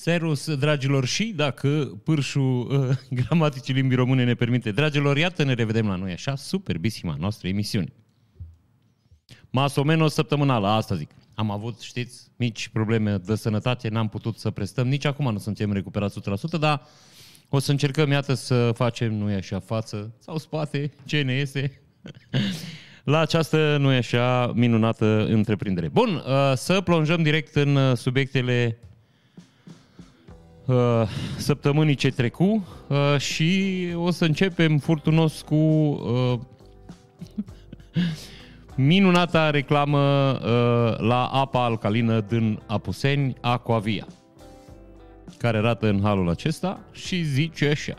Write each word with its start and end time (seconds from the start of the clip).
Serus, 0.00 0.54
dragilor, 0.54 1.04
și 1.04 1.24
dacă 1.24 2.00
pârșul 2.04 2.66
uh, 2.70 2.96
gramaticii 3.10 3.74
limbii 3.74 3.96
române 3.96 4.24
ne 4.24 4.34
permite. 4.34 4.70
Dragilor, 4.70 5.16
iată, 5.16 5.44
ne 5.44 5.52
revedem 5.52 5.86
la 5.86 5.94
noi 5.94 6.12
așa, 6.12 6.36
superbisima 6.36 7.16
noastră 7.18 7.48
emisiune. 7.48 7.92
Masomeno 9.50 10.08
săptămânală, 10.08 10.66
asta 10.66 10.94
zic. 10.94 11.10
Am 11.34 11.50
avut, 11.50 11.80
știți, 11.80 12.30
mici 12.36 12.68
probleme 12.68 13.16
de 13.16 13.34
sănătate, 13.34 13.88
n-am 13.88 14.08
putut 14.08 14.38
să 14.38 14.50
prestăm, 14.50 14.88
nici 14.88 15.04
acum 15.04 15.32
nu 15.32 15.38
suntem 15.38 15.72
recuperați 15.72 16.20
100%, 16.20 16.58
dar 16.60 16.82
o 17.48 17.58
să 17.58 17.70
încercăm, 17.70 18.10
iată, 18.10 18.34
să 18.34 18.72
facem, 18.74 19.14
nu 19.14 19.30
e 19.30 19.34
așa, 19.34 19.60
față 19.60 20.14
sau 20.18 20.38
spate, 20.38 20.90
ce 21.04 21.22
ne 21.22 21.32
iese, 21.32 21.80
la 23.04 23.18
această, 23.18 23.76
nu 23.80 23.92
e 23.92 23.96
așa, 23.96 24.52
minunată 24.54 25.26
întreprindere. 25.26 25.88
Bun, 25.88 26.14
uh, 26.14 26.52
să 26.54 26.80
plonjăm 26.80 27.22
direct 27.22 27.54
în 27.54 27.76
uh, 27.76 27.96
subiectele 27.96 28.78
uh, 28.80 28.87
săptămânii 31.36 31.94
ce 31.94 32.10
trecu 32.10 32.66
și 33.18 33.78
o 33.96 34.10
să 34.10 34.24
începem 34.24 34.78
furtunos 34.78 35.40
cu 35.40 35.56
minunata 38.76 39.50
reclamă 39.50 39.98
la 40.98 41.24
apa 41.24 41.64
alcalină 41.64 42.20
din 42.20 42.60
Apuseni, 42.66 43.34
Aquavia 43.40 44.06
care 45.38 45.56
arată 45.56 45.88
în 45.88 46.00
halul 46.02 46.28
acesta 46.28 46.80
și 46.92 47.22
zice 47.22 47.68
așa. 47.68 47.94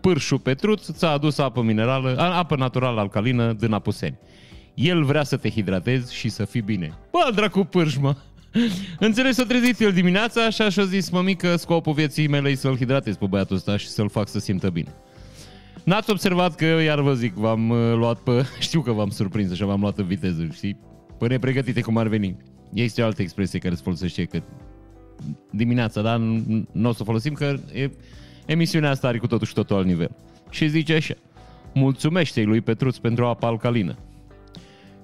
Pârșu 0.00 0.38
Petruț 0.38 0.90
ți-a 0.90 1.08
adus 1.08 1.38
apă 1.38 1.62
minerală, 1.62 2.18
apă 2.18 2.56
naturală 2.56 3.00
alcalină 3.00 3.52
din 3.52 3.72
Apuseni. 3.72 4.18
El 4.74 5.04
vrea 5.04 5.22
să 5.22 5.36
te 5.36 5.50
hidratezi 5.50 6.14
și 6.14 6.28
să 6.28 6.44
fii 6.44 6.60
bine. 6.60 6.98
Bă, 7.10 7.30
dracu 7.34 7.64
pârș, 7.64 7.96
mă! 7.96 8.14
Înțeles, 8.98 9.34
s-a 9.34 9.44
trezit 9.44 9.80
el 9.80 9.92
dimineața 9.92 10.50
și 10.50 10.62
așa 10.62 10.82
a 10.82 10.84
zis, 10.84 11.10
mămică, 11.10 11.56
scopul 11.56 11.92
vieții 11.92 12.28
mele 12.28 12.48
e 12.48 12.54
să-l 12.54 12.76
hidratez 12.76 13.16
pe 13.16 13.26
băiatul 13.26 13.56
ăsta 13.56 13.76
și 13.76 13.86
să-l 13.86 14.08
fac 14.08 14.28
să 14.28 14.38
simtă 14.38 14.70
bine. 14.70 14.94
N-ați 15.84 16.10
observat 16.10 16.54
că, 16.54 16.64
iar 16.64 17.00
vă 17.00 17.14
zic, 17.14 17.34
v-am 17.34 17.70
uh, 17.70 17.94
luat 17.94 18.18
pe... 18.18 18.44
Știu 18.58 18.80
că 18.80 18.92
v-am 18.92 19.10
surprins 19.10 19.54
și 19.54 19.64
v-am 19.64 19.80
luat 19.80 19.98
în 19.98 20.06
viteză, 20.06 20.48
știi? 20.52 20.78
Până 21.18 21.32
nepregătite 21.32 21.80
cum 21.80 21.96
ar 21.96 22.06
veni. 22.06 22.36
Este 22.72 23.02
o 23.02 23.04
altă 23.04 23.22
expresie 23.22 23.58
care 23.58 23.74
se 23.74 23.80
folosește 23.84 24.24
că 24.24 24.42
dimineața, 25.50 26.02
dar 26.02 26.18
nu 26.72 26.88
o 26.88 26.92
să 26.92 27.04
folosim 27.04 27.32
că 27.32 27.56
e, 27.72 27.90
emisiunea 28.46 28.90
asta 28.90 29.08
are 29.08 29.18
cu 29.18 29.26
totul 29.26 29.46
și 29.46 29.52
totul 29.52 29.76
alt 29.76 29.86
nivel. 29.86 30.10
Și 30.50 30.68
zice 30.68 30.94
așa, 30.94 31.14
mulțumește 31.74 32.42
lui 32.42 32.60
Petruț 32.60 32.96
pentru 32.96 33.26
apa 33.26 33.46
alcalină. 33.46 33.96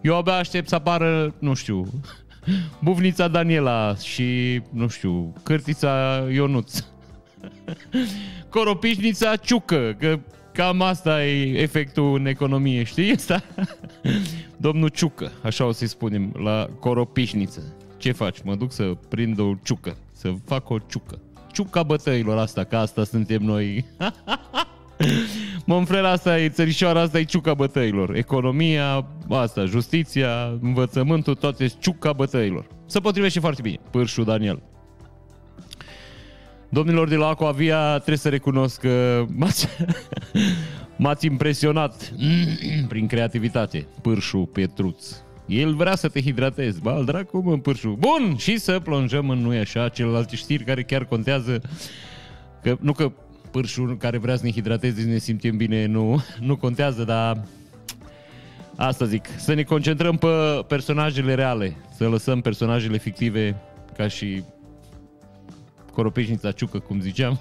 Eu 0.00 0.16
abia 0.16 0.34
aștept 0.34 0.68
să 0.68 0.74
apară, 0.74 1.34
nu 1.38 1.54
știu, 1.54 1.86
bufnița 2.80 3.28
Daniela 3.28 3.94
și, 3.96 4.60
nu 4.70 4.88
știu, 4.88 5.32
cârtița 5.42 6.24
Ionuț. 6.32 6.84
Coropișnița 8.48 9.36
Ciucă, 9.36 9.96
că 9.98 10.18
cam 10.52 10.82
asta 10.82 11.24
e 11.24 11.60
efectul 11.60 12.14
în 12.14 12.26
economie, 12.26 12.82
știi? 12.82 13.12
Asta? 13.12 13.42
Domnul 14.56 14.88
Ciucă, 14.88 15.32
așa 15.42 15.64
o 15.64 15.72
să-i 15.72 15.86
spunem, 15.86 16.34
la 16.38 16.68
Coropișniță. 16.80 17.76
Ce 17.96 18.12
faci? 18.12 18.42
Mă 18.42 18.54
duc 18.54 18.72
să 18.72 18.96
prind 19.08 19.38
o 19.38 19.54
ciucă 19.62 19.96
să 20.12 20.32
fac 20.44 20.70
o 20.70 20.78
ciucă. 20.78 21.18
Ciuca 21.52 21.82
bătăilor 21.82 22.38
asta, 22.38 22.64
că 22.64 22.76
asta 22.76 23.04
suntem 23.04 23.42
noi. 23.42 23.84
Monfrel, 25.66 26.04
asta 26.04 26.40
e 26.40 26.48
țărișoara, 26.48 27.00
asta 27.00 27.18
e 27.18 27.24
ciuca 27.24 27.54
bătăilor. 27.54 28.14
Economia, 28.14 29.06
asta, 29.28 29.64
justiția, 29.64 30.58
învățământul, 30.60 31.34
toate 31.34 31.66
ciuca 31.78 32.12
bătăilor. 32.12 32.66
Se 32.86 33.00
potrivește 33.00 33.40
foarte 33.40 33.62
bine. 33.62 33.78
Pârșu 33.90 34.22
Daniel. 34.22 34.62
Domnilor 36.68 37.08
de 37.08 37.16
la 37.16 37.28
Aquavia, 37.28 37.94
trebuie 37.94 38.16
să 38.16 38.28
recunosc 38.28 38.80
că 38.80 39.24
m-ați, 39.36 39.68
m-ați 40.96 41.26
impresionat 41.26 42.12
prin 42.88 43.06
creativitate. 43.06 43.86
Pârșu 44.02 44.38
Petruț. 44.52 45.06
El 45.46 45.74
vrea 45.74 45.94
să 45.94 46.08
te 46.08 46.20
hidratezi. 46.20 46.80
Ba, 46.80 47.02
dracu, 47.02 47.38
mă, 47.38 47.58
pârșu. 47.58 47.96
Bun! 47.98 48.36
Și 48.36 48.58
să 48.58 48.80
plonjăm 48.80 49.30
în, 49.30 49.38
nu 49.38 49.58
așa, 49.60 49.88
celelalte 49.88 50.36
știri 50.36 50.64
care 50.64 50.82
chiar 50.82 51.04
contează. 51.04 51.60
Că, 52.62 52.76
nu 52.80 52.92
că 52.92 53.12
pârșul 53.54 53.96
care 53.96 54.18
vrea 54.18 54.36
să 54.36 54.44
ne 54.44 54.50
hidrateze, 54.50 55.02
ne 55.02 55.18
simțim 55.18 55.56
bine, 55.56 55.86
nu, 55.86 56.24
nu 56.40 56.56
contează, 56.56 57.04
dar 57.04 57.44
asta 58.76 59.04
zic. 59.04 59.24
Să 59.36 59.54
ne 59.54 59.62
concentrăm 59.62 60.16
pe 60.16 60.26
personajele 60.66 61.34
reale. 61.34 61.76
Să 61.96 62.08
lăsăm 62.08 62.40
personajele 62.40 62.98
fictive 62.98 63.56
ca 63.96 64.08
și 64.08 64.42
Coropeșnița 65.92 66.50
Ciucă, 66.50 66.78
cum 66.78 67.00
ziceam. 67.00 67.40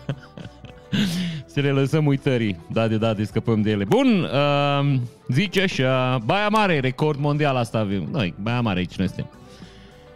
să 1.53 1.59
le 1.59 1.72
lăsăm 1.72 2.06
uitării. 2.06 2.57
Da, 2.72 2.88
de 2.88 2.97
da, 2.97 3.13
de 3.13 3.23
scăpăm 3.23 3.62
de 3.62 3.69
ele. 3.69 3.84
Bun, 3.84 4.07
uh, 4.23 5.00
zice 5.28 5.62
așa, 5.62 6.18
Baia 6.25 6.47
Mare, 6.47 6.79
record 6.79 7.19
mondial 7.19 7.56
asta 7.56 7.78
avem. 7.78 8.07
Noi, 8.12 8.34
Baia 8.41 8.62
Mare, 8.62 8.79
aici 8.79 8.96
noi 8.96 9.07
suntem. 9.07 9.29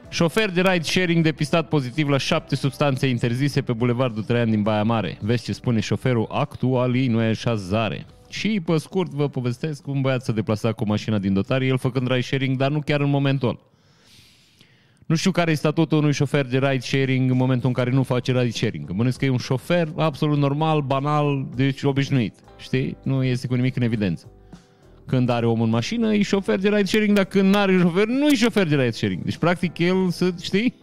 Șofer 0.10 0.50
de 0.50 0.62
ride 0.62 0.84
sharing 0.84 1.24
depistat 1.24 1.68
pozitiv 1.68 2.08
la 2.08 2.18
șapte 2.18 2.56
substanțe 2.56 3.08
interzise 3.08 3.62
pe 3.62 3.74
Bulevardul 3.74 4.24
Traian 4.24 4.50
din 4.50 4.62
Baia 4.62 4.84
Mare. 4.84 5.18
Vezi 5.22 5.44
ce 5.44 5.54
spune 5.54 5.80
șoferul 5.80 6.28
actualii, 6.32 7.08
nu 7.08 7.22
e 7.22 7.28
așa 7.28 7.56
zare. 7.56 8.06
Și 8.30 8.62
pe 8.66 8.78
scurt 8.78 9.12
vă 9.12 9.30
povestesc 9.30 9.82
cum 9.82 10.02
băiat 10.02 10.24
să 10.24 10.32
deplasa 10.32 10.72
cu 10.72 10.86
mașina 10.86 11.18
din 11.18 11.34
dotare, 11.34 11.66
el 11.66 11.78
făcând 11.78 12.08
ride 12.08 12.22
sharing, 12.22 12.58
dar 12.58 12.72
nu 12.72 12.80
chiar 12.80 13.02
în 13.02 13.10
momentul 13.10 13.48
ăla. 13.48 13.60
Nu 15.06 15.16
știu 15.16 15.32
care 15.32 15.52
e 15.52 15.56
statutul 15.56 15.98
unui 15.98 16.14
șofer 16.14 16.46
de 16.46 16.58
ride 16.58 16.80
sharing 16.80 17.32
în 17.32 17.38
momentul 17.38 17.68
în 17.68 17.74
care 17.74 17.90
nu 17.90 18.04
face 18.04 18.32
ride 18.32 18.50
sharing. 18.50 18.92
Mănesc 18.92 19.18
că 19.18 19.26
e 19.26 19.30
un 19.30 19.38
șofer 19.38 19.88
absolut 19.96 20.38
normal, 20.38 20.82
banal, 20.82 21.48
deci 21.56 21.84
obișnuit. 21.84 22.34
Știi? 22.58 22.98
Nu 23.04 23.24
este 23.24 23.48
cu 23.48 23.56
nimic 23.56 23.76
în 23.76 23.82
evidență. 23.82 24.32
Când 25.08 25.30
are 25.30 25.46
omul 25.46 25.66
în 25.66 25.72
mașină, 25.72 26.14
e 26.14 26.22
șofer 26.22 26.60
de 26.60 26.70
ride 26.70 26.86
sharing, 26.86 27.16
dar 27.16 27.26
când 27.26 27.54
nu 27.54 27.60
are 27.60 27.78
șofer, 27.78 28.06
nu 28.06 28.28
e 28.28 28.36
șofer 28.36 28.68
de 28.68 28.76
ride 28.76 28.92
sharing. 28.92 29.24
Deci, 29.24 29.38
practic, 29.38 29.78
el 29.78 30.10
să, 30.10 30.34
știi? 30.42 30.74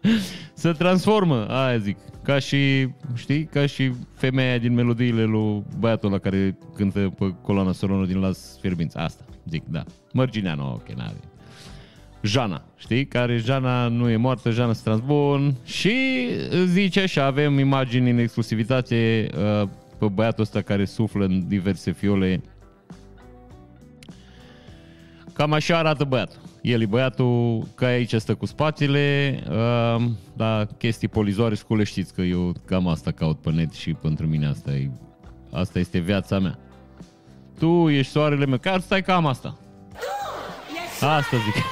să 0.54 0.72
transformă, 0.72 1.46
aia 1.48 1.78
zic. 1.78 1.96
Ca 2.22 2.38
și, 2.38 2.88
știi, 3.14 3.44
ca 3.44 3.66
și 3.66 3.92
femeia 4.14 4.58
din 4.58 4.74
melodiile 4.74 5.24
lui 5.24 5.62
băiatul 5.78 6.10
la 6.10 6.18
care 6.18 6.58
cântă 6.74 7.14
pe 7.18 7.34
coloana 7.42 7.72
soronă 7.72 8.06
din 8.06 8.18
Las 8.18 8.58
Fierbinți. 8.60 8.96
Asta, 8.96 9.24
zic, 9.48 9.62
da. 9.68 9.84
Mărgineanu, 10.12 10.72
ok, 10.72 10.92
n-are. 10.96 11.20
Jana, 12.22 12.64
știi? 12.76 13.06
Care 13.06 13.36
Jana 13.36 13.88
nu 13.88 14.10
e 14.10 14.16
moartă, 14.16 14.50
Jana 14.50 14.72
se 14.72 14.80
transbun 14.84 15.54
și 15.64 16.26
zice 16.64 17.06
și 17.06 17.20
avem 17.20 17.58
imagini 17.58 18.10
în 18.10 18.18
exclusivitate 18.18 19.28
uh, 19.34 19.68
pe 19.98 20.06
băiatul 20.06 20.42
ăsta 20.42 20.60
care 20.60 20.84
suflă 20.84 21.24
în 21.24 21.48
diverse 21.48 21.92
fiole. 21.92 22.42
Cam 25.40 25.52
așa 25.52 25.78
arată 25.78 26.04
băiatul. 26.04 26.38
El 26.62 26.80
e 26.80 26.86
băiatul 26.86 27.66
ca 27.74 27.86
aici 27.86 28.14
stă 28.14 28.34
cu 28.34 28.46
spatele, 28.46 29.38
uh, 29.50 30.04
da, 30.36 30.66
chestii 30.78 31.08
polizoare 31.08 31.54
scule, 31.54 31.84
știți 31.84 32.14
că 32.14 32.22
eu 32.22 32.52
cam 32.64 32.88
asta 32.88 33.10
caut 33.10 33.40
pe 33.40 33.50
net 33.50 33.72
și 33.72 33.92
pentru 33.92 34.26
mine 34.26 34.46
asta 34.46 34.70
e, 34.70 34.90
asta 35.52 35.78
este 35.78 35.98
viața 35.98 36.38
mea. 36.38 36.58
Tu 37.58 37.88
ești 37.88 38.12
soarele 38.12 38.46
meu, 38.46 38.58
chiar 38.58 38.80
stai 38.80 39.02
cam 39.02 39.26
asta. 39.26 39.58
Asta 41.00 41.36
zic. 41.36 41.64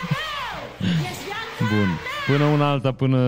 Bun. 1.58 1.88
Până 2.26 2.44
una 2.44 2.70
alta, 2.70 2.92
până, 2.92 3.18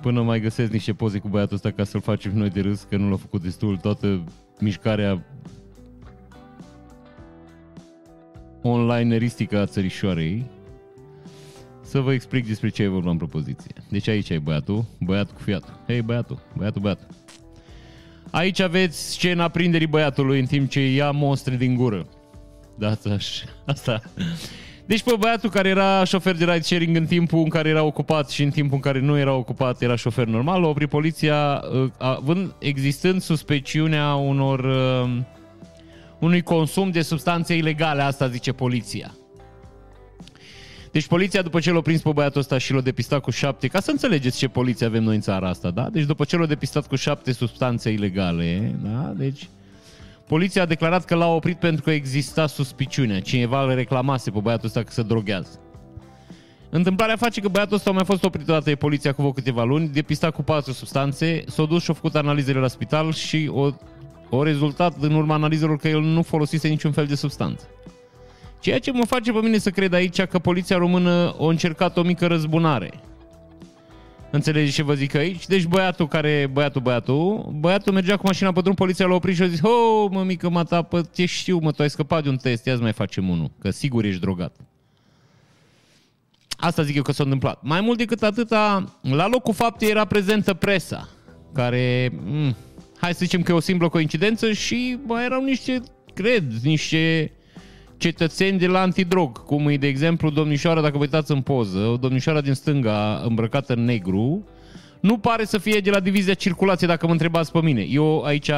până 0.00 0.22
mai 0.22 0.40
găsesc 0.40 0.72
niște 0.72 0.92
poze 0.92 1.18
cu 1.18 1.28
băiatul 1.28 1.54
ăsta 1.54 1.70
ca 1.70 1.84
să-l 1.84 2.00
facem 2.00 2.32
noi 2.34 2.50
de 2.50 2.60
râs, 2.60 2.86
că 2.90 2.96
nu 2.96 3.10
l-a 3.10 3.16
făcut 3.16 3.42
destul 3.42 3.76
toată 3.76 4.24
mișcarea 4.60 5.24
onlineristică 8.66 9.58
a 9.60 9.66
țărișoarei, 9.66 10.44
să 11.82 12.00
vă 12.00 12.12
explic 12.12 12.46
despre 12.46 12.68
ce 12.68 12.82
e 12.82 12.88
vorba 12.88 13.10
în 13.10 13.16
propoziție. 13.16 13.74
Deci 13.88 14.08
aici 14.08 14.28
e 14.28 14.38
băiatul, 14.38 14.84
băiatul 15.00 15.34
cu 15.34 15.42
fiatul. 15.42 15.80
Hei, 15.86 16.02
băiatul, 16.02 16.38
băiatul, 16.56 16.80
băiatul. 16.80 17.06
Aici 18.30 18.60
aveți 18.60 19.10
scena 19.10 19.48
prinderii 19.48 19.86
băiatului 19.86 20.38
în 20.40 20.46
timp 20.46 20.70
ce 20.70 20.92
ia 20.92 21.10
monstre 21.10 21.56
din 21.56 21.74
gură. 21.74 22.06
Da, 22.78 22.96
asta. 23.64 24.00
Deci 24.86 25.02
pe 25.02 25.14
băiatul 25.18 25.50
care 25.50 25.68
era 25.68 26.04
șofer 26.04 26.36
de 26.36 26.44
ride 26.44 26.60
sharing 26.60 26.96
în 26.96 27.06
timpul 27.06 27.38
în 27.38 27.48
care 27.48 27.68
era 27.68 27.82
ocupat 27.82 28.30
și 28.30 28.42
în 28.42 28.50
timpul 28.50 28.74
în 28.74 28.80
care 28.80 29.00
nu 29.00 29.18
era 29.18 29.32
ocupat 29.32 29.82
era 29.82 29.96
șofer 29.96 30.26
normal, 30.26 30.60
l-a 30.60 30.68
oprit 30.68 30.88
poliția 30.88 31.62
uh, 31.72 31.90
având, 31.98 32.54
existând 32.58 33.20
suspiciunea 33.20 34.14
unor 34.14 34.58
uh, 34.58 35.10
unui 36.20 36.42
consum 36.42 36.90
de 36.90 37.02
substanțe 37.02 37.54
ilegale, 37.54 38.02
asta 38.02 38.28
zice 38.28 38.52
poliția. 38.52 39.14
Deci 40.92 41.06
poliția, 41.06 41.42
după 41.42 41.60
ce 41.60 41.70
l-a 41.70 41.80
prins 41.80 42.02
pe 42.02 42.10
băiatul 42.12 42.40
ăsta 42.40 42.58
și 42.58 42.72
l-a 42.72 42.80
depistat 42.80 43.20
cu 43.20 43.30
șapte, 43.30 43.68
ca 43.68 43.80
să 43.80 43.90
înțelegeți 43.90 44.38
ce 44.38 44.48
poliție 44.48 44.86
avem 44.86 45.02
noi 45.02 45.14
în 45.14 45.20
țara 45.20 45.48
asta, 45.48 45.70
da? 45.70 45.88
Deci 45.90 46.04
după 46.04 46.24
ce 46.24 46.36
l-a 46.36 46.46
depistat 46.46 46.86
cu 46.86 46.96
șapte 46.96 47.32
substanțe 47.32 47.90
ilegale, 47.90 48.78
da? 48.82 49.12
Deci 49.16 49.48
Poliția 50.26 50.62
a 50.62 50.66
declarat 50.66 51.04
că 51.04 51.14
l-a 51.14 51.26
oprit 51.26 51.58
pentru 51.58 51.82
că 51.82 51.90
exista 51.90 52.46
suspiciunea. 52.46 53.20
Cineva 53.20 53.62
îl 53.62 53.74
reclamase 53.74 54.30
pe 54.30 54.38
băiatul 54.38 54.66
ăsta 54.66 54.82
că 54.82 54.90
se 54.92 55.02
droghează. 55.02 55.60
Întâmplarea 56.70 57.16
face 57.16 57.40
că 57.40 57.48
băiatul 57.48 57.76
ăsta 57.76 57.90
a 57.90 57.92
mai 57.92 58.04
fost 58.04 58.24
oprit 58.24 58.48
odată 58.48 58.64
de 58.64 58.74
poliția 58.74 59.12
cu 59.12 59.30
câteva 59.30 59.64
luni, 59.64 59.88
depistat 59.88 60.34
cu 60.34 60.42
patru 60.42 60.72
substanțe, 60.72 61.44
s-a 61.46 61.64
dus 61.64 61.82
și 61.82 61.90
a 61.90 61.94
făcut 61.94 62.14
analizele 62.14 62.58
la 62.58 62.68
spital 62.68 63.12
și 63.12 63.50
o, 63.52 63.70
o 64.36 64.42
rezultat 64.42 64.96
în 65.00 65.14
urma 65.14 65.34
analizelor 65.34 65.76
că 65.76 65.88
el 65.88 66.00
nu 66.00 66.22
folosise 66.22 66.68
niciun 66.68 66.92
fel 66.92 67.06
de 67.06 67.14
substanță. 67.14 67.68
Ceea 68.60 68.78
ce 68.78 68.92
mă 68.92 69.04
face 69.04 69.32
pe 69.32 69.38
mine 69.38 69.58
să 69.58 69.70
cred 69.70 69.92
aici 69.92 70.22
că 70.22 70.38
poliția 70.38 70.76
română 70.76 71.34
a 71.40 71.46
încercat 71.46 71.96
o 71.96 72.02
mică 72.02 72.26
răzbunare. 72.26 72.90
Înțelegi 74.30 74.72
ce 74.72 74.82
vă 74.82 74.94
zic 74.94 75.14
aici? 75.14 75.46
Deci 75.46 75.64
băiatul 75.66 76.08
care, 76.08 76.48
băiatul, 76.52 76.80
băiatul, 76.80 77.52
băiatul 77.58 77.92
mergea 77.92 78.16
cu 78.16 78.26
mașina 78.26 78.52
pe 78.52 78.60
drum, 78.60 78.74
poliția 78.74 79.06
l-a 79.06 79.14
oprit 79.14 79.36
și 79.36 79.42
a 79.42 79.46
zis, 79.46 79.60
oh, 79.62 80.10
mă, 80.10 80.22
mică, 80.22 80.48
mă, 80.48 80.64
ta, 80.64 80.82
pă, 80.82 81.02
te 81.02 81.26
știu, 81.26 81.58
mă, 81.58 81.70
tu 81.70 81.82
ai 81.82 81.90
scăpat 81.90 82.22
de 82.22 82.28
un 82.28 82.36
test, 82.36 82.66
ia 82.66 82.76
mai 82.76 82.92
facem 82.92 83.28
unul, 83.28 83.50
că 83.58 83.70
sigur 83.70 84.04
ești 84.04 84.20
drogat. 84.20 84.56
Asta 86.56 86.82
zic 86.82 86.96
eu 86.96 87.02
că 87.02 87.12
s-a 87.12 87.22
întâmplat. 87.22 87.62
Mai 87.62 87.80
mult 87.80 87.98
decât 87.98 88.22
atâta, 88.22 88.84
la 89.00 89.28
locul 89.28 89.54
faptei 89.54 89.90
era 89.90 90.04
prezentă 90.04 90.54
presa, 90.54 91.08
care, 91.52 92.08
m- 92.08 92.12
mm, 92.24 92.56
hai 92.96 93.12
să 93.12 93.18
zicem 93.22 93.42
că 93.42 93.52
e 93.52 93.54
o 93.54 93.60
simplă 93.60 93.88
coincidență 93.88 94.52
și 94.52 94.98
mai 95.06 95.24
erau 95.24 95.42
niște, 95.42 95.80
cred, 96.14 96.52
niște 96.62 97.32
cetățeni 97.96 98.58
de 98.58 98.66
la 98.66 98.80
antidrog, 98.80 99.44
cum 99.44 99.68
e, 99.68 99.76
de 99.76 99.86
exemplu, 99.86 100.30
domnișoara, 100.30 100.80
dacă 100.80 100.96
vă 100.96 101.02
uitați 101.02 101.32
în 101.32 101.40
poză, 101.40 101.78
o 101.78 101.96
domnișoara 101.96 102.40
din 102.40 102.52
stânga 102.52 103.22
îmbrăcată 103.24 103.72
în 103.72 103.84
negru, 103.84 104.44
nu 105.00 105.18
pare 105.18 105.44
să 105.44 105.58
fie 105.58 105.80
de 105.80 105.90
la 105.90 106.00
divizia 106.00 106.34
circulație, 106.34 106.86
dacă 106.86 107.06
mă 107.06 107.12
întrebați 107.12 107.52
pe 107.52 107.60
mine. 107.60 107.80
Eu 107.82 108.22
aici 108.22 108.50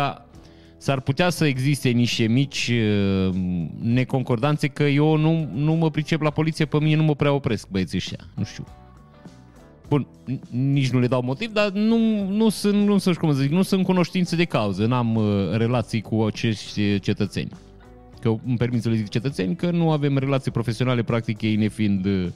s-ar 0.76 1.00
putea 1.00 1.30
să 1.30 1.46
existe 1.46 1.88
niște 1.88 2.26
mici 2.26 2.72
uh, 2.72 3.34
neconcordanțe, 3.80 4.68
că 4.68 4.82
eu 4.82 5.16
nu, 5.16 5.50
nu 5.54 5.72
mă 5.72 5.90
pricep 5.90 6.20
la 6.20 6.30
poliție, 6.30 6.64
pe 6.64 6.78
mine 6.78 6.96
nu 6.96 7.02
mă 7.02 7.14
prea 7.14 7.32
opresc 7.32 7.68
băieții 7.68 7.96
ăștia, 7.96 8.18
nu 8.34 8.44
știu. 8.44 8.66
Bun, 9.88 10.06
nici 10.50 10.90
nu 10.90 10.98
le 10.98 11.06
dau 11.06 11.22
motiv, 11.22 11.52
dar 11.52 11.70
nu, 11.70 12.28
nu 12.28 12.48
sunt, 12.48 12.86
nu 12.86 12.98
sunt, 12.98 13.16
cum 13.16 13.34
să 13.34 13.40
zic, 13.40 13.50
nu 13.50 13.62
sunt 13.62 13.84
cunoștințe 13.84 14.36
de 14.36 14.44
cauză, 14.44 14.86
n-am 14.86 15.14
uh, 15.14 15.56
relații 15.56 16.00
cu 16.00 16.22
acești 16.22 17.00
cetățeni 17.00 17.50
că 18.20 18.34
îmi 18.46 18.56
permit 18.56 18.82
să 18.82 18.88
le 18.88 18.94
zic 18.94 19.08
cetățeni, 19.08 19.56
că 19.56 19.70
nu 19.70 19.90
avem 19.90 20.18
relații 20.18 20.50
profesionale, 20.50 21.02
practic 21.02 21.40
ei 21.42 21.56
nefiind 21.56 22.04
uh, 22.04 22.26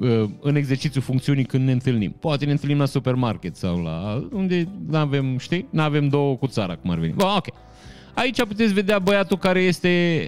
uh, 0.00 0.28
în 0.40 0.56
exercițiul 0.56 1.02
funcțiunii 1.02 1.44
când 1.44 1.64
ne 1.64 1.72
întâlnim. 1.72 2.16
Poate 2.20 2.44
ne 2.44 2.50
întâlnim 2.50 2.78
la 2.78 2.84
supermarket 2.84 3.56
sau 3.56 3.82
la 3.82 4.28
unde 4.32 4.68
nu 4.88 4.96
avem, 4.96 5.38
știi, 5.38 5.66
nu 5.70 5.82
avem 5.82 6.08
două 6.08 6.36
cu 6.36 6.46
țara, 6.46 6.76
cum 6.76 6.90
ar 6.90 6.98
veni. 6.98 7.12
Bă, 7.12 7.34
ok. 7.36 7.46
Aici 8.14 8.44
puteți 8.44 8.72
vedea 8.72 8.98
băiatul 8.98 9.38
care 9.38 9.60
este 9.60 10.22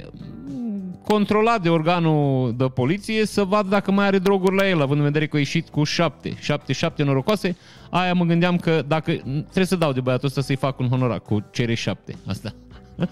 controlat 1.12 1.62
de 1.62 1.68
organul 1.68 2.54
de 2.56 2.64
poliție 2.64 3.26
să 3.26 3.44
vadă 3.44 3.68
dacă 3.68 3.90
mai 3.90 4.06
are 4.06 4.18
droguri 4.18 4.56
la 4.56 4.68
el, 4.68 4.80
având 4.80 4.98
în 4.98 5.04
vedere 5.04 5.26
că 5.26 5.36
a 5.36 5.38
ieșit 5.38 5.68
cu 5.68 5.84
șapte, 5.84 6.36
șapte, 6.40 6.72
șapte 6.72 7.02
norocoase. 7.02 7.56
Aia 7.90 8.12
mă 8.12 8.24
gândeam 8.24 8.56
că 8.56 8.82
dacă 8.86 9.12
trebuie 9.22 9.64
să 9.64 9.76
dau 9.76 9.92
de 9.92 10.00
băiatul 10.00 10.26
ăsta 10.26 10.40
să-i 10.40 10.56
fac 10.56 10.78
un 10.78 10.88
honorar 10.88 11.20
cu 11.20 11.44
cere 11.52 11.74
șapte. 11.74 12.14
Asta. 12.26 12.54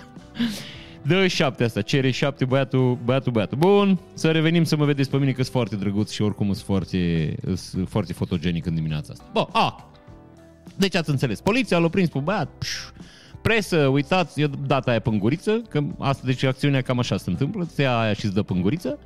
Dă 1.03 1.27
șapte 1.27 1.65
asta, 1.65 1.83
cere 1.83 2.11
șapte 2.11 2.45
băiatul, 2.45 2.99
băiatul, 3.05 3.33
băiatul. 3.33 3.59
Bun, 3.59 3.99
să 4.15 4.31
revenim 4.31 4.65
să 4.65 4.77
mă 4.77 4.85
vedeți 4.85 5.11
pe 5.11 5.17
mine 5.17 5.31
că 5.31 5.43
sunt 5.43 5.55
foarte 5.55 5.77
drăguț 5.77 6.11
și 6.11 6.23
oricum 6.23 6.47
sunt 6.47 6.67
foarte, 6.67 7.35
sunt 7.55 7.89
foarte 7.89 8.13
fotogenic 8.13 8.67
în 8.67 8.75
dimineața 8.75 9.13
asta. 9.13 9.25
Bă, 9.33 9.47
a, 9.53 9.91
deci 10.77 10.95
ați 10.95 11.11
înțeles. 11.11 11.41
Poliția 11.41 11.79
l-a 11.79 11.89
prins 11.89 12.09
pe 12.09 12.19
băiat, 12.19 12.49
pș, 12.59 12.69
presă, 13.43 13.77
uitați, 13.77 14.41
eu 14.41 14.49
data 14.67 14.91
aia 14.91 15.01
pânguriță, 15.01 15.63
că 15.69 15.81
asta, 15.99 16.23
deci 16.27 16.43
acțiunea 16.43 16.81
cam 16.81 16.99
așa 16.99 17.17
se 17.17 17.31
întâmplă, 17.31 17.67
se 17.75 17.83
ia 17.83 17.99
aia 17.99 18.13
și 18.13 18.25
îți 18.25 18.35
dă 18.35 18.43
pânguriță. 18.43 18.99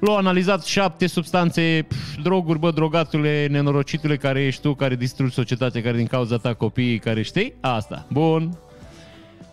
L-au 0.00 0.16
analizat 0.16 0.64
șapte 0.64 1.06
substanțe, 1.06 1.84
pf, 1.88 2.22
droguri, 2.22 2.58
bă, 2.58 2.70
drogatule, 2.70 3.46
nenorocitule 3.50 4.16
care 4.16 4.44
ești 4.44 4.60
tu, 4.60 4.74
care 4.74 4.94
distrugi 4.94 5.34
societatea, 5.34 5.82
care 5.82 5.96
din 5.96 6.06
cauza 6.06 6.36
ta 6.36 6.54
copiii, 6.54 6.98
care 6.98 7.22
știi? 7.22 7.54
Asta. 7.60 8.06
Bun, 8.12 8.58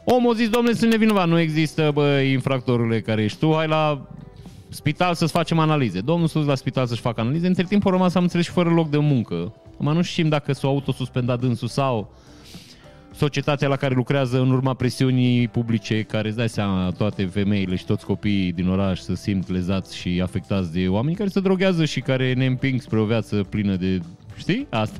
Omul 0.10 0.32
a 0.32 0.36
zis, 0.36 0.50
domnule, 0.50 0.76
sunt 0.76 0.92
nevinovat, 0.92 1.28
nu 1.28 1.40
există, 1.40 1.92
bă, 1.94 2.20
infractorule 2.20 3.02
care 3.02 3.24
ești 3.24 3.40
tu, 3.40 3.54
hai 3.54 3.68
la 3.68 4.08
spital 4.70 5.14
să-ți 5.14 5.32
facem 5.32 5.60
analize. 5.60 6.00
Domnul 6.00 6.28
s-a 6.28 6.40
dus 6.40 6.48
la 6.48 6.56
spital 6.56 6.86
să-și 6.86 7.02
facă 7.02 7.22
analize, 7.22 7.48
între 7.48 7.64
timp 7.64 7.86
a 7.86 7.90
rămas, 7.90 8.16
am 8.16 8.22
înțeles, 8.22 8.46
și 8.46 8.52
fără 8.52 8.70
loc 8.70 8.90
de 8.90 8.98
muncă. 8.98 9.54
Acum 9.74 9.94
nu 9.94 10.02
știm 10.02 10.30
dacă 10.30 10.54
s-a 10.54 10.68
autosuspendat 10.68 11.40
dânsul 11.40 11.68
sau 11.68 12.14
societatea 13.18 13.68
la 13.68 13.76
care 13.76 13.96
lucrează 13.96 14.40
în 14.40 14.52
urma 14.52 14.74
presiunii 14.74 15.48
publice, 15.48 16.02
care 16.02 16.28
îți 16.28 16.38
dai 16.38 16.50
seama, 16.50 16.92
toate 16.98 17.26
femeile 17.26 17.76
și 17.76 17.86
toți 17.86 18.06
copiii 18.06 18.52
din 18.52 18.70
oraș 18.70 19.00
să 19.00 19.16
simt 19.16 19.50
lezați 19.50 19.98
și 19.98 20.20
afectați 20.24 20.72
de 20.74 20.88
oameni 20.88 21.16
care 21.16 21.30
se 21.30 21.40
droghează 21.40 21.86
și 21.86 22.02
care 22.02 22.34
ne 22.34 22.46
împing 22.46 22.82
spre 22.82 23.00
o 23.00 23.06
viață 23.06 23.36
plină 23.50 23.76
de... 23.76 24.00
Știi? 24.36 24.68
Asta. 24.70 24.98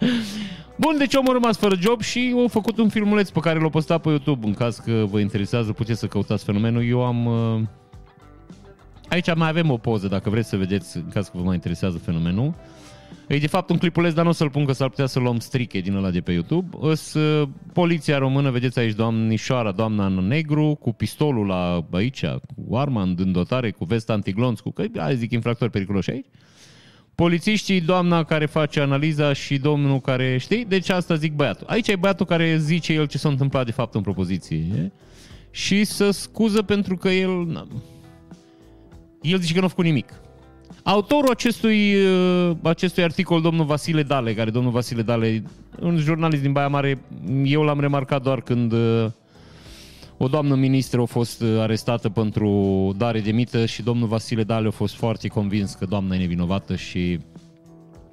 Bun, 0.76 0.98
deci 0.98 1.14
omul 1.14 1.30
a 1.30 1.32
rămas 1.32 1.56
fără 1.56 1.76
job 1.80 2.00
și 2.00 2.32
au 2.34 2.48
făcut 2.48 2.78
un 2.78 2.88
filmuleț 2.88 3.28
pe 3.28 3.40
care 3.40 3.58
l-au 3.58 3.70
postat 3.70 4.00
pe 4.00 4.08
YouTube. 4.08 4.46
În 4.46 4.54
caz 4.54 4.76
că 4.76 5.04
vă 5.10 5.18
interesează, 5.18 5.72
puteți 5.72 6.00
să 6.00 6.06
căutați 6.06 6.44
fenomenul. 6.44 6.88
Eu 6.88 7.04
am... 7.04 7.26
Uh, 7.26 7.62
aici 9.08 9.34
mai 9.34 9.48
avem 9.48 9.70
o 9.70 9.76
poză, 9.76 10.08
dacă 10.08 10.30
vreți 10.30 10.48
să 10.48 10.56
vedeți, 10.56 10.96
în 10.96 11.08
caz 11.12 11.28
că 11.28 11.36
vă 11.36 11.42
mai 11.42 11.54
interesează 11.54 11.98
fenomenul. 11.98 12.54
E 13.26 13.38
de 13.38 13.46
fapt 13.46 13.70
un 13.70 13.78
clipuleț, 13.78 14.12
dar 14.12 14.24
nu 14.24 14.30
o 14.30 14.32
să-l 14.32 14.50
pun 14.50 14.64
că 14.64 14.72
s-ar 14.72 14.88
putea 14.88 15.06
să 15.06 15.18
luăm 15.18 15.38
striche 15.38 15.78
din 15.80 15.94
ăla 15.94 16.10
de 16.10 16.20
pe 16.20 16.32
YouTube. 16.32 16.76
Îs 16.80 17.14
uh, 17.14 17.48
poliția 17.72 18.18
română, 18.18 18.50
vedeți 18.50 18.78
aici 18.78 18.94
doamnișoara, 18.94 19.72
doamna 19.72 20.06
în 20.06 20.14
negru, 20.14 20.74
cu 20.80 20.92
pistolul 20.92 21.46
la 21.46 21.86
aici, 21.90 22.24
cu 22.24 22.76
arma 22.76 23.02
în 23.02 23.32
dotare, 23.32 23.70
cu 23.70 23.84
vest 23.84 24.10
antiglonț, 24.10 24.60
cu, 24.60 24.70
că, 24.70 24.84
zic, 25.14 25.32
infractori 25.32 25.70
periculoși 25.70 26.10
aici 26.10 26.26
polițiștii, 27.16 27.80
doamna 27.80 28.24
care 28.24 28.46
face 28.46 28.80
analiza 28.80 29.32
și 29.32 29.58
domnul 29.58 30.00
care, 30.00 30.36
știi? 30.38 30.64
Deci 30.64 30.88
asta 30.88 31.14
zic 31.14 31.32
băiatul. 31.32 31.66
Aici 31.68 31.88
e 31.88 31.96
băiatul 31.96 32.26
care 32.26 32.56
zice 32.58 32.92
el 32.92 33.06
ce 33.06 33.18
s-a 33.18 33.28
întâmplat 33.28 33.64
de 33.64 33.72
fapt 33.72 33.94
în 33.94 34.00
propoziție 34.00 34.92
și 35.50 35.84
să 35.84 36.10
scuză 36.10 36.62
pentru 36.62 36.96
că 36.96 37.08
el 37.08 37.66
el 39.20 39.38
zice 39.38 39.52
că 39.52 39.58
nu 39.58 39.64
a 39.64 39.68
făcut 39.68 39.84
nimic. 39.84 40.12
Autorul 40.88 41.30
acestui, 41.30 41.94
uh, 41.94 42.56
acestui 42.62 43.02
articol, 43.02 43.40
domnul 43.40 43.64
Vasile 43.64 44.02
Dale, 44.02 44.34
care 44.34 44.50
domnul 44.50 44.72
Vasile 44.72 45.02
Dale, 45.02 45.42
un 45.80 45.96
jurnalist 45.96 46.42
din 46.42 46.52
Baia 46.52 46.68
Mare, 46.68 46.98
eu 47.44 47.62
l-am 47.62 47.80
remarcat 47.80 48.22
doar 48.22 48.40
când 48.40 48.72
uh, 48.72 49.06
o 50.16 50.28
doamnă 50.28 50.54
ministră 50.54 51.00
a 51.00 51.04
fost 51.04 51.42
uh, 51.42 51.58
arestată 51.60 52.08
pentru 52.08 52.92
dare 52.96 53.20
de 53.20 53.30
mită 53.30 53.66
și 53.66 53.82
domnul 53.82 54.08
Vasile 54.08 54.42
Dale 54.42 54.66
a 54.66 54.70
fost 54.70 54.94
foarte 54.94 55.28
convins 55.28 55.74
că 55.74 55.84
doamna 55.84 56.14
e 56.14 56.18
nevinovată 56.18 56.76
și 56.76 57.18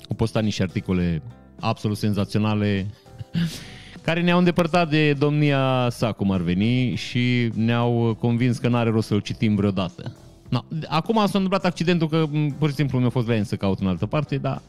a 0.10 0.14
postat 0.16 0.44
niște 0.44 0.64
articole 0.64 1.22
absolut 1.60 1.98
senzaționale 1.98 2.86
care 4.06 4.22
ne-au 4.22 4.38
îndepărtat 4.38 4.90
de 4.90 5.14
domnia 5.14 5.88
sa, 5.90 6.12
cum 6.12 6.32
ar 6.32 6.42
veni, 6.42 6.96
și 6.96 7.50
ne-au 7.56 8.18
convins 8.20 8.58
că 8.58 8.68
n-are 8.68 8.90
rost 8.90 9.08
să-l 9.08 9.20
citim 9.20 9.56
vreodată. 9.56 10.16
No, 10.54 10.60
acum 10.88 11.16
s-a 11.16 11.24
întâmplat 11.24 11.66
accidentul 11.66 12.08
că 12.08 12.26
pur 12.58 12.70
și 12.70 12.76
simplu 12.76 13.00
mi-a 13.00 13.10
fost 13.10 13.26
vreme 13.26 13.44
să 13.44 13.56
caut 13.56 13.80
în 13.80 13.88
altă 13.88 14.06
parte, 14.06 14.38
dar 14.38 14.62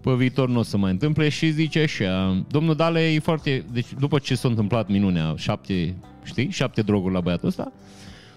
pe 0.00 0.14
viitor 0.14 0.48
nu 0.48 0.58
o 0.58 0.62
să 0.62 0.76
mai 0.76 0.90
întâmple 0.90 1.28
și 1.28 1.50
zice 1.50 1.80
așa, 1.80 2.44
domnul 2.48 2.74
Dale 2.74 3.12
e 3.12 3.18
foarte, 3.18 3.64
deci 3.72 3.86
după 3.98 4.18
ce 4.18 4.34
s-a 4.34 4.48
întâmplat 4.48 4.88
minunea, 4.88 5.34
șapte 5.36 5.94
știi? 6.22 6.50
Șapte 6.50 6.82
droguri 6.82 7.14
la 7.14 7.20
băiatul 7.20 7.48
ăsta. 7.48 7.72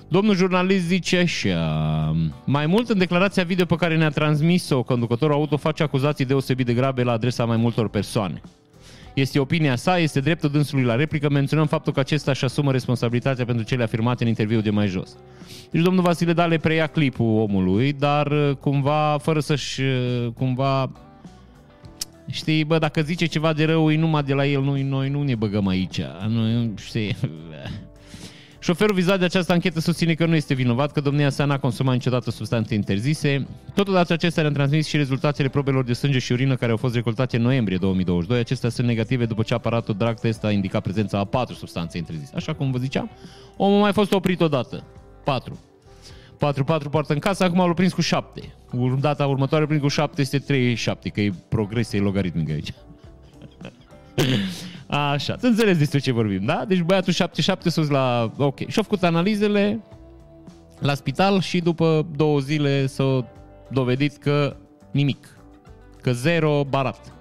Domnul 0.07 0.35
jurnalist 0.35 0.85
zice 0.85 1.17
așa, 1.17 2.15
mai 2.45 2.65
mult 2.65 2.89
în 2.89 2.97
declarația 2.97 3.43
video 3.43 3.65
pe 3.65 3.75
care 3.75 3.97
ne-a 3.97 4.09
transmis-o, 4.09 4.83
conducătorul 4.83 5.35
auto 5.35 5.57
face 5.57 5.83
acuzații 5.83 6.25
deosebit 6.25 6.65
de 6.65 6.73
grave 6.73 7.03
la 7.03 7.11
adresa 7.11 7.45
mai 7.45 7.57
multor 7.57 7.89
persoane. 7.89 8.41
Este 9.13 9.39
opinia 9.39 9.75
sa, 9.75 9.97
este 9.97 10.19
dreptul 10.19 10.49
dânsului 10.49 10.83
la 10.83 10.95
replică, 10.95 11.29
menționăm 11.29 11.67
faptul 11.67 11.93
că 11.93 11.99
acesta 11.99 12.31
își 12.31 12.45
asumă 12.45 12.71
responsabilitatea 12.71 13.45
pentru 13.45 13.65
cele 13.65 13.83
afirmate 13.83 14.23
în 14.23 14.29
interviul 14.29 14.61
de 14.61 14.69
mai 14.69 14.87
jos. 14.87 15.17
Deci 15.71 15.81
domnul 15.81 16.03
Vasile 16.03 16.33
Dale 16.33 16.57
preia 16.57 16.87
clipul 16.87 17.39
omului, 17.39 17.93
dar 17.93 18.53
cumva, 18.59 19.17
fără 19.21 19.39
să-și, 19.39 19.81
cumva, 20.33 20.91
știi, 22.29 22.63
bă, 22.63 22.77
dacă 22.77 23.01
zice 23.01 23.25
ceva 23.25 23.53
de 23.53 23.65
rău, 23.65 23.91
e 23.91 23.97
numai 23.97 24.23
de 24.23 24.33
la 24.33 24.45
el, 24.45 24.61
noi, 24.61 24.81
noi 24.81 25.09
nu 25.09 25.23
ne 25.23 25.35
băgăm 25.35 25.67
aici. 25.67 26.01
Nu, 26.27 26.73
știi, 26.77 27.15
Șoferul 28.61 28.95
vizat 28.95 29.19
de 29.19 29.25
această 29.25 29.51
anchetă 29.51 29.79
susține 29.79 30.13
că 30.13 30.25
nu 30.25 30.35
este 30.35 30.53
vinovat, 30.53 30.91
că 30.91 30.99
domnia 30.99 31.29
sa 31.29 31.45
n-a 31.45 31.59
consumat 31.59 31.93
niciodată 31.93 32.31
substanțe 32.31 32.73
interzise. 32.73 33.47
Totodată 33.73 34.13
acestea 34.13 34.41
le-am 34.41 34.53
transmis 34.53 34.87
și 34.87 34.97
rezultatele 34.97 35.49
probelor 35.49 35.83
de 35.83 35.93
sânge 35.93 36.19
și 36.19 36.31
urină 36.31 36.55
care 36.55 36.71
au 36.71 36.77
fost 36.77 36.95
recoltate 36.95 37.37
în 37.37 37.41
noiembrie 37.41 37.77
2022. 37.77 38.39
Acestea 38.39 38.69
sunt 38.69 38.87
negative 38.87 39.25
după 39.25 39.43
ce 39.43 39.53
aparatul 39.53 39.95
drag 39.97 40.19
test 40.19 40.43
a 40.43 40.51
indicat 40.51 40.81
prezența 40.81 41.19
a 41.19 41.23
patru 41.23 41.55
substanțe 41.55 41.97
interzise. 41.97 42.31
Așa 42.35 42.53
cum 42.53 42.71
vă 42.71 42.77
ziceam, 42.77 43.09
omul 43.57 43.79
mai 43.79 43.93
fost 43.93 44.13
oprit 44.13 44.41
odată. 44.41 44.83
Patru. 45.23 45.59
4-4 46.35 46.89
poartă 46.91 47.13
în 47.13 47.19
casă, 47.19 47.43
acum 47.43 47.57
l-au 47.57 47.73
prins 47.73 47.93
cu 47.93 48.01
7. 48.01 48.53
Data 48.99 49.27
următoare 49.27 49.65
prins 49.65 49.81
cu 49.81 49.87
7 49.87 50.21
este 50.21 50.39
37, 50.39 51.09
că 51.09 51.21
e 51.21 51.33
progresie 51.49 51.99
logaritmică 51.99 52.51
aici. 52.51 52.73
Așa, 54.89 55.35
să 55.39 55.47
înțeles 55.47 55.77
despre 55.77 55.99
ce 55.99 56.11
vorbim, 56.11 56.45
da? 56.45 56.65
Deci 56.67 56.81
băiatul 56.81 57.13
77 57.13 57.69
sus 57.69 57.89
la... 57.89 58.31
Ok. 58.37 58.67
Și-a 58.67 58.81
făcut 58.81 59.03
analizele 59.03 59.83
la 60.79 60.93
spital 60.93 61.41
și 61.41 61.59
după 61.59 62.07
două 62.15 62.39
zile 62.39 62.85
s-a 62.85 63.25
dovedit 63.71 64.17
că 64.17 64.55
nimic. 64.91 65.37
Că 66.01 66.11
zero 66.11 66.63
barat. 66.69 67.13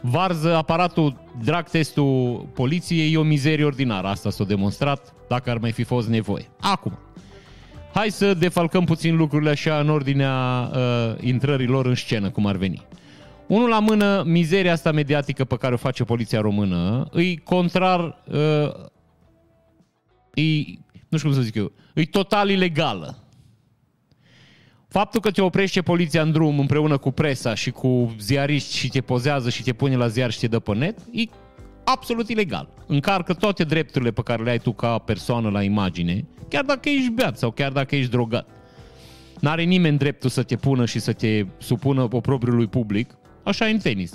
Varză 0.00 0.56
aparatul, 0.56 1.16
drag 1.44 1.68
testul 1.68 2.46
poliției, 2.54 3.12
e 3.12 3.18
o 3.18 3.22
mizerie 3.22 3.64
ordinară. 3.64 4.06
Asta 4.06 4.30
s-a 4.30 4.44
demonstrat 4.44 5.12
dacă 5.28 5.50
ar 5.50 5.58
mai 5.58 5.72
fi 5.72 5.82
fost 5.82 6.08
nevoie. 6.08 6.48
Acum, 6.60 6.98
hai 7.94 8.10
să 8.10 8.34
defalcăm 8.34 8.84
puțin 8.84 9.16
lucrurile 9.16 9.50
așa 9.50 9.78
în 9.78 9.88
ordinea 9.88 10.70
uh, 10.72 11.14
intrărilor 11.20 11.86
în 11.86 11.94
scenă, 11.94 12.30
cum 12.30 12.46
ar 12.46 12.56
veni. 12.56 12.86
Unul 13.48 13.68
la 13.68 13.78
mână, 13.78 14.22
mizeria 14.26 14.72
asta 14.72 14.92
mediatică 14.92 15.44
pe 15.44 15.56
care 15.56 15.74
o 15.74 15.76
face 15.76 16.04
poliția 16.04 16.40
română, 16.40 17.08
îi 17.10 17.36
contrar, 17.36 18.22
uh, 18.26 18.74
îi, 20.34 20.78
nu 21.08 21.18
știu 21.18 21.28
cum 21.28 21.38
să 21.38 21.44
zic 21.44 21.54
eu, 21.54 21.72
îi 21.94 22.06
total 22.06 22.50
ilegală. 22.50 23.16
Faptul 24.88 25.20
că 25.20 25.30
te 25.30 25.42
oprește 25.42 25.82
poliția 25.82 26.22
în 26.22 26.32
drum 26.32 26.58
împreună 26.58 26.96
cu 26.96 27.10
presa 27.10 27.54
și 27.54 27.70
cu 27.70 28.14
ziariști 28.18 28.76
și 28.76 28.88
te 28.88 29.00
pozează 29.00 29.50
și 29.50 29.62
te 29.62 29.72
pune 29.72 29.96
la 29.96 30.08
ziar 30.08 30.30
și 30.30 30.38
te 30.38 30.46
dă 30.46 30.58
pe 30.58 30.74
net, 30.74 30.98
e 31.12 31.22
absolut 31.84 32.28
ilegal. 32.28 32.68
Încarcă 32.86 33.34
toate 33.34 33.64
drepturile 33.64 34.10
pe 34.10 34.22
care 34.22 34.42
le 34.42 34.50
ai 34.50 34.58
tu 34.58 34.72
ca 34.72 34.98
persoană 34.98 35.50
la 35.50 35.62
imagine, 35.62 36.24
chiar 36.48 36.64
dacă 36.64 36.88
ești 36.88 37.10
beat 37.10 37.38
sau 37.38 37.50
chiar 37.50 37.72
dacă 37.72 37.96
ești 37.96 38.10
drogat. 38.10 38.48
N-are 39.40 39.62
nimeni 39.62 39.98
dreptul 39.98 40.30
să 40.30 40.42
te 40.42 40.56
pună 40.56 40.84
și 40.84 40.98
să 40.98 41.12
te 41.12 41.46
supună 41.58 42.08
oprobriului 42.10 42.66
public, 42.66 43.17
așa 43.48 43.68
e 43.68 43.72
în 43.72 43.78
tenis 43.78 44.12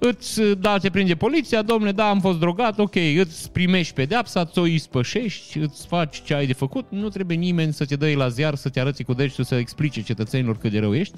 îți, 0.00 0.40
da, 0.42 0.78
te 0.78 0.90
prinde 0.90 1.14
poliția, 1.14 1.62
domnule, 1.62 1.92
da, 1.92 2.08
am 2.08 2.20
fost 2.20 2.38
drogat, 2.38 2.78
ok, 2.78 2.94
îți 3.18 3.50
primești 3.52 3.94
pedeapsa, 3.94 4.44
ți-o 4.44 4.66
ispășești, 4.66 5.58
îți 5.58 5.86
faci 5.86 6.22
ce 6.22 6.34
ai 6.34 6.46
de 6.46 6.52
făcut, 6.52 6.86
nu 6.88 7.08
trebuie 7.08 7.36
nimeni 7.36 7.72
să 7.72 7.84
te 7.84 7.96
dai 7.96 8.14
la 8.14 8.28
ziar, 8.28 8.54
să 8.54 8.68
te 8.68 8.80
arăți 8.80 9.02
cu 9.02 9.12
degetul, 9.12 9.44
să 9.44 9.54
explice 9.54 10.02
cetățenilor 10.02 10.58
cât 10.58 10.70
de 10.70 10.78
rău 10.78 10.94
ești, 10.94 11.14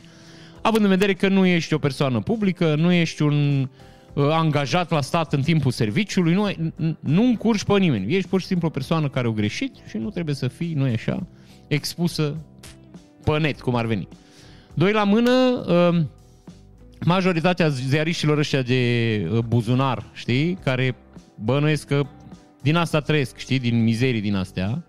având 0.63 0.85
în 0.85 0.91
vedere 0.91 1.15
că 1.15 1.29
nu 1.29 1.47
ești 1.47 1.75
o 1.75 1.79
persoană 1.79 2.21
publică, 2.21 2.75
nu 2.75 2.93
ești 2.93 3.23
un 3.23 3.69
uh, 4.13 4.29
angajat 4.31 4.91
la 4.91 5.01
stat 5.01 5.33
în 5.33 5.43
timpul 5.43 5.71
serviciului, 5.71 6.35
nu, 6.35 6.73
nu 7.01 7.23
încurci 7.23 7.65
pe 7.65 7.79
nimeni, 7.79 8.15
ești 8.15 8.29
pur 8.29 8.41
și 8.41 8.47
simplu 8.47 8.67
o 8.67 8.71
persoană 8.71 9.09
care 9.09 9.27
a 9.27 9.31
greșit 9.31 9.75
și 9.89 9.97
nu 9.97 10.11
trebuie 10.11 10.35
să 10.35 10.49
fii, 10.49 10.75
nu 10.75 10.87
e 10.87 10.93
așa, 10.93 11.27
expusă 11.69 12.37
pe 13.25 13.39
net, 13.39 13.61
cum 13.61 13.75
ar 13.75 13.87
veni. 13.87 14.09
Doi 14.75 14.93
la 14.93 15.05
mână, 15.05 15.31
uh, 15.91 16.03
majoritatea 17.05 17.69
ziariștilor 17.69 18.39
ăștia 18.39 18.63
de 18.63 19.29
uh, 19.33 19.39
buzunar, 19.39 20.05
știi, 20.13 20.55
care 20.65 20.97
bănuiesc 21.35 21.87
că 21.87 22.07
din 22.63 22.77
asta 22.77 23.01
trăiesc, 23.01 23.37
știi, 23.37 23.59
din 23.59 23.83
mizerii 23.83 24.21
din 24.21 24.35
astea, 24.35 24.85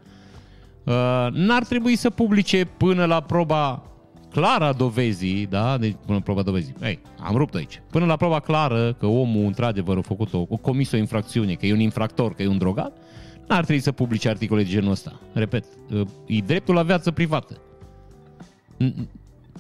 uh, 0.84 1.28
n-ar 1.32 1.64
trebui 1.66 1.96
să 1.96 2.10
publice 2.10 2.66
până 2.66 3.06
la 3.06 3.22
proba 3.22 3.84
clară 4.32 4.64
a 4.64 4.74
dovezii, 4.74 5.46
da, 5.46 5.78
deci 5.78 5.96
până 6.06 6.18
la 6.18 6.24
proba 6.24 6.42
dovezii. 6.42 6.76
Ei, 6.84 7.00
am 7.20 7.36
rupt 7.36 7.56
aici. 7.56 7.82
Până 7.92 8.06
la 8.06 8.16
proba 8.16 8.40
clară 8.40 8.94
că 8.94 9.06
omul 9.06 9.46
într-adevăr 9.46 9.98
a 9.98 10.02
făcut 10.02 10.34
o, 10.34 10.46
o 10.50 10.58
comis 10.58 10.92
o 10.92 10.98
infracțiune, 10.98 11.54
că 11.54 11.66
e 11.66 11.74
un 11.74 11.80
infractor, 11.80 12.34
că 12.34 12.42
e 12.42 12.48
un 12.48 12.58
drogat, 12.58 12.98
n-ar 13.48 13.64
trebui 13.64 13.82
să 13.82 13.92
publice 13.92 14.30
articole 14.30 14.64
de 14.64 14.70
genul 14.70 14.92
ăsta. 14.92 15.20
Repet, 15.34 15.66
uh, 15.92 16.08
e 16.26 16.40
dreptul 16.46 16.74
la 16.74 16.84
viață 16.84 17.12
privată 17.12 17.58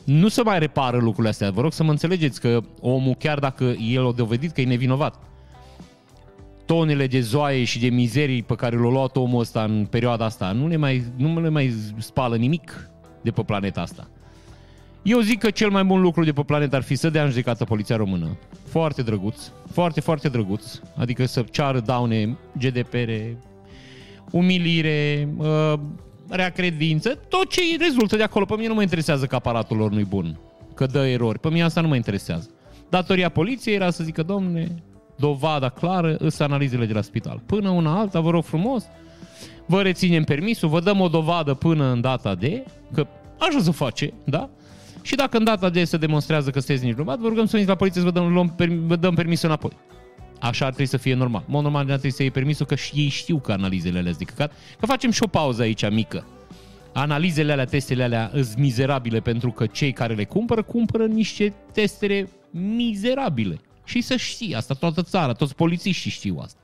nu 0.05 0.27
se 0.27 0.41
mai 0.41 0.60
repară 0.60 0.98
lucrurile 0.98 1.29
astea. 1.29 1.51
Vă 1.51 1.62
rog 1.62 1.74
să 1.74 1.83
mă 1.83 1.91
înțelegeți 1.91 2.39
că 2.39 2.60
omul, 2.79 3.15
chiar 3.15 3.39
dacă 3.39 3.63
el 3.63 4.07
a 4.07 4.12
dovedit 4.12 4.51
că 4.51 4.62
e 4.62 4.65
nevinovat, 4.65 5.15
tonele 6.65 7.07
de 7.07 7.19
zoaie 7.19 7.63
și 7.63 7.79
de 7.79 7.88
mizerii 7.88 8.43
pe 8.43 8.55
care 8.55 8.79
le-a 8.79 8.89
luat 8.89 9.15
omul 9.15 9.39
ăsta 9.39 9.63
în 9.63 9.86
perioada 9.89 10.25
asta, 10.25 10.51
nu 10.51 10.67
le 10.67 10.75
mai, 10.75 11.03
nu 11.15 11.41
le 11.41 11.50
mai 11.50 11.74
spală 11.98 12.36
nimic 12.36 12.89
de 13.22 13.31
pe 13.31 13.41
planeta 13.41 13.81
asta. 13.81 14.07
Eu 15.03 15.19
zic 15.19 15.39
că 15.39 15.50
cel 15.50 15.69
mai 15.69 15.83
bun 15.83 16.01
lucru 16.01 16.24
de 16.24 16.31
pe 16.31 16.41
planetă 16.41 16.75
ar 16.75 16.81
fi 16.81 16.95
să 16.95 17.10
dea 17.10 17.24
în 17.24 17.29
judecată 17.29 17.63
poliția 17.63 17.95
română. 17.95 18.38
Foarte 18.67 19.01
drăguț, 19.01 19.51
foarte, 19.72 20.01
foarte 20.01 20.29
drăguț. 20.29 20.79
Adică 20.95 21.25
să 21.25 21.45
ceară 21.51 21.79
daune, 21.79 22.38
GDPR, 22.57 23.10
umilire, 24.31 25.29
uh, 25.38 25.74
rea 26.35 26.49
credință, 26.49 27.09
tot 27.29 27.49
ce 27.49 27.61
rezultă 27.79 28.15
de 28.15 28.23
acolo. 28.23 28.45
Pe 28.45 28.55
mine 28.55 28.67
nu 28.67 28.73
mă 28.73 28.81
interesează 28.81 29.25
că 29.25 29.35
aparatul 29.35 29.77
lor 29.77 29.91
nu-i 29.91 30.05
bun, 30.05 30.39
că 30.75 30.85
dă 30.85 31.07
erori. 31.07 31.39
Pe 31.39 31.49
mine 31.49 31.63
asta 31.63 31.81
nu 31.81 31.87
mă 31.87 31.95
interesează. 31.95 32.49
Datoria 32.89 33.29
poliției 33.29 33.75
era 33.75 33.89
să 33.89 34.03
zică, 34.03 34.23
domne, 34.23 34.83
dovada 35.17 35.69
clară, 35.69 36.15
îs 36.19 36.39
analizele 36.39 36.85
de 36.85 36.93
la 36.93 37.01
spital. 37.01 37.41
Până 37.45 37.69
una 37.69 37.99
alta, 37.99 38.19
vă 38.19 38.29
rog 38.29 38.43
frumos, 38.43 38.85
vă 39.65 39.81
reținem 39.81 40.23
permisul, 40.23 40.69
vă 40.69 40.79
dăm 40.79 40.99
o 40.99 41.07
dovadă 41.07 41.53
până 41.53 41.91
în 41.91 42.01
data 42.01 42.35
de, 42.35 42.63
că 42.93 43.07
așa 43.39 43.59
se 43.59 43.71
face, 43.71 44.13
da? 44.23 44.49
Și 45.01 45.15
dacă 45.15 45.37
în 45.37 45.43
data 45.43 45.69
de 45.69 45.83
se 45.83 45.97
demonstrează 45.97 46.49
că 46.49 46.59
sunteți 46.59 46.85
nevinovat, 46.85 47.19
vă 47.19 47.27
rugăm 47.27 47.45
să 47.45 47.51
veniți 47.51 47.69
la 47.69 47.75
poliție 47.75 48.01
să 48.01 48.09
vă 48.09 48.19
dăm, 48.19 48.53
vă 48.87 48.95
dăm 48.95 49.13
permisul 49.13 49.49
înapoi. 49.49 49.71
Așa 50.43 50.65
ar 50.65 50.71
trebui 50.71 50.91
să 50.91 50.97
fie 50.97 51.13
normal. 51.13 51.43
Mod 51.47 51.63
normal 51.63 51.81
ar 51.81 51.88
trebui 51.88 52.12
să 52.12 52.21
iei 52.21 52.31
permisul 52.31 52.65
că 52.65 52.75
și 52.75 52.95
ei 52.95 53.07
știu 53.07 53.38
că 53.38 53.51
analizele 53.51 54.00
alea 54.00 54.13
sunt 54.13 54.29
căcat. 54.29 54.51
Că 54.79 54.85
facem 54.85 55.12
și 55.12 55.23
o 55.23 55.27
pauză 55.27 55.62
aici 55.62 55.89
mică. 55.89 56.25
Analizele 56.93 57.51
alea, 57.51 57.65
testele 57.65 58.03
alea 58.03 58.29
sunt 58.33 58.57
mizerabile 58.57 59.19
pentru 59.19 59.51
că 59.51 59.65
cei 59.65 59.91
care 59.91 60.13
le 60.13 60.25
cumpără, 60.25 60.63
cumpără 60.63 61.05
niște 61.05 61.53
testere 61.73 62.29
mizerabile. 62.51 63.59
Și 63.85 64.01
să 64.01 64.15
știi 64.15 64.55
asta, 64.55 64.73
toată 64.73 65.01
țara, 65.01 65.33
toți 65.33 65.55
polițiștii 65.55 66.12
știu 66.12 66.38
asta. 66.41 66.59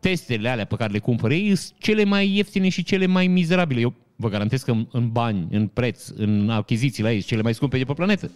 Testele 0.00 0.48
alea 0.48 0.64
pe 0.64 0.76
care 0.76 0.92
le 0.92 0.98
cumpără 0.98 1.34
ei 1.34 1.54
sunt 1.54 1.78
cele 1.78 2.04
mai 2.04 2.28
ieftine 2.28 2.68
și 2.68 2.82
cele 2.82 3.06
mai 3.06 3.26
mizerabile. 3.26 3.80
Eu 3.80 3.94
vă 4.16 4.28
garantez 4.28 4.62
că 4.62 4.74
în 4.90 5.08
bani, 5.10 5.46
în 5.50 5.66
preț, 5.66 6.08
în 6.08 6.50
achiziții 6.50 7.02
la 7.02 7.12
ei, 7.12 7.22
cele 7.22 7.42
mai 7.42 7.54
scumpe 7.54 7.78
de 7.78 7.84
pe 7.84 7.92
planetă. 7.92 8.30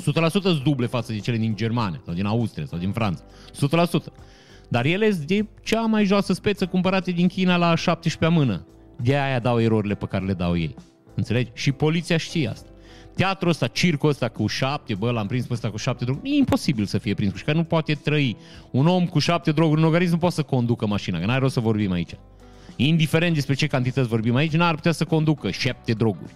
100% 0.00 0.02
sunt 0.40 0.62
duble 0.62 0.86
față 0.86 1.12
de 1.12 1.18
cele 1.18 1.36
din 1.36 1.56
Germania 1.56 2.00
sau 2.04 2.14
din 2.14 2.26
Austria 2.26 2.66
sau 2.66 2.78
din 2.78 2.92
Franța. 2.92 3.22
100%. 3.86 3.88
Dar 4.68 4.84
ele 4.84 5.10
sunt 5.10 5.26
de 5.26 5.46
cea 5.62 5.80
mai 5.80 6.04
joasă 6.04 6.32
speță 6.32 6.66
cumpărate 6.66 7.10
din 7.10 7.28
China 7.28 7.56
la 7.56 7.74
17 7.74 8.38
mână. 8.38 8.66
De 9.02 9.16
aia 9.16 9.38
dau 9.38 9.60
erorile 9.60 9.94
pe 9.94 10.06
care 10.06 10.24
le 10.24 10.32
dau 10.32 10.56
ei. 10.56 10.74
Înțelegi? 11.14 11.50
Și 11.54 11.72
poliția 11.72 12.16
știe 12.16 12.48
asta. 12.48 12.68
Teatrul 13.16 13.50
ăsta, 13.50 13.66
circul 13.66 14.08
ăsta 14.08 14.28
cu 14.28 14.46
șapte, 14.46 14.94
bă, 14.94 15.10
l-am 15.10 15.26
prins 15.26 15.46
pe 15.46 15.52
ăsta 15.52 15.70
cu 15.70 15.76
șapte 15.76 16.04
droguri, 16.04 16.30
e 16.30 16.34
imposibil 16.34 16.84
să 16.84 16.98
fie 16.98 17.14
prins 17.14 17.32
cu 17.32 17.38
și 17.38 17.44
că 17.44 17.52
nu 17.52 17.64
poate 17.64 17.94
trăi. 17.94 18.36
Un 18.70 18.86
om 18.86 19.06
cu 19.06 19.18
șapte 19.18 19.52
droguri 19.52 19.80
în 19.80 19.86
organism 19.86 20.12
nu 20.12 20.18
poate 20.18 20.34
să 20.34 20.42
conducă 20.42 20.86
mașina, 20.86 21.18
că 21.18 21.26
n-are 21.26 21.40
rost 21.40 21.54
să 21.54 21.60
vorbim 21.60 21.92
aici. 21.92 22.10
Indiferent 22.76 23.34
despre 23.34 23.54
ce 23.54 23.66
cantități 23.66 24.08
vorbim 24.08 24.34
aici, 24.34 24.52
n-ar 24.52 24.74
putea 24.74 24.92
să 24.92 25.04
conducă 25.04 25.50
șapte 25.50 25.92
droguri. 25.92 26.32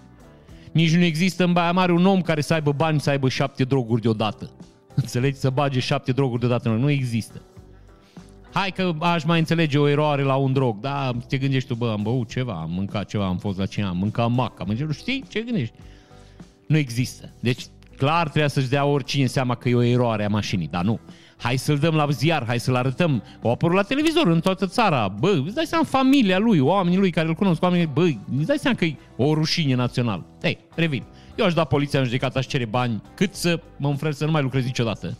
Nici 0.72 0.96
nu 0.96 1.02
există 1.02 1.44
în 1.44 1.52
Baia 1.52 1.72
Mare 1.72 1.92
un 1.92 2.06
om 2.06 2.20
care 2.20 2.40
să 2.40 2.54
aibă 2.54 2.72
bani 2.72 3.00
să 3.00 3.10
aibă 3.10 3.28
șapte 3.28 3.64
droguri 3.64 4.02
deodată. 4.02 4.50
Înțelegi? 4.94 5.38
Să 5.38 5.50
bage 5.50 5.80
șapte 5.80 6.12
droguri 6.12 6.40
deodată. 6.40 6.68
Nu 6.68 6.90
există. 6.90 7.42
Hai 8.52 8.70
că 8.70 8.94
aș 8.98 9.24
mai 9.24 9.38
înțelege 9.38 9.78
o 9.78 9.88
eroare 9.88 10.22
la 10.22 10.34
un 10.34 10.52
drog. 10.52 10.80
Da, 10.80 11.10
te 11.28 11.38
gândești 11.38 11.68
tu, 11.68 11.74
bă, 11.74 11.90
am 11.90 12.02
băut 12.02 12.28
ceva, 12.28 12.52
am 12.52 12.70
mâncat 12.70 13.08
ceva, 13.08 13.26
am 13.26 13.38
fost 13.38 13.58
la 13.58 13.66
cine 13.66 13.84
am 13.84 13.96
mâncat 13.96 14.30
mac, 14.30 14.60
am 14.60 14.66
mâncat, 14.66 14.94
știi? 14.94 15.24
Ce 15.28 15.40
gândești? 15.40 15.74
Nu 16.66 16.76
există. 16.76 17.32
Deci, 17.40 17.64
clar 17.96 18.28
trebuie 18.28 18.50
să-și 18.50 18.68
dea 18.68 18.84
oricine 18.84 19.26
seama 19.26 19.54
că 19.54 19.68
e 19.68 19.74
o 19.74 19.82
eroare 19.82 20.24
a 20.24 20.28
mașinii, 20.28 20.68
dar 20.68 20.84
nu 20.84 21.00
hai 21.38 21.56
să-l 21.56 21.78
dăm 21.78 21.94
la 21.94 22.10
ziar, 22.10 22.44
hai 22.46 22.60
să-l 22.60 22.74
arătăm. 22.74 23.22
O 23.42 23.50
apărut 23.50 23.76
la 23.76 23.82
televizor 23.82 24.26
în 24.26 24.40
toată 24.40 24.66
țara. 24.66 25.08
Bă, 25.08 25.40
îți 25.44 25.54
dai 25.54 25.64
seama 25.64 25.84
familia 25.84 26.38
lui, 26.38 26.58
oamenii 26.58 26.98
lui 26.98 27.10
care 27.10 27.28
îl 27.28 27.34
cunosc, 27.34 27.62
oamenii, 27.62 27.86
bă, 27.86 28.04
îți 28.36 28.46
dai 28.46 28.58
seama 28.58 28.76
că 28.76 28.84
e 28.84 28.96
o 29.16 29.34
rușine 29.34 29.74
națională. 29.74 30.24
Ei, 30.42 30.58
revin. 30.74 31.02
Eu 31.36 31.44
aș 31.44 31.54
da 31.54 31.64
poliția 31.64 31.98
în 31.98 32.04
judecată, 32.04 32.38
aș 32.38 32.46
cere 32.46 32.64
bani, 32.64 33.02
cât 33.14 33.34
să 33.34 33.60
mă 33.76 33.88
înfrăț 33.88 34.16
să 34.16 34.24
nu 34.24 34.30
mai 34.30 34.42
lucrez 34.42 34.64
niciodată. 34.64 35.16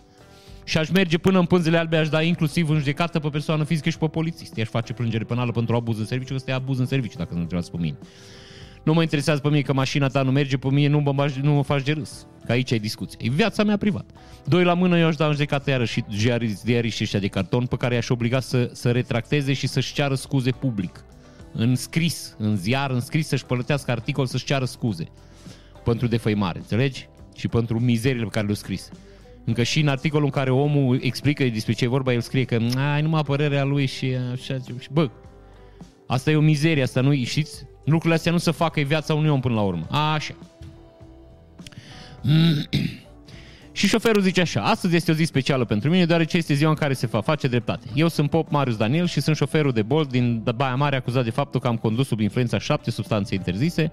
Și 0.65 0.79
aș 0.79 0.91
merge 0.91 1.19
până 1.19 1.39
în 1.39 1.45
pânzele 1.45 1.79
albe, 1.79 1.97
aș 1.97 2.09
da 2.09 2.23
inclusiv 2.23 2.69
în 2.71 2.79
judecată 2.79 3.19
pe 3.19 3.29
persoană 3.29 3.65
fizică 3.65 3.89
și 3.89 3.99
pe 3.99 4.07
polițist. 4.07 4.57
I-aș 4.57 4.69
face 4.69 4.93
plângere 4.93 5.25
penală 5.25 5.53
pentru 5.53 5.75
abuz 5.75 5.99
în 5.99 6.05
serviciu, 6.05 6.29
că 6.29 6.35
este 6.35 6.53
abuz 6.53 6.79
în 6.79 6.87
serviciu, 6.87 7.19
dacă 7.19 7.35
nu 7.35 7.41
întrebați 7.41 7.71
pe 7.71 7.77
mine. 7.81 7.97
Nu 8.89 8.95
mă 8.95 9.03
interesează 9.03 9.41
pe 9.41 9.49
mine 9.49 9.61
că 9.61 9.73
mașina 9.73 10.09
ta 10.09 10.23
nu 10.23 10.31
merge, 10.31 10.57
pe 10.57 10.69
mine 10.71 10.89
nu 10.89 11.01
mă, 11.01 11.33
nu 11.43 11.53
mă 11.53 11.63
faci 11.63 11.83
de 11.83 11.93
râs. 11.93 12.27
Că 12.47 12.53
aici 12.53 12.73
ai 12.73 12.79
discuție. 12.79 13.19
E 13.23 13.31
viața 13.31 13.65
mea 13.65 13.77
privată. 13.77 14.15
Doi 14.45 14.65
la 14.65 14.75
mână, 14.75 14.99
eu 14.99 15.07
aș 15.07 15.17
da 15.17 15.27
în 15.27 15.33
judecată 15.33 15.71
iarăși 15.71 16.01
diariștii 16.65 17.05
ăștia 17.05 17.19
de 17.19 17.27
carton 17.27 17.67
pe 17.67 17.77
care 17.77 17.95
i-aș 17.95 18.09
obliga 18.09 18.41
să, 18.41 18.71
să 18.73 18.91
retracteze 18.91 19.53
și 19.53 19.67
să-și 19.67 19.93
ceară 19.93 20.15
scuze 20.15 20.51
public. 20.51 21.05
În 21.53 21.75
scris, 21.75 22.35
în 22.39 22.57
ziar, 22.57 22.91
în 22.91 23.01
scris, 23.01 23.27
să-și 23.27 23.45
plătească 23.45 23.91
articol, 23.91 24.27
să-și 24.27 24.45
ceară 24.45 24.65
scuze. 24.65 25.05
Pentru 25.85 26.07
defăimare, 26.07 26.59
înțelegi? 26.59 27.09
Și 27.37 27.49
pentru 27.49 27.81
mizerile 27.81 28.25
pe 28.25 28.31
care 28.31 28.45
le-au 28.45 28.57
scris. 28.57 28.91
Încă 29.45 29.63
și 29.63 29.81
în 29.81 29.89
articolul 29.89 30.25
în 30.25 30.31
care 30.31 30.51
omul 30.51 30.99
explică 31.03 31.45
despre 31.45 31.73
ce 31.73 31.85
e 31.85 31.89
vorba, 31.89 32.13
el 32.13 32.21
scrie 32.21 32.45
că 32.45 32.59
ai 32.95 33.03
numai 33.03 33.23
părerea 33.23 33.65
lui 33.65 33.87
și 33.87 34.17
așa. 34.33 34.59
Și, 34.79 34.89
bă, 34.93 35.11
asta 36.07 36.31
e 36.31 36.37
o 36.37 36.41
mizerie, 36.41 36.83
asta 36.83 37.01
nu 37.01 37.25
știți? 37.25 37.68
Lucrurile 37.89 38.15
astea 38.15 38.33
nu 38.33 38.39
se 38.39 38.51
facă, 38.51 38.81
e 38.81 38.83
viața 38.83 39.15
unui 39.15 39.31
om 39.31 39.41
până 39.41 39.55
la 39.55 39.61
urmă. 39.61 39.87
Așa. 39.91 40.35
Și 43.73 43.87
șoferul 43.87 44.23
zice 44.23 44.41
așa, 44.41 44.63
astăzi 44.63 44.97
este 44.97 45.11
o 45.11 45.15
zi 45.15 45.25
specială 45.25 45.65
pentru 45.65 45.91
mine, 45.91 46.05
deoarece 46.05 46.37
este 46.37 46.55
ziua 46.55 46.71
în 46.71 46.77
care 46.77 46.93
se 46.93 47.07
va 47.07 47.21
face 47.21 47.49
dreptate. 47.49 47.87
Eu 47.95 48.09
sunt 48.09 48.31
Pop 48.31 48.51
Marius 48.51 48.77
Daniel 48.77 49.07
și 49.07 49.21
sunt 49.21 49.37
șoferul 49.37 49.73
de 49.73 49.83
Bolt 49.83 50.11
din 50.11 50.43
Baia 50.57 50.75
Mare 50.75 50.97
acuzat 50.97 51.25
de 51.25 51.31
faptul 51.31 51.61
că 51.61 51.69
am 51.69 51.77
condus 51.77 52.07
sub 52.07 52.21
influența 52.21 52.59
șapte 52.59 52.91
substanțe 52.91 53.35
interzise. 53.35 53.93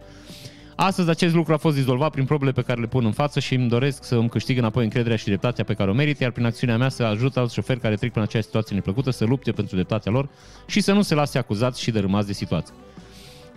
Astăzi 0.76 1.10
acest 1.10 1.34
lucru 1.34 1.54
a 1.54 1.58
fost 1.58 1.76
dizolvat 1.76 2.12
prin 2.12 2.26
probele 2.26 2.52
pe 2.52 2.62
care 2.62 2.82
le 2.82 2.88
pun 2.88 3.06
în 3.06 3.12
față 3.12 3.40
și 3.40 3.56
îmi 3.56 3.70
doresc 3.70 4.04
să 4.04 4.16
îmi 4.16 4.30
câștig 4.30 4.58
înapoi 4.58 4.84
încrederea 4.84 5.18
și 5.18 5.26
dreptatea 5.26 5.64
pe 5.64 5.74
care 5.74 5.90
o 5.90 5.94
merit, 5.94 6.20
iar 6.20 6.32
prin 6.32 6.46
acțiunea 6.46 6.78
mea 6.78 6.90
să 6.90 7.04
ajut 7.04 7.38
alți 7.38 7.54
șoferi 7.54 7.80
care 7.80 7.96
trec 7.96 8.12
prin 8.12 8.24
această 8.24 8.48
situație 8.48 8.76
neplăcută 8.76 9.12
să 9.12 9.26
lupte 9.26 9.52
pentru 9.52 9.76
dreptatea 9.76 10.12
lor 10.12 10.30
și 10.68 10.82
să 10.82 10.94
nu 10.94 11.02
se 11.02 11.16
lase 11.16 11.38
acuzați 11.38 11.82
și 11.82 11.92
dărâmați 11.92 12.28
de 12.28 12.34
situație. 12.34 12.74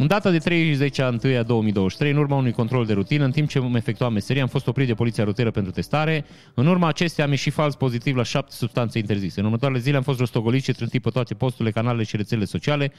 În 0.00 0.07
data 0.07 0.31
de 0.31 0.38
30 0.38 0.99
a 0.99 1.19
1 1.25 1.38
a 1.38 1.43
2023, 1.43 2.12
în 2.12 2.19
urma 2.19 2.37
unui 2.37 2.52
control 2.52 2.87
de 2.87 2.93
rutină, 2.93 3.25
în 3.25 3.31
timp 3.31 3.49
ce 3.49 3.59
îmi 3.59 3.76
efectuam 3.76 4.12
meseria, 4.12 4.43
am 4.43 4.49
fost 4.49 4.67
oprit 4.67 4.87
de 4.87 4.95
poliția 4.95 5.25
rutieră 5.25 5.50
pentru 5.50 5.73
testare. 5.73 6.25
În 6.55 6.67
urma 6.67 6.88
acestea 6.88 7.25
am 7.25 7.31
ieșit 7.31 7.52
fals 7.52 7.75
pozitiv 7.75 8.17
la 8.17 8.23
șapte 8.23 8.55
substanțe 8.55 8.99
interzise. 8.99 9.40
În 9.40 9.47
următoarele 9.47 9.81
zile 9.81 9.97
am 9.97 10.02
fost 10.02 10.19
rostogolit 10.19 10.62
și 10.62 10.73
trântit 10.73 11.02
pe 11.02 11.11
toate 11.11 11.35
posturile, 11.35 11.71
canalele 11.71 12.02
și 12.02 12.17
rețelele 12.17 12.47
sociale. 12.47 12.93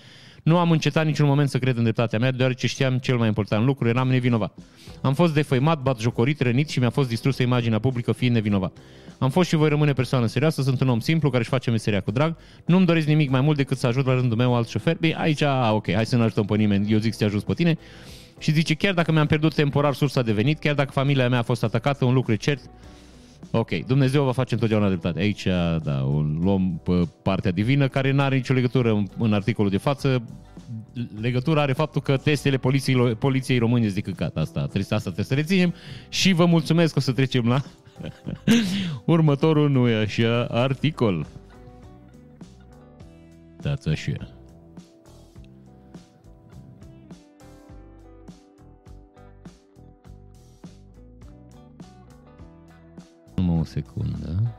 Nu 0.43 0.57
am 0.57 0.71
încetat 0.71 1.05
niciun 1.05 1.27
moment 1.27 1.49
să 1.49 1.57
cred 1.57 1.77
în 1.77 1.83
dreptatea 1.83 2.19
mea, 2.19 2.31
deoarece 2.31 2.67
știam 2.67 2.97
cel 2.97 3.17
mai 3.17 3.27
important 3.27 3.65
lucru, 3.65 3.87
eram 3.87 4.07
nevinovat. 4.07 4.57
Am 5.01 5.13
fost 5.13 5.33
defăimat, 5.33 5.81
batjocorit, 5.81 6.41
rănit 6.41 6.69
și 6.69 6.79
mi-a 6.79 6.89
fost 6.89 7.09
distrusă 7.09 7.43
imaginea 7.43 7.79
publică 7.79 8.11
fiind 8.11 8.35
nevinovat. 8.35 8.77
Am 9.19 9.29
fost 9.29 9.49
și 9.49 9.55
voi 9.55 9.69
rămâne 9.69 9.93
persoană 9.93 10.25
serioasă, 10.25 10.61
sunt 10.61 10.81
un 10.81 10.89
om 10.89 10.99
simplu 10.99 11.29
care 11.29 11.41
își 11.41 11.49
face 11.49 11.69
meseria 11.69 12.01
cu 12.01 12.11
drag. 12.11 12.35
Nu-mi 12.65 12.85
doresc 12.85 13.07
nimic 13.07 13.29
mai 13.29 13.41
mult 13.41 13.57
decât 13.57 13.77
să 13.77 13.87
ajut 13.87 14.05
la 14.05 14.13
rândul 14.13 14.37
meu 14.37 14.55
alt 14.55 14.67
șofer. 14.67 14.97
Bine, 14.99 15.15
aici, 15.19 15.43
ok, 15.71 15.91
hai 15.91 16.05
să 16.05 16.15
nu 16.15 16.23
ajutăm 16.23 16.45
pe 16.45 16.55
nimeni, 16.55 16.91
eu 16.91 16.97
zic 16.97 17.11
să 17.11 17.19
te 17.19 17.25
ajut 17.25 17.43
pe 17.43 17.53
tine. 17.53 17.77
Și 18.39 18.51
zice, 18.51 18.73
chiar 18.73 18.93
dacă 18.93 19.11
mi-am 19.11 19.25
pierdut 19.25 19.53
temporar 19.53 19.93
sursa 19.93 20.21
de 20.21 20.31
venit, 20.31 20.59
chiar 20.59 20.75
dacă 20.75 20.91
familia 20.91 21.29
mea 21.29 21.39
a 21.39 21.43
fost 21.43 21.63
atacată, 21.63 22.05
un 22.05 22.13
lucru 22.13 22.31
e 22.31 22.35
cert, 22.35 22.61
Ok, 23.51 23.85
Dumnezeu 23.85 24.23
va 24.23 24.31
face 24.31 24.53
întotdeauna 24.53 24.87
dreptate. 24.87 25.19
Aici, 25.19 25.47
da, 25.83 26.03
o 26.05 26.21
luăm 26.21 26.81
pe 26.83 27.07
partea 27.21 27.51
divină, 27.51 27.87
care 27.87 28.11
nu 28.11 28.21
are 28.21 28.35
nicio 28.35 28.53
legătură 28.53 28.91
în, 28.91 29.07
în 29.17 29.33
articolul 29.33 29.71
de 29.71 29.77
față. 29.77 30.23
Legătura 31.21 31.61
are 31.61 31.73
faptul 31.73 32.01
că 32.01 32.17
testele 32.17 32.57
poliției, 32.57 33.15
poliției 33.15 33.57
române 33.57 33.87
zic 33.87 34.03
căcat. 34.03 34.37
Asta, 34.37 34.59
trebuie, 34.59 34.83
asta 34.83 34.97
trebuie 34.99 35.25
să 35.25 35.33
reținem. 35.33 35.73
Și 36.09 36.31
vă 36.31 36.45
mulțumesc, 36.45 36.95
o 36.95 36.99
să 36.99 37.11
trecem 37.11 37.47
la 37.47 37.61
următorul, 39.05 39.69
nu 39.69 39.87
e 39.87 39.95
așa, 39.95 40.45
articol. 40.45 41.25
That's 43.61 43.91
așa. 43.91 44.33
Numai 53.35 53.59
o 53.59 53.63
secundă. 53.63 54.53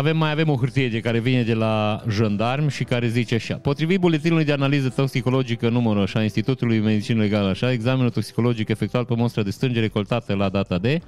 Avem, 0.00 0.16
mai 0.16 0.30
avem 0.30 0.48
o 0.48 0.56
hârtie 0.56 0.88
de 0.88 1.00
care 1.00 1.18
vine 1.18 1.42
de 1.42 1.54
la 1.54 2.02
jandarm 2.08 2.68
și 2.68 2.84
care 2.84 3.08
zice 3.08 3.34
așa. 3.34 3.54
Potrivit 3.54 4.00
buletinului 4.00 4.44
de 4.44 4.52
analiză 4.52 4.88
toxicologică 4.88 5.68
numărul 5.68 6.02
așa, 6.02 6.22
Institutului 6.22 6.78
Medicină 6.78 7.20
Legală 7.20 7.48
așa, 7.48 7.72
examenul 7.72 8.10
toxicologic 8.10 8.68
efectuat 8.68 9.04
pe 9.04 9.14
monstră 9.14 9.42
de 9.42 9.50
stânge 9.50 9.80
recoltată 9.80 10.34
la 10.34 10.48
data 10.48 10.78
de 10.78 11.00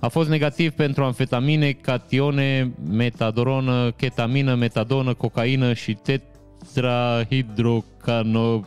a 0.00 0.08
fost 0.08 0.28
negativ 0.28 0.72
pentru 0.72 1.04
amfetamine, 1.04 1.70
catione, 1.70 2.72
metadronă, 2.90 3.90
ketamină, 3.90 4.54
metadonă, 4.54 5.14
cocaină 5.14 5.72
și 5.72 5.98
tetrahidrocano... 6.02 8.64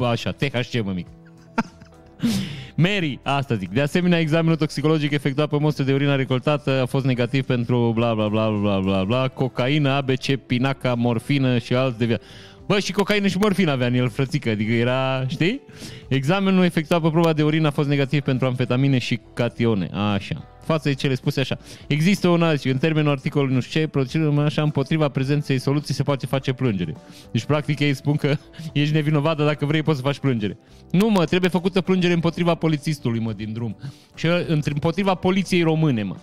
așa, 0.00 0.30
THC, 0.30 0.84
mă 0.84 0.92
mic. 0.92 1.06
Mary, 2.74 3.18
asta 3.22 3.54
zic. 3.54 3.70
De 3.70 3.80
asemenea, 3.80 4.18
examenul 4.18 4.56
toxicologic 4.56 5.12
efectuat 5.12 5.48
pe 5.48 5.56
mostre 5.58 5.84
de 5.84 5.92
urină 5.92 6.16
recoltată 6.16 6.80
a 6.82 6.86
fost 6.86 7.04
negativ 7.04 7.44
pentru 7.44 7.92
bla 7.94 8.14
bla 8.14 8.28
bla 8.28 8.48
bla 8.48 8.80
bla 8.80 9.04
bla, 9.04 9.28
cocaină, 9.28 9.90
ABC, 9.90 10.36
pinaca, 10.36 10.94
morfină 10.94 11.58
și 11.58 11.74
alți 11.74 11.98
de 11.98 12.04
viață. 12.04 12.22
Bă, 12.66 12.78
și 12.78 12.92
cocaină 12.92 13.26
și 13.26 13.38
morfină 13.38 13.70
avea 13.70 13.86
în 13.86 13.94
el, 13.94 14.08
frățică, 14.08 14.50
adică 14.50 14.72
era, 14.72 15.26
știi? 15.26 15.60
Examenul 16.08 16.64
efectuat 16.64 17.02
pe 17.02 17.08
proba 17.08 17.32
de 17.32 17.42
urină 17.42 17.66
a 17.66 17.70
fost 17.70 17.88
negativ 17.88 18.20
pentru 18.20 18.46
amfetamine 18.46 18.98
și 18.98 19.20
catione. 19.34 19.90
Așa. 19.92 20.46
Față 20.64 20.88
de 20.88 20.94
cele 20.94 21.14
spuse 21.14 21.40
așa. 21.40 21.58
Există 21.86 22.28
un 22.28 22.42
alt, 22.42 22.64
în 22.64 22.78
termenul 22.78 23.10
articolului 23.10 23.54
nu 23.54 23.60
știu 23.60 23.80
ce, 23.80 23.86
procedură 23.86 24.40
așa 24.40 24.62
împotriva 24.62 25.08
prezenței 25.08 25.58
soluții 25.58 25.94
se 25.94 26.02
poate 26.02 26.26
face 26.26 26.52
plângere. 26.52 26.94
Deci, 27.32 27.44
practic, 27.44 27.78
ei 27.78 27.94
spun 27.94 28.16
că 28.16 28.36
ești 28.72 28.94
nevinovat, 28.94 29.36
dar 29.36 29.46
dacă 29.46 29.66
vrei 29.66 29.82
poți 29.82 29.96
să 29.96 30.04
faci 30.04 30.18
plângere. 30.18 30.58
Nu, 30.90 31.08
mă, 31.08 31.24
trebuie 31.24 31.50
făcută 31.50 31.80
plângere 31.80 32.12
împotriva 32.12 32.54
polițistului, 32.54 33.20
mă, 33.20 33.32
din 33.32 33.52
drum. 33.52 33.76
Și 34.14 34.26
împotriva 34.46 35.14
poliției 35.14 35.62
române, 35.62 36.02
mă. 36.02 36.16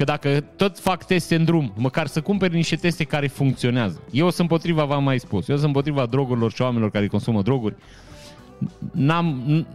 Că 0.00 0.06
dacă 0.06 0.40
tot 0.40 0.78
fac 0.78 1.04
teste 1.04 1.34
în 1.34 1.44
drum, 1.44 1.72
măcar 1.76 2.06
să 2.06 2.20
cumperi 2.20 2.54
niște 2.54 2.76
teste 2.76 3.04
care 3.04 3.26
funcționează. 3.26 4.02
Eu 4.10 4.24
sunt 4.24 4.38
împotriva, 4.38 4.84
v-am 4.84 5.04
mai 5.04 5.18
spus, 5.18 5.48
eu 5.48 5.54
sunt 5.54 5.66
împotriva 5.66 6.06
drogurilor 6.06 6.52
și 6.52 6.62
oamenilor 6.62 6.90
care 6.90 7.06
consumă 7.06 7.42
droguri. 7.42 7.74
N-am, 8.92 9.66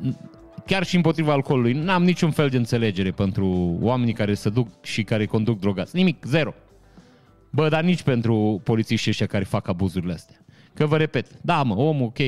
chiar 0.66 0.86
și 0.86 0.96
împotriva 0.96 1.32
alcoolului, 1.32 1.74
n-am 1.74 2.04
niciun 2.04 2.32
fel 2.32 2.50
de 2.50 2.58
înțelegere 2.58 3.12
pentru 3.12 3.78
oamenii 3.82 4.14
care 4.14 4.34
se 4.34 4.50
duc 4.50 4.68
și 4.84 5.04
care 5.04 5.26
conduc 5.26 5.60
drogați. 5.60 5.96
Nimic, 5.96 6.26
zero. 6.26 6.54
Bă, 7.50 7.70
dar 7.70 7.84
nici 7.84 8.02
pentru 8.02 8.62
polițiștii 8.64 9.12
ăștia 9.12 9.26
care 9.26 9.44
fac 9.44 9.68
abuzurile 9.68 10.14
astea. 10.14 10.46
Că 10.74 10.86
vă 10.86 10.98
repet, 10.98 11.28
da 11.42 11.64
mă, 11.64 11.76
om, 11.76 12.02
ok, 12.02 12.20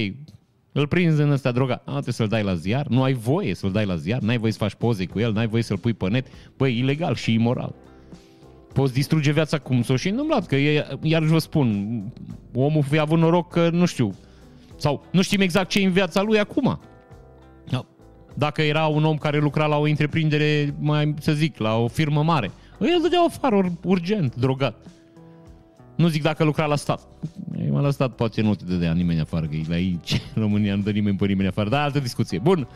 îl 0.71 0.87
prinzi 0.87 1.21
în 1.21 1.31
ăsta 1.31 1.51
drogat. 1.51 1.85
Nu 1.85 1.91
trebuie 1.91 2.13
să-l 2.13 2.27
dai 2.27 2.43
la 2.43 2.55
ziar, 2.55 2.87
nu 2.87 3.03
ai 3.03 3.13
voie 3.13 3.53
să-l 3.53 3.71
dai 3.71 3.85
la 3.85 3.95
ziar, 3.95 4.19
n-ai 4.19 4.37
voie 4.37 4.51
să 4.51 4.57
faci 4.57 4.73
poze 4.73 5.05
cu 5.05 5.19
el, 5.19 5.33
n-ai 5.33 5.47
voie 5.47 5.63
să-l 5.63 5.77
pui 5.77 5.93
pe 5.93 6.09
net. 6.09 6.27
Băi, 6.57 6.77
ilegal 6.77 7.15
și 7.15 7.33
imoral 7.33 7.75
poți 8.77 8.93
distruge 8.93 9.31
viața 9.31 9.57
cum 9.57 9.81
s-o 9.81 9.95
și 9.95 10.09
întâmplat, 10.09 10.45
că 10.45 10.55
e, 10.55 10.87
iar 11.01 11.23
vă 11.23 11.37
spun, 11.37 12.01
omul 12.53 12.83
fi 12.83 12.99
avut 12.99 13.19
noroc 13.19 13.51
că, 13.51 13.69
nu 13.69 13.85
știu, 13.85 14.13
sau 14.75 15.05
nu 15.11 15.21
știm 15.21 15.41
exact 15.41 15.69
ce 15.69 15.79
e 15.79 15.85
în 15.85 15.91
viața 15.91 16.21
lui 16.21 16.39
acum. 16.39 16.79
Dacă 18.33 18.61
era 18.61 18.85
un 18.85 19.03
om 19.03 19.17
care 19.17 19.39
lucra 19.39 19.65
la 19.65 19.77
o 19.77 19.81
întreprindere, 19.81 20.75
mai 20.79 21.13
să 21.19 21.31
zic, 21.31 21.57
la 21.57 21.75
o 21.75 21.87
firmă 21.87 22.23
mare, 22.23 22.51
îi 22.77 22.99
dădea 23.01 23.21
afară 23.21 23.71
urgent, 23.83 24.35
drogat. 24.35 24.85
Nu 25.95 26.07
zic 26.07 26.21
dacă 26.21 26.43
lucra 26.43 26.65
la 26.65 26.75
stat. 26.75 27.07
La 27.71 27.91
stat 27.91 28.15
poate 28.15 28.41
nu 28.41 28.55
te 28.55 28.63
dădea 28.65 28.93
nimeni 28.93 29.19
afară, 29.19 29.45
că 29.45 29.55
e 29.55 29.63
la 29.67 29.75
aici, 29.75 30.21
în 30.35 30.41
România 30.41 30.75
nu 30.75 30.81
dă 30.81 30.91
nimeni 30.91 31.17
pe 31.17 31.25
nimeni 31.25 31.47
afară, 31.47 31.69
dar 31.69 31.83
altă 31.83 31.99
discuție. 31.99 32.39
Bun. 32.39 32.67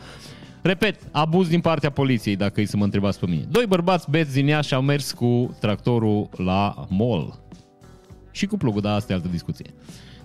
Repet, 0.62 1.00
abuz 1.10 1.48
din 1.48 1.60
partea 1.60 1.90
poliției, 1.90 2.36
dacă 2.36 2.60
îi 2.60 2.66
să 2.66 2.76
mă 2.76 2.84
întrebați 2.84 3.18
pe 3.18 3.26
mine. 3.26 3.44
Doi 3.50 3.66
bărbați 3.66 4.10
beți 4.10 4.32
din 4.32 4.46
Iași 4.46 4.74
au 4.74 4.82
mers 4.82 5.12
cu 5.12 5.56
tractorul 5.60 6.28
la 6.36 6.86
mall. 6.88 7.40
Și 8.30 8.46
cu 8.46 8.56
plugul, 8.56 8.80
dar 8.80 8.94
asta 8.94 9.12
e 9.12 9.14
altă 9.14 9.28
discuție. 9.28 9.66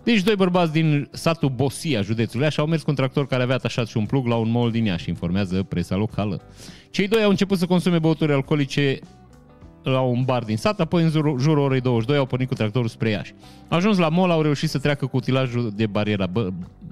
Deci 0.04 0.22
doi 0.22 0.36
bărbați 0.36 0.72
din 0.72 1.08
satul 1.12 1.50
Bosia, 1.50 2.02
județul 2.02 2.42
Iași, 2.42 2.60
au 2.60 2.66
mers 2.66 2.82
cu 2.82 2.90
un 2.90 2.96
tractor 2.96 3.28
care 3.28 3.44
avea 3.44 3.56
atașat 3.56 3.88
și 3.88 3.98
un 3.98 4.06
plug 4.06 4.26
la 4.26 4.36
un 4.36 4.52
mall 4.52 4.72
din 4.72 4.86
Iași, 4.86 5.10
informează 5.10 5.64
presa 5.64 5.96
locală. 5.96 6.42
Cei 6.90 7.08
doi 7.08 7.24
au 7.24 7.30
început 7.30 7.58
să 7.58 7.66
consume 7.66 8.00
băuturi 8.00 8.34
alcoolice 8.34 9.00
la 9.84 10.02
un 10.02 10.24
bar 10.24 10.44
din 10.44 10.58
sat, 10.58 10.80
apoi 10.80 11.04
în 11.04 11.10
jurul, 11.10 11.40
jurul 11.40 11.64
orei 11.64 11.82
22 11.82 12.20
au 12.20 12.26
pornit 12.26 12.48
cu 12.48 12.54
tractorul 12.54 12.88
spre 12.88 13.10
Iași. 13.10 13.34
Ajuns 13.68 13.98
la 13.98 14.10
mall, 14.10 14.32
au 14.32 14.42
reușit 14.42 14.70
să 14.70 14.80
treacă 14.80 15.06
cu 15.06 15.18
utilajul 15.18 15.72
de 15.76 15.86
bariera 15.86 16.26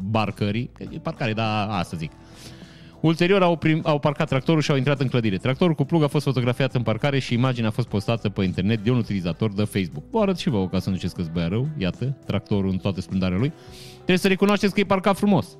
barcării, 0.09 0.71
parcare, 1.01 1.33
da, 1.33 1.77
asta 1.77 1.97
zic, 1.97 2.11
Ulterior 3.05 3.41
au, 3.41 3.55
prim, 3.55 3.81
au 3.83 3.99
parcat 3.99 4.27
tractorul 4.27 4.61
și 4.61 4.71
au 4.71 4.77
intrat 4.77 4.99
în 4.99 5.07
clădire. 5.07 5.37
Tractorul 5.37 5.75
cu 5.75 5.83
plug 5.83 6.03
a 6.03 6.07
fost 6.07 6.25
fotografiat 6.25 6.75
în 6.75 6.81
parcare 6.81 7.19
și 7.19 7.33
imaginea 7.33 7.69
a 7.69 7.71
fost 7.71 7.87
postată 7.87 8.29
pe 8.29 8.43
internet 8.43 8.83
de 8.83 8.91
un 8.91 8.97
utilizator 8.97 9.53
de 9.53 9.63
Facebook. 9.63 10.03
Vă 10.11 10.19
arăt 10.19 10.37
și 10.37 10.49
vouă 10.49 10.67
ca 10.67 10.79
să 10.79 10.89
nu 10.89 10.95
știți 10.95 11.15
că 11.15 11.23
băia 11.33 11.47
rău. 11.47 11.67
Iată, 11.77 12.17
tractorul 12.25 12.69
în 12.69 12.77
toată 12.77 13.01
splendarea 13.01 13.37
lui. 13.37 13.53
Trebuie 13.95 14.17
să 14.17 14.27
recunoașteți 14.27 14.73
că 14.73 14.79
e 14.79 14.83
parcat 14.83 15.17
frumos. 15.17 15.57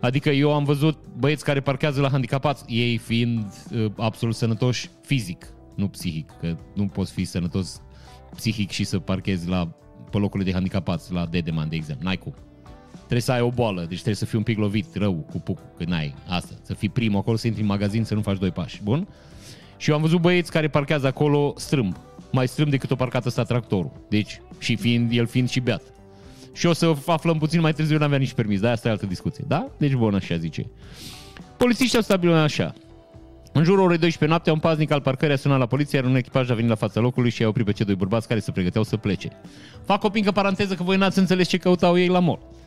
Adică 0.00 0.30
eu 0.30 0.54
am 0.54 0.64
văzut 0.64 0.98
băieți 1.18 1.44
care 1.44 1.60
parchează 1.60 2.00
la 2.00 2.08
handicapați, 2.08 2.64
ei 2.66 2.96
fiind 2.96 3.44
uh, 3.72 3.84
absolut 3.96 4.34
sănătoși 4.34 4.90
fizic, 5.02 5.46
nu 5.76 5.88
psihic, 5.88 6.30
că 6.40 6.56
nu 6.74 6.86
poți 6.86 7.12
fi 7.12 7.24
sănătos 7.24 7.82
psihic 8.34 8.70
și 8.70 8.84
să 8.84 8.98
parchezi 8.98 9.48
la, 9.48 9.68
pe 10.10 10.18
locurile 10.18 10.48
de 10.48 10.54
handicapați, 10.54 11.12
la 11.12 11.26
Dedeman, 11.26 11.68
de 11.68 11.76
exemplu. 11.76 12.04
N-ai 12.06 12.16
cum 12.16 12.34
trebuie 13.12 13.36
să 13.36 13.42
ai 13.42 13.48
o 13.48 13.62
boală, 13.62 13.80
deci 13.80 13.94
trebuie 13.94 14.14
să 14.14 14.24
fii 14.24 14.38
un 14.38 14.44
pic 14.44 14.58
lovit 14.58 14.94
rău 14.94 15.14
cu 15.14 15.38
pucul, 15.38 15.64
că 15.76 15.84
n-ai 15.86 16.14
asta. 16.28 16.54
Să 16.62 16.74
fii 16.74 16.88
primul 16.88 17.18
acolo, 17.18 17.36
să 17.36 17.46
intri 17.46 17.62
în 17.62 17.68
magazin, 17.68 18.04
să 18.04 18.14
nu 18.14 18.20
faci 18.20 18.38
doi 18.38 18.50
pași. 18.50 18.80
Bun? 18.82 19.08
Și 19.76 19.90
eu 19.90 19.96
am 19.96 20.02
văzut 20.02 20.20
băieți 20.20 20.50
care 20.50 20.68
parchează 20.68 21.06
acolo 21.06 21.54
strâmb. 21.56 21.96
Mai 22.30 22.48
strâmb 22.48 22.70
decât 22.70 22.90
o 22.90 22.94
parcată 22.94 23.28
ăsta 23.28 23.42
tractorul. 23.42 23.92
Deci, 24.08 24.40
și 24.58 24.76
fiind, 24.76 25.12
el 25.12 25.26
fiind 25.26 25.48
și 25.48 25.60
beat. 25.60 25.82
Și 26.52 26.66
o 26.66 26.72
să 26.72 26.94
aflăm 27.06 27.38
puțin 27.38 27.60
mai 27.60 27.72
târziu, 27.72 27.98
nu 27.98 28.04
avea 28.04 28.18
nici 28.18 28.32
permis, 28.32 28.60
dar 28.60 28.72
asta 28.72 28.88
e 28.88 28.90
altă 28.90 29.06
discuție. 29.06 29.44
Da? 29.48 29.66
Deci 29.76 29.94
bun, 29.94 30.14
așa 30.14 30.36
zice. 30.36 30.66
Polițiștii 31.56 31.96
au 31.96 32.02
stabilit 32.02 32.34
așa. 32.34 32.74
În 33.52 33.64
jurul 33.64 33.84
orei 33.84 33.98
12 33.98 34.24
noapte, 34.26 34.50
un 34.50 34.58
paznic 34.58 34.90
al 34.90 35.00
parcării 35.00 35.34
a 35.34 35.38
sunat 35.38 35.58
la 35.58 35.66
poliție, 35.66 35.98
iar 35.98 36.06
un 36.06 36.16
echipaj 36.16 36.50
a 36.50 36.54
venit 36.54 36.70
la 36.70 36.76
fața 36.76 37.00
locului 37.00 37.30
și 37.30 37.42
a 37.44 37.48
oprit 37.48 37.64
pe 37.64 37.72
cei 37.72 37.86
doi 37.86 37.94
bărbați 37.94 38.28
care 38.28 38.40
se 38.40 38.50
pregăteau 38.50 38.84
să 38.84 38.96
plece. 38.96 39.28
Fac 39.84 40.04
o 40.04 40.08
pincă 40.08 40.30
paranteză 40.30 40.74
că 40.74 40.82
voi 40.82 40.96
n-ați 40.96 41.18
înțeles 41.18 41.48
ce 41.48 41.56
căutau 41.56 41.98
ei 41.98 42.08
la 42.08 42.18
mall. 42.18 42.60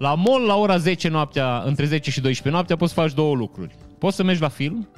La 0.00 0.14
mall, 0.14 0.46
la 0.46 0.56
ora 0.56 0.76
10 0.76 1.08
noaptea, 1.08 1.62
între 1.66 1.84
10 1.84 2.10
și 2.10 2.20
12 2.20 2.54
noaptea, 2.54 2.76
poți 2.76 2.92
să 2.92 3.00
faci 3.00 3.12
două 3.12 3.34
lucruri. 3.34 3.74
Poți 3.98 4.16
să 4.16 4.22
mergi 4.22 4.40
la 4.40 4.48
film 4.48 4.88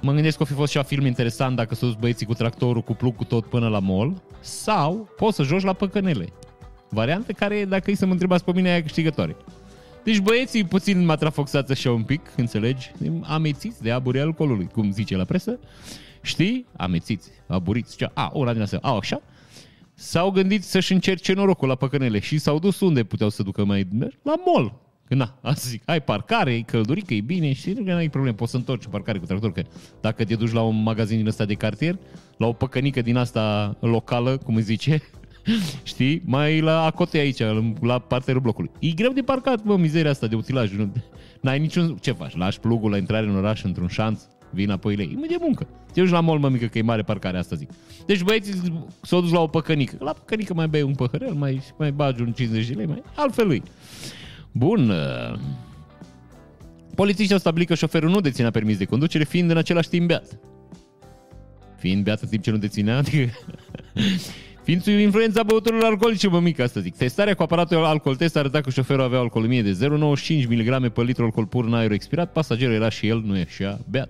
Mă 0.00 0.12
gândesc 0.12 0.36
că 0.36 0.42
o 0.42 0.46
fi 0.46 0.52
fost 0.52 0.72
și 0.72 0.84
film 0.84 1.06
interesant 1.06 1.56
dacă 1.56 1.74
s-au 1.74 1.88
dus 1.88 1.96
băieții 1.96 2.26
cu 2.26 2.34
tractorul, 2.34 2.82
cu 2.82 2.94
plug, 2.94 3.16
cu 3.16 3.24
tot 3.24 3.46
până 3.46 3.68
la 3.68 3.78
mall, 3.78 4.22
sau 4.40 5.08
poți 5.16 5.36
să 5.36 5.42
joci 5.42 5.62
la 5.62 5.72
păcănele. 5.72 6.32
Variante 6.88 7.32
care, 7.32 7.64
dacă 7.64 7.90
îi 7.90 7.96
să 7.96 8.06
mă 8.06 8.12
întrebați 8.12 8.44
pe 8.44 8.52
mine, 8.52 8.74
e 8.74 8.82
câștigătoare. 8.82 9.36
Deci 10.04 10.18
băieții 10.18 10.64
puțin 10.64 11.04
matrafoxați 11.04 11.72
așa 11.72 11.92
un 11.92 12.02
pic, 12.02 12.20
înțelegi? 12.36 12.92
Amețiți 13.22 13.82
de 13.82 13.90
aburii 13.90 14.20
alcoolului, 14.20 14.68
cum 14.72 14.92
zice 14.92 15.16
la 15.16 15.24
presă. 15.24 15.58
Știi? 16.22 16.66
Amețiți, 16.76 17.30
aburiți. 17.46 17.96
Cea, 17.96 18.10
a, 18.14 18.30
una 18.34 18.52
din 18.52 18.62
astea. 18.62 18.78
A, 18.82 18.96
așa? 18.96 19.20
S-au 19.98 20.30
gândit 20.30 20.64
să-și 20.64 20.92
încerce 20.92 21.32
norocul 21.32 21.68
la 21.68 21.74
păcănele 21.74 22.18
și 22.18 22.38
s-au 22.38 22.58
dus 22.58 22.80
unde 22.80 23.04
puteau 23.04 23.28
să 23.28 23.42
ducă 23.42 23.64
mai 23.64 23.88
La 24.22 24.34
mall. 24.46 24.84
Na, 25.08 25.38
asta 25.42 25.68
zic, 25.68 25.82
ai 25.84 26.02
parcare, 26.02 26.54
e 26.54 26.60
căldurică, 26.60 27.14
e 27.14 27.20
bine 27.20 27.52
și 27.52 27.70
nu 27.70 27.94
ai 27.94 28.08
probleme, 28.08 28.36
poți 28.36 28.50
să 28.50 28.56
întorci 28.56 28.86
parcare 28.86 29.18
cu 29.18 29.26
tractor, 29.26 29.52
că 29.52 29.62
dacă 30.00 30.24
te 30.24 30.34
duci 30.34 30.52
la 30.52 30.62
un 30.62 30.82
magazin 30.82 31.16
din 31.16 31.26
ăsta 31.26 31.44
de 31.44 31.54
cartier, 31.54 31.98
la 32.36 32.46
o 32.46 32.52
păcănică 32.52 33.02
din 33.02 33.16
asta 33.16 33.76
locală, 33.80 34.36
cum 34.36 34.54
îi 34.54 34.62
zice, 34.62 35.02
știi, 35.82 36.22
mai 36.24 36.60
la 36.60 36.84
acote 36.84 37.18
aici, 37.18 37.42
la 37.80 37.98
parterul 37.98 38.40
blocului. 38.40 38.70
E 38.78 38.90
greu 38.90 39.12
de 39.12 39.22
parcat, 39.22 39.62
bă, 39.62 39.76
mizeria 39.76 40.10
asta 40.10 40.26
de 40.26 40.34
utilaj. 40.34 40.70
N-ai 41.40 41.58
niciun... 41.58 41.96
Ce 41.96 42.12
faci? 42.12 42.36
Lași 42.36 42.60
plugul 42.60 42.90
la 42.90 42.96
intrare 42.96 43.26
în 43.26 43.36
oraș 43.36 43.62
într-un 43.62 43.88
șanț? 43.88 44.22
Vin 44.50 44.70
apoi 44.70 44.96
lei. 44.96 45.18
E 45.22 45.26
de 45.26 45.36
muncă. 45.40 45.66
Te 45.92 46.00
duci 46.00 46.10
la 46.10 46.20
mall, 46.20 46.38
mă 46.38 46.48
mică, 46.48 46.66
că 46.66 46.78
e 46.78 46.82
mare 46.82 47.02
parcare 47.02 47.38
asta 47.38 47.56
zic. 47.56 47.70
Deci 48.06 48.22
băieții 48.22 48.84
s-au 49.02 49.20
dus 49.20 49.30
la 49.30 49.40
o 49.40 49.46
păcănică. 49.46 49.96
La 49.98 50.12
păcănică 50.12 50.54
mai 50.54 50.68
bei 50.68 50.82
un 50.82 50.94
păhărel, 50.94 51.32
mai, 51.32 51.62
mai 51.78 51.92
bagi 51.92 52.22
un 52.22 52.32
50 52.32 52.66
de 52.66 52.74
lei, 52.74 52.86
mai 52.86 53.02
altfel 53.14 53.46
lui. 53.46 53.62
Bun. 54.52 54.88
Uh, 54.88 55.38
polițiștii 56.94 57.34
au 57.34 57.40
stabilit 57.40 57.68
că 57.68 57.74
șoferul 57.74 58.10
nu 58.10 58.20
deținea 58.20 58.50
permis 58.50 58.78
de 58.78 58.84
conducere, 58.84 59.24
fiind 59.24 59.50
în 59.50 59.56
același 59.56 59.88
timp 59.88 60.06
beat. 60.06 60.38
Fiind 61.78 62.04
beat 62.04 62.20
în 62.20 62.28
timp 62.28 62.42
ce 62.42 62.50
nu 62.50 62.56
deținea, 62.56 62.96
adică... 62.96 63.30
Fiind 64.66 64.82
sub 64.82 64.92
influența 64.98 65.42
băuturilor 65.42 65.84
alcoolice, 65.84 66.28
mă 66.28 66.40
mică, 66.40 66.62
asta 66.62 66.80
zic. 66.80 66.96
Testarea 66.96 67.34
cu 67.34 67.42
aparatul 67.42 67.84
alcool 67.84 68.16
test 68.16 68.36
arăta 68.36 68.60
că 68.60 68.70
șoferul 68.70 69.02
avea 69.02 69.18
alcoolemie 69.18 69.62
de 69.62 69.78
0,95 70.42 70.48
mg 70.48 70.88
pe 70.88 71.02
litru 71.02 71.24
alcool 71.24 71.46
pur 71.46 71.64
în 71.64 71.74
aer 71.74 71.90
expirat, 71.90 72.32
pasagerul 72.32 72.74
era 72.74 72.88
și 72.88 73.06
el, 73.06 73.22
nu 73.24 73.36
e 73.36 73.44
așa, 73.48 73.80
beat. 73.90 74.08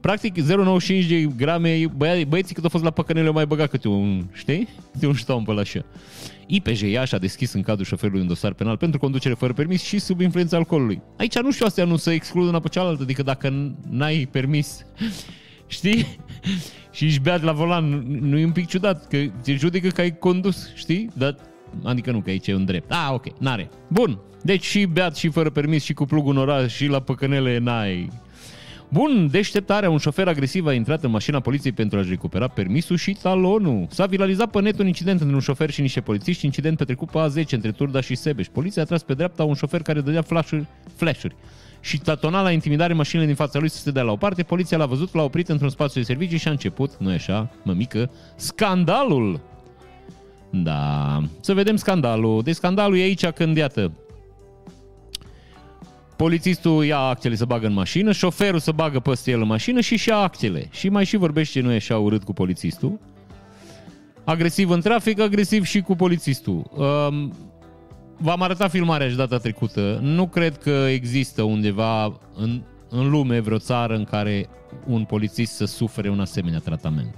Practic 0.00 0.34
0,95 0.34 1.08
de 1.08 1.28
grame, 1.36 1.86
băia, 1.96 2.24
băieții 2.28 2.54
cât 2.54 2.64
au 2.64 2.70
fost 2.70 2.84
la 2.84 2.90
păcănele 2.90 3.30
mai 3.30 3.46
băgat 3.46 3.70
câte 3.70 3.88
un, 3.88 4.24
știi? 4.32 4.68
Câte 4.92 5.06
un 5.06 5.14
ștompă 5.14 5.52
la 5.52 5.60
așa. 5.60 5.84
IPJ 6.46 6.80
Iași 6.80 7.14
a 7.14 7.18
deschis 7.18 7.52
în 7.52 7.62
cadrul 7.62 7.84
șoferului 7.84 8.20
un 8.20 8.26
dosar 8.26 8.52
penal 8.52 8.76
pentru 8.76 8.98
conducere 8.98 9.34
fără 9.34 9.52
permis 9.52 9.82
și 9.82 9.98
sub 9.98 10.20
influența 10.20 10.56
alcoolului. 10.56 11.02
Aici 11.18 11.38
nu 11.38 11.52
știu 11.52 11.66
astea 11.66 11.84
nu 11.84 11.96
să 11.96 12.10
exclud 12.10 12.48
una 12.48 12.60
pe 12.60 12.68
cealaltă, 12.68 13.02
adică 13.02 13.22
dacă 13.22 13.74
n-ai 13.90 14.28
permis, 14.30 14.86
știi? 15.66 16.18
și 16.92 17.04
ești 17.04 17.20
beat 17.20 17.42
la 17.42 17.52
volan, 17.52 17.84
nu 18.20 18.38
e 18.38 18.44
un 18.44 18.52
pic 18.52 18.66
ciudat, 18.66 19.08
că 19.08 19.18
te 19.42 19.54
judecă 19.54 19.88
că 19.88 20.00
ai 20.00 20.18
condus, 20.18 20.74
știi? 20.74 21.10
Dar, 21.14 21.36
adică 21.84 22.10
nu, 22.10 22.20
că 22.20 22.30
aici 22.30 22.46
e 22.46 22.54
un 22.54 22.64
drept. 22.64 22.90
Ah, 22.90 23.08
ok, 23.12 23.38
n-are. 23.38 23.68
Bun, 23.88 24.18
deci 24.42 24.64
și 24.64 24.84
beat 24.84 25.16
și 25.16 25.28
fără 25.28 25.50
permis 25.50 25.84
și 25.84 25.92
cu 25.92 26.04
plugul 26.04 26.32
în 26.32 26.38
oraș 26.38 26.74
și 26.74 26.86
la 26.86 27.00
păcănele 27.00 27.58
n-ai 27.58 28.08
Bun, 28.92 29.28
deșteptarea, 29.30 29.90
un 29.90 29.98
șofer 29.98 30.28
agresiv 30.28 30.66
a 30.66 30.72
intrat 30.72 31.04
în 31.04 31.10
mașina 31.10 31.40
poliției 31.40 31.72
pentru 31.72 31.98
a-și 31.98 32.08
recupera 32.08 32.48
permisul 32.48 32.96
și 32.96 33.12
talonul. 33.22 33.86
S-a 33.90 34.06
viralizat 34.06 34.50
pe 34.50 34.60
net 34.60 34.78
un 34.78 34.86
incident 34.86 35.20
între 35.20 35.34
un 35.34 35.40
șofer 35.40 35.70
și 35.70 35.80
niște 35.80 36.00
polițiști, 36.00 36.44
incident 36.44 36.76
petrecut 36.76 37.10
pe 37.10 37.18
A10 37.18 37.48
între 37.50 37.70
Turda 37.70 38.00
și 38.00 38.14
Sebeș. 38.14 38.46
Poliția 38.46 38.82
a 38.82 38.84
tras 38.84 39.02
pe 39.02 39.14
dreapta 39.14 39.44
un 39.44 39.54
șofer 39.54 39.82
care 39.82 40.00
dădea 40.00 40.22
flash-uri, 40.22 40.66
flash-uri 40.96 41.34
și 41.80 41.98
tatona 41.98 42.42
la 42.42 42.50
intimidare 42.50 42.92
mașinile 42.92 43.26
din 43.26 43.34
fața 43.34 43.58
lui 43.58 43.68
să 43.68 43.78
se 43.78 43.90
dea 43.90 44.02
la 44.02 44.12
o 44.12 44.16
parte. 44.16 44.42
Poliția 44.42 44.78
l-a 44.78 44.86
văzut, 44.86 45.14
l-a 45.14 45.22
oprit 45.22 45.48
într-un 45.48 45.70
spațiu 45.70 46.00
de 46.00 46.06
servicii 46.06 46.38
și 46.38 46.48
a 46.48 46.50
început, 46.50 46.96
nu 46.98 47.10
e 47.10 47.14
așa, 47.14 47.50
mămică, 47.62 48.10
scandalul. 48.36 49.40
Da, 50.50 51.22
să 51.40 51.54
vedem 51.54 51.76
scandalul. 51.76 52.42
De 52.42 52.52
scandalul 52.52 52.98
e 52.98 53.02
aici 53.02 53.26
când, 53.26 53.56
iată, 53.56 53.92
Polițistul 56.20 56.84
ia 56.84 56.98
actele 56.98 57.34
să 57.34 57.44
bagă 57.44 57.66
în 57.66 57.72
mașină, 57.72 58.12
șoferul 58.12 58.58
să 58.58 58.72
bagă 58.72 59.00
peste 59.00 59.30
el 59.30 59.40
în 59.40 59.46
mașină 59.46 59.80
și 59.80 59.96
și 59.96 60.10
actele. 60.10 60.68
Și 60.70 60.88
mai 60.88 61.04
și 61.04 61.16
vorbește, 61.16 61.60
nu 61.60 61.72
e 61.72 61.76
așa 61.76 61.98
urât 61.98 62.24
cu 62.24 62.32
polițistul. 62.32 62.98
Agresiv 64.24 64.70
în 64.70 64.80
trafic, 64.80 65.20
agresiv 65.20 65.64
și 65.64 65.80
cu 65.80 65.94
polițistul. 65.94 66.70
Um, 66.76 67.32
v-am 68.16 68.42
arătat 68.42 68.70
filmarea 68.70 69.08
și 69.08 69.16
data 69.16 69.38
trecută. 69.38 69.98
Nu 70.02 70.28
cred 70.28 70.58
că 70.58 70.70
există 70.70 71.42
undeva 71.42 72.04
în, 72.34 72.62
în 72.88 73.10
lume 73.10 73.40
vreo 73.40 73.58
țară 73.58 73.94
în 73.94 74.04
care 74.04 74.48
un 74.86 75.04
polițist 75.04 75.52
să 75.52 75.64
sufere 75.64 76.08
un 76.10 76.20
asemenea 76.20 76.58
tratament. 76.58 77.14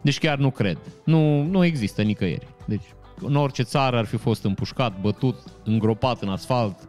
Deci 0.00 0.18
chiar 0.18 0.38
nu 0.38 0.50
cred. 0.50 0.78
Nu, 1.04 1.42
nu 1.42 1.64
există 1.64 2.02
nicăieri. 2.02 2.46
Deci 2.66 2.84
în 3.20 3.36
orice 3.36 3.62
țară 3.62 3.98
ar 3.98 4.04
fi 4.04 4.16
fost 4.16 4.44
împușcat, 4.44 5.00
bătut, 5.00 5.36
îngropat 5.64 6.22
în 6.22 6.28
asfalt, 6.28 6.88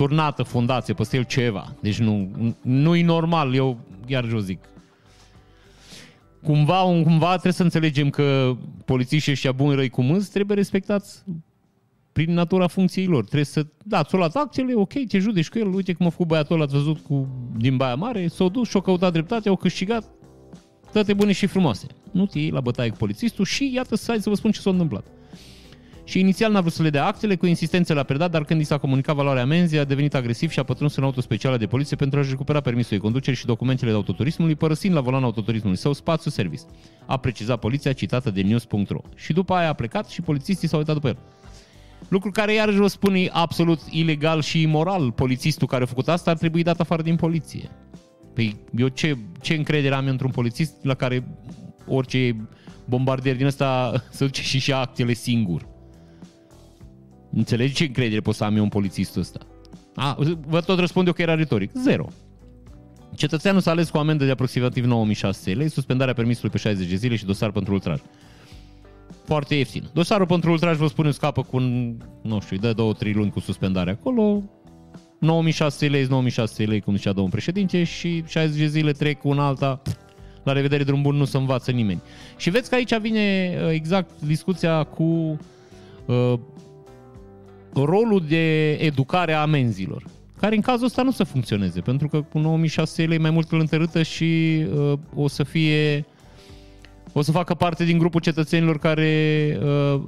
turnată 0.00 0.42
fundație 0.42 0.94
peste 0.94 1.16
el 1.16 1.22
ceva. 1.22 1.74
Deci 1.80 1.98
nu, 1.98 2.30
nu 2.60 2.96
e 2.96 3.04
normal, 3.04 3.54
eu 3.54 3.78
chiar 4.06 4.24
eu 4.32 4.38
zic. 4.38 4.58
Cumva, 6.42 6.80
cumva 6.82 7.30
trebuie 7.30 7.52
să 7.52 7.62
înțelegem 7.62 8.10
că 8.10 8.56
polițiștii 8.84 9.32
ăștia 9.32 9.52
buni, 9.52 9.74
răi 9.74 9.88
cu 9.88 10.02
mâns, 10.02 10.28
trebuie 10.28 10.56
respectați 10.56 11.22
prin 12.12 12.32
natura 12.32 12.66
funcției 12.66 13.06
lor. 13.06 13.22
Trebuie 13.22 13.44
să, 13.44 13.66
da, 13.84 14.04
ți-o 14.04 14.18
luat 14.18 14.36
acțiile, 14.36 14.74
ok, 14.74 14.92
te 15.08 15.18
judeci 15.18 15.48
cu 15.48 15.58
el, 15.58 15.74
uite 15.74 15.92
cum 15.92 16.06
a 16.06 16.10
făcut 16.10 16.26
băiatul 16.26 16.54
ăla, 16.54 16.64
ați 16.64 16.74
văzut 16.74 16.98
cu, 16.98 17.28
din 17.56 17.76
Baia 17.76 17.94
Mare, 17.94 18.26
s-au 18.26 18.48
dus 18.48 18.68
și-au 18.68 18.82
căutat 18.82 19.12
dreptate, 19.12 19.48
au 19.48 19.56
câștigat 19.56 20.04
toate 20.92 21.12
bune 21.12 21.32
și 21.32 21.46
frumoase. 21.46 21.86
Nu 22.10 22.26
te 22.26 22.38
iei 22.38 22.50
la 22.50 22.60
bătaie 22.60 22.90
cu 22.90 22.96
polițistul 22.96 23.44
și 23.44 23.72
iată 23.74 23.96
să, 23.96 24.16
să 24.20 24.28
vă 24.28 24.34
spun 24.34 24.50
ce 24.50 24.60
s-a 24.60 24.70
întâmplat 24.70 25.06
și 26.10 26.18
inițial 26.18 26.52
n-a 26.52 26.60
vrut 26.60 26.72
să 26.72 26.82
le 26.82 26.90
dea 26.90 27.06
actele, 27.06 27.36
cu 27.36 27.46
insistență 27.46 27.94
l-a 27.94 28.02
predat, 28.02 28.30
dar 28.30 28.44
când 28.44 28.60
i 28.60 28.64
s-a 28.64 28.78
comunicat 28.78 29.14
valoarea 29.14 29.42
amenzii, 29.42 29.78
a 29.78 29.84
devenit 29.84 30.14
agresiv 30.14 30.50
și 30.50 30.58
a 30.58 30.62
pătruns 30.62 30.96
în 30.96 31.04
auto 31.04 31.20
specială 31.20 31.56
de 31.56 31.66
poliție 31.66 31.96
pentru 31.96 32.18
a-și 32.18 32.30
recupera 32.30 32.60
permisul 32.60 32.96
de 32.96 33.02
conducere 33.02 33.36
și 33.36 33.46
documentele 33.46 33.90
de 33.90 33.96
autoturismului, 33.96 34.54
părăsind 34.54 34.94
la 34.94 35.00
volanul 35.00 35.26
autoturismului 35.26 35.76
său 35.76 35.92
spațiu 35.92 36.30
service. 36.30 36.62
A 37.06 37.16
precizat 37.16 37.58
poliția 37.58 37.92
citată 37.92 38.30
de 38.30 38.42
news.ro. 38.42 39.00
Și 39.14 39.32
după 39.32 39.54
aia 39.54 39.68
a 39.68 39.72
plecat 39.72 40.08
și 40.08 40.20
polițistii 40.20 40.68
s-au 40.68 40.78
uitat 40.78 40.94
după 40.94 41.08
el. 41.08 41.18
Lucru 42.08 42.30
care 42.30 42.52
iarăși 42.54 42.78
vă 42.78 42.86
spune 42.86 43.28
absolut 43.32 43.80
ilegal 43.90 44.42
și 44.42 44.60
imoral. 44.60 45.12
Polițistul 45.12 45.66
care 45.66 45.82
a 45.82 45.86
făcut 45.86 46.08
asta 46.08 46.30
ar 46.30 46.36
trebui 46.36 46.62
dat 46.62 46.80
afară 46.80 47.02
din 47.02 47.16
poliție. 47.16 47.70
Păi 48.34 48.56
eu 48.76 48.88
ce, 48.88 49.16
ce 49.40 49.54
încredere 49.54 49.94
am 49.94 50.04
eu 50.04 50.10
într-un 50.10 50.30
polițist 50.30 50.74
la 50.82 50.94
care 50.94 51.24
orice 51.86 52.48
bombardier 52.84 53.36
din 53.36 53.46
ăsta 53.46 53.92
să 54.10 54.24
duce 54.24 54.42
și 54.42 54.58
și 54.58 54.72
actele 54.72 55.12
singur. 55.12 55.68
Înțelegi 57.32 57.74
ce 57.74 57.84
încredere 57.84 58.20
pot 58.20 58.34
să 58.34 58.44
am 58.44 58.56
eu 58.56 58.62
în 58.62 58.68
polițistul 58.68 59.20
ăsta? 59.20 59.38
A, 59.94 60.16
vă 60.46 60.60
tot 60.60 60.78
răspund 60.78 61.06
eu 61.06 61.12
că 61.12 61.22
era 61.22 61.34
retoric. 61.34 61.70
Zero. 61.74 62.08
Cetățeanul 63.14 63.60
s-a 63.60 63.70
ales 63.70 63.90
cu 63.90 63.98
amendă 63.98 64.24
de 64.24 64.30
aproximativ 64.30 64.84
9600 64.84 65.58
lei, 65.58 65.68
suspendarea 65.68 66.14
permisului 66.14 66.50
pe 66.50 66.58
60 66.58 66.88
de 66.88 66.96
zile 66.96 67.16
și 67.16 67.24
dosar 67.24 67.50
pentru 67.50 67.72
ultraj. 67.72 68.00
Foarte 69.24 69.54
ieftin. 69.54 69.88
Dosarul 69.92 70.26
pentru 70.26 70.50
ultraj, 70.50 70.76
vă 70.76 70.86
spun, 70.86 71.12
scapă 71.12 71.42
cu, 71.42 71.56
un, 71.56 71.96
nu 72.22 72.40
știu, 72.40 72.56
dă 72.56 72.72
două, 72.72 72.92
trei 72.92 73.12
luni 73.12 73.30
cu 73.30 73.40
suspendare 73.40 73.90
acolo, 73.90 74.42
9600 75.18 75.86
lei, 75.88 76.06
9600 76.08 76.70
lei, 76.70 76.80
cum 76.80 76.96
zicea 76.96 77.12
domnul 77.12 77.30
președinte, 77.30 77.84
și 77.84 78.24
60 78.26 78.60
de 78.60 78.66
zile 78.66 78.92
trec 78.92 79.18
cu 79.18 79.28
un 79.28 79.38
alta, 79.38 79.82
la 80.42 80.52
revedere 80.52 80.84
drum 80.84 81.02
bun, 81.02 81.16
nu 81.16 81.24
se 81.24 81.36
învață 81.36 81.70
nimeni. 81.70 82.02
Și 82.36 82.50
vedeți 82.50 82.68
că 82.68 82.74
aici 82.74 82.98
vine 82.98 83.56
uh, 83.62 83.70
exact 83.72 84.10
discuția 84.20 84.84
cu 84.84 85.38
uh, 86.06 86.34
rolul 87.74 88.24
de 88.28 88.72
educare 88.72 89.32
a 89.32 89.40
amenzilor, 89.40 90.04
care 90.40 90.54
în 90.54 90.60
cazul 90.60 90.86
ăsta 90.86 91.02
nu 91.02 91.10
să 91.10 91.24
funcționeze, 91.24 91.80
pentru 91.80 92.08
că 92.08 92.20
cu 92.20 92.38
9600 92.38 93.08
lei 93.08 93.18
mai 93.18 93.30
mult 93.30 93.50
îl 93.52 93.58
întărâtă 93.58 94.02
și 94.02 94.62
uh, 94.74 94.92
o 95.14 95.28
să 95.28 95.42
fie 95.42 96.04
o 97.12 97.22
să 97.22 97.32
facă 97.32 97.54
parte 97.54 97.84
din 97.84 97.98
grupul 97.98 98.20
cetățenilor 98.20 98.78
care 98.78 99.58
uh, 99.62 100.00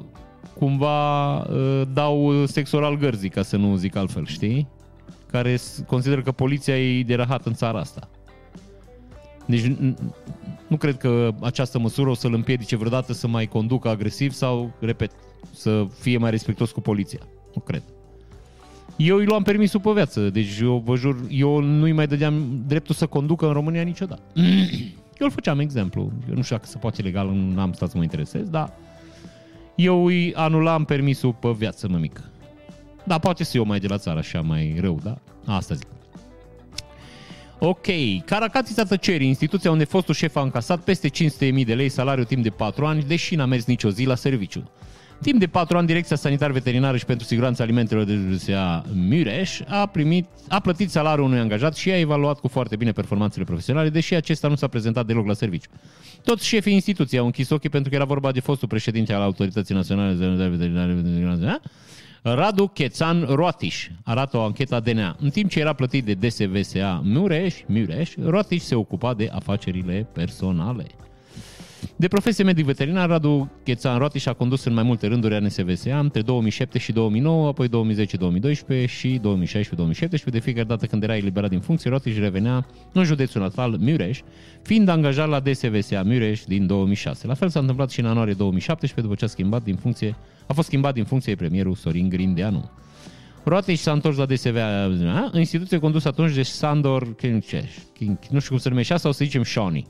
cumva 0.58 1.36
uh, 1.38 1.82
dau 1.92 2.44
sex 2.46 2.72
oral 2.72 2.96
gărzii, 2.96 3.28
ca 3.28 3.42
să 3.42 3.56
nu 3.56 3.76
zic 3.76 3.96
altfel, 3.96 4.26
știi? 4.26 4.68
Care 5.26 5.58
consideră 5.86 6.22
că 6.22 6.32
poliția 6.32 6.78
e 6.78 7.02
de 7.02 7.14
rahat 7.14 7.46
în 7.46 7.52
țara 7.52 7.78
asta. 7.78 8.08
Deci 9.46 9.72
nu 10.66 10.76
cred 10.76 10.96
că 10.96 11.30
această 11.40 11.78
măsură 11.78 12.10
o 12.10 12.14
să-l 12.14 12.34
împiedice 12.34 12.76
vreodată 12.76 13.12
să 13.12 13.28
mai 13.28 13.46
conducă 13.46 13.88
agresiv 13.88 14.32
sau, 14.32 14.72
repet, 14.80 15.10
să 15.54 15.86
fie 16.00 16.18
mai 16.18 16.30
respectuos 16.30 16.70
cu 16.70 16.80
poliția. 16.80 17.20
Nu 17.54 17.62
cred. 17.62 17.82
Eu 18.96 19.16
îi 19.16 19.24
luam 19.24 19.42
permisul 19.42 19.80
pe 19.80 19.90
viață, 19.90 20.30
deci 20.30 20.58
eu 20.60 20.82
vă 20.84 20.96
jur, 20.96 21.16
eu 21.28 21.60
nu-i 21.60 21.92
mai 21.92 22.06
dădeam 22.06 22.62
dreptul 22.66 22.94
să 22.94 23.06
conducă 23.06 23.46
în 23.46 23.52
România 23.52 23.82
niciodată. 23.82 24.22
Eu 25.18 25.28
îl 25.28 25.34
făceam 25.34 25.58
exemplu. 25.58 26.12
Eu 26.28 26.34
nu 26.34 26.42
știu 26.42 26.56
dacă 26.56 26.68
se 26.68 26.78
poate 26.78 27.02
legal, 27.02 27.28
nu 27.28 27.60
am 27.60 27.72
stat 27.72 27.90
să 27.90 27.96
mă 27.96 28.02
interesez, 28.02 28.48
dar 28.48 28.72
eu 29.74 30.04
îi 30.06 30.34
anulam 30.34 30.84
permisul 30.84 31.32
pe 31.32 31.48
viață, 31.48 31.88
mămică. 31.88 32.30
Da, 33.04 33.18
poate 33.18 33.44
să 33.44 33.56
eu 33.56 33.64
mai 33.64 33.78
de 33.78 33.86
la 33.86 33.98
țară 33.98 34.18
așa 34.18 34.40
mai 34.40 34.76
rău, 34.80 35.00
da? 35.02 35.18
Asta 35.44 35.74
zic. 35.74 35.86
Ok, 37.58 37.86
Caracatița 38.24 38.84
Tăcerii, 38.84 39.26
instituția 39.26 39.70
unde 39.70 39.84
fostul 39.84 40.14
șef 40.14 40.36
a 40.36 40.40
încasat 40.40 40.80
peste 40.80 41.08
500.000 41.08 41.64
de 41.64 41.74
lei 41.74 41.88
salariu 41.88 42.24
timp 42.24 42.42
de 42.42 42.50
4 42.50 42.86
ani, 42.86 43.02
deși 43.02 43.34
n-a 43.34 43.44
mers 43.44 43.64
nicio 43.64 43.90
zi 43.90 44.04
la 44.04 44.14
serviciu. 44.14 44.70
Timp 45.22 45.38
de 45.38 45.46
4 45.46 45.76
ani, 45.76 45.86
Direcția 45.86 46.16
Sanitar 46.16 46.50
Veterinară 46.50 46.96
și 46.96 47.04
pentru 47.04 47.26
Siguranța 47.26 47.62
Alimentelor 47.62 48.04
de 48.04 48.14
județia 48.14 48.84
Mureș 48.94 49.60
a, 49.68 49.86
primit, 49.86 50.26
a 50.48 50.60
plătit 50.60 50.90
salariul 50.90 51.26
unui 51.26 51.38
angajat 51.38 51.74
și 51.74 51.90
a 51.90 51.98
evaluat 51.98 52.40
cu 52.40 52.48
foarte 52.48 52.76
bine 52.76 52.92
performanțele 52.92 53.44
profesionale, 53.44 53.88
deși 53.88 54.14
acesta 54.14 54.48
nu 54.48 54.54
s-a 54.54 54.66
prezentat 54.66 55.06
deloc 55.06 55.26
la 55.26 55.32
serviciu. 55.32 55.68
Toți 56.24 56.46
șefii 56.46 56.72
instituției 56.72 57.20
au 57.20 57.26
închis 57.26 57.50
ochii 57.50 57.68
pentru 57.68 57.90
că 57.90 57.96
era 57.96 58.04
vorba 58.04 58.32
de 58.32 58.40
fostul 58.40 58.68
președinte 58.68 59.12
al 59.12 59.22
Autorității 59.22 59.74
Naționale 59.74 60.12
de 60.12 60.46
Veterinare 60.46 61.60
Radu 62.22 62.66
Chețan 62.66 63.24
Roatiș 63.28 63.88
arată 64.04 64.36
o 64.36 64.42
anchetă 64.42 64.74
a 64.74 64.80
DNA. 64.80 65.16
În 65.20 65.30
timp 65.30 65.50
ce 65.50 65.60
era 65.60 65.72
plătit 65.72 66.04
de 66.04 66.14
DSVSA 66.14 67.00
Mureș, 67.04 67.54
Mureș 67.66 68.14
Roatiș 68.24 68.62
se 68.62 68.74
ocupa 68.74 69.14
de 69.14 69.28
afacerile 69.32 70.06
personale. 70.12 70.86
De 71.96 72.08
profesie 72.08 72.44
medic 72.44 72.64
veterinar, 72.64 73.08
Radu 73.08 73.50
Chețan 73.64 73.98
Roatiș 73.98 74.26
a 74.26 74.32
condus 74.32 74.64
în 74.64 74.74
mai 74.74 74.82
multe 74.82 75.06
rânduri 75.06 75.34
ANSVSA 75.34 75.98
între 75.98 76.22
2007 76.22 76.78
și 76.78 76.92
2009, 76.92 77.48
apoi 77.48 77.68
2010-2012 77.68 78.88
și 78.88 79.20
2016-2017. 79.20 80.24
De 80.24 80.38
fiecare 80.38 80.66
dată 80.66 80.86
când 80.86 81.02
era 81.02 81.16
eliberat 81.16 81.50
din 81.50 81.60
funcție, 81.60 81.90
Roatiș 81.90 82.18
revenea 82.18 82.66
în 82.92 83.04
județul 83.04 83.40
natal 83.40 83.76
Mureș, 83.78 84.20
fiind 84.62 84.88
angajat 84.88 85.28
la 85.28 85.40
DSVSA 85.40 86.02
Mureș 86.02 86.40
din 86.44 86.66
2006. 86.66 87.26
La 87.26 87.34
fel 87.34 87.48
s-a 87.48 87.60
întâmplat 87.60 87.90
și 87.90 88.00
în 88.00 88.06
ianuarie 88.06 88.34
2017, 88.34 89.00
după 89.00 89.14
ce 89.14 89.24
a 89.24 89.28
schimbat 89.28 89.62
din 89.62 89.76
funcție 89.76 90.16
a 90.46 90.52
fost 90.52 90.66
schimbat 90.66 90.94
din 90.94 91.04
funcție 91.04 91.34
premierul 91.34 91.74
Sorin 91.74 92.08
Grindeanu. 92.08 92.70
Roate 93.44 93.74
și 93.74 93.82
s-a 93.82 93.92
întors 93.92 94.16
la 94.16 94.26
DSVA, 94.26 94.90
instituție 95.34 95.78
condusă 95.78 96.08
atunci 96.08 96.34
de 96.34 96.42
Sandor 96.42 97.14
Kinceș, 97.14 97.70
nu 98.30 98.38
știu 98.38 98.50
cum 98.50 98.58
se 98.58 98.68
numește 98.68 98.96
sau 98.96 99.12
să 99.12 99.24
zicem 99.24 99.42
Shoni. 99.42 99.86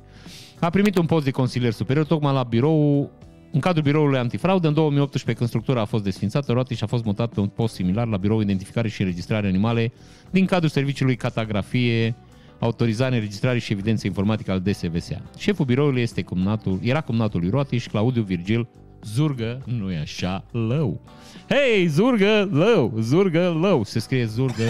A 0.63 0.71
primit 0.71 0.97
un 0.97 1.07
post 1.07 1.25
de 1.25 1.31
consilier 1.31 1.73
superior 1.73 2.05
tocmai 2.07 2.33
la 2.33 2.43
birou 2.43 3.11
în 3.53 3.61
cadrul 3.61 3.83
biroului 3.83 4.19
antifraudă, 4.19 4.69
în 4.69 4.75
2018, 4.75 5.37
când 5.37 5.49
structura 5.49 5.81
a 5.81 5.85
fost 5.85 6.05
desfințată, 6.05 6.53
Roatiș 6.53 6.83
a 6.83 6.87
fost 6.87 7.05
mutat 7.05 7.33
pe 7.33 7.41
un 7.41 7.47
post 7.47 7.75
similar 7.75 8.07
la 8.07 8.17
birou 8.17 8.41
identificare 8.41 8.89
și 8.89 9.01
înregistrare 9.01 9.47
animale 9.47 9.93
din 10.31 10.47
cadrul 10.47 10.69
serviciului 10.69 11.17
catagrafie, 11.17 12.15
autorizare, 12.59 13.15
înregistrare 13.15 13.59
și 13.59 13.73
evidență 13.73 14.07
informatică 14.07 14.51
al 14.51 14.61
DSVSA. 14.61 15.23
Șeful 15.39 15.65
biroului 15.65 16.03
este 16.03 16.23
cumnatul, 16.23 16.79
era 16.83 17.01
cumnatul 17.01 17.41
lui 17.41 17.51
Roatiș, 17.51 17.87
Claudiu 17.87 18.23
Virgil 18.23 18.69
Zurgă 19.03 19.63
nu 19.79 19.91
e 19.91 19.99
așa 19.99 20.45
lău. 20.51 21.01
Hei, 21.49 21.87
zurgă 21.87 22.49
lău, 22.53 22.95
zurgă 23.01 23.59
lău. 23.61 23.85
Se 23.85 23.99
scrie 23.99 24.27
zurgă 24.27 24.63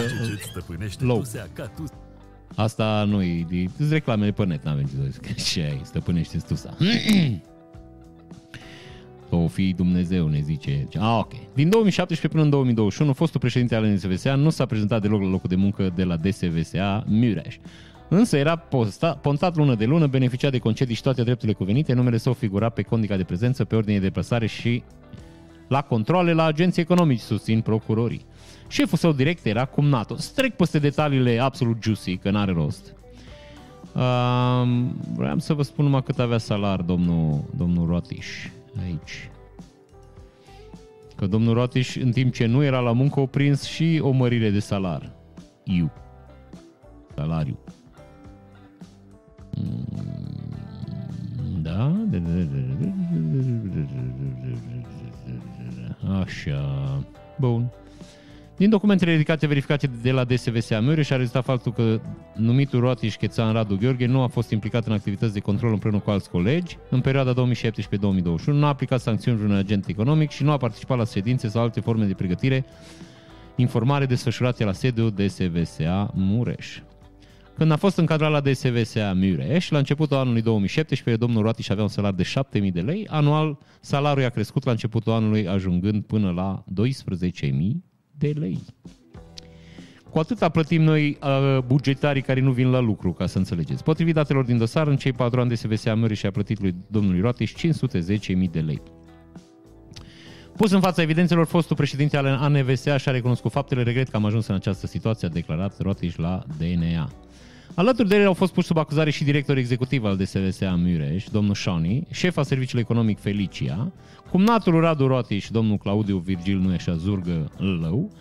lău. 0.99 1.23
Asta 2.55 3.03
nu 3.07 3.23
e, 3.23 3.45
de 3.49 3.67
reclamele 3.89 4.31
pe 4.31 4.45
net, 4.45 4.63
n-avem 4.63 4.85
ce 4.85 4.95
să 4.95 5.01
zic. 5.09 5.35
Ce 5.51 5.61
ai, 5.61 5.81
stăpânește 5.83 6.37
tusa. 6.47 6.77
o 9.29 9.47
fi 9.47 9.73
Dumnezeu, 9.73 10.27
ne 10.27 10.39
zice. 10.41 10.87
Ah, 10.93 11.17
ok. 11.19 11.31
Din 11.53 11.69
2017 11.69 12.27
până 12.27 12.43
în 12.43 12.49
2021, 12.49 13.13
fostul 13.13 13.39
președinte 13.39 13.75
al 13.75 13.85
NSVSA 13.85 14.35
nu 14.35 14.49
s-a 14.49 14.65
prezentat 14.65 15.01
deloc 15.01 15.21
la 15.21 15.27
locul 15.27 15.49
de 15.49 15.55
muncă 15.55 15.91
de 15.95 16.03
la 16.03 16.15
DSVSA 16.15 17.03
Mureș. 17.07 17.57
Însă 18.09 18.37
era 18.37 18.55
posta, 18.55 19.13
pontat 19.13 19.55
lună 19.55 19.75
de 19.75 19.85
lună, 19.85 20.07
beneficia 20.07 20.49
de 20.49 20.57
concedii 20.57 20.95
și 20.95 21.01
toate 21.01 21.23
drepturile 21.23 21.57
cuvenite, 21.57 21.93
numele 21.93 22.17
său 22.17 22.33
figura 22.33 22.69
pe 22.69 22.81
condica 22.81 23.17
de 23.17 23.23
prezență, 23.23 23.65
pe 23.65 23.75
ordine 23.75 23.97
de 23.97 24.03
deplasare 24.03 24.45
și 24.45 24.83
la 25.73 25.81
controle 25.81 26.33
la 26.33 26.43
agenții 26.43 26.81
economici, 26.81 27.19
susțin 27.19 27.61
procurorii. 27.61 28.25
Șeful 28.67 28.97
său 28.97 29.11
direct 29.11 29.45
era 29.45 29.65
cumnatul. 29.65 30.17
Strec 30.17 30.55
peste 30.55 30.79
detaliile 30.79 31.39
absolut 31.39 31.83
juicy, 31.83 32.17
că 32.17 32.29
n-are 32.29 32.51
rost. 32.51 32.93
Uh, 33.95 34.63
vreau 35.15 35.39
să 35.39 35.53
vă 35.53 35.61
spun 35.61 35.85
numai 35.85 36.03
cât 36.03 36.19
avea 36.19 36.37
salar 36.37 36.81
domnul, 36.81 37.43
domnul 37.57 37.87
Rotiș 37.87 38.27
aici. 38.83 39.29
Că 41.15 41.27
domnul 41.27 41.53
Rotiș, 41.53 41.95
în 41.95 42.11
timp 42.11 42.33
ce 42.33 42.45
nu 42.45 42.63
era 42.63 42.79
la 42.79 42.91
muncă, 42.91 43.19
a 43.19 43.25
prins 43.25 43.63
și 43.63 43.99
o 44.03 44.11
mărire 44.11 44.49
de 44.49 44.59
salar. 44.59 45.11
Iu. 45.63 45.91
Salariu. 47.15 47.57
Da? 51.61 51.95
Așa. 56.21 56.99
Bun. 57.39 57.71
Din 58.57 58.69
documentele 58.69 59.11
ridicate 59.11 59.47
verificate 59.47 59.89
de 60.01 60.11
la 60.11 60.23
DSVSA 60.23 60.79
Mureș 60.79 61.09
a 61.09 61.15
rezultat 61.15 61.43
faptul 61.43 61.71
că 61.71 62.01
numitul 62.35 62.79
Roatiș 62.79 63.15
Chețan 63.15 63.53
Radu 63.53 63.77
Gheorghe 63.77 64.05
nu 64.05 64.21
a 64.21 64.27
fost 64.27 64.49
implicat 64.49 64.85
în 64.85 64.93
activități 64.93 65.33
de 65.33 65.39
control 65.39 65.71
împreună 65.71 65.99
cu 65.99 66.09
alți 66.09 66.29
colegi 66.29 66.77
în 66.89 67.01
perioada 67.01 67.33
2017-2021, 67.33 68.45
nu 68.45 68.65
a 68.65 68.67
aplicat 68.67 69.01
sancțiuni 69.01 69.37
vreunui 69.37 69.57
agent 69.57 69.87
economic 69.87 70.29
și 70.29 70.43
nu 70.43 70.51
a 70.51 70.57
participat 70.57 70.97
la 70.97 71.05
sedințe 71.05 71.47
sau 71.47 71.61
alte 71.61 71.79
forme 71.79 72.05
de 72.05 72.13
pregătire 72.13 72.65
informare 73.55 74.05
desfășurate 74.05 74.63
la 74.63 74.71
sediul 74.71 75.11
DSVSA 75.11 76.11
Mureș. 76.13 76.79
Când 77.57 77.71
a 77.71 77.75
fost 77.75 77.97
încadrat 77.97 78.31
la 78.31 78.39
DSVSA 78.39 79.13
Mureș, 79.15 79.69
la 79.69 79.77
începutul 79.77 80.17
anului 80.17 80.41
2017, 80.41 81.25
domnul 81.25 81.41
Roatiș 81.41 81.69
avea 81.69 81.83
un 81.83 81.89
salariu 81.89 82.17
de 82.17 82.59
7.000 82.59 82.73
de 82.73 82.81
lei. 82.81 83.07
Anual, 83.07 83.57
salariul 83.81 84.25
a 84.25 84.29
crescut 84.29 84.63
la 84.63 84.71
începutul 84.71 85.11
anului, 85.11 85.47
ajungând 85.47 86.03
până 86.03 86.31
la 86.31 86.63
12.000 87.43 87.51
de 88.17 88.33
lei. 88.39 88.59
Cu 90.09 90.19
atâta 90.19 90.49
plătim 90.49 90.81
noi 90.81 91.17
uh, 91.23 91.57
bugetarii 91.65 92.21
care 92.21 92.39
nu 92.39 92.51
vin 92.51 92.69
la 92.69 92.79
lucru, 92.79 93.13
ca 93.13 93.25
să 93.25 93.37
înțelegeți. 93.37 93.83
Potrivit 93.83 94.13
datelor 94.13 94.43
din 94.43 94.57
dosar, 94.57 94.87
în 94.87 94.97
cei 94.97 95.11
patru 95.11 95.39
ani 95.39 95.49
de 95.49 95.55
SVSA 95.55 95.95
Mureș 95.95 96.23
a 96.23 96.31
plătit 96.31 96.61
lui 96.61 96.75
domnului 96.87 97.21
Roatiș 97.21 97.53
510.000 97.53 98.49
de 98.51 98.59
lei. 98.59 98.81
Pus 100.57 100.71
în 100.71 100.79
fața 100.79 101.01
evidențelor, 101.01 101.45
fostul 101.45 101.75
președinte 101.75 102.17
al 102.17 102.25
ANVSA 102.25 102.97
și-a 102.97 103.11
recunoscut 103.11 103.51
faptele, 103.51 103.83
regret 103.83 104.09
că 104.09 104.15
am 104.15 104.25
ajuns 104.25 104.47
în 104.47 104.55
această 104.55 104.87
situație, 104.87 105.27
a 105.27 105.31
declarat 105.31 105.79
Roatiș 105.79 106.15
la 106.15 106.43
DNA. 106.57 107.09
Alături 107.75 108.07
de 108.07 108.15
el 108.15 108.25
au 108.25 108.33
fost 108.33 108.53
puși 108.53 108.67
sub 108.67 108.77
acuzare 108.77 109.09
și 109.09 109.23
directorul 109.23 109.61
executiv 109.61 110.05
al 110.05 110.17
DSVSA 110.17 110.75
Mureș, 110.75 111.25
domnul 111.31 111.55
Shani, 111.55 112.07
șefa 112.11 112.43
serviciului 112.43 112.81
economic 112.81 113.19
Felicia, 113.19 113.91
cumnatul 114.29 114.79
Radu 114.79 115.07
Roati 115.07 115.37
și 115.37 115.51
domnul 115.51 115.77
Claudiu 115.77 116.17
Virgil, 116.17 116.57
nu 116.57 116.73
așa, 116.73 116.95
zurgă 116.95 117.51
lău, 117.57 118.11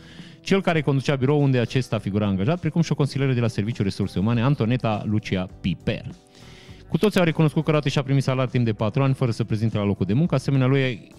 cel 0.40 0.62
care 0.62 0.80
conducea 0.80 1.14
birou 1.14 1.42
unde 1.42 1.58
acesta 1.58 1.98
figura 1.98 2.26
angajat, 2.26 2.60
precum 2.60 2.82
și 2.82 2.92
o 2.92 2.94
consilieră 2.94 3.32
de 3.32 3.40
la 3.40 3.48
Serviciul 3.48 3.84
Resurse 3.84 4.18
Umane, 4.18 4.42
Antoneta 4.42 5.02
Lucia 5.06 5.48
Piper. 5.60 6.04
Cu 6.88 6.98
toți 6.98 7.18
au 7.18 7.24
recunoscut 7.24 7.64
că 7.64 7.70
Roati 7.70 7.90
și-a 7.90 8.02
primit 8.02 8.22
salariu 8.22 8.50
timp 8.50 8.64
de 8.64 8.72
4 8.72 9.02
ani 9.02 9.14
fără 9.14 9.30
să 9.30 9.44
prezinte 9.44 9.76
la 9.78 9.84
locul 9.84 10.06
de 10.06 10.12
muncă, 10.12 10.34
asemenea 10.34 10.66
lui 10.66 11.10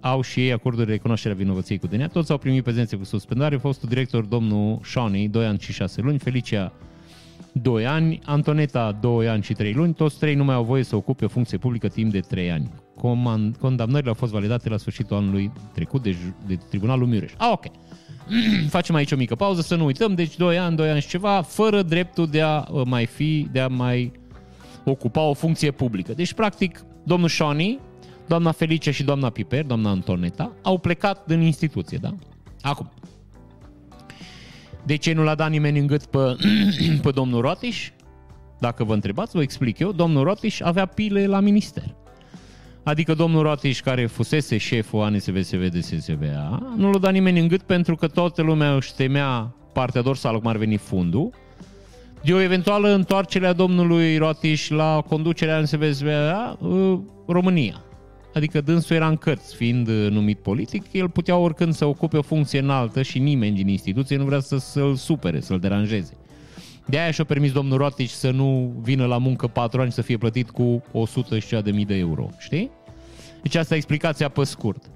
au 0.00 0.20
și 0.20 0.40
ei 0.40 0.52
acorduri 0.52 0.86
de 0.86 0.92
recunoaștere 0.92 1.34
a 1.34 1.36
vinovăției 1.36 1.78
cu 1.78 1.86
DNA. 1.86 2.06
Toți 2.06 2.30
au 2.30 2.38
primit 2.38 2.62
prezențe 2.62 2.96
cu 2.96 3.04
suspendare. 3.04 3.56
Fostul 3.56 3.88
director, 3.88 4.24
domnul 4.24 4.80
Shani, 4.82 5.28
2 5.28 5.46
ani 5.46 5.58
și 5.58 5.72
6 5.72 6.00
luni, 6.00 6.18
Felicia 6.18 6.72
2 7.52 7.86
ani, 7.86 8.20
Antoneta 8.24 8.98
2 9.00 9.28
ani 9.28 9.42
și 9.42 9.52
3 9.52 9.72
luni, 9.72 9.94
toți 9.94 10.18
trei 10.18 10.34
nu 10.34 10.44
mai 10.44 10.54
au 10.54 10.64
voie 10.64 10.82
să 10.82 10.96
ocupe 10.96 11.24
o 11.24 11.28
funcție 11.28 11.58
publică 11.58 11.88
timp 11.88 12.12
de 12.12 12.20
3 12.20 12.50
ani. 12.50 12.70
Comand- 12.96 13.56
condamnările 13.60 14.08
au 14.08 14.14
fost 14.14 14.32
validate 14.32 14.68
la 14.68 14.76
sfârșitul 14.76 15.16
anului 15.16 15.52
trecut 15.74 16.02
de, 16.02 16.16
de 16.46 16.58
Tribunalul 16.68 17.06
Mureș. 17.06 17.32
Ah, 17.36 17.50
ok. 17.52 17.64
Facem 18.76 18.94
aici 18.94 19.12
o 19.12 19.16
mică 19.16 19.34
pauză, 19.34 19.60
să 19.60 19.74
nu 19.74 19.84
uităm, 19.84 20.14
deci 20.14 20.36
2 20.36 20.58
ani, 20.58 20.76
2 20.76 20.90
ani 20.90 21.00
și 21.00 21.08
ceva, 21.08 21.42
fără 21.42 21.82
dreptul 21.82 22.26
de 22.26 22.40
a 22.40 22.64
uh, 22.70 22.82
mai 22.84 23.06
fi, 23.06 23.48
de 23.52 23.60
a 23.60 23.68
mai 23.68 24.12
ocupa 24.84 25.20
o 25.20 25.32
funcție 25.32 25.70
publică. 25.70 26.12
Deci, 26.12 26.32
practic, 26.32 26.84
domnul 27.04 27.28
Shani, 27.28 27.78
doamna 28.26 28.52
Felice 28.52 28.90
și 28.90 29.02
doamna 29.02 29.30
Piper, 29.30 29.64
doamna 29.64 29.90
Antoneta, 29.90 30.52
au 30.62 30.78
plecat 30.78 31.26
din 31.26 31.40
instituție, 31.40 31.98
da? 32.00 32.14
Acum, 32.60 32.90
de 34.88 34.96
ce 34.96 35.12
nu 35.12 35.22
l-a 35.22 35.34
dat 35.34 35.50
nimeni 35.50 35.78
în 35.78 35.86
gât 35.86 36.04
pe, 36.04 36.36
pe 37.02 37.10
domnul 37.10 37.40
Rotiș? 37.40 37.90
Dacă 38.58 38.84
vă 38.84 38.94
întrebați, 38.94 39.36
vă 39.36 39.42
explic 39.42 39.78
eu. 39.78 39.92
Domnul 39.92 40.24
Rotiș 40.24 40.60
avea 40.60 40.86
pile 40.86 41.26
la 41.26 41.40
minister. 41.40 41.94
Adică 42.82 43.14
domnul 43.14 43.42
Rotiș, 43.42 43.80
care 43.80 44.06
fusese 44.06 44.56
șeful 44.56 45.02
ANSVSV 45.02 45.68
de 45.68 45.80
SSVA, 45.80 46.74
nu 46.76 46.90
l-a 46.90 46.98
dat 46.98 47.12
nimeni 47.12 47.40
în 47.40 47.48
gât 47.48 47.62
pentru 47.62 47.96
că 47.96 48.06
toată 48.06 48.42
lumea 48.42 48.74
își 48.74 48.94
temea 48.94 49.54
partea 49.72 50.02
dorsală, 50.02 50.38
cum 50.38 50.46
ar 50.46 50.56
veni 50.56 50.76
fundul, 50.76 51.30
de 52.22 52.32
o 52.32 52.40
eventuală 52.40 52.88
întoarcere 52.88 53.46
a 53.46 53.52
domnului 53.52 54.16
Rotiș 54.16 54.68
la 54.68 55.04
conducerea 55.08 55.56
ANSVSVA 55.56 56.56
uh, 56.60 56.98
România 57.26 57.82
adică 58.34 58.60
dânsul 58.60 58.96
era 58.96 59.08
în 59.08 59.16
cărți, 59.16 59.56
fiind 59.56 59.88
uh, 59.88 60.10
numit 60.10 60.38
politic, 60.38 60.84
el 60.92 61.08
putea 61.08 61.36
oricând 61.36 61.74
să 61.74 61.84
ocupe 61.84 62.16
o 62.16 62.22
funcție 62.22 62.58
înaltă 62.58 63.02
și 63.02 63.18
nimeni 63.18 63.56
din 63.56 63.68
instituție 63.68 64.16
nu 64.16 64.24
vrea 64.24 64.40
să, 64.40 64.58
să-l 64.58 64.94
supere, 64.94 65.40
să-l 65.40 65.58
deranjeze. 65.58 66.16
De 66.86 66.98
aia 66.98 67.10
și-a 67.10 67.24
permis 67.24 67.52
domnul 67.52 67.78
Rotici 67.78 68.10
să 68.10 68.30
nu 68.30 68.74
vină 68.82 69.06
la 69.06 69.18
muncă 69.18 69.46
patru 69.46 69.80
ani 69.80 69.92
să 69.92 70.02
fie 70.02 70.16
plătit 70.16 70.50
cu 70.50 70.82
100 70.92 71.38
și 71.38 71.56
de 71.56 71.70
mii 71.70 71.84
de 71.84 71.94
euro, 71.94 72.30
știi? 72.38 72.70
Deci 73.42 73.54
asta 73.54 73.74
e 73.74 73.76
explicația 73.76 74.28
pe 74.28 74.44
scurt. 74.44 74.90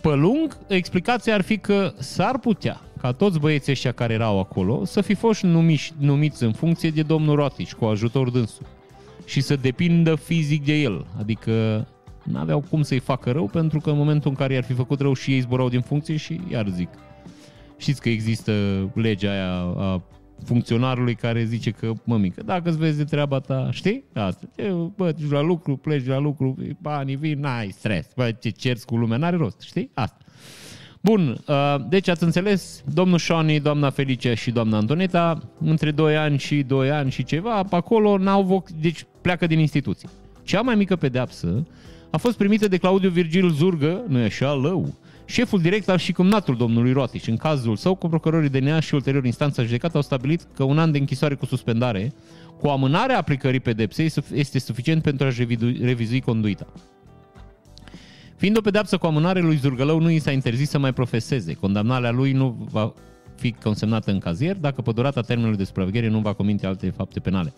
Pe 0.00 0.14
lung, 0.14 0.58
explicația 0.68 1.34
ar 1.34 1.40
fi 1.40 1.58
că 1.58 1.92
s-ar 1.98 2.38
putea, 2.38 2.80
ca 3.00 3.12
toți 3.12 3.38
băieții 3.38 3.72
ăștia 3.72 3.92
care 3.92 4.12
erau 4.12 4.38
acolo 4.38 4.84
să 4.84 5.00
fi 5.00 5.14
fost 5.14 5.42
numiți, 5.42 5.92
numiți 5.98 6.42
în 6.42 6.52
funcție 6.52 6.90
de 6.90 7.02
domnul 7.02 7.36
Rotici, 7.36 7.72
cu 7.72 7.84
ajutor 7.84 8.30
dânsul. 8.30 8.66
Și 9.24 9.40
să 9.40 9.56
depindă 9.56 10.14
fizic 10.14 10.64
de 10.64 10.74
el. 10.74 11.06
Adică 11.18 11.86
n-aveau 12.32 12.64
cum 12.70 12.82
să-i 12.82 12.98
facă 12.98 13.30
rău, 13.30 13.46
pentru 13.46 13.80
că 13.80 13.90
în 13.90 13.96
momentul 13.96 14.30
în 14.30 14.36
care 14.36 14.52
i-ar 14.54 14.64
fi 14.64 14.72
făcut 14.72 15.00
rău 15.00 15.12
și 15.14 15.32
ei 15.32 15.40
zburau 15.40 15.68
din 15.68 15.80
funcție 15.80 16.16
și 16.16 16.40
iar 16.50 16.68
zic. 16.68 16.88
Știți 17.76 18.00
că 18.00 18.08
există 18.08 18.52
legea 18.94 19.30
aia 19.30 19.52
a 19.76 20.02
funcționarului 20.44 21.14
care 21.14 21.44
zice 21.44 21.70
că, 21.70 21.92
mămică, 22.04 22.42
dacă 22.44 22.68
îți 22.68 22.78
vezi 22.78 22.96
de 22.96 23.04
treaba 23.04 23.38
ta, 23.38 23.68
știi? 23.70 24.04
Asta. 24.14 24.46
Bă, 24.96 25.12
duci 25.12 25.30
la 25.30 25.40
lucru, 25.40 25.76
pleci 25.76 26.06
la 26.06 26.18
lucru, 26.18 26.56
banii 26.80 27.16
vin, 27.16 27.40
n-ai 27.40 27.70
stres. 27.70 28.08
Bă, 28.16 28.30
ce 28.30 28.48
cerți 28.48 28.86
cu 28.86 28.96
lumea, 28.96 29.16
n-are 29.16 29.36
rost, 29.36 29.60
știi? 29.60 29.90
Asta. 29.94 30.18
Bun, 31.00 31.38
uh, 31.46 31.76
deci 31.88 32.08
ați 32.08 32.24
înțeles, 32.24 32.82
domnul 32.94 33.18
Șoni, 33.18 33.60
doamna 33.60 33.90
Felicia 33.90 34.34
și 34.34 34.50
doamna 34.50 34.76
Antoneta, 34.76 35.38
între 35.60 35.90
2 35.90 36.16
ani 36.16 36.38
și 36.38 36.62
2 36.62 36.90
ani 36.90 37.10
și 37.10 37.24
ceva, 37.24 37.62
pe 37.62 37.76
acolo 37.76 38.18
n-au 38.18 38.42
voc, 38.42 38.70
deci 38.70 39.06
pleacă 39.20 39.46
din 39.46 39.58
instituție. 39.58 40.08
Cea 40.42 40.60
mai 40.60 40.74
mică 40.74 40.96
pedeapsă 40.96 41.66
a 42.10 42.16
fost 42.16 42.36
primită 42.36 42.68
de 42.68 42.76
Claudiu 42.76 43.10
Virgil 43.10 43.50
Zurgă, 43.50 44.04
nu 44.08 44.18
e 44.18 44.24
așa, 44.24 44.54
lău, 44.54 44.94
șeful 45.24 45.60
direct 45.60 45.88
al 45.88 45.98
și 45.98 46.12
cumnatul 46.12 46.56
domnului 46.56 46.92
Roatici. 46.92 47.26
În 47.26 47.36
cazul 47.36 47.76
său, 47.76 47.94
cu 47.94 48.08
procurorii 48.08 48.48
DNA 48.48 48.80
și 48.80 48.94
ulterior 48.94 49.24
instanța 49.24 49.62
judecată 49.62 49.96
au 49.96 50.02
stabilit 50.02 50.46
că 50.54 50.62
un 50.62 50.78
an 50.78 50.92
de 50.92 50.98
închisoare 50.98 51.34
cu 51.34 51.46
suspendare, 51.46 52.12
cu 52.60 52.68
amânarea 52.68 53.18
aplicării 53.18 53.60
pedepsei, 53.60 54.12
este 54.34 54.58
suficient 54.58 55.02
pentru 55.02 55.26
a-și 55.26 55.46
revizui 55.80 56.20
conduita. 56.20 56.66
Fiind 58.36 58.56
o 58.56 58.60
pedeapsă 58.60 58.96
cu 58.96 59.06
amânare, 59.06 59.40
lui 59.40 59.56
Zurgălău 59.56 60.00
nu 60.00 60.10
i 60.10 60.18
s-a 60.18 60.30
interzis 60.30 60.68
să 60.68 60.78
mai 60.78 60.92
profeseze. 60.92 61.52
Condamnarea 61.54 62.10
lui 62.10 62.32
nu 62.32 62.68
va 62.70 62.92
fi 63.36 63.52
consemnată 63.52 64.10
în 64.10 64.18
cazier 64.18 64.56
dacă 64.56 64.82
pe 64.82 64.92
durata 64.92 65.20
termenului 65.20 65.56
de 65.56 65.64
supraveghere 65.64 66.08
nu 66.08 66.18
va 66.18 66.32
comite 66.32 66.66
alte 66.66 66.90
fapte 66.90 67.20
penale. 67.20 67.54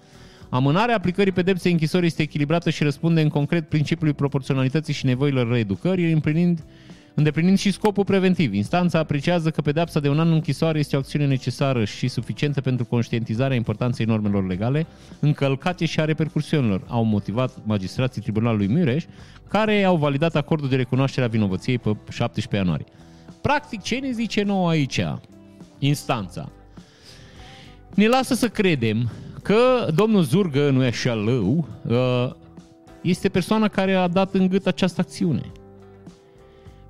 Amânarea 0.51 0.97
aplicării 0.97 1.33
pedepsei 1.33 1.73
închisorii 1.73 2.07
este 2.07 2.23
echilibrată 2.23 2.71
și 2.71 2.83
răspunde 2.83 3.21
în 3.21 3.29
concret 3.29 3.69
principiului 3.69 4.15
proporționalității 4.15 4.95
și 4.95 5.07
nevoilor 5.07 5.49
reeducării, 5.49 6.13
împlinind 6.13 6.65
îndeplinind 7.15 7.59
și 7.59 7.71
scopul 7.71 8.05
preventiv. 8.05 8.55
Instanța 8.55 8.99
apreciază 8.99 9.51
că 9.51 9.61
pedepsa 9.61 10.01
de 10.01 10.09
un 10.09 10.19
an 10.19 10.33
închisoare 10.33 10.79
este 10.79 10.97
o 10.97 10.99
acțiune 10.99 11.27
necesară 11.27 11.85
și 11.85 12.09
suficientă 12.09 12.61
pentru 12.61 12.85
conștientizarea 12.85 13.57
importanței 13.57 14.07
normelor 14.07 14.47
legale, 14.47 14.87
încălcate 15.21 15.85
și 15.85 16.01
a 16.01 16.05
repercursiunilor, 16.05 16.83
au 16.87 17.05
motivat 17.05 17.53
magistrații 17.65 18.23
Tribunalului 18.23 18.69
Mureș, 18.69 19.05
care 19.49 19.85
au 19.85 19.97
validat 19.97 20.37
acordul 20.37 20.69
de 20.69 20.77
recunoaștere 20.77 21.27
a 21.27 21.29
vinovăției 21.29 21.79
pe 21.79 21.97
17 22.11 22.57
ianuarie. 22.57 22.87
Practic, 23.43 23.83
ce 23.83 23.97
ne 23.97 24.11
zice 24.11 24.43
nou 24.43 24.69
aici? 24.69 25.01
Instanța. 25.79 26.53
Ne 27.95 28.09
lasă 28.09 28.35
să 28.35 28.49
credem 28.49 29.11
că 29.43 29.89
domnul 29.95 30.23
Zurgă, 30.23 30.71
nu 30.71 30.85
e 30.85 30.87
așa 30.87 31.15
lău, 31.15 31.69
uh, 31.87 32.31
este 33.03 33.29
persoana 33.29 33.69
care 33.69 33.95
a 33.95 34.09
dat 34.09 34.35
în 34.35 34.49
gât 34.49 34.67
această 34.67 35.01
acțiune. 35.01 35.53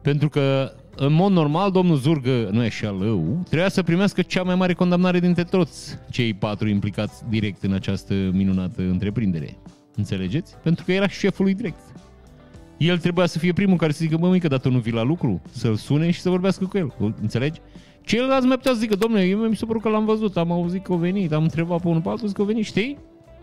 Pentru 0.02 0.28
că, 0.28 0.72
în 0.96 1.12
mod 1.12 1.32
normal, 1.32 1.70
domnul 1.70 1.96
Zurgă, 1.96 2.48
nu 2.52 2.62
e 2.62 2.66
așa 2.66 2.90
lău, 2.90 3.42
trebuia 3.44 3.68
să 3.68 3.82
primească 3.82 4.22
cea 4.22 4.42
mai 4.42 4.54
mare 4.54 4.72
condamnare 4.74 5.20
dintre 5.20 5.44
toți 5.44 5.98
cei 6.10 6.34
patru 6.34 6.68
implicați 6.68 7.22
direct 7.28 7.62
în 7.62 7.72
această 7.72 8.14
minunată 8.14 8.82
întreprindere. 8.82 9.56
Înțelegeți? 9.96 10.54
Pentru 10.62 10.84
că 10.84 10.92
era 10.92 11.08
șeful 11.08 11.44
lui 11.44 11.54
direct. 11.54 11.80
El 12.76 12.98
trebuia 12.98 13.26
să 13.26 13.38
fie 13.38 13.52
primul 13.52 13.76
care 13.76 13.92
să 13.92 13.98
zică, 14.02 14.16
bă, 14.16 14.28
mică, 14.28 14.48
dar 14.48 14.58
tu 14.58 14.70
nu 14.70 14.78
vii 14.78 14.92
la 14.92 15.02
lucru? 15.02 15.42
Să-l 15.50 15.76
sune 15.76 16.10
și 16.10 16.20
să 16.20 16.30
vorbească 16.30 16.64
cu 16.64 16.78
el. 16.78 16.94
Înțelegi? 17.20 17.60
Ceilalți 18.02 18.46
mai 18.46 18.56
putea 18.56 18.72
să 18.72 18.78
zică, 18.78 18.94
domnule, 18.94 19.24
eu 19.24 19.38
mi 19.38 19.56
s-a 19.56 19.66
părut 19.66 19.82
că 19.82 19.88
l-am 19.88 20.04
văzut, 20.04 20.36
am 20.36 20.52
auzit 20.52 20.84
că 20.84 20.92
a 20.92 20.96
venit, 20.96 21.32
am 21.32 21.42
întrebat 21.42 21.80
pe 21.80 21.88
unul 21.88 22.00
pe 22.00 22.08
altul, 22.08 22.32
că 22.32 22.42
a 22.42 22.44
venit, 22.44 22.64
știi? 22.64 22.98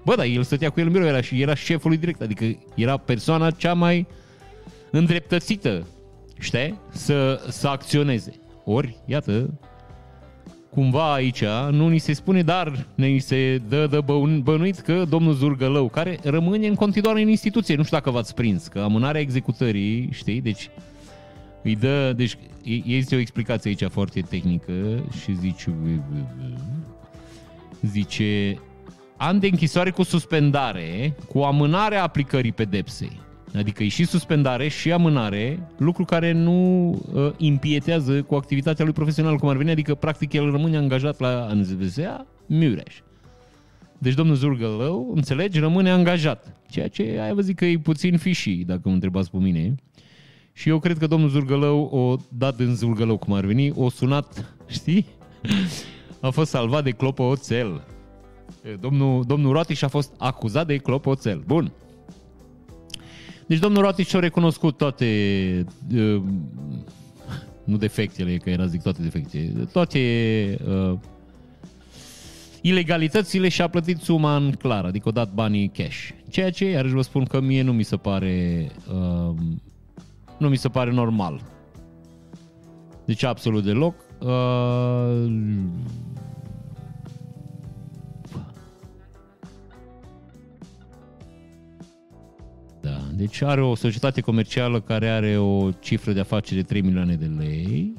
Bă, 0.05 0.15
dar 0.15 0.25
el 0.25 0.43
stătea 0.43 0.69
cu 0.69 0.79
el 0.79 0.85
în 0.85 0.91
birou, 0.91 1.07
era, 1.07 1.21
și 1.21 1.41
era 1.41 1.53
șeful 1.53 1.89
lui 1.89 1.99
direct, 1.99 2.21
adică 2.21 2.45
era 2.75 2.97
persoana 2.97 3.51
cea 3.51 3.73
mai 3.73 4.07
îndreptățită 4.91 5.85
știi, 6.39 6.79
să, 6.89 7.45
să 7.49 7.67
acționeze. 7.67 8.33
Ori, 8.63 8.97
iată, 9.05 9.59
cumva 10.69 11.13
aici 11.13 11.43
nu 11.71 11.87
ni 11.87 11.97
se 11.97 12.13
spune, 12.13 12.41
dar 12.41 12.85
ne 12.95 13.17
se 13.17 13.61
dă 13.69 13.87
de 13.87 13.99
bănuit 14.41 14.79
că 14.79 15.05
domnul 15.09 15.33
Zurgălău, 15.33 15.89
care 15.89 16.19
rămâne 16.23 16.67
în 16.67 16.75
continuare 16.75 17.21
în 17.21 17.27
instituție, 17.27 17.75
nu 17.75 17.83
știu 17.83 17.97
dacă 17.97 18.11
v-ați 18.11 18.33
prins, 18.33 18.67
că 18.67 18.79
amânarea 18.79 19.21
executării, 19.21 20.09
știi, 20.11 20.41
deci 20.41 20.69
îi 21.67 21.75
dă, 21.75 22.13
deci 22.15 22.37
este 22.85 23.15
o 23.15 23.19
explicație 23.19 23.69
aici 23.69 23.91
foarte 23.91 24.21
tehnică 24.21 25.03
și 25.21 25.35
zice, 25.35 25.75
zice, 27.81 28.59
an 29.17 29.39
de 29.39 29.47
închisoare 29.47 29.89
cu 29.89 30.03
suspendare, 30.03 31.15
cu 31.29 31.39
amânarea 31.39 32.03
aplicării 32.03 32.51
pedepsei. 32.51 33.19
Adică 33.55 33.83
e 33.83 33.87
și 33.87 34.05
suspendare 34.05 34.67
și 34.67 34.91
amânare, 34.91 35.59
lucru 35.77 36.05
care 36.05 36.31
nu 36.31 36.89
uh, 36.89 37.31
impietează 37.37 38.21
cu 38.21 38.35
activitatea 38.35 38.85
lui 38.85 38.93
profesional 38.93 39.37
cum 39.37 39.49
ar 39.49 39.57
veni, 39.57 39.71
adică 39.71 39.95
practic 39.95 40.33
el 40.33 40.51
rămâne 40.51 40.77
angajat 40.77 41.19
la 41.19 41.53
NZVSA 41.53 42.25
Mureș. 42.45 43.01
Deci 43.97 44.13
domnul 44.13 44.35
Zurgălău, 44.35 45.11
înțelegi, 45.15 45.59
rămâne 45.59 45.89
angajat. 45.89 46.55
Ceea 46.69 46.87
ce 46.87 47.19
ai 47.21 47.33
văzut 47.33 47.55
că 47.55 47.65
e 47.65 47.77
puțin 47.77 48.17
fiși, 48.17 48.63
dacă 48.65 48.81
mă 48.83 48.93
întrebați 48.93 49.31
pe 49.31 49.37
mine. 49.37 49.75
Și 50.57 50.69
eu 50.69 50.79
cred 50.79 50.97
că 50.97 51.07
domnul 51.07 51.29
Zurgălău 51.29 51.83
o 51.83 52.15
dat 52.29 52.59
în 52.59 52.75
Zurgălău, 52.75 53.17
cum 53.17 53.33
ar 53.33 53.45
veni, 53.45 53.71
o 53.75 53.89
sunat, 53.89 54.55
știi? 54.67 55.05
A 56.21 56.29
fost 56.29 56.49
salvat 56.49 56.83
de 56.83 56.91
clopoțel. 56.91 57.83
Domnul, 58.79 59.23
domnul 59.23 59.53
Rotiș 59.53 59.81
a 59.81 59.87
fost 59.87 60.13
acuzat 60.17 60.67
de 60.67 60.77
clopoțel. 60.77 61.43
Bun. 61.45 61.71
Deci 63.47 63.59
domnul 63.59 63.81
Rotici 63.81 64.13
a 64.13 64.19
recunoscut 64.19 64.77
toate, 64.77 65.65
uh, 65.95 66.21
nu 67.63 67.77
defectele, 67.77 68.37
că 68.37 68.49
era 68.49 68.65
zic 68.65 68.81
toate 68.81 69.01
defectele, 69.01 69.67
toate 69.71 69.99
uh, 70.67 70.97
ilegalitățile 72.61 73.49
și 73.49 73.61
a 73.61 73.67
plătit 73.67 73.97
suma 73.97 74.35
în 74.35 74.51
clar, 74.51 74.85
adică 74.85 75.09
a 75.09 75.11
dat 75.11 75.33
banii 75.33 75.67
cash. 75.67 76.09
Ceea 76.29 76.51
ce, 76.51 76.69
iarăși 76.69 76.93
vă 76.93 77.01
spun 77.01 77.23
că 77.23 77.41
mie 77.41 77.61
nu 77.61 77.73
mi 77.73 77.83
se 77.83 77.95
pare, 77.95 78.67
uh, 78.93 79.35
nu 80.37 80.49
mi 80.49 80.57
se 80.57 80.69
pare 80.69 80.91
normal. 80.91 81.41
Deci 83.05 83.23
absolut 83.23 83.63
deloc. 83.63 83.95
Uh, 84.21 85.31
Da. 92.81 92.99
Deci 93.13 93.41
are 93.41 93.61
o 93.61 93.75
societate 93.75 94.21
comercială 94.21 94.81
care 94.81 95.09
are 95.09 95.37
o 95.37 95.71
cifră 95.71 96.11
de 96.11 96.19
afaceri 96.19 96.59
de 96.59 96.65
3 96.65 96.81
milioane 96.81 97.15
de 97.15 97.25
lei 97.25 97.93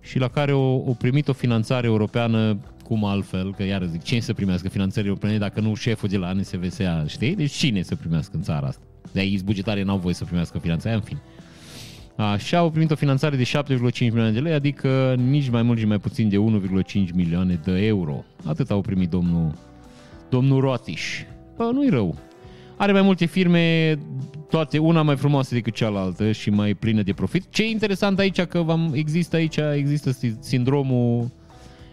și 0.00 0.18
la 0.18 0.28
care 0.28 0.52
o, 0.52 0.74
o 0.74 0.92
primit 0.92 1.28
o 1.28 1.32
finanțare 1.32 1.86
europeană 1.86 2.58
cum 2.84 3.04
altfel, 3.04 3.54
că 3.54 3.62
iară 3.62 3.84
zic, 3.84 4.02
cine 4.02 4.20
să 4.20 4.32
primească 4.32 4.68
finanțări 4.68 5.06
europene 5.06 5.38
dacă 5.38 5.60
nu 5.60 5.74
șeful 5.74 6.08
de 6.08 6.16
la 6.16 6.32
NSVSA, 6.32 7.04
știi? 7.06 7.34
Deci 7.34 7.52
cine 7.52 7.82
să 7.82 7.96
primească 7.96 8.36
în 8.36 8.42
țara 8.42 8.66
asta? 8.66 8.84
De 9.14 9.20
aici 9.20 9.40
bugetare 9.40 9.82
n-au 9.82 9.98
voie 9.98 10.14
să 10.14 10.24
primească 10.24 10.58
finanțarea, 10.58 10.96
în 10.96 11.02
fin. 11.02 11.18
Așa 12.16 12.58
au 12.58 12.70
primit 12.70 12.90
o 12.90 12.94
finanțare 12.94 13.36
de 13.36 13.42
7,5 13.42 13.98
milioane 13.98 14.30
de 14.30 14.40
lei, 14.40 14.52
adică 14.52 15.14
nici 15.18 15.48
mai 15.48 15.62
mult, 15.62 15.78
nici 15.78 15.86
mai 15.86 15.98
puțin 15.98 16.28
de 16.28 16.36
1,5 16.36 17.14
milioane 17.14 17.60
de 17.64 17.86
euro. 17.86 18.24
Atât 18.44 18.70
au 18.70 18.80
primit 18.80 19.10
domnul, 19.10 19.54
domnul 20.28 20.60
Roatiș. 20.60 21.22
Bă, 21.56 21.70
nu-i 21.72 21.88
rău. 21.88 22.16
Are 22.76 22.92
mai 22.92 23.02
multe 23.02 23.24
firme, 23.24 23.98
toate 24.50 24.78
una 24.78 25.02
mai 25.02 25.16
frumoasă 25.16 25.54
decât 25.54 25.74
cealaltă 25.74 26.32
și 26.32 26.50
mai 26.50 26.74
plină 26.74 27.02
de 27.02 27.12
profit. 27.12 27.44
Ce 27.50 27.62
e 27.62 27.70
interesant 27.70 28.18
aici 28.18 28.40
că 28.40 28.62
v-am, 28.62 28.92
există 28.94 29.36
aici 29.36 29.56
există 29.74 30.10
sindromul 30.40 31.30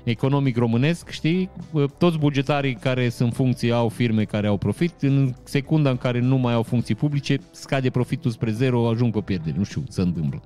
economic 0.03 0.57
românesc, 0.57 1.09
știi? 1.09 1.49
Toți 1.97 2.17
bugetarii 2.17 2.73
care 2.73 3.09
sunt 3.09 3.33
funcții 3.33 3.71
au 3.71 3.89
firme 3.89 4.23
care 4.23 4.47
au 4.47 4.57
profit. 4.57 4.93
În 5.01 5.33
secunda 5.43 5.89
în 5.89 5.97
care 5.97 6.19
nu 6.19 6.37
mai 6.37 6.53
au 6.53 6.63
funcții 6.63 6.95
publice, 6.95 7.39
scade 7.51 7.89
profitul 7.89 8.31
spre 8.31 8.51
zero, 8.51 8.89
ajung 8.89 9.13
pe 9.13 9.19
pierdere. 9.19 9.55
Nu 9.57 9.63
știu, 9.63 9.83
se 9.89 10.01
întâmplă. 10.01 10.41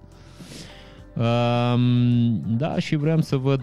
Um, 1.15 2.57
da, 2.57 2.79
și 2.79 2.95
vreau 2.95 3.21
să 3.21 3.35
văd 3.35 3.61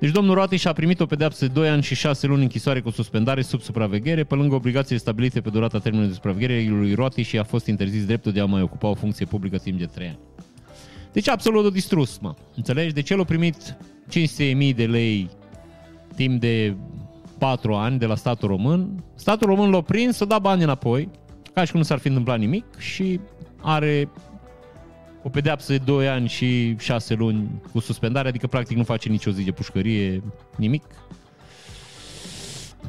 deci 0.00 0.10
domnul 0.10 0.34
Roatiș 0.34 0.64
a 0.64 0.72
primit 0.72 1.00
o 1.00 1.06
pedeapsă 1.06 1.46
de 1.46 1.52
2 1.52 1.68
ani 1.68 1.82
și 1.82 1.94
6 1.94 2.26
luni 2.26 2.42
închisoare 2.42 2.80
cu 2.80 2.90
suspendare 2.90 3.42
sub 3.42 3.60
supraveghere, 3.60 4.24
pe 4.24 4.34
lângă 4.34 4.54
obligațiile 4.54 4.98
stabilite 4.98 5.40
pe 5.40 5.50
durata 5.50 5.78
termenului 5.78 6.10
de 6.10 6.14
supraveghere 6.14 6.66
lui 6.68 6.94
Roatiș 6.94 7.28
și 7.28 7.38
a 7.38 7.44
fost 7.44 7.66
interzis 7.66 8.04
dreptul 8.06 8.32
de 8.32 8.40
a 8.40 8.44
mai 8.44 8.62
ocupa 8.62 8.88
o 8.88 8.94
funcție 8.94 9.26
publică 9.26 9.56
timp 9.56 9.78
de 9.78 9.84
3 9.84 10.06
ani. 10.06 10.18
Deci 11.12 11.28
absolut 11.28 11.64
o 11.64 11.70
distrus, 11.70 12.18
mă. 12.18 12.34
Înțelegi? 12.56 12.94
Deci 12.94 13.10
el 13.10 13.20
a 13.20 13.24
primit 13.24 13.76
500.000 14.10 14.74
de 14.74 14.86
lei 14.86 15.30
timp 16.14 16.40
de 16.40 16.76
4 17.38 17.74
ani 17.74 17.98
de 17.98 18.06
la 18.06 18.14
statul 18.14 18.48
român. 18.48 19.04
Statul 19.14 19.46
român 19.46 19.70
l-a 19.70 19.80
prins, 19.80 20.16
să 20.16 20.24
da 20.24 20.38
bani 20.38 20.62
înapoi, 20.62 21.08
ca 21.54 21.64
și 21.64 21.70
cum 21.70 21.80
nu 21.80 21.86
s-ar 21.86 21.98
fi 21.98 22.08
întâmplat 22.08 22.38
nimic 22.38 22.64
și 22.78 23.20
are 23.60 24.08
o 25.22 25.28
pedeapsă 25.28 25.72
de 25.72 25.78
2 25.78 26.08
ani 26.08 26.28
și 26.28 26.76
6 26.78 27.14
luni 27.14 27.48
cu 27.72 27.78
suspendare, 27.78 28.28
adică 28.28 28.46
practic 28.46 28.76
nu 28.76 28.84
face 28.84 29.08
nicio 29.08 29.30
zi 29.30 29.42
de 29.42 29.50
pușcărie, 29.50 30.22
nimic. 30.56 30.84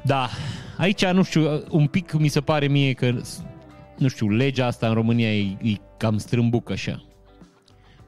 Da, 0.04 0.30
aici 0.78 1.06
nu 1.06 1.24
știu, 1.24 1.64
un 1.70 1.88
pic 1.88 2.14
mi 2.14 2.28
se 2.28 2.42
pare 2.42 2.68
mie 2.68 2.94
că, 2.94 3.16
nu 3.98 4.08
știu, 4.08 4.30
legea 4.30 4.66
asta 4.66 4.88
în 4.88 4.94
România 4.94 5.36
e, 5.36 5.58
e 5.62 5.76
cam 5.98 6.18
strâmbuc 6.18 6.70
așa. 6.70 7.04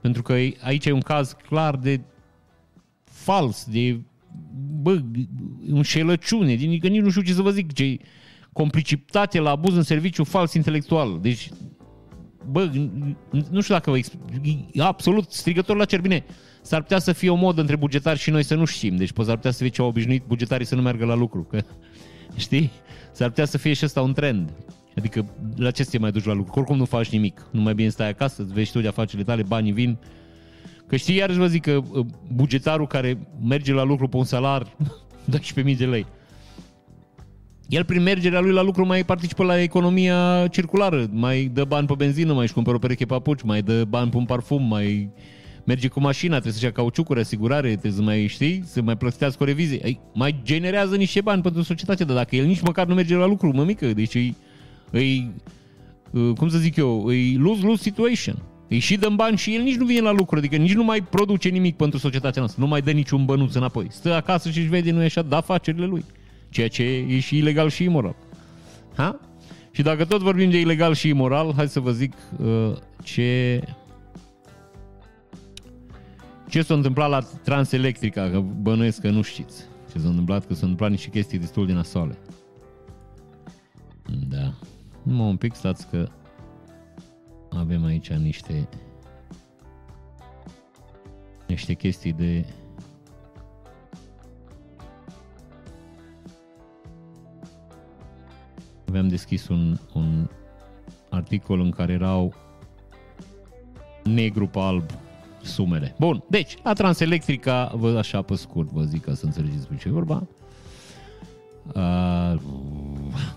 Pentru 0.03 0.21
că 0.21 0.33
aici 0.61 0.85
e 0.85 0.91
un 0.91 1.01
caz 1.01 1.35
clar 1.47 1.75
de 1.75 2.01
fals, 3.03 3.65
de 3.65 3.99
bă, 4.81 5.01
înșelăciune, 5.67 6.55
din 6.55 6.79
că 6.79 6.87
nici 6.87 7.01
nu 7.01 7.09
știu 7.09 7.21
ce 7.21 7.33
să 7.33 7.41
vă 7.41 7.49
zic, 7.49 7.73
ce 7.73 7.97
complicitate 8.53 9.39
la 9.39 9.49
abuz 9.49 9.75
în 9.75 9.83
serviciu 9.83 10.23
fals 10.23 10.53
intelectual. 10.53 11.19
Deci, 11.21 11.49
bă, 12.51 12.71
nu 13.49 13.61
știu 13.61 13.73
dacă 13.73 13.89
vă 13.89 13.97
explic, 13.97 14.79
absolut 14.79 15.31
strigător 15.31 15.77
la 15.77 15.85
cer. 15.85 16.01
Bine, 16.01 16.25
s-ar 16.61 16.81
putea 16.81 16.99
să 16.99 17.11
fie 17.11 17.29
o 17.29 17.35
modă 17.35 17.61
între 17.61 17.75
bugetari 17.75 18.19
și 18.19 18.29
noi 18.29 18.43
să 18.43 18.55
nu 18.55 18.65
știm. 18.65 18.95
Deci 18.95 19.11
s-ar 19.23 19.35
putea 19.35 19.51
să 19.51 19.57
fie 19.57 19.69
ceva 19.69 19.87
obișnuit 19.87 20.23
bugetarii 20.27 20.65
să 20.65 20.75
nu 20.75 20.81
meargă 20.81 21.05
la 21.05 21.15
lucru. 21.15 21.43
Că, 21.43 21.63
știi? 22.35 22.71
S-ar 23.11 23.27
putea 23.27 23.45
să 23.45 23.57
fie 23.57 23.73
și 23.73 23.85
ăsta 23.85 24.01
un 24.01 24.13
trend. 24.13 24.53
Adică 24.97 25.25
la 25.55 25.71
ce 25.71 25.83
să 25.83 25.89
te 25.89 25.97
mai 25.97 26.11
duci 26.11 26.25
la 26.25 26.33
lucru? 26.33 26.51
Oricum 26.55 26.77
nu 26.77 26.85
faci 26.85 27.09
nimic. 27.09 27.45
Nu 27.51 27.61
mai 27.61 27.73
bine 27.73 27.89
stai 27.89 28.09
acasă, 28.09 28.41
îți 28.41 28.53
vezi 28.53 28.71
tu 28.71 28.81
de 28.81 28.87
afacerile 28.87 29.23
tale, 29.23 29.43
banii 29.43 29.71
vin. 29.71 29.97
Că 30.87 30.95
știi, 30.95 31.15
iarăși 31.15 31.37
vă 31.37 31.47
zic 31.47 31.61
că 31.61 31.71
uh, 31.91 32.05
bugetarul 32.33 32.87
care 32.87 33.17
merge 33.47 33.73
la 33.73 33.83
lucru 33.83 34.07
pe 34.07 34.17
un 34.17 34.23
salar 34.23 34.75
12.000 35.63 35.77
de 35.77 35.85
lei, 35.85 36.05
el 37.67 37.83
prin 37.83 38.01
mergerea 38.01 38.39
lui 38.39 38.51
la 38.51 38.61
lucru 38.61 38.85
mai 38.85 39.03
participă 39.03 39.43
la 39.43 39.61
economia 39.61 40.47
circulară, 40.51 41.07
mai 41.11 41.49
dă 41.53 41.63
bani 41.63 41.87
pe 41.87 41.93
benzină, 41.97 42.33
mai 42.33 42.43
își 42.43 42.53
cumpără 42.53 42.75
o 42.75 42.79
pereche 42.79 43.05
papuci, 43.05 43.41
mai 43.41 43.61
dă 43.61 43.83
bani 43.83 44.09
pe 44.09 44.17
un 44.17 44.25
parfum, 44.25 44.67
mai 44.67 45.09
merge 45.63 45.87
cu 45.87 45.99
mașina, 45.99 46.31
trebuie 46.31 46.53
să-și 46.53 46.65
ia 46.65 46.71
cauciucuri, 46.71 47.19
asigurare, 47.19 47.67
trebuie 47.67 47.91
să 47.91 48.01
mai 48.01 48.27
știi, 48.27 48.63
să 48.65 48.81
mai 48.81 48.97
plătească 48.97 49.43
o 49.43 49.45
revizie. 49.45 49.79
Ei, 49.83 49.99
mai 50.13 50.35
generează 50.43 50.95
niște 50.95 51.21
bani 51.21 51.41
pentru 51.41 51.61
societate, 51.61 52.03
dar 52.03 52.15
dacă 52.15 52.35
el 52.35 52.45
nici 52.45 52.61
măcar 52.61 52.87
nu 52.87 52.93
merge 52.93 53.15
la 53.15 53.25
lucru, 53.25 53.55
mă 53.55 53.63
mică, 53.63 53.85
deci 53.85 54.15
îi, 54.15 54.35
îi 54.93 55.31
cum 56.37 56.49
să 56.49 56.57
zic 56.57 56.75
eu, 56.75 57.05
îi 57.05 57.35
lose-lose 57.35 57.81
situation. 57.81 58.41
Îi 58.69 58.79
și 58.79 58.97
dăm 58.97 59.15
bani 59.15 59.37
și 59.37 59.55
el 59.55 59.61
nici 59.61 59.75
nu 59.75 59.85
vine 59.85 59.99
la 59.99 60.11
lucru, 60.11 60.37
adică 60.37 60.55
nici 60.55 60.73
nu 60.73 60.83
mai 60.83 61.01
produce 61.01 61.49
nimic 61.49 61.75
pentru 61.75 61.99
societatea 61.99 62.41
noastră, 62.41 62.61
nu 62.61 62.67
mai 62.67 62.81
dă 62.81 62.91
niciun 62.91 63.25
bănuț 63.25 63.53
înapoi. 63.53 63.87
Stă 63.89 64.13
acasă 64.13 64.49
și 64.49 64.59
își 64.59 64.67
vede, 64.67 64.91
nu 64.91 65.01
e 65.01 65.05
așa, 65.05 65.21
da 65.21 65.37
afacerile 65.37 65.85
lui. 65.85 66.05
Ceea 66.49 66.67
ce 66.67 66.83
e 66.83 67.19
și 67.19 67.37
ilegal 67.37 67.69
și 67.69 67.83
imoral. 67.83 68.15
Ha? 68.95 69.19
Și 69.71 69.81
dacă 69.81 70.05
tot 70.05 70.21
vorbim 70.21 70.49
de 70.49 70.59
ilegal 70.59 70.93
și 70.93 71.07
imoral, 71.07 71.53
hai 71.55 71.67
să 71.67 71.79
vă 71.79 71.91
zic 71.91 72.13
uh, 72.39 72.75
ce 73.03 73.61
ce 76.49 76.61
s-a 76.61 76.73
întâmplat 76.73 77.09
la 77.09 77.19
Transelectrica, 77.43 78.29
că 78.29 78.39
bănuiesc 78.39 79.01
că 79.01 79.09
nu 79.09 79.21
știți 79.21 79.63
ce 79.91 79.99
s-a 79.99 80.07
întâmplat, 80.07 80.45
că 80.45 80.53
s-au 80.53 80.61
întâmplat 80.61 80.89
niște 80.89 81.09
chestii 81.09 81.39
destul 81.39 81.65
de 81.65 81.73
nasoale. 81.73 82.17
Da. 84.29 84.53
Numai 85.03 85.27
un 85.27 85.37
pic, 85.37 85.55
stați 85.55 85.87
că 85.87 86.07
avem 87.49 87.85
aici 87.85 88.11
niște 88.11 88.69
niște 91.47 91.73
chestii 91.73 92.13
de 92.13 92.45
aveam 98.87 99.07
deschis 99.07 99.47
un, 99.47 99.77
un 99.93 100.29
articol 101.09 101.59
în 101.59 101.69
care 101.69 101.93
erau 101.93 102.33
negru 104.03 104.47
pe 104.47 104.59
alb 104.59 104.83
sumele. 105.41 105.95
Bun, 105.99 106.23
deci, 106.29 106.57
la 106.63 106.73
Transelectrica, 106.73 107.71
vă 107.75 107.97
așa 107.97 108.21
pe 108.21 108.35
scurt, 108.35 108.69
vă 108.69 108.83
zic 108.83 109.03
ca 109.03 109.13
să 109.13 109.25
înțelegeți 109.25 109.67
pe 109.67 109.75
ce 109.75 109.87
e 109.87 109.91
vorba. 109.91 110.27
Uh, 111.75 112.39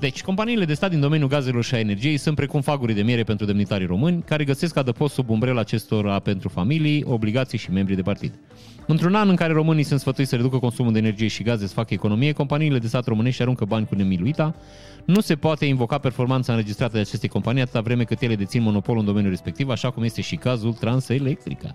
deci, 0.01 0.22
companiile 0.22 0.64
de 0.64 0.74
stat 0.74 0.91
din 0.91 1.01
domeniul 1.01 1.29
gazelor 1.29 1.64
și 1.64 1.74
a 1.74 1.79
energiei 1.79 2.16
sunt 2.16 2.37
precum 2.37 2.61
faguri 2.61 2.95
de 2.95 3.03
miere 3.03 3.22
pentru 3.22 3.47
demnitarii 3.47 3.87
români, 3.87 4.22
care 4.22 4.45
găsesc 4.45 4.77
adăpost 4.77 5.14
sub 5.14 5.31
umbrela 5.31 5.61
acestora 5.61 6.18
pentru 6.18 6.49
familii, 6.49 7.05
obligații 7.07 7.59
și 7.59 7.70
membri 7.70 7.95
de 7.95 8.03
partid. 8.03 8.33
Într-un 8.87 9.14
an 9.14 9.29
în 9.29 9.37
care 9.37 9.53
românii 9.53 9.83
sunt 9.83 10.01
sfătuiți 10.01 10.31
să 10.31 10.37
reducă 10.37 10.59
consumul 10.59 10.93
de 10.93 10.99
energie 10.99 11.29
și 11.29 11.43
gaze 11.43 11.66
să 11.66 11.72
facă 11.72 11.95
economie, 11.95 12.33
companiile 12.33 12.79
de 12.79 12.87
stat 12.87 13.07
românești 13.07 13.43
aruncă 13.43 13.64
bani 13.64 13.87
cu 13.87 13.95
nemiluita. 13.95 14.55
Nu 15.05 15.20
se 15.20 15.35
poate 15.35 15.64
invoca 15.64 15.99
performanța 15.99 16.53
înregistrată 16.53 16.93
de 16.93 16.99
aceste 16.99 17.27
companii 17.27 17.62
atâta 17.62 17.81
vreme 17.81 18.05
cât 18.05 18.20
ele 18.20 18.35
dețin 18.35 18.62
monopolul 18.62 19.01
în 19.01 19.07
domeniul 19.07 19.31
respectiv, 19.31 19.68
așa 19.68 19.91
cum 19.91 20.03
este 20.03 20.20
și 20.20 20.37
cazul 20.37 20.72
Transelectrica. 20.72 21.74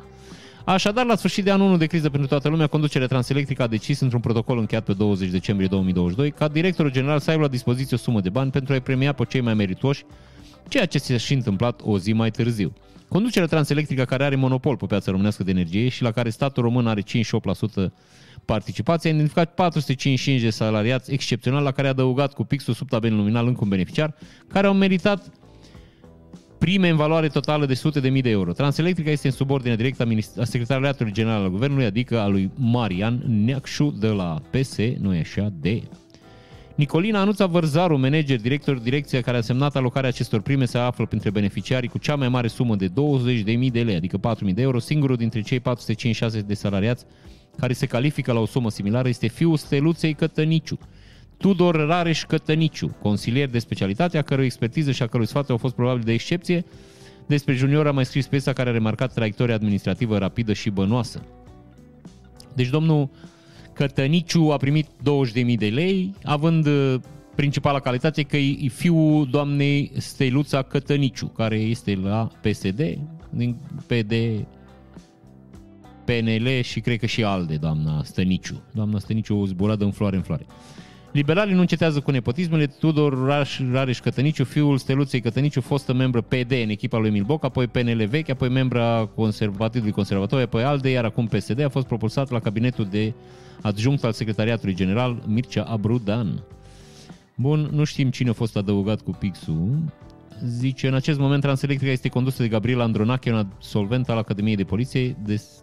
Așadar, 0.66 1.06
la 1.06 1.16
sfârșit 1.16 1.44
de 1.44 1.52
anul 1.52 1.68
1 1.68 1.78
de 1.78 1.86
criză 1.86 2.10
pentru 2.10 2.28
toată 2.28 2.50
lumea, 2.50 2.68
conducerea 2.68 3.08
Transelectrica 3.08 3.64
a 3.64 3.68
decis 3.68 4.00
într-un 4.00 4.20
protocol 4.20 4.58
încheiat 4.58 4.84
pe 4.84 4.94
20 4.94 5.30
decembrie 5.30 5.68
2022 5.68 6.32
ca 6.32 6.48
directorul 6.48 6.92
general 6.92 7.20
să 7.20 7.30
aibă 7.30 7.42
la 7.42 7.48
dispoziție 7.48 7.96
o 7.96 8.00
sumă 8.00 8.22
de 8.22 8.30
bani 8.30 8.52
pentru 8.52 8.74
a-i 8.74 8.82
premia 8.82 9.14
pe 9.14 9.24
cei 9.24 9.42
mai 9.42 9.54
meritoși, 9.54 10.04
ceea 10.68 10.86
ce 10.86 10.98
s-a 10.98 11.18
și 11.18 11.34
întâmplat 11.34 11.82
o 11.84 11.98
zi 11.98 12.14
mai 12.14 12.32
târziu. 12.32 12.74
Conducerea 13.08 13.48
Transelectrica, 13.48 14.06
care 14.06 14.24
are 14.24 14.36
monopol 14.36 14.78
pe 14.78 14.86
piața 14.86 15.12
românească 15.12 15.44
de 15.44 15.52
energie 15.52 15.90
și 15.90 16.04
la 16.04 16.12
care 16.12 16.30
statul 16.30 16.64
român 16.64 16.88
are 16.88 17.02
58% 17.02 17.06
participație, 18.46 19.10
a 19.10 19.14
identificat 19.14 19.54
455 19.54 20.42
de 20.42 20.50
salariați 20.50 21.12
excepționali 21.12 21.64
la 21.64 21.72
care 21.72 21.88
a 21.88 21.90
adăugat 21.90 22.34
cu 22.34 22.44
pixul 22.44 22.74
sub 22.74 22.90
tabel 22.90 23.14
nominal 23.14 23.48
încă 23.48 23.60
un 23.64 23.70
beneficiar, 23.70 24.14
care 24.48 24.68
au 24.68 24.74
meritat 24.74 25.32
prime 26.62 26.90
în 26.90 26.96
valoare 26.96 27.28
totală 27.28 27.66
de 27.66 27.74
sute 27.74 28.00
de 28.00 28.10
mii 28.10 28.22
de 28.22 28.30
euro. 28.30 28.52
Transelectrica 28.52 29.10
este 29.10 29.28
în 29.28 29.34
subordine 29.34 29.76
directă 29.76 30.08
a 30.40 30.44
Secretariatului 30.44 31.12
General 31.12 31.42
al 31.42 31.50
Guvernului, 31.50 31.86
adică 31.86 32.20
a 32.20 32.28
lui 32.28 32.52
Marian 32.56 33.24
Neacșu 33.28 33.96
de 34.00 34.08
la 34.08 34.42
PS, 34.50 34.78
nu 35.00 35.14
e 35.16 35.20
așa, 35.20 35.54
de 35.62 35.82
Nicolina 36.76 37.20
Anuța 37.20 37.46
Vărzaru, 37.46 37.98
manager, 37.98 38.42
director 38.42 38.78
direcția 38.78 39.22
care 39.22 39.38
a 39.38 39.42
semnat 39.42 39.76
alocarea 39.76 40.10
acestor 40.10 40.42
prime, 40.42 40.66
se 40.66 40.78
află 40.78 41.06
printre 41.06 41.30
beneficiarii 41.30 41.90
cu 41.90 41.98
cea 41.98 42.16
mai 42.16 42.30
mare 42.30 42.48
sumă 42.48 42.76
de 42.76 42.88
20.000 42.88 43.72
de 43.72 43.82
lei, 43.82 43.96
adică 43.96 44.20
4.000 44.48 44.54
de 44.54 44.62
euro. 44.62 44.80
Singurul 44.80 45.16
dintre 45.16 45.42
cei 45.42 45.60
456 45.60 46.42
de 46.42 46.54
salariați 46.54 47.06
care 47.58 47.74
se 47.74 47.86
califică 47.86 48.32
la 48.32 48.40
o 48.40 48.46
sumă 48.46 48.70
similară 48.70 49.08
este 49.08 49.28
fiul 49.28 49.58
Steluței 49.58 50.14
Cătăniciu. 50.14 50.80
Tudor 51.42 51.76
Rareș 51.76 52.24
Cătăniciu, 52.24 52.96
consilier 53.02 53.50
de 53.50 53.60
specialitate, 53.60 54.18
a 54.18 54.22
cărui 54.22 54.46
expertiză 54.46 54.92
și 54.92 55.04
a 55.04 55.08
cărui 55.08 55.28
sfat 55.28 55.50
au 55.50 55.58
fost 55.58 55.76
probabil 55.76 56.02
de 56.04 56.14
excepție. 56.14 56.66
Despre 57.28 57.54
junior 57.54 57.88
a 57.88 57.92
mai 57.92 58.06
scris 58.06 58.28
piesa 58.28 58.54
care 58.54 58.70
a 58.70 58.72
remarcat 58.72 59.14
traiectoria 59.14 59.56
administrativă 59.56 60.18
rapidă 60.18 60.54
și 60.54 60.70
bănoasă. 60.70 61.22
Deci 62.56 62.68
domnul 62.70 63.10
Cătăniciu 63.74 64.50
a 64.52 64.58
primit 64.58 64.88
20.000 64.88 65.58
de 65.58 65.68
lei, 65.68 66.14
având 66.24 66.66
uh, 66.66 66.96
principala 67.36 67.80
calitate 67.80 68.24
că 68.24 68.38
e 68.38 68.68
fiul 68.68 69.28
doamnei 69.32 69.92
Steluța 69.98 70.62
Cătăniciu, 70.62 71.28
care 71.28 71.56
este 71.56 71.96
la 71.96 72.30
PSD, 72.42 72.98
din 73.30 73.58
PD, 73.88 74.14
PNL 76.06 76.62
și 76.62 76.80
cred 76.80 77.00
că 77.00 77.06
și 77.06 77.24
ALDE, 77.24 77.56
doamna 77.56 78.04
Stăniciu. 78.04 78.62
Doamna 78.72 79.00
Stăniciu 79.00 79.38
o 79.38 79.46
zburat 79.46 79.82
în 79.82 79.92
floare 79.92 80.16
în 80.16 80.22
floare. 80.22 80.46
Liberalii 81.12 81.54
nu 81.54 81.60
încetează 81.60 82.00
cu 82.00 82.12
nepotismele. 82.12 82.68
Tudor 82.68 83.26
Raș, 83.26 83.60
Rareș 83.72 84.00
Cătăniciu, 84.00 84.44
fiul 84.44 84.78
Steluței 84.78 85.22
Cătăniciu, 85.22 85.62
fostă 85.62 85.94
membru 85.94 86.22
PD 86.22 86.52
în 86.52 86.70
echipa 86.70 86.98
lui 86.98 87.10
Milboc, 87.10 87.44
apoi 87.44 87.68
PNL 87.68 88.06
vechi, 88.08 88.30
apoi 88.30 88.50
membra 88.50 89.10
Conservativului 89.16 89.94
Conservator, 89.94 90.42
apoi 90.42 90.64
ALDE, 90.64 90.90
iar 90.90 91.06
acum 91.06 91.28
PSD, 91.28 91.60
a 91.64 91.70
fost 91.70 91.88
propulsat 91.88 92.30
la 92.30 92.40
cabinetul 92.40 92.86
de 92.86 93.14
adjunct 93.62 94.04
al 94.04 94.12
Secretariatului 94.12 94.76
General, 94.76 95.24
Mircea 95.28 95.64
Abrudan. 95.64 96.44
Bun, 97.36 97.70
nu 97.72 97.84
știm 97.84 98.10
cine 98.10 98.30
a 98.30 98.34
fost 98.34 98.58
adăugat 98.58 99.02
cu 99.02 99.12
pixul. 99.12 99.80
Zice, 100.46 100.88
în 100.88 100.94
acest 100.94 101.20
moment 101.20 101.42
Transelectrica 101.42 101.92
este 101.92 102.10
condusă 102.10 102.42
de 102.42 102.48
Gabriel 102.48 102.82
Andronache, 102.82 103.32
un 103.32 103.38
absolvent 103.38 104.10
al 104.10 104.18
Academiei 104.18 104.56
de 104.56 104.64
Poliție, 104.64 105.16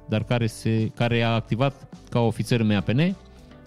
dar 0.08 0.24
care, 0.24 0.46
se, 0.46 0.90
care 0.94 1.22
a 1.22 1.28
activat 1.28 1.88
ca 2.10 2.20
ofițer 2.20 2.62
MAPN, 2.62 3.14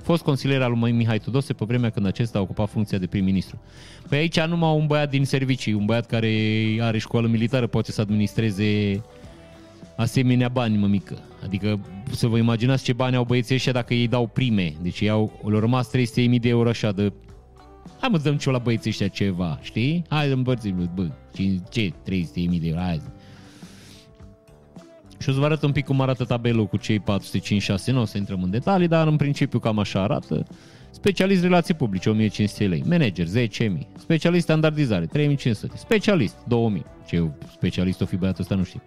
fost 0.04 0.24
consilier 0.24 0.62
al 0.62 0.78
lui 0.80 0.92
Mihai 0.92 1.20
Tudose 1.20 1.54
pe 1.54 1.66
vremea 1.68 1.90
când 1.90 2.06
acesta 2.06 2.38
a 2.38 2.42
ocupat 2.42 2.70
funcția 2.70 2.98
de 2.98 3.08
prim-ministru. 3.08 3.62
Păi 4.10 4.18
aici 4.18 4.40
numai 4.40 4.76
un 4.76 4.88
băiat 4.88 5.10
din 5.10 5.26
servicii, 5.26 5.74
un 5.74 5.86
băiat 5.86 6.06
care 6.06 6.32
are 6.80 6.98
școală 6.98 7.28
militară 7.28 7.68
poate 7.68 7.92
să 7.92 8.02
administreze 8.02 9.02
asemenea 9.96 10.50
bani, 10.50 10.78
mă 10.78 10.88
mică. 10.88 11.18
Adică 11.44 11.80
să 12.12 12.28
vă 12.28 12.38
imaginați 12.38 12.84
ce 12.84 12.94
bani 12.94 13.16
au 13.16 13.24
băieții 13.24 13.56
ăștia 13.56 13.72
dacă 13.72 13.94
ei 13.94 14.08
dau 14.08 14.28
prime. 14.28 14.74
Deci 14.82 15.00
ei 15.00 15.10
au, 15.10 15.40
le-au 15.46 15.60
rămas 15.60 15.90
300.000 15.98 16.40
de 16.40 16.50
euro 16.50 16.70
așa 16.70 16.92
de... 16.92 17.14
Hai 18.00 18.10
mă, 18.12 18.18
dăm 18.18 18.38
ce 18.38 18.50
la 18.50 18.58
băieții 18.58 18.90
ăștia 18.90 19.08
ceva, 19.08 19.60
știi? 19.62 20.04
Hai 20.10 20.28
să 20.28 20.34
împărțim, 20.34 20.90
bă, 20.96 21.08
ce 21.70 21.90
300.000 21.90 21.94
de 22.34 22.68
euro, 22.68 22.80
hai 22.80 23.02
și 25.22 25.30
o 25.30 25.32
să 25.32 25.40
vă 25.40 25.46
arăt 25.46 25.62
un 25.62 25.72
pic 25.72 25.86
cum 25.86 26.02
arată 26.02 26.24
tabelul 26.24 26.66
cu 26.66 26.78
cei 26.78 27.00
456, 27.00 27.92
nu 27.92 28.02
o 28.02 28.06
să 28.06 28.18
intrăm 28.18 28.44
în 28.44 28.50
detalii, 28.50 28.88
dar 28.88 29.08
în 29.08 29.16
principiu 29.16 29.60
cam 29.60 29.80
așa 29.80 30.02
arată. 30.02 30.46
Specialist 30.92 31.42
relații 31.42 31.74
publice, 31.74 32.10
1500 32.10 32.68
lei. 32.68 32.84
Manager, 32.90 33.28
10.000. 33.28 33.88
Specialist 33.98 34.44
standardizare, 34.44 35.06
3500. 35.06 35.78
Specialist, 35.78 36.36
2000. 36.48 36.86
Ce 37.08 37.30
specialist 37.52 38.02
o 38.02 38.06
fi 38.06 38.16
băiatul 38.16 38.42
ăsta, 38.42 38.56
nu 38.56 38.64
știu. 38.64 38.82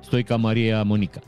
Stoica 0.00 0.36
Maria 0.36 0.82
Monica. 0.82 1.20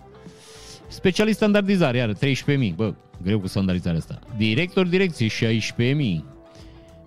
Specialist 0.88 1.36
standardizare, 1.36 1.96
iar 1.96 2.12
13.000. 2.14 2.74
Bă, 2.74 2.94
greu 3.22 3.40
cu 3.40 3.46
standardizarea 3.46 3.98
asta. 3.98 4.18
Director 4.36 4.86
direcție, 4.86 5.26
16.000. 5.26 6.24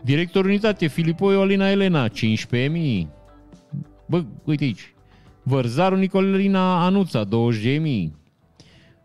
Director 0.02 0.46
unitate, 0.46 0.88
Filipoi 0.88 1.36
Olina 1.36 1.70
Elena, 1.70 2.08
15.000. 2.08 3.08
Bă, 4.06 4.24
uite 4.44 4.64
aici. 4.64 4.94
Vărzaru 5.50 5.96
Nicolina 5.96 6.86
Anuța, 6.86 7.26
20.000. 7.26 7.30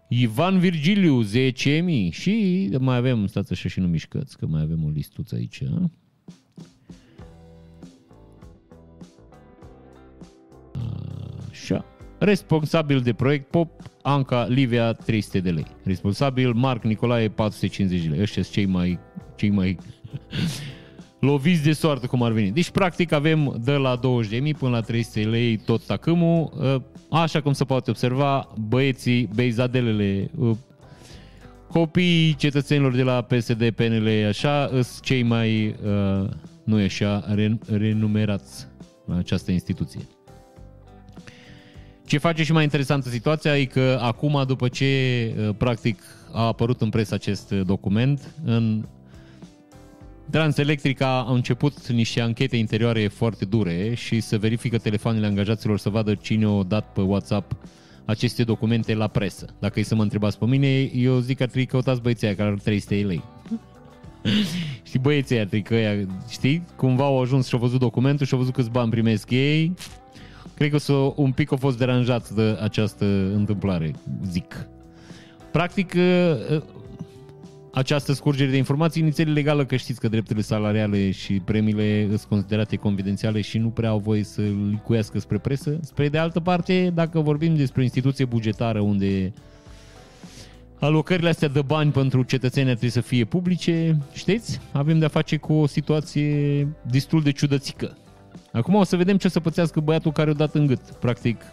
Ivan 0.08 0.58
Virgiliu, 0.58 1.24
10.000. 1.24 2.10
Și 2.10 2.68
mai 2.78 2.96
avem, 2.96 3.26
stați 3.26 3.52
așa 3.52 3.68
și 3.68 3.80
nu 3.80 3.86
mișcați, 3.86 4.38
că 4.38 4.46
mai 4.46 4.62
avem 4.62 4.84
o 4.84 4.88
listuță 4.88 5.34
aici. 5.34 5.62
Așa. 11.50 11.84
Responsabil 12.18 13.00
de 13.00 13.12
proiect 13.12 13.50
Pop 13.50 13.70
Anca 14.02 14.46
Livia 14.46 14.92
300 14.92 15.40
de 15.40 15.50
lei. 15.50 15.66
Responsabil 15.84 16.52
Marc 16.52 16.84
Nicolae 16.84 17.28
450 17.28 18.02
de 18.02 18.08
lei. 18.08 18.20
Ăștia 18.20 18.42
sunt 18.42 18.54
cei 18.54 18.66
mai, 18.66 18.98
cei 19.36 19.50
mai 19.50 19.78
loviți 21.24 21.62
de 21.62 21.72
soartă 21.72 22.06
cum 22.06 22.22
ar 22.22 22.32
veni. 22.32 22.50
Deci 22.50 22.70
practic 22.70 23.12
avem 23.12 23.56
de 23.64 23.72
la 23.72 23.98
20.000 23.98 24.02
până 24.58 24.70
la 24.70 24.80
300 24.80 25.20
de 25.20 25.26
lei 25.26 25.56
tot 25.56 25.86
tacâmul. 25.86 26.52
Așa 27.10 27.40
cum 27.40 27.52
se 27.52 27.64
poate 27.64 27.90
observa, 27.90 28.48
băieții, 28.68 29.28
beizadelele, 29.34 30.30
copiii 31.68 32.34
cetățenilor 32.34 32.94
de 32.94 33.02
la 33.02 33.22
PSD, 33.22 33.70
PNL, 33.70 34.08
așa, 34.28 34.66
sunt 34.68 35.00
cei 35.00 35.22
mai, 35.22 35.74
nu 36.64 36.80
e 36.80 36.84
așa, 36.84 37.34
renumerați 37.68 38.66
la 39.06 39.16
această 39.16 39.50
instituție. 39.50 40.00
Ce 42.06 42.18
face 42.18 42.42
și 42.42 42.52
mai 42.52 42.62
interesantă 42.62 43.08
situația 43.08 43.58
e 43.58 43.64
că 43.64 43.98
acum, 44.02 44.44
după 44.46 44.68
ce 44.68 44.86
uh, 45.38 45.54
practic 45.56 46.02
a 46.32 46.46
apărut 46.46 46.80
în 46.80 46.90
presă 46.90 47.14
acest 47.14 47.50
document, 47.50 48.34
în 48.44 48.84
Transelectrica 50.30 51.20
au 51.20 51.34
început 51.34 51.88
niște 51.88 52.20
anchete 52.20 52.56
interioare 52.56 53.08
foarte 53.08 53.44
dure 53.44 53.94
și 53.94 54.20
să 54.20 54.38
verifică 54.38 54.78
telefoanele 54.78 55.26
angajaților 55.26 55.78
să 55.78 55.88
vadă 55.88 56.14
cine 56.14 56.46
a 56.46 56.62
dat 56.62 56.92
pe 56.92 57.00
WhatsApp 57.00 57.56
aceste 58.04 58.44
documente 58.44 58.94
la 58.94 59.06
presă. 59.06 59.46
Dacă 59.58 59.80
e 59.80 59.82
să 59.82 59.94
mă 59.94 60.02
întrebați 60.02 60.38
pe 60.38 60.44
mine, 60.44 60.90
eu 60.94 61.18
zic 61.18 61.36
că 61.36 61.42
ar 61.42 61.48
trebui 61.48 61.68
căutați 61.68 62.00
băieții 62.00 62.26
aia 62.26 62.36
care 62.36 62.48
au 62.48 62.56
300 62.56 62.94
lei. 62.94 63.22
și 64.90 64.98
băieții 64.98 65.36
aia, 65.36 65.48
că 65.62 65.74
aia, 65.74 66.06
știi, 66.28 66.64
cumva 66.76 67.04
au 67.04 67.20
ajuns 67.20 67.46
și 67.46 67.54
au 67.54 67.60
văzut 67.60 67.80
documentul 67.80 68.26
și 68.26 68.32
au 68.32 68.38
văzut 68.38 68.54
câți 68.54 68.70
bani 68.70 68.90
primesc 68.90 69.30
ei 69.30 69.74
cred 70.54 70.70
că 70.70 70.78
s-o, 70.78 71.12
un 71.16 71.32
pic 71.32 71.50
au 71.50 71.56
fost 71.56 71.78
deranjați 71.78 72.34
de 72.34 72.58
această 72.60 73.04
întâmplare, 73.34 73.92
zic. 74.30 74.66
Practic, 75.50 75.94
ă, 75.94 76.00
ă, 76.50 76.62
această 77.74 78.12
scurgere 78.12 78.50
de 78.50 78.56
informații 78.56 79.02
inițial 79.02 79.32
legală, 79.32 79.64
că 79.64 79.76
știți 79.76 80.00
că 80.00 80.08
drepturile 80.08 80.44
salariale 80.44 81.10
și 81.10 81.32
premiile 81.32 82.06
sunt 82.06 82.22
considerate 82.22 82.76
confidențiale 82.76 83.40
și 83.40 83.58
nu 83.58 83.68
prea 83.68 83.88
au 83.88 83.98
voie 83.98 84.24
să 84.24 84.42
licuiască 84.70 85.18
spre 85.18 85.38
presă. 85.38 85.78
Spre 85.82 86.08
de 86.08 86.18
altă 86.18 86.40
parte, 86.40 86.90
dacă 86.94 87.20
vorbim 87.20 87.56
despre 87.56 87.80
o 87.80 87.84
instituție 87.84 88.24
bugetară 88.24 88.80
unde 88.80 89.32
alocările 90.80 91.28
astea 91.28 91.48
de 91.48 91.62
bani 91.62 91.90
pentru 91.90 92.22
cetățenii 92.22 92.70
trebuie 92.70 92.90
să 92.90 93.00
fie 93.00 93.24
publice, 93.24 93.98
știți, 94.12 94.60
avem 94.72 94.98
de-a 94.98 95.08
face 95.08 95.36
cu 95.36 95.52
o 95.52 95.66
situație 95.66 96.68
destul 96.90 97.22
de 97.22 97.30
ciudățică. 97.30 97.96
Acum 98.52 98.74
o 98.74 98.84
să 98.84 98.96
vedem 98.96 99.16
ce 99.16 99.26
o 99.26 99.30
să 99.30 99.40
pățească 99.40 99.80
băiatul 99.80 100.12
care 100.12 100.30
a 100.30 100.34
dat 100.34 100.54
în 100.54 100.66
gât. 100.66 100.80
Practic, 100.80 101.44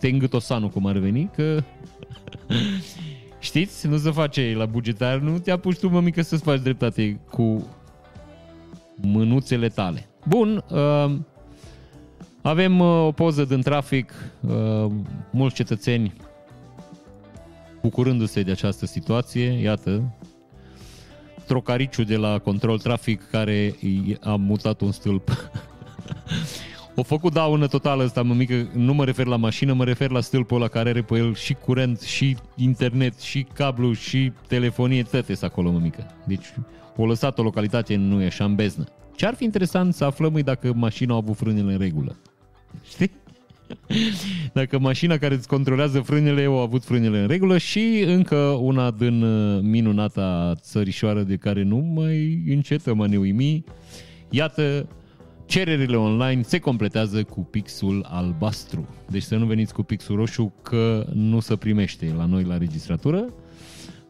te 0.00 0.08
îngât 0.08 0.32
Osanu, 0.32 0.68
cum 0.68 0.86
ar 0.86 0.96
veni, 0.98 1.30
că... 1.34 1.62
Știți? 3.38 3.86
Nu 3.86 3.96
se 3.96 4.10
face 4.10 4.54
la 4.56 4.66
bugetar, 4.66 5.18
nu 5.18 5.38
te 5.38 5.50
apuci 5.50 5.78
tu, 5.78 5.88
mămică, 5.88 6.22
să-ți 6.22 6.42
faci 6.42 6.60
dreptate 6.60 7.20
cu 7.30 7.66
mânuțele 8.94 9.68
tale. 9.68 10.06
Bun, 10.24 10.64
uh, 10.70 11.16
avem 12.42 12.80
uh, 12.80 13.06
o 13.06 13.12
poză 13.12 13.44
din 13.44 13.60
trafic, 13.60 14.12
uh, 14.40 14.90
mulți 15.30 15.54
cetățeni 15.54 16.12
bucurându-se 17.82 18.42
de 18.42 18.50
această 18.50 18.86
situație, 18.86 19.44
iată, 19.44 20.16
trocariciu 21.46 22.04
de 22.04 22.16
la 22.16 22.38
control 22.38 22.78
trafic 22.78 23.30
care 23.30 23.74
a 24.20 24.34
mutat 24.34 24.80
un 24.80 24.92
stâlp 24.92 25.30
o 26.98 27.02
făcut 27.02 27.32
daună 27.32 27.66
totală 27.66 28.02
asta, 28.02 28.22
mă 28.22 28.34
mică, 28.34 28.68
nu 28.72 28.94
mă 28.94 29.04
refer 29.04 29.26
la 29.26 29.36
mașină, 29.36 29.72
mă 29.72 29.84
refer 29.84 30.10
la 30.10 30.20
stâlpul 30.20 30.56
ăla 30.56 30.68
care 30.68 30.88
are 30.88 31.02
pe 31.02 31.16
el 31.16 31.34
și 31.34 31.54
curent, 31.54 32.00
și 32.00 32.36
internet, 32.56 33.20
și 33.20 33.46
cablu, 33.54 33.92
și 33.92 34.32
telefonie, 34.48 35.02
toate 35.02 35.34
acolo, 35.40 35.70
mă 35.70 35.78
mică. 35.78 36.06
Deci 36.26 36.46
o 36.96 37.06
lăsat 37.06 37.38
o 37.38 37.42
localitate, 37.42 37.96
nu 37.96 38.22
e 38.22 38.26
așa 38.26 38.44
în 38.44 38.54
beznă. 38.54 38.84
Ce 39.16 39.26
ar 39.26 39.34
fi 39.34 39.44
interesant 39.44 39.94
să 39.94 40.04
aflăm 40.04 40.40
dacă 40.44 40.72
mașina 40.74 41.14
a 41.14 41.16
avut 41.16 41.36
frânele 41.36 41.72
în 41.72 41.78
regulă. 41.78 42.16
Știi? 42.88 43.10
Dacă 44.52 44.78
mașina 44.78 45.16
care 45.16 45.34
îți 45.34 45.48
controlează 45.48 46.00
frânele 46.00 46.44
au 46.44 46.58
avut 46.58 46.84
frânele 46.84 47.20
în 47.20 47.26
regulă 47.26 47.58
și 47.58 48.04
încă 48.06 48.36
una 48.60 48.90
din 48.90 49.22
uh, 49.22 49.60
minunata 49.62 50.54
țărișoară 50.60 51.22
de 51.22 51.36
care 51.36 51.62
nu 51.62 51.76
mai 51.76 52.42
încetăm 52.48 53.00
a 53.00 53.06
ne 53.06 53.16
uimi. 53.16 53.64
Iată 54.30 54.88
Cererile 55.48 55.96
online 55.96 56.42
se 56.42 56.58
completează 56.58 57.24
cu 57.24 57.40
pixul 57.40 58.06
albastru. 58.08 58.88
Deci 59.10 59.22
să 59.22 59.36
nu 59.36 59.46
veniți 59.46 59.74
cu 59.74 59.82
pixul 59.82 60.16
roșu 60.16 60.52
că 60.62 61.06
nu 61.12 61.40
se 61.40 61.56
primește 61.56 62.14
la 62.16 62.24
noi 62.24 62.44
la 62.44 62.58
registratură. 62.58 63.32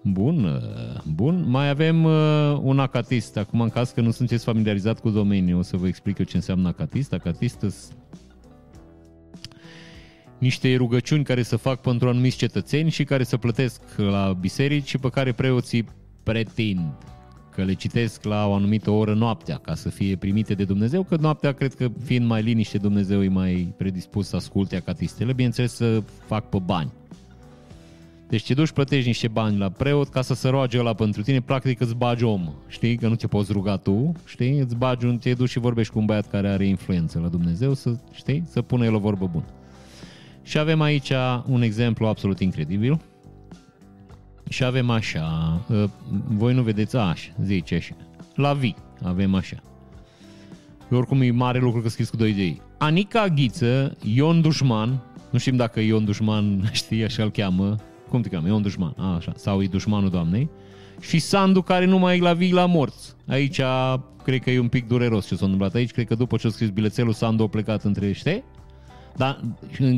Bun, 0.02 0.44
uh, 0.44 1.02
bun. 1.14 1.44
Mai 1.48 1.68
avem 1.68 2.04
uh, 2.04 2.58
un 2.62 2.78
acatist. 2.78 3.36
Acum, 3.36 3.60
în 3.60 3.68
caz 3.68 3.90
că 3.90 4.00
nu 4.00 4.10
sunteți 4.10 4.44
familiarizat 4.44 5.00
cu 5.00 5.10
domeniul, 5.10 5.58
o 5.58 5.62
să 5.62 5.76
vă 5.76 5.86
explic 5.86 6.18
eu 6.18 6.24
ce 6.24 6.36
înseamnă 6.36 6.68
acatist. 6.68 7.12
Acatist 7.12 7.64
niște 10.38 10.76
rugăciuni 10.76 11.24
care 11.24 11.42
se 11.42 11.56
fac 11.56 11.80
pentru 11.80 12.08
anumiți 12.08 12.36
cetățeni 12.36 12.90
și 12.90 13.04
care 13.04 13.22
se 13.22 13.36
plătesc 13.36 13.80
la 13.96 14.36
biserici 14.40 14.88
și 14.88 14.98
pe 14.98 15.08
care 15.08 15.32
preoții 15.32 15.84
pretind 16.22 16.92
că 17.58 17.64
le 17.64 17.72
citesc 17.72 18.24
la 18.24 18.46
o 18.46 18.52
anumită 18.52 18.90
oră 18.90 19.14
noaptea 19.14 19.56
ca 19.56 19.74
să 19.74 19.88
fie 19.88 20.16
primite 20.16 20.54
de 20.54 20.64
Dumnezeu, 20.64 21.02
că 21.02 21.16
noaptea 21.16 21.52
cred 21.52 21.74
că 21.74 21.88
fiind 22.04 22.26
mai 22.26 22.42
liniște 22.42 22.78
Dumnezeu 22.78 23.22
e 23.22 23.28
mai 23.28 23.74
predispus 23.76 24.28
să 24.28 24.36
asculte 24.36 24.76
acatistele, 24.76 25.32
bineînțeles 25.32 25.74
să 25.74 26.02
fac 26.26 26.48
pe 26.48 26.58
bani. 26.58 26.92
Deci 28.28 28.46
te 28.46 28.54
duci, 28.54 28.70
plătești 28.70 29.06
niște 29.06 29.28
bani 29.28 29.58
la 29.58 29.68
preot 29.68 30.08
ca 30.08 30.22
să 30.22 30.34
se 30.34 30.48
roage 30.48 30.78
ăla 30.78 30.94
pentru 30.94 31.22
tine, 31.22 31.40
practic 31.40 31.80
îți 31.80 31.94
bagi 31.94 32.24
om, 32.24 32.52
știi, 32.68 32.96
că 32.96 33.08
nu 33.08 33.14
te 33.14 33.26
poți 33.26 33.52
ruga 33.52 33.76
tu, 33.76 34.12
știi, 34.24 34.58
îți 34.58 34.76
bagi 34.76 35.06
un, 35.06 35.18
te 35.18 35.32
duci 35.32 35.48
și 35.48 35.58
vorbești 35.58 35.92
cu 35.92 35.98
un 35.98 36.04
băiat 36.04 36.28
care 36.28 36.48
are 36.48 36.66
influență 36.66 37.18
la 37.18 37.28
Dumnezeu, 37.28 37.74
să, 37.74 37.96
știi, 38.12 38.42
să 38.46 38.62
pună 38.62 38.84
el 38.84 38.94
o 38.94 38.98
vorbă 38.98 39.26
bună. 39.26 39.46
Și 40.42 40.58
avem 40.58 40.80
aici 40.80 41.12
un 41.46 41.62
exemplu 41.62 42.06
absolut 42.06 42.40
incredibil. 42.40 43.00
Și 44.48 44.64
avem 44.64 44.90
așa, 44.90 45.60
ă, 45.70 45.90
voi 46.28 46.54
nu 46.54 46.62
vedeți, 46.62 46.96
așa, 46.96 47.30
zice 47.44 47.74
așa. 47.74 47.94
La 48.34 48.52
vi 48.52 48.74
avem 49.02 49.34
așa. 49.34 49.56
Oricum 50.90 51.20
e 51.20 51.30
mare 51.30 51.58
lucru 51.58 51.80
că 51.80 51.88
scris 51.88 52.10
cu 52.10 52.16
doi 52.16 52.32
de 52.32 52.42
ei. 52.42 52.62
Anica 52.78 53.26
Ghiță, 53.26 53.96
Ion 54.02 54.40
Dușman, 54.40 55.00
nu 55.30 55.38
știm 55.38 55.56
dacă 55.56 55.80
Ion 55.80 56.04
Dușman, 56.04 56.62
știi, 56.72 57.04
așa 57.04 57.22
îl 57.22 57.30
cheamă, 57.30 57.76
cum 58.08 58.20
te 58.20 58.28
cheamă, 58.28 58.46
Ion 58.46 58.62
Dușman, 58.62 58.94
a, 58.96 59.14
așa, 59.14 59.32
sau 59.36 59.62
e 59.62 59.66
dușmanul 59.66 60.10
doamnei, 60.10 60.50
și 61.00 61.18
Sandu 61.18 61.62
care 61.62 61.84
nu 61.84 61.98
mai 61.98 62.18
e 62.18 62.20
la 62.20 62.32
vii 62.32 62.52
la 62.52 62.66
morți. 62.66 63.14
Aici 63.26 63.60
cred 64.22 64.40
că 64.40 64.50
e 64.50 64.58
un 64.58 64.68
pic 64.68 64.86
dureros 64.86 65.26
ce 65.26 65.34
s-a 65.34 65.44
întâmplat 65.44 65.74
aici, 65.74 65.90
cred 65.90 66.06
că 66.06 66.14
după 66.14 66.36
ce 66.36 66.46
a 66.46 66.50
scris 66.50 66.68
bilețelul, 66.68 67.12
Sandu 67.12 67.42
a 67.42 67.48
plecat 67.48 67.84
între, 67.84 68.12
știi? 68.12 68.44
Dar 69.18 69.40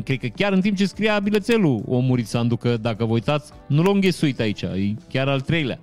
cred 0.03 0.19
că 0.19 0.27
chiar 0.27 0.53
în 0.53 0.61
timp 0.61 0.77
ce 0.77 0.85
scria 0.85 1.19
bilețelul 1.19 1.83
o 1.87 1.99
murit 1.99 2.27
Sandu, 2.27 2.55
că 2.55 2.77
dacă 2.77 3.05
vă 3.05 3.13
uitați, 3.13 3.51
nu 3.67 3.83
l-a 3.83 3.91
înghesuit 3.91 4.39
aici, 4.39 4.61
e 4.61 4.95
chiar 5.09 5.27
al 5.27 5.41
treilea. 5.41 5.79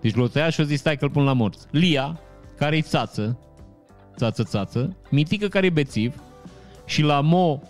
Deci 0.00 0.14
l-a 0.14 0.26
tăiat 0.26 0.52
și 0.52 0.60
a 0.60 0.64
zis, 0.64 0.78
stai 0.78 0.96
că-l 0.96 1.10
pun 1.10 1.24
la 1.24 1.32
morți. 1.32 1.66
Lia, 1.70 2.20
care 2.56 2.76
e 2.76 2.80
țață, 2.80 3.38
țață, 4.16 4.42
țață, 4.42 4.96
Mitică, 5.10 5.48
care 5.48 5.66
e 5.66 5.70
bețiv, 5.70 6.14
și 6.84 7.02
la 7.02 7.20
Mo, 7.20 7.60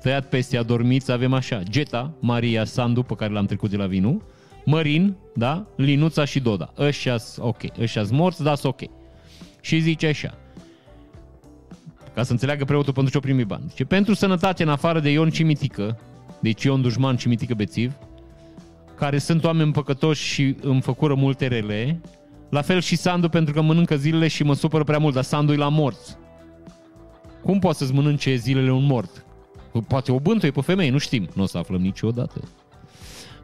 tăiat 0.00 0.28
peste 0.28 0.56
adormiți, 0.56 1.12
avem 1.12 1.32
așa, 1.32 1.62
Geta, 1.62 2.14
Maria, 2.20 2.64
Sandu, 2.64 3.02
pe 3.02 3.14
care 3.14 3.32
l-am 3.32 3.46
trecut 3.46 3.70
de 3.70 3.76
la 3.76 3.86
Vinu, 3.86 4.22
Mărin, 4.64 5.16
da, 5.34 5.66
Linuța 5.76 6.24
și 6.24 6.40
Doda. 6.40 6.72
ăștia 6.78 7.16
ok, 7.38 7.62
ăștia 7.80 8.04
morți, 8.10 8.42
da, 8.42 8.54
ok. 8.62 8.80
Și 9.60 9.80
zice 9.80 10.06
așa, 10.06 10.38
ca 12.14 12.22
să 12.22 12.32
înțeleagă 12.32 12.64
preotul 12.64 12.92
pentru 12.92 13.12
ce 13.12 13.18
o 13.18 13.20
primi 13.20 13.44
bani. 13.44 13.64
Deci, 13.76 13.86
pentru 13.86 14.14
sănătate, 14.14 14.62
în 14.62 14.68
afară 14.68 15.00
de 15.00 15.10
Ion 15.10 15.30
Cimitică, 15.30 15.98
deci 16.40 16.62
Ion 16.62 16.82
Dușman 16.82 17.16
Cimitică 17.16 17.54
Bețiv, 17.54 17.92
care 18.96 19.18
sunt 19.18 19.44
oameni 19.44 19.72
păcătoși 19.72 20.24
și 20.24 20.56
îmi 20.60 20.80
făcură 20.80 21.14
multe 21.14 21.46
rele, 21.46 22.00
la 22.50 22.62
fel 22.62 22.80
și 22.80 22.96
Sandu 22.96 23.28
pentru 23.28 23.54
că 23.54 23.60
mănâncă 23.60 23.96
zilele 23.96 24.28
și 24.28 24.42
mă 24.42 24.54
supără 24.54 24.84
prea 24.84 24.98
mult, 24.98 25.14
dar 25.14 25.22
Sandu 25.22 25.52
e 25.52 25.56
la 25.56 25.68
morți. 25.68 26.16
Cum 27.42 27.58
poți 27.58 27.78
să-ți 27.78 27.92
mănânce 27.92 28.34
zilele 28.34 28.72
un 28.72 28.84
mort? 28.84 29.24
Poate 29.88 30.12
o 30.12 30.18
bântuie 30.18 30.50
pe 30.50 30.60
femeie, 30.60 30.90
nu 30.90 30.98
știm. 30.98 31.28
Nu 31.34 31.42
o 31.42 31.46
să 31.46 31.58
aflăm 31.58 31.80
niciodată. 31.80 32.40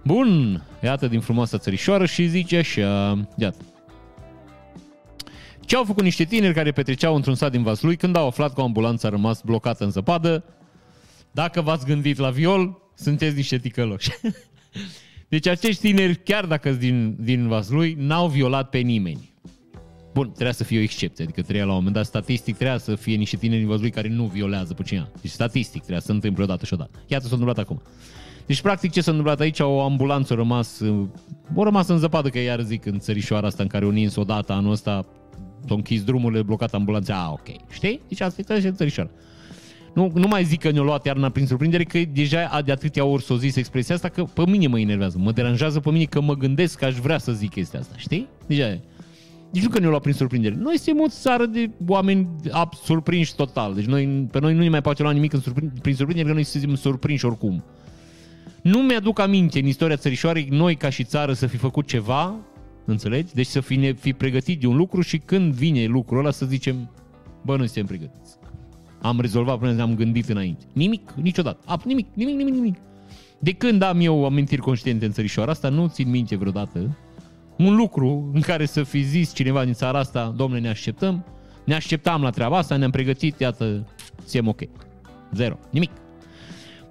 Bun, 0.05 0.63
iată 0.83 1.07
din 1.07 1.21
frumoasa 1.21 1.59
țărișoară 1.59 2.07
și 2.07 2.27
zice 2.27 2.57
așa, 2.57 3.19
iată. 3.37 3.59
Ce 5.71 5.77
au 5.77 5.85
făcut 5.85 6.03
niște 6.03 6.25
tineri 6.25 6.55
care 6.55 6.73
petreceau 6.73 7.15
într-un 7.15 7.35
sat 7.35 7.51
din 7.51 7.63
Vaslui 7.63 7.97
când 7.97 8.17
au 8.17 8.27
aflat 8.27 8.55
că 8.55 8.61
o 8.61 8.65
ambulanță 8.65 9.07
a 9.07 9.11
rămas 9.11 9.41
blocată 9.43 9.85
în 9.85 9.91
zăpadă? 9.91 10.45
Dacă 11.31 11.61
v-ați 11.61 11.87
gândit 11.87 12.19
la 12.19 12.31
viol, 12.31 12.83
sunteți 12.95 13.37
niște 13.37 13.59
ticăloși. 13.59 14.11
Deci 15.29 15.47
acești 15.47 15.81
tineri, 15.81 16.17
chiar 16.17 16.47
dacă 16.47 16.69
sunt 16.69 16.81
din, 16.81 17.17
din 17.21 17.49
Vaslui, 17.49 17.95
n-au 17.99 18.29
violat 18.29 18.69
pe 18.69 18.79
nimeni. 18.79 19.33
Bun, 20.13 20.31
trebuia 20.31 20.53
să 20.53 20.65
fie 20.65 20.79
o 20.79 20.83
excepție, 20.83 21.25
adică 21.25 21.43
trebuia 21.43 21.65
la 21.65 21.71
un 21.71 21.77
moment 21.77 21.95
dat 21.95 22.05
statistic 22.05 22.55
trebuia 22.55 22.79
să 22.79 22.95
fie 22.95 23.17
niște 23.17 23.37
tineri 23.37 23.61
din 23.61 23.69
Vaslui 23.69 23.91
care 23.91 24.09
nu 24.09 24.25
violează 24.25 24.75
pe 24.75 24.83
cineva. 24.83 25.09
Deci 25.21 25.31
statistic 25.31 25.81
trebuia 25.81 26.01
să 26.01 26.07
se 26.07 26.13
întâmple 26.13 26.43
odată 26.43 26.65
și 26.65 26.73
odată. 26.73 26.99
Iată 27.07 27.25
s-a 27.25 27.31
întâmplat 27.33 27.59
acum. 27.59 27.83
Deci, 28.47 28.61
practic, 28.61 28.93
ce 28.93 29.01
s-a 29.01 29.11
întâmplat 29.11 29.41
aici? 29.41 29.61
O 29.61 29.83
ambulanță 29.83 30.33
a 30.33 30.37
rămas, 30.37 30.81
o 31.55 31.63
rămas 31.63 31.89
în 31.89 31.99
zăpadă, 31.99 32.29
că 32.29 32.39
iar 32.39 32.61
zic 32.61 32.87
în 32.87 32.99
țărișoara 32.99 33.47
asta 33.47 33.63
în 33.63 33.69
care 33.69 33.85
o 33.85 33.91
nins 33.91 34.17
odată 34.17 34.53
anul 34.53 34.73
ăsta, 34.73 35.07
s-au 35.67 35.77
închis 35.77 36.03
drumurile, 36.03 36.43
blocat 36.43 36.75
ambulanța, 36.75 37.15
a, 37.15 37.31
ok. 37.31 37.71
Știi? 37.71 38.01
Deci 38.09 38.21
asta 38.21 38.55
e 38.55 38.71
țărișoara. 38.71 39.11
Nu, 39.95 40.11
nu 40.15 40.27
mai 40.29 40.45
zic 40.45 40.61
că 40.61 40.71
ne-a 40.71 40.83
luat 40.83 41.07
iarna 41.07 41.29
prin 41.29 41.47
surprindere, 41.47 41.85
că 41.85 41.99
deja 42.13 42.61
de 42.65 42.73
atâtea 42.73 43.05
ori 43.05 43.23
s-o 43.23 43.37
zis 43.37 43.57
expresia 43.57 43.95
asta, 43.95 44.09
că 44.09 44.25
pe 44.25 44.47
mine 44.47 44.67
mă 44.67 44.81
enervează. 44.81 45.19
Mă 45.19 45.33
deranjează 45.33 45.81
pe 45.81 45.91
mine 45.91 46.05
că 46.05 46.21
mă 46.21 46.35
gândesc 46.35 46.79
că 46.79 46.85
aș 46.85 46.95
vrea 46.95 47.19
să 47.19 47.33
zic 47.33 47.51
chestia 47.51 47.81
asta, 47.81 47.95
știi? 47.97 48.29
Deja 48.47 48.67
e. 48.67 48.81
Deci 49.51 49.63
nu 49.63 49.69
că 49.69 49.79
ne-a 49.79 49.89
luat 49.89 50.03
prin 50.03 50.15
surprindere. 50.15 50.55
Noi 50.59 50.79
suntem 50.79 51.03
o 51.03 51.09
țară 51.09 51.47
de 51.47 51.71
oameni 51.87 52.29
surprinși 52.83 53.35
total. 53.35 53.75
Deci 53.75 53.85
noi, 53.85 54.29
pe 54.31 54.41
noi 54.41 54.55
nu 54.55 54.61
ne 54.61 54.69
mai 54.69 54.83
poate 54.83 55.03
lua 55.03 55.13
nimic 55.13 55.33
în 55.33 55.41
surprind, 55.41 55.71
prin 55.81 55.95
surprindere, 55.95 56.29
că 56.29 56.35
noi 56.35 56.45
suntem 56.45 56.75
surprinși 56.75 57.25
oricum. 57.25 57.65
Nu 58.63 58.79
mi-aduc 58.79 59.19
aminte 59.19 59.59
în 59.59 59.67
istoria 59.67 59.97
țărișoarei 59.97 60.47
noi 60.51 60.75
ca 60.77 60.91
și 60.91 61.05
țară 61.05 61.33
să 61.33 61.47
fi 61.47 61.57
făcut 61.57 61.87
ceva, 61.87 62.35
înțelegi? 62.91 63.35
Deci 63.35 63.47
să 63.47 63.61
fi, 63.61 63.77
ne, 63.77 63.93
fi 63.93 64.13
pregătit 64.13 64.61
de 64.61 64.67
un 64.67 64.77
lucru 64.77 65.01
și 65.01 65.19
când 65.19 65.55
vine 65.55 65.85
lucrul 65.85 66.19
ăla 66.19 66.31
să 66.31 66.47
zicem, 66.47 66.91
bă, 67.45 67.57
noi 67.57 67.67
suntem 67.67 67.87
pregătiți. 67.87 68.37
Am 69.03 69.21
rezolvat 69.21 69.59
până 69.59 69.73
ne-am 69.73 69.95
gândit 69.95 70.29
înainte. 70.29 70.65
Nimic, 70.73 71.11
niciodată. 71.11 71.61
Ap, 71.67 71.83
nimic, 71.83 72.07
nimic, 72.15 72.37
nimic, 72.37 72.55
nimic. 72.55 72.77
De 73.39 73.53
când 73.53 73.83
am 73.83 74.01
eu 74.01 74.25
amintiri 74.25 74.61
conștiente 74.61 75.05
în 75.05 75.13
țărișoara 75.13 75.51
asta, 75.51 75.69
nu 75.69 75.89
țin 75.89 76.11
minte 76.11 76.37
vreodată 76.37 76.99
un 77.65 77.77
lucru 77.77 78.31
în 78.35 78.41
care 78.41 78.67
să 78.67 78.83
fi 78.83 79.03
zis 79.03 79.35
cineva 79.35 79.65
din 79.65 79.73
țara 79.73 79.99
asta, 79.99 80.35
domnule, 80.37 80.61
ne 80.61 80.69
așteptăm, 80.69 81.25
ne 81.65 81.75
așteptam 81.75 82.23
la 82.23 82.31
treaba 82.31 82.57
asta, 82.57 82.77
ne-am 82.77 82.91
pregătit, 82.91 83.41
iată, 83.41 83.87
suntem 84.25 84.49
ok. 84.49 84.61
Zero. 85.35 85.59
Nimic. 85.71 85.91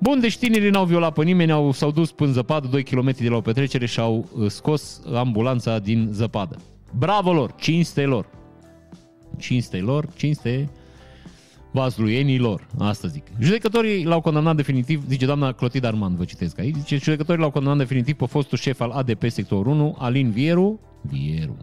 Bun, 0.01 0.19
deci 0.19 0.37
tinerii 0.37 0.69
n-au 0.69 0.85
violat 0.85 1.13
pe 1.13 1.23
nimeni, 1.23 1.51
au, 1.51 1.71
s-au 1.71 1.91
dus 1.91 2.11
până 2.11 2.31
zăpadă 2.31 2.67
2 2.67 2.83
km 2.83 3.11
de 3.17 3.29
la 3.29 3.35
o 3.35 3.41
petrecere 3.41 3.85
și 3.85 3.99
au 3.99 4.29
uh, 4.35 4.49
scos 4.49 5.01
ambulanța 5.13 5.79
din 5.79 6.09
zăpadă. 6.11 6.57
Bravo 6.97 7.33
lor, 7.33 7.55
cinste 7.59 8.05
lor. 8.05 8.25
Cinste 9.37 9.77
lor, 9.77 10.07
cinste 10.15 10.69
vasluienilor, 11.71 12.67
asta 12.77 13.07
zic. 13.07 13.23
Judecătorii 13.39 14.03
l-au 14.03 14.21
condamnat 14.21 14.55
definitiv, 14.55 15.03
zice 15.07 15.25
doamna 15.25 15.51
Clotilde 15.51 15.87
Armand, 15.87 16.17
vă 16.17 16.23
citesc 16.23 16.59
aici, 16.59 16.75
zice 16.75 16.97
judecătorii 16.97 17.41
l-au 17.41 17.51
condamnat 17.51 17.87
definitiv 17.87 18.15
pe 18.15 18.25
fostul 18.25 18.57
șef 18.57 18.79
al 18.79 18.89
ADP 18.89 19.23
sector 19.29 19.65
1, 19.65 19.95
Alin 19.99 20.31
Vieru, 20.31 20.79
Vieru. 21.01 21.57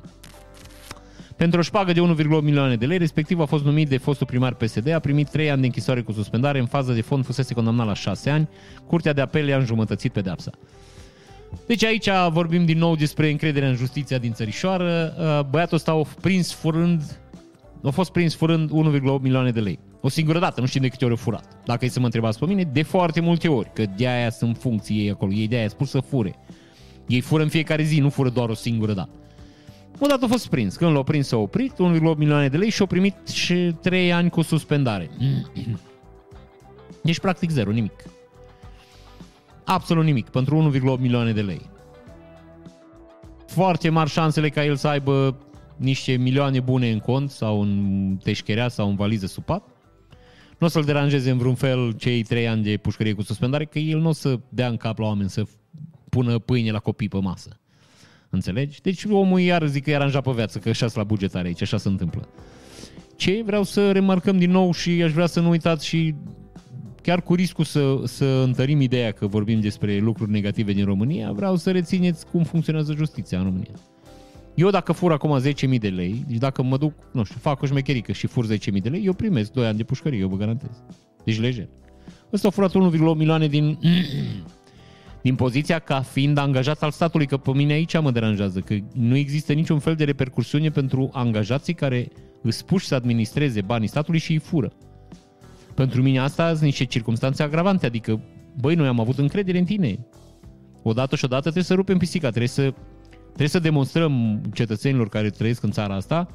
Pentru 1.36 1.58
o 1.58 1.62
șpagă 1.62 1.92
de 1.92 2.00
1,8 2.00 2.42
milioane 2.42 2.76
de 2.76 2.86
lei, 2.86 2.98
respectiv 2.98 3.40
a 3.40 3.44
fost 3.44 3.64
numit 3.64 3.88
de 3.88 3.96
fostul 3.96 4.26
primar 4.26 4.54
PSD, 4.54 4.88
a 4.88 4.98
primit 4.98 5.28
3 5.28 5.50
ani 5.50 5.60
de 5.60 5.66
închisoare 5.66 6.00
cu 6.00 6.12
suspendare, 6.12 6.58
în 6.58 6.66
fază 6.66 6.92
de 6.92 7.00
fond 7.00 7.24
fusese 7.24 7.54
condamnat 7.54 7.86
la 7.86 7.94
6 7.94 8.30
ani, 8.30 8.48
Curtea 8.86 9.12
de 9.12 9.20
Apel 9.20 9.48
i-a 9.48 9.56
înjumătățit 9.56 10.12
pedeapsa. 10.12 10.50
Deci 11.66 11.84
aici 11.84 12.08
vorbim 12.30 12.64
din 12.64 12.78
nou 12.78 12.96
despre 12.96 13.30
încrederea 13.30 13.68
în 13.68 13.74
justiția 13.74 14.18
din 14.18 14.32
țărișoară. 14.32 15.14
Băiatul 15.50 15.76
ăsta 15.76 15.92
a 15.92 16.02
prins 16.20 16.52
furând, 16.52 17.18
a 17.84 17.90
fost 17.90 18.12
prins 18.12 18.34
furând 18.34 18.70
1,8 18.70 19.20
milioane 19.20 19.50
de 19.50 19.60
lei. 19.60 19.78
O 20.00 20.08
singură 20.08 20.38
dată, 20.38 20.60
nu 20.60 20.66
știu 20.66 20.80
de 20.80 20.88
câte 20.88 21.04
ori 21.04 21.12
au 21.12 21.20
furat. 21.20 21.44
Dacă 21.64 21.84
e 21.84 21.88
să 21.88 21.98
mă 21.98 22.04
întrebați 22.04 22.38
pe 22.38 22.46
mine, 22.46 22.62
de 22.72 22.82
foarte 22.82 23.20
multe 23.20 23.48
ori, 23.48 23.70
că 23.74 23.84
de 23.96 24.08
aia 24.08 24.30
sunt 24.30 24.56
funcții 24.56 24.98
ei 24.98 25.10
acolo, 25.10 25.32
ei 25.32 25.48
de 25.48 25.56
aia 25.56 25.68
spus 25.68 25.90
să 25.90 26.00
fure. 26.00 26.34
Ei 27.06 27.20
fură 27.20 27.42
în 27.42 27.48
fiecare 27.48 27.82
zi, 27.82 28.00
nu 28.00 28.08
fură 28.08 28.28
doar 28.28 28.48
o 28.48 28.54
singură 28.54 28.92
dată. 28.92 29.10
Odată 29.98 30.24
a 30.24 30.28
fost 30.28 30.48
prins. 30.48 30.76
Când 30.76 30.92
l-au 30.92 31.02
prins, 31.02 31.26
s-a 31.26 31.36
oprit, 31.36 31.72
1,8 31.72 31.78
milioane 32.16 32.48
de 32.48 32.56
lei 32.56 32.70
și 32.70 32.82
a 32.82 32.86
primit 32.86 33.28
și 33.28 33.74
3 33.82 34.12
ani 34.12 34.30
cu 34.30 34.42
suspendare. 34.42 35.10
Deci, 37.02 37.20
practic, 37.20 37.50
zero, 37.50 37.70
nimic. 37.70 38.04
Absolut 39.64 40.04
nimic, 40.04 40.28
pentru 40.28 40.72
1,8 40.96 41.00
milioane 41.00 41.32
de 41.32 41.42
lei. 41.42 41.70
Foarte 43.46 43.88
mari 43.88 44.10
șansele 44.10 44.48
ca 44.48 44.64
el 44.64 44.76
să 44.76 44.88
aibă 44.88 45.36
niște 45.76 46.12
milioane 46.12 46.60
bune 46.60 46.90
în 46.90 46.98
cont 46.98 47.30
sau 47.30 47.60
în 47.60 48.18
teșcherea 48.22 48.68
sau 48.68 48.88
în 48.88 48.96
valiză 48.96 49.26
supat 49.26 49.76
nu 50.58 50.66
o 50.66 50.70
să-l 50.70 50.84
deranjeze 50.84 51.30
în 51.30 51.38
vreun 51.38 51.54
fel 51.54 51.92
cei 51.92 52.22
trei 52.22 52.48
ani 52.48 52.62
de 52.62 52.76
pușcărie 52.76 53.12
cu 53.12 53.22
suspendare, 53.22 53.64
că 53.64 53.78
el 53.78 53.98
nu 53.98 54.08
o 54.08 54.12
să 54.12 54.40
dea 54.48 54.68
în 54.68 54.76
cap 54.76 54.98
la 54.98 55.06
oameni 55.06 55.30
să 55.30 55.42
pună 56.08 56.38
pâine 56.38 56.70
la 56.70 56.78
copii 56.78 57.08
pe 57.08 57.18
masă. 57.18 57.60
Înțelegi? 58.36 58.80
Deci 58.80 59.04
omul 59.04 59.40
iar 59.40 59.66
zic 59.66 59.84
că 59.84 59.90
e 59.90 59.94
aranjat 59.94 60.22
pe 60.22 60.30
viață, 60.30 60.58
că 60.58 60.68
așa 60.68 60.86
la 60.94 61.04
bugetare 61.04 61.46
aici, 61.46 61.62
așa 61.62 61.76
se 61.76 61.88
întâmplă. 61.88 62.28
Ce 63.16 63.42
vreau 63.46 63.62
să 63.62 63.92
remarcăm 63.92 64.38
din 64.38 64.50
nou 64.50 64.72
și 64.72 64.90
aș 64.90 65.12
vrea 65.12 65.26
să 65.26 65.40
nu 65.40 65.48
uitați 65.48 65.86
și 65.86 66.14
chiar 67.02 67.22
cu 67.22 67.34
riscul 67.34 67.64
să, 67.64 68.00
să 68.04 68.24
întărim 68.24 68.80
ideea 68.80 69.10
că 69.12 69.26
vorbim 69.26 69.60
despre 69.60 69.98
lucruri 69.98 70.30
negative 70.30 70.72
din 70.72 70.84
România, 70.84 71.32
vreau 71.32 71.56
să 71.56 71.70
rețineți 71.70 72.26
cum 72.26 72.42
funcționează 72.42 72.94
justiția 72.94 73.38
în 73.38 73.44
România. 73.44 73.74
Eu 74.54 74.70
dacă 74.70 74.92
fur 74.92 75.12
acum 75.12 75.40
10.000 75.40 75.78
de 75.78 75.88
lei, 75.88 76.24
deci 76.28 76.38
dacă 76.38 76.62
mă 76.62 76.76
duc, 76.76 76.92
nu 77.12 77.24
știu, 77.24 77.38
fac 77.40 77.62
o 77.62 77.66
șmecherică 77.66 78.12
și 78.12 78.26
fur 78.26 78.46
10.000 78.46 78.82
de 78.82 78.88
lei, 78.88 79.04
eu 79.04 79.12
primesc 79.12 79.52
2 79.52 79.66
ani 79.66 79.76
de 79.76 79.84
pușcărie, 79.84 80.18
eu 80.18 80.28
vă 80.28 80.36
garantez. 80.36 80.82
Deci 81.24 81.40
lejer. 81.40 81.68
Ăsta 82.32 82.48
a 82.48 82.50
furat 82.50 82.70
1,8 82.70 82.76
milioane 83.16 83.46
din, 83.46 83.78
din 85.26 85.34
poziția 85.34 85.78
ca 85.78 86.00
fiind 86.00 86.38
angajat 86.38 86.82
al 86.82 86.90
statului, 86.90 87.26
că 87.26 87.36
pe 87.36 87.50
mine 87.50 87.72
aici 87.72 88.00
mă 88.00 88.10
deranjează, 88.10 88.60
că 88.60 88.74
nu 88.92 89.16
există 89.16 89.52
niciun 89.52 89.78
fel 89.78 89.94
de 89.94 90.04
repercursiune 90.04 90.70
pentru 90.70 91.10
angajații 91.12 91.74
care 91.74 92.08
îți 92.42 92.64
puși 92.64 92.86
să 92.86 92.94
administreze 92.94 93.60
banii 93.60 93.88
statului 93.88 94.20
și 94.20 94.32
îi 94.32 94.38
fură. 94.38 94.72
Pentru 95.74 96.02
mine 96.02 96.18
asta 96.18 96.48
sunt 96.48 96.60
niște 96.60 96.84
circunstanțe 96.84 97.42
agravante, 97.42 97.86
adică, 97.86 98.20
băi, 98.60 98.74
noi 98.74 98.86
am 98.86 99.00
avut 99.00 99.18
încredere 99.18 99.58
în 99.58 99.64
tine. 99.64 100.06
Odată 100.82 101.16
și 101.16 101.24
odată 101.24 101.42
trebuie 101.42 101.64
să 101.64 101.74
rupem 101.74 101.98
pisica, 101.98 102.28
trebuie 102.28 102.48
să 102.48 102.74
Trebuie 103.26 103.48
să 103.48 103.58
demonstrăm 103.58 104.40
cetățenilor 104.52 105.08
care 105.08 105.30
trăiesc 105.30 105.62
în 105.62 105.70
țara 105.70 105.94
asta 105.94 106.28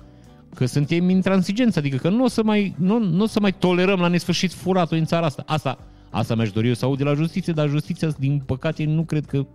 că 0.56 0.66
suntem 0.66 1.10
intransigenți, 1.10 1.78
adică 1.78 1.98
că 1.98 2.10
nu 2.10 2.24
o 2.24 2.28
să 2.28 2.44
mai, 2.44 2.76
nu, 2.78 3.00
nu 3.00 3.24
o 3.24 3.26
să 3.26 3.40
mai 3.40 3.54
tolerăm 3.54 4.00
la 4.00 4.08
nesfârșit 4.08 4.54
furatul 4.54 4.98
în 4.98 5.06
țara 5.06 5.26
asta. 5.26 5.44
Asta, 5.46 5.78
asta 6.12 6.36
mi-aș 6.36 6.52
dori 6.52 6.68
eu 6.68 6.74
să 6.74 6.86
aud 6.86 6.98
de 6.98 7.04
la 7.04 7.14
justiție, 7.14 7.54
dar 7.54 7.70
justiția, 7.70 8.08
din 8.20 8.42
păcate, 8.46 8.84
nu 8.84 9.04
cred 9.04 9.26
că, 9.26 9.46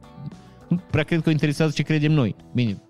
nu 0.69 0.81
prea 0.91 1.03
cred 1.03 1.23
că 1.23 1.29
o 1.29 1.33
interesează 1.33 1.73
ce 1.73 1.83
credem 1.83 2.13
noi. 2.13 2.37
Bine, 2.55 2.83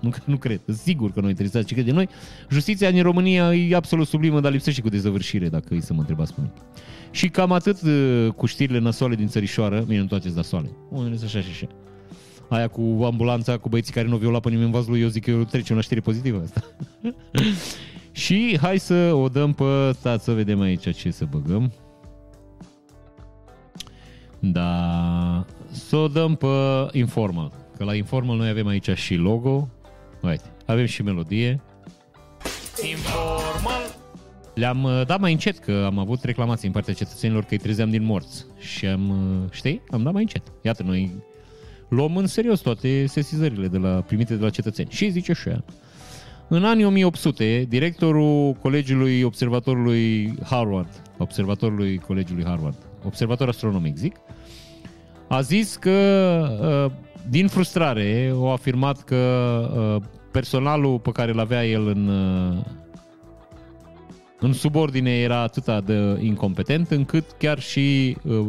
nu, 0.00 0.10
nu 0.24 0.36
cred, 0.36 0.60
sigur 0.66 1.12
că 1.12 1.20
nu 1.20 1.28
interesează 1.28 1.66
ce 1.66 1.74
credem 1.74 1.94
noi. 1.94 2.08
Justiția 2.50 2.90
din 2.90 3.02
România 3.02 3.54
e 3.54 3.74
absolut 3.74 4.06
sublimă, 4.06 4.40
dar 4.40 4.52
lipsește 4.52 4.80
cu 4.80 4.88
dezăvârșire, 4.88 5.48
dacă 5.48 5.74
îi 5.74 5.82
să 5.82 5.92
mă 5.92 6.00
întrebați 6.00 6.34
pe 6.34 6.40
mine. 6.40 6.52
Și 7.10 7.28
cam 7.28 7.52
atât 7.52 7.80
uh, 7.82 8.28
cu 8.36 8.46
știrile 8.46 8.78
nasoale 8.78 9.14
din 9.14 9.26
țărișoară, 9.26 9.80
bine, 9.80 10.00
nu 10.00 10.06
toate 10.06 10.32
nasoale, 10.34 10.70
unele 10.90 11.16
sunt 11.16 11.28
așa 11.28 11.40
și 11.40 11.48
așa 11.50 11.66
aia 12.54 12.68
cu 12.68 13.00
ambulanța, 13.04 13.56
cu 13.56 13.68
băieții 13.68 13.92
care 13.92 14.08
nu 14.08 14.16
viola 14.16 14.40
pe 14.40 14.48
nimeni 14.48 14.66
în 14.66 14.72
vazul, 14.72 14.98
eu 14.98 15.08
zic 15.08 15.24
că 15.24 15.30
eu 15.30 15.44
trecem 15.44 15.76
la 15.76 15.82
știri 15.82 16.00
pozitivă 16.00 16.42
asta. 16.44 16.62
și 18.22 18.58
hai 18.60 18.78
să 18.78 19.12
o 19.12 19.28
dăm 19.28 19.52
pe, 19.52 19.64
stați 19.92 20.24
să 20.24 20.32
vedem 20.32 20.60
aici 20.60 20.96
ce 20.96 21.10
să 21.10 21.26
băgăm. 21.30 21.72
Da, 24.44 25.46
să 25.70 25.96
o 25.96 26.08
dăm 26.08 26.34
pe 26.34 26.46
Informal. 26.92 27.52
Că 27.76 27.84
la 27.84 27.94
Informal 27.94 28.36
noi 28.36 28.48
avem 28.48 28.66
aici 28.66 28.90
și 28.90 29.14
logo. 29.14 29.68
Uite, 30.22 30.44
avem 30.66 30.86
și 30.86 31.02
melodie. 31.02 31.60
Informal. 32.90 33.82
Le-am 34.54 34.82
uh, 34.82 35.02
dat 35.06 35.20
mai 35.20 35.32
încet, 35.32 35.58
că 35.58 35.82
am 35.86 35.98
avut 35.98 36.22
reclamații 36.22 36.66
în 36.66 36.72
partea 36.72 36.94
cetățenilor 36.94 37.42
că 37.42 37.48
îi 37.50 37.58
trezeam 37.58 37.90
din 37.90 38.04
morți. 38.04 38.44
Și 38.58 38.86
am, 38.86 39.10
uh, 39.10 39.50
știi, 39.50 39.82
am 39.90 40.02
dat 40.02 40.12
mai 40.12 40.22
încet. 40.22 40.42
Iată, 40.62 40.82
noi 40.82 41.10
luăm 41.88 42.16
în 42.16 42.26
serios 42.26 42.60
toate 42.60 43.06
sesizările 43.06 43.68
de 43.68 43.78
la, 43.78 44.00
primite 44.00 44.34
de 44.34 44.42
la 44.42 44.50
cetățeni. 44.50 44.88
Și 44.90 45.10
zice 45.10 45.30
așa. 45.30 45.64
În 46.54 46.64
anii 46.64 46.84
1800, 46.84 47.66
directorul 47.68 48.52
Colegiului 48.52 49.22
Observatorului 49.22 50.34
Harvard, 50.44 51.02
Observatorului 51.18 51.98
Colegiului 51.98 52.44
Harvard, 52.44 52.76
observator 53.04 53.48
astronomic, 53.48 53.96
zic, 53.96 54.16
a 55.28 55.40
zis 55.40 55.76
că, 55.76 55.90
uh, 56.86 56.92
din 57.28 57.48
frustrare, 57.48 58.32
a 58.42 58.50
afirmat 58.50 59.02
că 59.02 59.16
uh, 59.96 60.08
personalul 60.30 60.98
pe 60.98 61.12
care 61.12 61.30
îl 61.30 61.38
avea 61.38 61.66
el 61.66 61.86
în, 61.86 62.08
uh, 62.08 62.64
în 64.40 64.52
subordine 64.52 65.10
era 65.10 65.40
atâta 65.40 65.80
de 65.80 66.18
incompetent 66.20 66.90
încât 66.90 67.24
chiar 67.38 67.60
și 67.60 68.16
uh, 68.24 68.48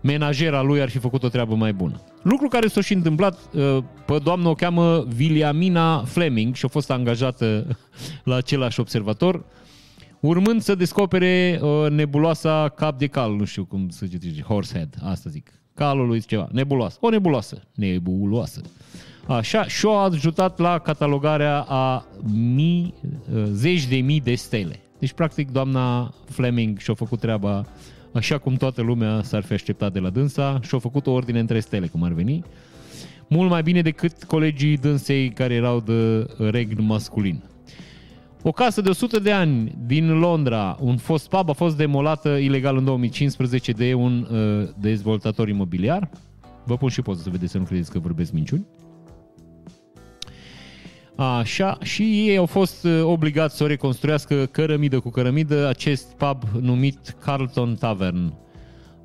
menajera 0.00 0.62
lui 0.62 0.80
ar 0.80 0.88
fi 0.88 0.98
făcut 0.98 1.22
o 1.22 1.28
treabă 1.28 1.54
mai 1.54 1.72
bună. 1.72 2.00
Lucru 2.22 2.48
care 2.48 2.66
s-a 2.66 2.80
și 2.80 2.92
întâmplat, 2.92 3.38
uh, 3.54 3.78
pe 4.06 4.18
doamnă 4.22 4.48
o 4.48 4.54
cheamă 4.54 5.06
Williamina 5.18 6.04
Fleming 6.04 6.54
și 6.54 6.64
a 6.64 6.68
fost 6.68 6.90
angajată 6.90 7.66
la 8.24 8.34
același 8.34 8.80
observator, 8.80 9.44
urmând 10.20 10.62
să 10.62 10.74
descopere 10.74 11.60
uh, 11.62 11.90
nebuloasa 11.90 12.68
cap 12.68 12.98
de 12.98 13.06
cal, 13.06 13.34
nu 13.34 13.44
știu 13.44 13.64
cum 13.64 13.88
să 13.88 14.06
zice, 14.06 14.42
horsehead, 14.42 14.94
asta 15.02 15.30
zic, 15.30 15.52
calul 15.74 16.06
lui 16.06 16.20
ceva, 16.20 16.48
nebuloasă, 16.52 16.96
o 17.00 17.08
nebuloasă, 17.08 17.62
nebuloasă. 17.74 18.60
Așa, 19.26 19.66
și 19.66 19.86
a 19.86 19.90
ajutat 19.90 20.58
la 20.58 20.78
catalogarea 20.78 21.60
a 21.68 22.04
mii, 22.32 22.94
uh, 23.34 23.42
zeci 23.52 23.86
de 23.86 23.96
mii 23.96 24.20
de 24.20 24.34
stele. 24.34 24.80
Deci, 24.98 25.12
practic, 25.12 25.50
doamna 25.50 26.14
Fleming 26.24 26.78
și-a 26.78 26.94
făcut 26.94 27.20
treaba 27.20 27.66
așa 28.12 28.38
cum 28.38 28.54
toată 28.54 28.82
lumea 28.82 29.22
s-ar 29.22 29.42
fi 29.42 29.52
așteptat 29.52 29.92
de 29.92 29.98
la 29.98 30.10
dânsa 30.10 30.60
și-a 30.62 30.78
făcut 30.78 31.06
o 31.06 31.12
ordine 31.12 31.38
între 31.38 31.60
stele, 31.60 31.86
cum 31.86 32.02
ar 32.02 32.12
veni, 32.12 32.44
mult 33.28 33.50
mai 33.50 33.62
bine 33.62 33.82
decât 33.82 34.24
colegii 34.24 34.76
dânsei 34.76 35.30
care 35.30 35.54
erau 35.54 35.80
de 35.80 36.26
regn 36.38 36.82
masculin. 36.82 37.42
O 38.42 38.52
casă 38.52 38.80
de 38.80 38.88
100 38.88 39.18
de 39.18 39.32
ani 39.32 39.74
din 39.86 40.18
Londra, 40.18 40.76
un 40.80 40.96
fost 40.96 41.28
pub, 41.28 41.48
a 41.48 41.52
fost 41.52 41.76
demolată 41.76 42.28
ilegal 42.28 42.76
în 42.76 42.84
2015 42.84 43.72
de 43.72 43.94
un 43.94 44.26
uh, 44.30 44.68
dezvoltator 44.78 45.48
imobiliar. 45.48 46.10
Vă 46.64 46.76
pun 46.76 46.88
și 46.88 47.02
poză 47.02 47.22
să 47.22 47.30
vedeți 47.30 47.52
să 47.52 47.58
nu 47.58 47.64
credeți 47.64 47.90
că 47.90 47.98
vorbesc 47.98 48.32
minciuni. 48.32 48.66
Așa, 51.22 51.78
și 51.82 52.02
ei 52.02 52.36
au 52.36 52.46
fost 52.46 52.84
uh, 52.84 53.00
obligați 53.02 53.56
să 53.56 53.64
o 53.64 53.66
reconstruiască 53.66 54.46
cărămidă 54.46 55.00
cu 55.00 55.10
cărămidă, 55.10 55.68
acest 55.68 56.06
pub 56.06 56.42
numit 56.60 57.16
Carlton 57.24 57.74
Tavern. 57.74 58.32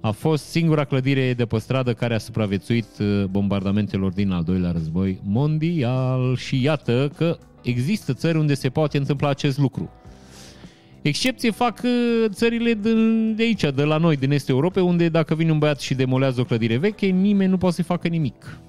A 0.01 0.11
fost 0.11 0.45
singura 0.45 0.83
clădire 0.83 1.33
de 1.33 1.45
pe 1.45 1.57
stradă 1.57 1.93
care 1.93 2.13
a 2.13 2.17
supraviețuit 2.17 2.85
uh, 2.99 3.23
bombardamentelor 3.23 4.11
din 4.11 4.31
al 4.31 4.43
doilea 4.43 4.71
război 4.71 5.19
mondial 5.23 6.35
și 6.35 6.63
iată 6.63 7.11
că 7.15 7.37
există 7.61 8.13
țări 8.13 8.37
unde 8.37 8.53
se 8.53 8.69
poate 8.69 8.97
întâmpla 8.97 9.29
acest 9.29 9.57
lucru. 9.57 9.89
Excepție 11.01 11.51
fac 11.51 11.81
uh, 11.83 12.25
țările 12.29 12.73
de 13.35 13.43
aici, 13.43 13.61
de 13.75 13.83
la 13.83 13.97
noi, 13.97 14.15
din 14.15 14.31
Est 14.31 14.49
Europe, 14.49 14.79
unde 14.79 15.09
dacă 15.09 15.35
vine 15.35 15.51
un 15.51 15.59
băiat 15.59 15.79
și 15.79 15.93
demolează 15.93 16.41
o 16.41 16.43
clădire 16.45 16.77
veche, 16.77 17.05
nimeni 17.05 17.49
nu 17.49 17.57
poate 17.57 17.75
să 17.75 17.83
facă 17.83 18.07
nimic. 18.07 18.59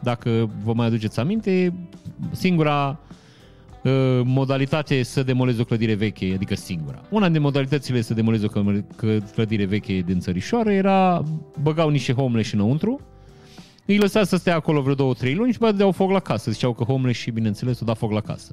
Dacă 0.00 0.50
vă 0.64 0.72
mai 0.72 0.86
aduceți 0.86 1.20
aminte, 1.20 1.72
singura 2.30 2.98
uh, 3.82 4.20
modalitate 4.24 5.02
să 5.02 5.22
demolezi 5.22 5.60
o 5.60 5.64
clădire 5.64 5.94
veche, 5.94 6.32
adică 6.34 6.54
singura. 6.54 7.00
Una 7.10 7.28
din 7.28 7.40
modalitățile 7.40 8.00
să 8.00 8.14
demolezi 8.14 8.44
o 8.44 8.62
clădire 9.34 9.64
veche 9.64 10.02
din 10.06 10.20
țărișoară 10.20 10.72
era 10.72 11.22
băgau 11.62 11.88
niște 11.88 12.12
homeless 12.12 12.52
înăuntru, 12.52 13.00
îi 13.86 13.98
lăsa 13.98 14.24
să 14.24 14.36
stea 14.36 14.54
acolo 14.54 14.80
vreo 14.80 14.94
două, 14.94 15.14
trei 15.14 15.34
luni 15.34 15.52
și 15.52 15.58
după 15.58 15.72
dau 15.72 15.92
foc 15.92 16.10
la 16.10 16.20
casă. 16.20 16.50
Ziceau 16.50 16.72
că 16.72 16.84
homeless 16.84 17.20
și, 17.20 17.30
bineînțeles, 17.30 17.80
o 17.80 17.84
da 17.84 17.94
foc 17.94 18.12
la 18.12 18.20
casă. 18.20 18.52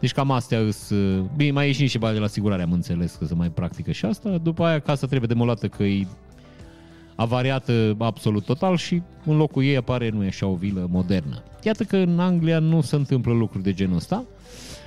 Deci 0.00 0.12
cam 0.12 0.30
astea 0.30 0.58
îs... 0.58 0.90
Uh, 0.90 1.24
bine, 1.36 1.50
mai 1.50 1.66
ieși 1.66 1.86
și 1.86 1.98
bani 1.98 2.12
de 2.12 2.18
la 2.18 2.24
asigurare, 2.24 2.62
am 2.62 2.72
înțeles 2.72 3.14
că 3.14 3.24
se 3.24 3.34
mai 3.34 3.50
practică 3.50 3.92
și 3.92 4.04
asta. 4.04 4.38
După 4.42 4.64
aia 4.64 4.78
casa 4.78 5.06
trebuie 5.06 5.28
demolată 5.28 5.68
că 5.68 5.82
e 5.82 6.06
avariată 7.20 7.94
absolut 7.98 8.44
total 8.44 8.76
și 8.76 9.02
în 9.24 9.36
locul 9.36 9.64
ei 9.64 9.76
apare, 9.76 10.08
nu 10.08 10.24
e 10.24 10.26
așa, 10.26 10.46
o 10.46 10.54
vilă 10.54 10.88
modernă. 10.90 11.42
Iată 11.62 11.84
că 11.84 11.96
în 11.96 12.18
Anglia 12.20 12.58
nu 12.58 12.80
se 12.80 12.96
întâmplă 12.96 13.32
lucruri 13.32 13.64
de 13.64 13.72
genul 13.72 13.96
ăsta. 13.96 14.24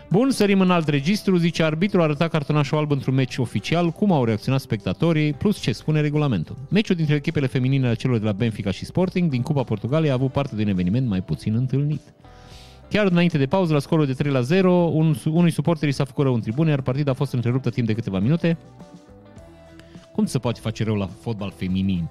Bun, 0.10 0.32
sărim 0.32 0.62
în 0.62 0.72
alt 0.72 0.88
registru, 0.88 1.38
zice 1.38 1.64
arbitru 1.64 2.00
a 2.00 2.04
arătat 2.04 2.30
cartonașul 2.30 2.78
alb 2.78 2.92
într-un 2.92 3.14
meci 3.14 3.38
oficial, 3.38 3.90
cum 3.90 4.12
au 4.12 4.26
reacționat 4.26 4.60
spectatorii, 4.60 5.34
plus 5.34 5.60
ce 5.60 5.72
spune 5.72 6.02
regulamentul. 6.02 6.56
Meciul 6.70 6.96
dintre 6.96 7.16
echipele 7.16 7.48
feminine 7.48 7.86
ale 7.86 7.96
celor 7.96 8.18
de 8.18 8.26
la 8.26 8.32
Benfica 8.32 8.72
și 8.72 8.86
Sporting 8.86 9.30
din 9.30 9.42
Cupa 9.42 9.64
Portugaliei 9.64 10.12
a 10.12 10.14
avut 10.14 10.32
parte 10.32 10.56
de 10.56 10.62
un 10.62 10.68
eveniment 10.70 11.08
mai 11.08 11.22
puțin 11.22 11.56
întâlnit. 11.56 12.02
Chiar 12.90 13.06
înainte 13.06 13.38
de 13.38 13.46
pauză, 13.46 13.74
la 13.74 13.80
scorul 13.80 14.06
de 14.06 14.14
3 14.14 14.32
la 14.32 14.42
0, 14.42 14.74
un, 14.74 15.16
unui 15.26 15.52
suporter 15.52 15.90
i 15.90 15.92
s-a 15.92 16.04
făcut 16.04 16.24
rău 16.24 16.34
în 16.34 16.42
tribune, 16.42 16.70
iar 16.70 16.82
partida 16.82 17.12
a 17.12 17.14
fost 17.14 17.34
întreruptă 17.34 17.70
timp 17.70 17.88
de 17.88 17.94
câteva 17.94 18.20
minute. 18.20 18.58
Cum 20.14 20.26
se 20.26 20.40
poate 20.40 20.60
face 20.60 20.84
rău 20.84 20.96
la 20.96 21.10
fotbal 21.22 21.54
feminin? 21.56 22.10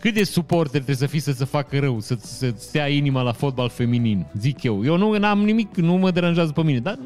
Cât 0.00 0.14
de 0.14 0.24
suporter 0.24 0.70
trebuie 0.70 0.96
să 0.96 1.06
fii 1.06 1.20
să 1.20 1.32
se 1.32 1.44
facă 1.44 1.78
rău, 1.78 2.00
să, 2.00 2.16
să 2.20 2.54
stea 2.56 2.88
inima 2.88 3.22
la 3.22 3.32
fotbal 3.32 3.68
feminin, 3.68 4.26
zic 4.38 4.62
eu. 4.62 4.84
Eu 4.84 4.96
nu 4.96 5.26
am 5.26 5.42
nimic, 5.42 5.76
nu 5.76 5.94
mă 5.94 6.10
deranjează 6.10 6.52
pe 6.52 6.62
mine, 6.62 6.78
dar 6.78 6.98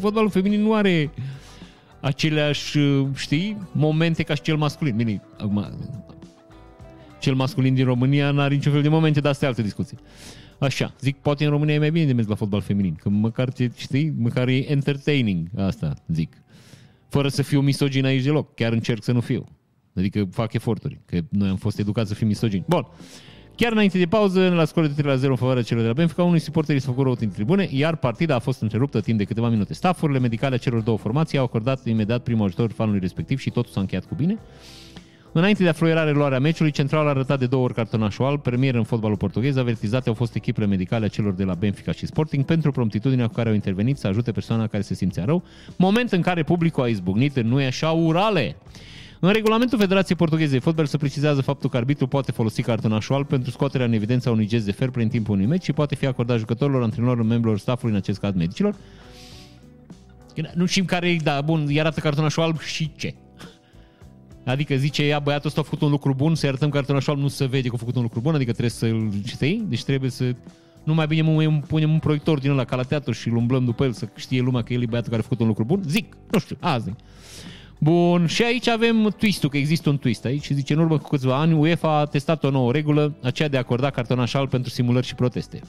fotbalul 0.00 0.30
feminin 0.30 0.60
nu 0.60 0.74
are 0.74 1.10
aceleași, 2.00 2.78
știi, 3.14 3.56
momente 3.72 4.22
ca 4.22 4.34
și 4.34 4.42
cel 4.42 4.56
masculin. 4.56 4.96
Bine, 4.96 5.22
acum, 5.38 5.66
cel 7.20 7.34
masculin 7.34 7.74
din 7.74 7.84
România 7.84 8.30
n-are 8.30 8.54
niciun 8.54 8.72
fel 8.72 8.82
de 8.82 8.88
momente, 8.88 9.20
dar 9.20 9.30
asta 9.30 9.44
e 9.44 9.48
altă 9.48 9.62
discuție. 9.62 9.98
Așa, 10.58 10.94
zic, 11.00 11.16
poate 11.16 11.44
în 11.44 11.50
România 11.50 11.74
e 11.74 11.78
mai 11.78 11.90
bine 11.90 12.06
de 12.06 12.12
mers 12.12 12.26
la 12.26 12.34
fotbal 12.34 12.60
feminin, 12.60 12.94
că 12.94 13.08
măcar, 13.08 13.48
știi, 13.76 14.12
măcar 14.18 14.48
e 14.48 14.70
entertaining, 14.70 15.48
asta 15.56 15.94
zic. 16.06 16.42
Fără 17.08 17.28
să 17.28 17.42
fiu 17.42 17.60
misogin 17.60 18.04
aici 18.04 18.22
deloc, 18.22 18.54
chiar 18.54 18.72
încerc 18.72 19.02
să 19.02 19.12
nu 19.12 19.20
fiu. 19.20 19.46
Adică 19.94 20.28
fac 20.30 20.52
eforturi, 20.52 21.00
că 21.06 21.18
noi 21.28 21.48
am 21.48 21.56
fost 21.56 21.78
educați 21.78 22.08
să 22.08 22.14
fim 22.14 22.26
misogini. 22.26 22.64
Bun. 22.68 22.86
Chiar 23.56 23.72
înainte 23.72 23.98
de 23.98 24.06
pauză, 24.06 24.48
la 24.48 24.64
scorul 24.64 24.88
de 24.88 24.94
3 24.94 25.10
la 25.10 25.16
0 25.16 25.30
în 25.30 25.38
favoarea 25.38 25.62
celor 25.62 25.82
de 25.82 25.88
la 25.88 25.94
Benfica, 25.94 26.22
unui 26.22 26.38
suporteri 26.38 26.80
s-a 26.80 26.88
făcut 26.88 27.04
rău 27.04 27.16
în 27.20 27.30
tribune, 27.30 27.68
iar 27.70 27.96
partida 27.96 28.34
a 28.34 28.38
fost 28.38 28.60
întreruptă 28.60 29.00
timp 29.00 29.18
de 29.18 29.24
câteva 29.24 29.48
minute. 29.48 29.74
Staffurile 29.74 30.18
medicale 30.18 30.54
a 30.54 30.58
celor 30.58 30.80
două 30.80 30.96
formații 30.96 31.38
au 31.38 31.44
acordat 31.44 31.86
imediat 31.86 32.22
primul 32.22 32.44
ajutor 32.44 32.70
fanului 32.72 33.00
respectiv 33.00 33.38
și 33.38 33.50
totul 33.50 33.72
s-a 33.72 33.80
încheiat 33.80 34.04
cu 34.04 34.14
bine. 34.14 34.38
Înainte 35.38 35.62
de 35.62 35.68
a 35.68 35.72
fluiera 35.72 36.04
reluarea 36.04 36.38
meciului, 36.38 36.72
central 36.72 37.06
a 37.06 37.08
arătat 37.08 37.38
de 37.38 37.46
două 37.46 37.64
ori 37.64 37.74
cartonașul 37.74 38.24
alb, 38.24 38.42
premier 38.42 38.74
în 38.74 38.82
fotbalul 38.82 39.16
portughez, 39.16 39.56
avertizate 39.56 40.08
au 40.08 40.14
fost 40.14 40.34
echipele 40.34 40.66
medicale 40.66 41.04
a 41.04 41.08
celor 41.08 41.32
de 41.32 41.44
la 41.44 41.54
Benfica 41.54 41.92
și 41.92 42.06
Sporting 42.06 42.44
pentru 42.44 42.72
promptitudinea 42.72 43.26
cu 43.26 43.32
care 43.32 43.48
au 43.48 43.54
intervenit 43.54 43.98
să 43.98 44.06
ajute 44.06 44.32
persoana 44.32 44.66
care 44.66 44.82
se 44.82 44.94
simțea 44.94 45.24
rău, 45.24 45.42
moment 45.76 46.12
în 46.12 46.20
care 46.20 46.42
publicul 46.42 46.82
a 46.82 46.86
izbucnit 46.86 47.36
în 47.36 47.48
nu 47.48 47.60
e 47.60 47.66
așa 47.66 47.90
urale. 47.90 48.56
În 49.20 49.30
regulamentul 49.32 49.78
Federației 49.78 50.16
Portugheze 50.16 50.52
de 50.52 50.58
Fotbal 50.58 50.86
se 50.86 50.96
precizează 50.96 51.40
faptul 51.40 51.70
că 51.70 51.76
arbitru 51.76 52.06
poate 52.06 52.32
folosi 52.32 52.62
cartonașul 52.62 53.14
alb 53.14 53.26
pentru 53.26 53.50
scoaterea 53.50 53.86
în 53.86 53.92
evidență 53.92 54.28
a 54.28 54.32
unui 54.32 54.46
gest 54.46 54.64
de 54.64 54.72
fair 54.72 54.90
play 54.90 55.04
în 55.04 55.10
timpul 55.10 55.34
unui 55.34 55.46
meci 55.46 55.62
și 55.62 55.72
poate 55.72 55.94
fi 55.94 56.06
acordat 56.06 56.38
jucătorilor, 56.38 56.82
antrenorilor, 56.82 57.26
membrilor 57.26 57.58
staffului, 57.58 57.94
în 57.94 58.00
acest 58.00 58.18
caz 58.18 58.34
medicilor. 58.34 58.74
Nu 60.54 60.66
știm 60.66 60.84
care 60.84 61.10
e, 61.10 61.16
da, 61.22 61.40
bun, 61.40 61.64
îi 61.66 61.80
arată 61.80 62.00
cartonașul 62.00 62.42
alb 62.42 62.60
și 62.60 62.92
ce? 62.96 63.14
Adică 64.48 64.76
zice 64.76 65.02
ea, 65.02 65.18
băiatul 65.18 65.46
ăsta 65.46 65.60
a 65.60 65.64
făcut 65.64 65.80
un 65.80 65.90
lucru 65.90 66.14
bun, 66.14 66.34
să 66.34 66.46
arătăm 66.46 66.68
cartonașul 66.68 67.12
alb, 67.12 67.22
nu 67.22 67.28
se 67.28 67.44
vede 67.44 67.68
că 67.68 67.74
a 67.74 67.78
făcut 67.78 67.96
un 67.96 68.02
lucru 68.02 68.20
bun, 68.20 68.34
adică 68.34 68.50
trebuie 68.50 68.70
să-l 68.70 69.10
știi, 69.26 69.64
deci 69.68 69.84
trebuie 69.84 70.10
să 70.10 70.34
nu 70.82 70.94
mai 70.94 71.06
bine 71.06 71.22
mă 71.22 71.60
punem 71.66 71.90
un 71.92 71.98
proiector 71.98 72.38
din 72.38 72.50
ăla 72.50 72.64
ca 72.64 72.76
la 72.76 72.82
teatru 72.82 73.12
și 73.12 73.28
îl 73.28 73.36
umblăm 73.36 73.64
după 73.64 73.84
el 73.84 73.92
să 73.92 74.08
știe 74.16 74.40
lumea 74.40 74.62
că 74.62 74.72
el 74.72 74.82
e 74.82 74.86
băiatul 74.86 75.10
care 75.10 75.20
a 75.20 75.24
făcut 75.24 75.40
un 75.40 75.46
lucru 75.46 75.64
bun? 75.64 75.82
Zic, 75.86 76.16
nu 76.30 76.38
știu, 76.38 76.56
azi. 76.60 76.92
Bun, 77.78 78.26
și 78.26 78.42
aici 78.42 78.68
avem 78.68 79.14
twist-ul, 79.18 79.48
că 79.48 79.56
există 79.56 79.88
un 79.88 79.98
twist 79.98 80.24
aici. 80.24 80.50
Zice, 80.50 80.72
în 80.72 80.78
urmă 80.78 80.98
cu 80.98 81.08
câțiva 81.08 81.40
ani, 81.40 81.52
UEFA 81.52 81.98
a 81.98 82.04
testat 82.04 82.44
o 82.44 82.50
nouă 82.50 82.72
regulă, 82.72 83.14
aceea 83.22 83.48
de 83.48 83.56
a 83.56 83.60
acorda 83.60 83.90
cartonaș 83.90 84.34
alb 84.34 84.50
pentru 84.50 84.70
simulări 84.70 85.06
și 85.06 85.14
proteste. 85.14 85.60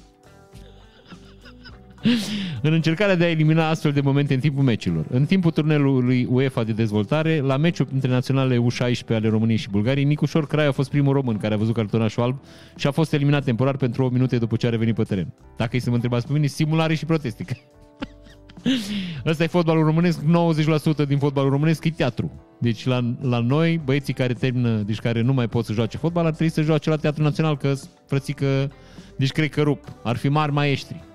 în 2.62 2.74
încercarea 2.74 3.16
de 3.16 3.24
a 3.24 3.30
elimina 3.30 3.70
astfel 3.70 3.92
de 3.92 4.02
momente 4.02 4.34
în 4.34 4.40
timpul 4.40 4.64
meciurilor. 4.64 5.06
În 5.10 5.26
timpul 5.26 5.52
turnelului 5.52 6.28
UEFA 6.30 6.64
de 6.64 6.72
dezvoltare, 6.72 7.40
la 7.40 7.58
meciul 7.58 7.88
între 7.94 8.10
naționale 8.10 8.58
U16 8.58 9.08
ale 9.08 9.30
României 9.30 9.58
și 9.58 9.70
Bulgariei, 9.70 10.06
Nicușor 10.06 10.48
Crai 10.48 10.66
a 10.66 10.72
fost 10.72 10.90
primul 10.90 11.14
român 11.14 11.38
care 11.38 11.54
a 11.54 11.58
văzut 11.58 11.74
cartonașul 11.74 12.24
alb 12.24 12.40
și 12.76 12.88
a 12.88 12.92
fost 12.92 13.14
eliminat 13.14 13.44
temporar 13.44 13.76
pentru 13.78 14.04
8 14.04 14.14
minute 14.14 14.38
după 14.38 14.56
ce 14.56 14.68
a 14.68 14.70
revenit 14.70 14.96
pe 14.96 15.04
teren. 15.04 15.34
Dacă 15.58 15.76
e 15.76 15.80
să 15.80 15.90
mă 15.90 15.96
întrebați 15.96 16.28
pe 16.28 16.34
mine, 16.34 16.48
simulare 16.48 16.96
și 16.96 17.06
proteste. 17.06 17.46
Ăsta 19.26 19.44
e 19.44 19.48
fotbalul 19.48 19.84
românesc, 19.84 20.20
90% 21.04 21.08
din 21.08 21.18
fotbalul 21.18 21.50
românesc 21.50 21.86
e 21.86 21.90
teatru. 21.90 22.32
Deci 22.60 22.86
la, 22.86 23.16
la 23.22 23.40
noi, 23.40 23.82
băieții 23.86 24.14
care 24.14 24.34
termină, 24.34 24.70
deci 24.70 25.00
care 25.00 25.22
nu 25.22 25.34
mai 25.34 25.48
pot 25.48 25.66
să 25.66 25.74
joace 25.74 25.98
fotbal, 25.98 26.26
ar 26.26 26.32
trebui 26.32 26.54
să 26.54 26.62
joace 26.62 26.90
la 26.90 26.96
Teatru 26.96 27.24
Național, 27.24 27.58
că 27.58 27.74
frățică, 28.08 28.72
deci 29.18 29.32
cred 29.32 29.50
că 29.50 29.62
rup. 29.62 29.84
Ar 30.04 30.16
fi 30.16 30.30
mari 30.30 30.52
maestri. 30.52 31.09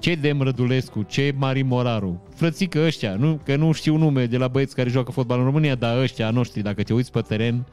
Ce 0.00 0.14
Dem 0.14 0.42
Rădulescu, 0.42 1.02
ce 1.02 1.34
Mari 1.36 1.62
Moraru, 1.62 2.22
frățică 2.34 2.78
ăștia, 2.84 3.14
nu, 3.14 3.40
că 3.44 3.56
nu 3.56 3.72
știu 3.72 3.96
nume 3.96 4.26
de 4.26 4.36
la 4.36 4.48
băieți 4.48 4.74
care 4.74 4.88
joacă 4.88 5.10
fotbal 5.10 5.38
în 5.38 5.44
România, 5.44 5.74
dar 5.74 5.98
ăștia 5.98 6.30
noștri, 6.30 6.62
dacă 6.62 6.82
te 6.82 6.92
uiți 6.92 7.12
pe 7.12 7.20
teren, 7.20 7.66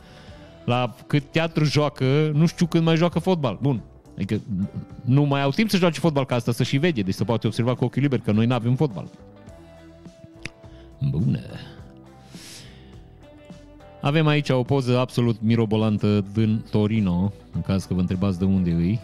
la 0.66 0.96
cât 1.08 1.24
teatru 1.32 1.64
joacă, 1.64 2.32
nu 2.34 2.46
știu 2.46 2.66
când 2.66 2.84
mai 2.84 2.96
joacă 2.96 3.20
fotbal. 3.20 3.58
Bun, 3.62 3.84
Adică 4.18 4.42
nu 5.06 5.24
mai 5.24 5.42
au 5.42 5.50
timp 5.50 5.70
să 5.70 5.78
joace 5.78 6.00
fotbal 6.00 6.26
ca 6.26 6.36
asta, 6.36 6.52
să 6.52 6.64
și 6.64 6.78
vede, 6.78 7.02
deci 7.02 7.14
să 7.14 7.24
poate 7.24 7.48
observa 7.48 7.76
cu 7.76 7.84
ochiul 7.84 8.02
liber 8.02 8.20
că 8.20 8.32
noi 8.32 8.46
nu 8.46 8.54
avem 8.54 8.76
fotbal. 8.76 9.10
Bună! 11.10 11.40
Avem 14.02 14.28
aici 14.28 14.50
o 14.50 14.64
poză 14.64 14.98
absolut 14.98 15.42
mirobolantă 15.42 16.26
din 16.34 16.66
Torino, 16.72 17.34
în 17.54 17.62
caz 17.62 17.86
că 17.86 17.94
vă 17.94 18.00
întrebați 18.00 18.40
de 18.40 18.46
unde 18.46 18.72
îi. 18.72 19.00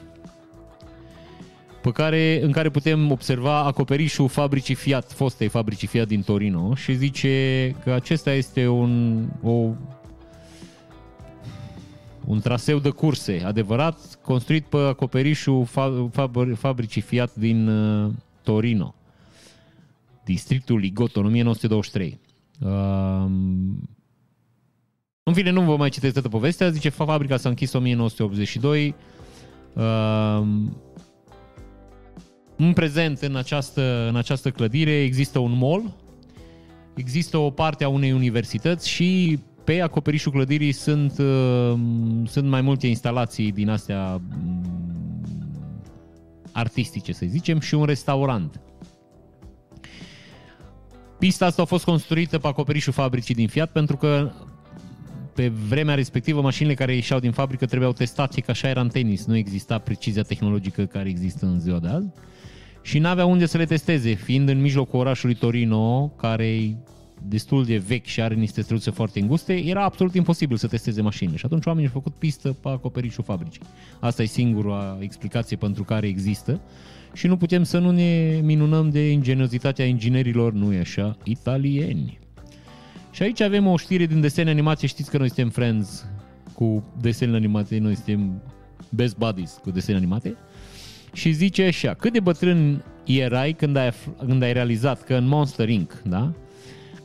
Pe 1.84 1.92
care, 1.92 2.40
în 2.44 2.52
care 2.52 2.70
putem 2.70 3.12
observa 3.12 3.60
acoperișul 3.60 4.28
fabricii 4.28 4.76
Fiat, 4.76 5.12
fostei 5.12 5.48
fabricii 5.48 5.88
Fiat 5.88 6.08
din 6.08 6.22
Torino 6.22 6.76
și 6.76 6.96
zice 6.96 7.76
că 7.84 7.92
acesta 7.92 8.34
este 8.34 8.68
un, 8.68 9.26
o, 9.42 9.70
un 12.26 12.40
traseu 12.40 12.80
de 12.80 12.90
curse 12.90 13.42
adevărat 13.46 14.20
construit 14.22 14.66
pe 14.66 14.78
acoperișul 14.78 15.68
fabricii 16.56 17.02
Fiat 17.02 17.36
din 17.36 17.68
uh, 17.68 18.12
Torino, 18.44 18.96
districtul 20.24 20.80
Ligoto, 20.80 21.20
în 21.20 21.26
1923. 21.26 22.20
Um, 22.60 23.90
în 25.24 25.34
fine, 25.34 25.50
nu 25.50 25.62
vă 25.62 25.76
mai 25.78 25.90
citesc 25.90 26.14
toată 26.14 26.30
povestea. 26.30 26.70
Zice, 26.70 26.90
fabrica 26.90 27.38
s-a 27.38 27.50
închis 27.50 27.74
în 27.74 27.80
1982. 27.80 28.96
Um, 29.74 30.78
în 32.66 32.74
prezent, 32.74 33.22
în 33.22 33.36
această, 33.36 34.08
în 34.10 34.16
această 34.16 34.50
clădire, 34.50 34.92
există 34.92 35.40
un 35.40 35.58
mall, 35.58 35.94
există 36.96 37.38
o 37.38 37.50
parte 37.50 37.84
a 37.84 37.90
unei 37.90 38.12
universități 38.12 38.90
și 38.90 39.40
pe 39.64 39.82
acoperișul 39.82 40.32
clădirii 40.32 40.72
sunt, 40.72 41.18
uh, 41.18 41.74
sunt 42.26 42.48
mai 42.50 42.62
multe 42.62 42.88
instalații 42.88 43.52
din 43.52 43.70
astea 43.70 44.22
mm, 44.44 45.22
artistice, 46.52 47.14
să 47.14 47.26
zicem, 47.30 47.60
și 47.60 47.76
un 47.76 47.86
restaurant. 47.86 48.62
Pista 51.20 51.46
asta 51.46 51.62
a 51.62 51.66
fost 51.66 51.84
construită 51.84 52.38
pe 52.38 52.48
acoperișul 52.48 52.94
fabricii 52.94 53.36
din 53.36 53.48
Fiat 53.48 53.72
pentru 53.72 53.98
că 53.98 54.32
pe 55.34 55.48
vremea 55.48 55.96
respectivă 55.96 56.42
mașinile 56.42 56.74
care 56.74 56.96
ieșeau 56.96 57.20
din 57.20 57.32
fabrică 57.32 57.66
trebuiau 57.66 57.94
testate, 57.94 58.42
că 58.42 58.52
așa 58.52 58.70
era 58.70 58.82
în 58.82 58.90
tenis, 58.90 59.26
nu 59.26 59.36
exista 59.36 59.78
precizia 59.78 60.22
tehnologică 60.22 60.86
care 60.86 61.10
există 61.10 61.46
în 61.46 61.60
ziua 61.60 61.80
de 61.80 61.88
azi 61.88 62.08
și 62.84 63.00
n-avea 63.00 63.26
unde 63.26 63.46
să 63.46 63.58
le 63.58 63.66
testeze, 63.66 64.14
fiind 64.14 64.50
în 64.50 64.62
mijlocul 64.62 65.00
orașului 65.00 65.36
Torino, 65.36 66.08
care 66.08 66.48
e 66.48 66.76
destul 67.28 67.66
de 67.66 67.78
vechi 67.78 68.06
și 68.06 68.22
are 68.22 68.36
niște 68.36 68.62
străduțe 68.62 68.92
foarte 68.92 69.20
înguste, 69.20 69.54
era 69.54 69.84
absolut 69.84 70.16
imposibil 70.16 70.58
să 70.58 70.68
testeze 70.68 71.02
mașinile. 71.02 71.38
Și 71.38 71.46
atunci 71.46 71.66
oamenii 71.66 71.90
au 71.94 72.02
făcut 72.02 72.14
pistă 72.14 72.54
pe 72.62 72.70
acoperișul 72.70 73.24
fabricii. 73.24 73.62
Asta 74.00 74.22
e 74.22 74.26
singura 74.26 74.98
explicație 75.00 75.58
pentru 75.58 75.84
care 75.84 76.08
există. 76.08 76.62
Și 77.14 77.28
nu 77.28 77.38
putem 77.38 77.64
să 77.64 77.78
nu 77.78 77.92
ne 77.92 78.40
minunăm 78.44 78.90
de 78.90 79.12
ingeniozitatea 79.12 79.86
inginerilor, 79.86 80.54
nu 80.54 80.74
e 80.74 80.80
așa, 80.80 81.18
italieni. 81.24 82.20
Și 83.12 83.24
aici 83.24 83.42
avem 83.42 83.68
o 83.68 83.78
știre 83.78 84.06
din 84.06 84.22
desene 84.22 84.50
animate. 84.50 84.88
Știți 84.88 85.10
că 85.10 85.18
noi 85.18 85.28
suntem 85.28 85.50
friends 85.50 86.06
cu 86.54 86.84
desene 87.02 87.36
animate, 87.36 87.78
noi 87.78 87.96
suntem 87.96 88.42
best 88.90 89.18
buddies 89.18 89.60
cu 89.62 89.72
desene 89.72 89.98
animate 89.98 90.36
și 91.14 91.32
zice 91.32 91.64
așa, 91.64 91.94
cât 91.94 92.14
de 92.14 92.20
bătrân 92.20 92.84
erai 93.06 93.54
când 93.54 93.76
ai, 93.76 93.92
când 94.28 94.44
ai 94.44 94.54
realizat 94.54 95.04
că 95.04 95.16
în 95.16 95.28
Monster 95.28 95.70
Inc., 95.70 96.02
da? 96.06 96.34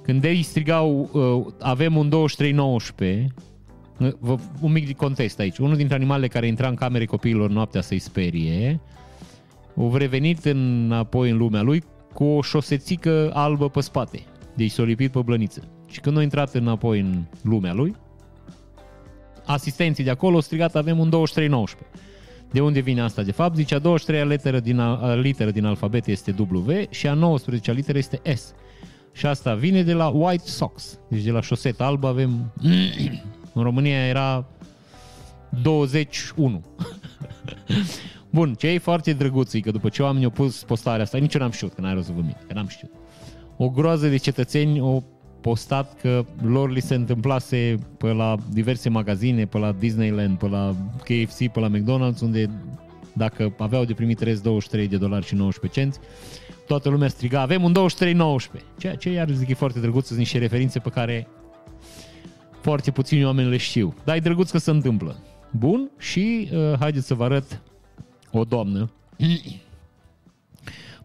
Când 0.02 0.24
ei 0.24 0.42
strigau, 0.42 1.11
uh, 1.12 1.52
avem 1.61 1.96
un 1.96 2.09
23-19, 2.09 3.26
uh, 3.98 4.38
un 4.61 4.72
mic 4.72 4.96
context 4.96 5.38
aici, 5.38 5.59
unul 5.59 5.76
dintre 5.76 5.94
animalele 5.94 6.28
care 6.28 6.46
intra 6.46 6.68
în 6.68 6.74
camere 6.74 7.04
copiilor 7.04 7.50
noaptea 7.50 7.80
să-i 7.80 7.98
sperie, 7.98 8.80
au 9.76 9.96
revenit 9.96 10.44
înapoi 10.44 11.30
în 11.30 11.36
lumea 11.36 11.62
lui 11.62 11.82
cu 12.14 12.24
o 12.24 12.42
șosețică 12.42 13.30
albă 13.34 13.68
pe 13.68 13.80
spate, 13.80 14.22
deci 14.54 14.70
s-a 14.70 14.82
lipit 14.82 15.11
pe 15.11 15.20
blăniță. 15.20 15.62
Și 15.86 16.00
când 16.00 16.18
a 16.18 16.22
intrat 16.22 16.54
înapoi 16.54 17.00
în 17.00 17.24
lumea 17.42 17.72
lui, 17.72 17.94
asistenții 19.46 20.04
de 20.04 20.11
acolo 20.11 20.34
au 20.34 20.40
strigat, 20.40 20.74
avem 20.74 20.98
un 20.98 21.11
23-19. 21.11 22.07
De 22.53 22.61
unde 22.61 22.80
vine 22.80 23.01
asta? 23.01 23.22
De 23.22 23.32
fapt, 23.32 23.57
zice 23.57 23.74
a 23.74 23.80
23-a 23.80 24.24
literă 24.24 24.61
din, 24.61 24.80
literă 25.20 25.51
din 25.51 25.64
alfabet 25.64 26.07
este 26.07 26.34
W 26.38 26.72
și 26.90 27.07
a 27.09 27.14
19-a 27.14 27.72
literă 27.72 27.99
este 27.99 28.20
S. 28.34 28.55
Și 29.12 29.26
asta 29.26 29.55
vine 29.55 29.82
de 29.82 29.92
la 29.92 30.07
White 30.07 30.46
Sox. 30.46 30.99
Deci 31.09 31.22
de 31.22 31.30
la 31.30 31.40
șoseta 31.40 31.84
albă 31.84 32.07
avem... 32.07 32.53
în 33.55 33.62
România 33.62 34.07
era 34.07 34.46
21. 35.62 36.64
Bun, 38.30 38.55
ce 38.55 38.68
e 38.68 38.78
foarte 38.78 39.12
drăguț 39.12 39.53
că 39.53 39.70
după 39.70 39.88
ce 39.88 40.03
oamenii 40.03 40.24
au 40.24 40.30
pus 40.30 40.62
postarea 40.62 41.03
asta, 41.03 41.18
nici 41.18 41.34
eu 41.34 41.40
n-am 41.40 41.51
știut, 41.51 41.72
că 41.74 41.80
n-ai 41.80 41.94
rost 41.94 42.07
să 42.07 42.12
vă 42.14 42.20
mint, 42.20 42.44
că 42.46 42.55
n-am 42.55 42.68
știut. 42.68 42.90
O 43.57 43.68
groază 43.68 44.09
de 44.09 44.16
cetățeni 44.16 44.80
o 44.80 45.03
postat 45.41 46.01
că 46.01 46.24
lor 46.43 46.70
li 46.70 46.80
se 46.80 46.95
întâmplase 46.95 47.74
pe 47.99 48.07
la 48.07 48.36
diverse 48.53 48.89
magazine, 48.89 49.47
pe 49.47 49.59
la 49.59 49.72
Disneyland, 49.72 50.39
pe 50.39 50.49
la 50.49 50.74
KFC, 50.99 51.49
pe 51.53 51.61
la 51.61 51.70
McDonald's, 51.70 52.20
unde 52.22 52.51
dacă 53.12 53.55
aveau 53.59 53.84
de 53.84 53.93
primit 53.93 54.20
rest 54.20 54.43
23 54.43 54.89
de 54.89 54.97
dolari 54.97 55.26
și 55.26 55.34
19 55.34 55.80
cenți, 55.80 55.99
toată 56.66 56.89
lumea 56.89 57.09
striga, 57.09 57.41
avem 57.41 57.62
un 57.62 57.74
23-19. 58.59 58.61
Ceea 58.78 58.95
ce 58.95 59.11
iar 59.11 59.30
zic 59.30 59.49
e 59.49 59.55
foarte 59.55 59.80
drăguț, 59.80 60.07
sunt 60.07 60.18
niște 60.18 60.39
referințe 60.39 60.78
pe 60.78 60.89
care 60.89 61.28
foarte 62.61 62.91
puțini 62.91 63.24
oameni 63.24 63.49
le 63.49 63.57
știu. 63.57 63.95
Dar 64.05 64.16
e 64.16 64.20
drăguț 64.20 64.51
că 64.51 64.59
se 64.59 64.70
întâmplă. 64.70 65.16
Bun, 65.51 65.91
și 65.99 66.49
uh, 66.53 66.72
haideți 66.78 67.07
să 67.07 67.14
vă 67.14 67.24
arăt 67.24 67.62
o 68.32 68.45
doamnă 68.45 68.91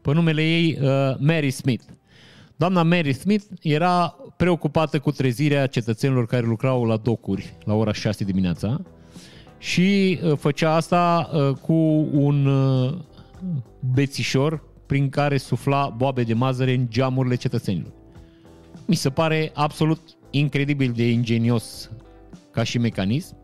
pe 0.04 0.14
numele 0.14 0.42
ei 0.42 0.78
uh, 0.82 1.16
Mary 1.20 1.52
Smith. 1.52 1.84
Doamna 2.56 2.84
Mary 2.84 3.14
Smith 3.14 3.46
era 3.62 4.16
preocupată 4.44 5.00
cu 5.00 5.12
trezirea 5.12 5.68
cetățenilor 5.68 6.26
care 6.26 6.46
lucrau 6.46 6.86
la 6.86 6.98
docuri 6.98 7.54
la 7.64 7.74
ora 7.74 7.94
6 7.94 8.24
dimineața 8.24 8.82
și 9.58 10.20
uh, 10.24 10.38
făcea 10.38 10.76
asta 10.76 11.30
uh, 11.34 11.56
cu 11.62 11.74
un 12.12 12.46
uh, 12.46 12.94
bețișor 13.94 14.64
prin 14.86 15.10
care 15.10 15.38
sufla 15.38 15.94
boabe 15.98 16.24
de 16.24 16.34
mazăre 16.34 16.74
în 16.74 16.86
geamurile 16.89 17.36
cetățenilor. 17.36 17.91
Mi 18.86 18.96
se 18.96 19.10
pare 19.10 19.52
absolut 19.54 20.00
incredibil 20.30 20.91
de 20.96 21.10
ingenios 21.10 21.89
ca 22.52 22.64
și 22.64 22.78
mecanism. 22.78 23.36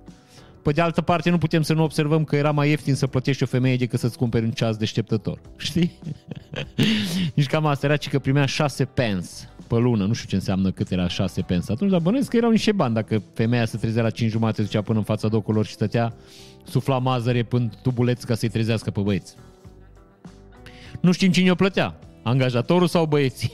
Pe 0.62 0.72
de 0.72 0.82
altă 0.82 1.02
parte, 1.02 1.30
nu 1.30 1.38
putem 1.38 1.62
să 1.62 1.74
nu 1.74 1.84
observăm 1.84 2.24
că 2.24 2.36
era 2.36 2.52
mai 2.52 2.70
ieftin 2.70 2.96
să 2.96 3.08
plătești 3.08 3.44
o 3.44 3.46
femeie 3.46 3.76
decât 3.76 4.00
să-ți 4.00 4.18
cumperi 4.18 4.46
un 4.46 4.52
ceas 4.52 4.78
deșteptător. 4.78 5.42
Știi? 5.58 6.00
Nici 7.34 7.48
cam 7.48 7.66
asta 7.66 7.86
era, 7.86 7.98
ci 7.98 8.10
că 8.10 8.20
primea 8.20 8.46
6 8.46 8.86
pence 8.86 9.30
pe 9.70 9.76
lună. 9.76 10.06
Nu 10.06 10.14
știu 10.14 10.28
ce 10.30 10.36
înseamnă 10.36 10.72
cât 10.72 10.92
era 10.92 11.08
6 11.08 11.42
pence 11.42 11.72
atunci, 11.72 11.92
dar 11.92 12.00
bănuiesc 12.00 12.30
că 12.30 12.38
erau 12.38 12.50
niște 12.50 12.72
bani. 12.72 12.94
Dacă 12.94 13.22
femeia 13.34 13.66
se 13.66 13.78
trezea 13.78 14.04
la 14.04 14.10
5 14.10 14.32
jumate, 14.32 14.62
ducea 14.62 14.82
până 14.82 14.98
în 14.98 15.04
fața 15.04 15.28
docurilor 15.28 15.66
și 15.66 15.74
stătea, 15.74 16.14
sufla 16.64 16.98
mazăre 16.98 17.44
până 17.44 17.70
tubuleț 17.82 18.24
ca 18.24 18.36
să-i 18.36 18.50
trezească 18.50 18.92
pe 18.92 19.02
băieți. 19.02 19.36
Nu 21.02 21.12
știm 21.12 21.32
cine 21.32 21.52
o 21.52 21.56
plătea. 21.56 22.00
Angajatorul 22.24 22.88
sau 22.88 23.06
băieții? 23.06 23.52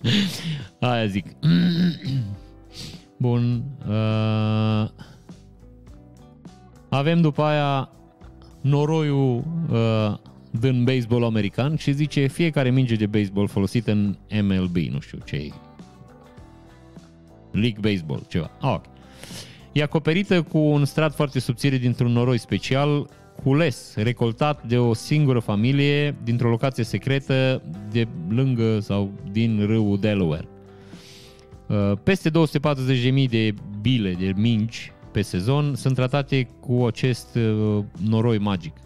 Aia 0.80 1.06
zic. 1.06 1.26
Bun. 3.16 3.62
Uh... 3.88 4.88
Avem 6.88 7.20
după 7.20 7.42
aia 7.42 7.90
noroiul 8.60 9.44
uh, 9.70 10.14
din 10.60 10.84
baseball 10.84 11.24
american 11.24 11.76
și 11.76 11.92
zice 11.92 12.26
fiecare 12.26 12.70
minge 12.70 12.94
de 12.94 13.06
baseball 13.06 13.48
folosită 13.48 13.90
în 13.90 14.16
MLB, 14.42 14.76
nu 14.76 15.00
știu 15.00 15.18
ce 15.24 15.36
e. 15.36 15.50
League 17.50 17.78
Baseball, 17.80 18.22
ceva. 18.28 18.50
Ah, 18.60 18.74
ok. 18.74 18.84
E 19.72 19.82
acoperită 19.82 20.42
cu 20.42 20.58
un 20.58 20.84
strat 20.84 21.14
foarte 21.14 21.38
subțire 21.38 21.76
dintr-un 21.76 22.12
noroi 22.12 22.38
special, 22.38 23.08
cules, 23.42 23.94
recoltat 23.96 24.66
de 24.66 24.78
o 24.78 24.94
singură 24.94 25.38
familie 25.38 26.16
dintr-o 26.24 26.48
locație 26.48 26.84
secretă 26.84 27.62
de 27.90 28.08
lângă 28.28 28.80
sau 28.80 29.12
din 29.30 29.66
râul 29.66 29.98
Delaware. 30.00 30.48
Uh, 31.66 31.92
peste 32.02 32.30
240.000 32.30 33.28
de 33.30 33.54
bile 33.80 34.12
de 34.12 34.32
mingi 34.36 34.92
pe 35.12 35.22
sezon 35.22 35.74
sunt 35.74 35.94
tratate 35.94 36.48
cu 36.60 36.84
acest 36.86 37.34
uh, 37.34 37.84
noroi 38.08 38.38
magic. 38.38 38.81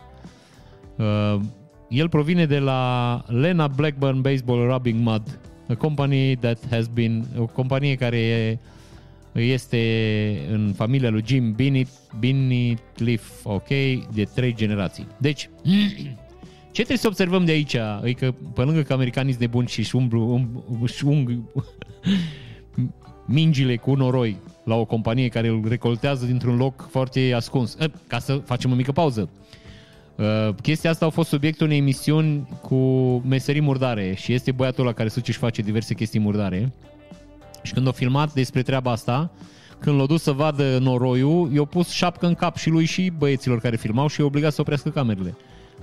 Uh, 0.98 1.40
el 1.88 2.08
provine 2.08 2.46
de 2.46 2.58
la 2.58 3.22
Lena 3.26 3.68
Blackburn 3.68 4.20
Baseball 4.20 4.66
Rubbing 4.66 5.00
Mud, 5.00 5.38
a 5.68 5.74
company 5.74 6.36
that 6.36 6.58
has 6.70 6.86
been, 6.86 7.26
o 7.38 7.46
companie 7.46 7.94
care 7.94 8.60
este 9.32 9.78
în 10.50 10.72
familia 10.76 11.10
lui 11.10 11.22
Jim 11.26 11.52
Binnit, 11.52 11.88
Binnit 12.18 12.78
Cliff, 12.94 13.44
ok, 13.44 13.68
de 14.12 14.24
trei 14.34 14.54
generații. 14.54 15.06
Deci, 15.18 15.50
ce 16.72 16.82
trebuie 16.82 16.96
să 16.96 17.06
observăm 17.06 17.44
de 17.44 17.52
aici? 17.52 17.76
E 18.02 18.12
că 18.12 18.34
pe 18.54 18.62
lângă 18.62 18.82
că 18.82 18.92
americanii 18.92 19.32
sunt 19.32 19.44
nebuni 19.44 19.68
și 19.68 19.78
își 19.78 19.96
umblu, 19.96 20.32
um, 20.32 20.64
își 20.82 21.04
ung 21.04 21.38
mingile 23.26 23.76
cu 23.76 23.94
noroi 23.94 24.36
la 24.64 24.74
o 24.74 24.84
companie 24.84 25.28
care 25.28 25.48
îl 25.48 25.64
recoltează 25.68 26.26
dintr-un 26.26 26.56
loc 26.56 26.88
foarte 26.90 27.32
ascuns. 27.34 27.76
Ca 28.06 28.18
să 28.18 28.34
facem 28.34 28.72
o 28.72 28.74
mică 28.74 28.92
pauză. 28.92 29.20
Uh, 29.32 29.56
chestia 30.62 30.90
asta 30.90 31.06
a 31.06 31.08
fost 31.08 31.28
subiectul 31.28 31.66
unei 31.66 31.78
emisiuni 31.78 32.48
cu 32.62 32.76
meserii 33.26 33.60
murdare 33.60 34.14
și 34.14 34.32
este 34.32 34.52
băiatul 34.52 34.84
ăla 34.84 34.92
care 34.92 35.08
suce 35.08 35.32
și 35.32 35.38
face 35.38 35.62
diverse 35.62 35.94
chestii 35.94 36.20
murdare. 36.20 36.72
Și 37.62 37.72
când 37.72 37.88
a 37.88 37.90
filmat 37.90 38.32
despre 38.32 38.62
treaba 38.62 38.90
asta, 38.90 39.30
când 39.78 39.98
l-a 39.98 40.06
dus 40.06 40.22
să 40.22 40.32
vadă 40.32 40.78
noroiul, 40.78 41.52
i-a 41.52 41.64
pus 41.64 41.88
șapcă 41.90 42.26
în 42.26 42.34
cap 42.34 42.56
și 42.56 42.70
lui 42.70 42.84
și 42.84 43.12
băieților 43.18 43.60
care 43.60 43.76
filmau 43.76 44.06
și 44.06 44.20
i-a 44.20 44.26
obligat 44.26 44.52
să 44.52 44.60
oprească 44.60 44.88
camerele. 44.88 45.36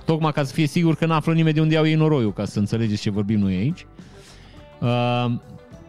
Tocmai 0.04 0.32
ca 0.32 0.44
să 0.44 0.52
fie 0.52 0.66
sigur 0.66 0.96
că 0.96 1.06
n-află 1.06 1.32
nimeni 1.32 1.54
de 1.54 1.60
unde 1.60 1.74
iau 1.74 1.86
ei 1.86 1.94
noroiul, 1.94 2.32
ca 2.32 2.44
să 2.44 2.58
înțelegeți 2.58 3.00
ce 3.00 3.10
vorbim 3.10 3.38
noi 3.38 3.54
aici. 3.54 3.86
Uh, 4.80 4.88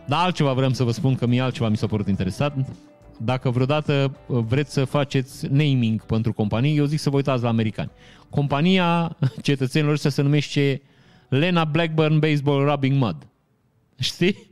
dar 0.08 0.24
altceva 0.24 0.54
vreau 0.54 0.70
să 0.70 0.84
vă 0.84 0.91
spun 0.91 1.16
că 1.16 1.26
mie 1.26 1.41
altceva 1.41 1.70
mi 1.70 1.78
s-a 1.78 1.88
părut 1.88 2.08
interesant. 2.08 2.68
Dacă 3.18 3.49
vreodată 3.49 4.18
vreți 4.28 4.74
să 4.74 4.86
faceți 4.86 5.47
naming 5.47 6.05
pentru 6.05 6.34
companii, 6.34 6.78
eu 6.78 6.86
zic 6.86 6.99
să 6.99 7.09
vă 7.09 7.16
uitați 7.16 7.43
la 7.43 7.49
americani. 7.49 7.91
Compania 8.30 9.18
cetățenilor 9.41 9.93
ăștia 9.93 10.09
se 10.09 10.22
numește 10.22 10.82
Lena 11.30 11.66
Blackburn 11.66 12.20
Baseball 12.20 12.70
Rubbing 12.70 12.97
Mud. 12.97 13.16
Știi? 13.99 14.49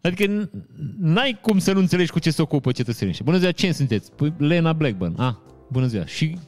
Adică 0.00 0.50
n-ai 0.98 1.38
cum 1.40 1.58
să 1.58 1.72
nu 1.72 1.78
înțelegi 1.78 2.10
cu 2.10 2.18
ce 2.18 2.30
se 2.30 2.42
ocupă 2.42 2.72
cetățenii 2.72 3.10
ăștia. 3.10 3.24
Bună 3.24 3.38
ziua, 3.38 3.52
ce 3.52 3.72
sunteți? 3.72 4.12
Păi 4.12 4.32
Lena 4.36 4.72
Blackburn. 4.72 5.20
Ah, 5.20 5.34
bună 5.68 5.86
ziua. 5.86 6.06
Și 6.06 6.38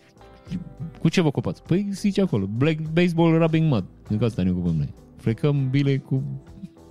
cu 1.00 1.08
ce 1.08 1.20
vă 1.20 1.26
ocupați? 1.26 1.62
Păi 1.62 1.88
zice 1.90 2.20
acolo, 2.20 2.46
Black 2.46 2.80
Baseball 2.92 3.38
Rubbing 3.38 3.70
Mud. 3.70 3.84
Din 4.08 4.24
asta 4.24 4.42
ne 4.42 4.50
ocupăm 4.50 4.74
noi. 4.74 4.94
Frecăm 5.16 5.70
bile 5.70 5.96
cu 5.96 6.22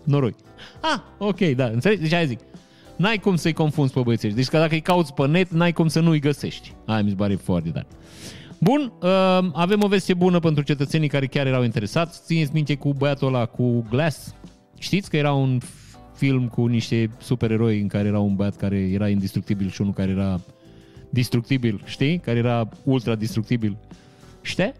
noroi. 0.04 0.36
Ah, 0.82 1.00
ok, 1.18 1.40
da, 1.40 1.66
înțelegi? 1.66 2.02
Deci 2.02 2.14
aia 2.14 2.26
zic. 2.26 2.40
N-ai 3.00 3.18
cum 3.18 3.36
să-i 3.36 3.54
confunzi 3.54 3.94
pe 3.94 4.00
băieții 4.00 4.32
Deci 4.32 4.48
că 4.48 4.58
dacă 4.58 4.74
îi 4.74 4.82
cauți 4.82 5.14
pe 5.14 5.28
net, 5.28 5.50
n-ai 5.52 5.72
cum 5.72 5.88
să 5.88 6.00
nu-i 6.00 6.20
găsești. 6.20 6.74
Aia 6.86 7.02
mi 7.02 7.10
se 7.10 7.16
pare 7.16 7.36
foarte 7.36 7.70
tare. 7.70 7.88
Bun, 8.60 8.94
uh, 9.02 9.50
avem 9.54 9.84
o 9.84 9.88
vestie 9.88 10.14
bună 10.14 10.40
pentru 10.40 10.64
cetățenii 10.64 11.08
care 11.08 11.26
chiar 11.26 11.48
erau 11.48 11.64
interesați. 11.64 12.22
Țineți 12.26 12.52
minte 12.54 12.76
cu 12.76 12.94
băiatul 12.94 13.28
ăla 13.28 13.46
cu 13.46 13.86
Glass? 13.90 14.36
Știți 14.78 15.10
că 15.10 15.18
era 15.18 15.34
un 15.34 15.60
film 16.16 16.48
cu 16.48 16.66
niște 16.66 17.10
supereroi 17.18 17.82
în 17.82 17.88
care 17.88 18.08
era 18.08 18.20
un 18.20 18.36
băiat 18.36 18.56
care 18.56 18.78
era 18.78 19.10
indestructibil 19.10 19.70
și 19.70 19.82
unul 19.82 19.94
care 19.94 20.12
era 20.12 20.40
destructibil, 21.10 21.82
știi? 21.86 22.18
Care 22.18 22.38
era 22.38 22.70
ultra 22.84 23.16
destructibil. 23.16 23.78
Știi? 24.42 24.74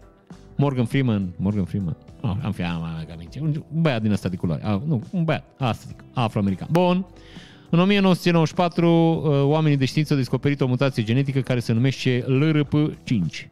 Morgan 0.56 0.84
Freeman, 0.84 1.32
Morgan 1.36 1.64
Freeman. 1.64 1.96
Oh, 2.20 2.36
am 2.42 2.52
fi 2.52 2.62
am, 2.62 2.82
am, 2.82 3.28
un 3.40 3.62
băiat 3.72 4.02
din 4.02 4.12
ăsta 4.12 4.28
de 4.28 4.36
culoare. 4.36 4.64
Ah, 4.64 4.80
nu, 4.86 5.02
un 5.10 5.24
băiat, 5.24 5.44
asta 5.58 5.84
zic, 5.86 6.04
afroamerican. 6.12 6.68
Bun. 6.70 7.06
În 7.70 7.78
1994, 7.78 8.86
uh, 8.88 9.42
oamenii 9.42 9.76
de 9.76 9.84
știință 9.84 10.12
au 10.12 10.18
descoperit 10.18 10.60
o 10.60 10.66
mutație 10.66 11.02
genetică 11.02 11.40
care 11.40 11.60
se 11.60 11.72
numește 11.72 12.24
LRP5. 12.28 13.48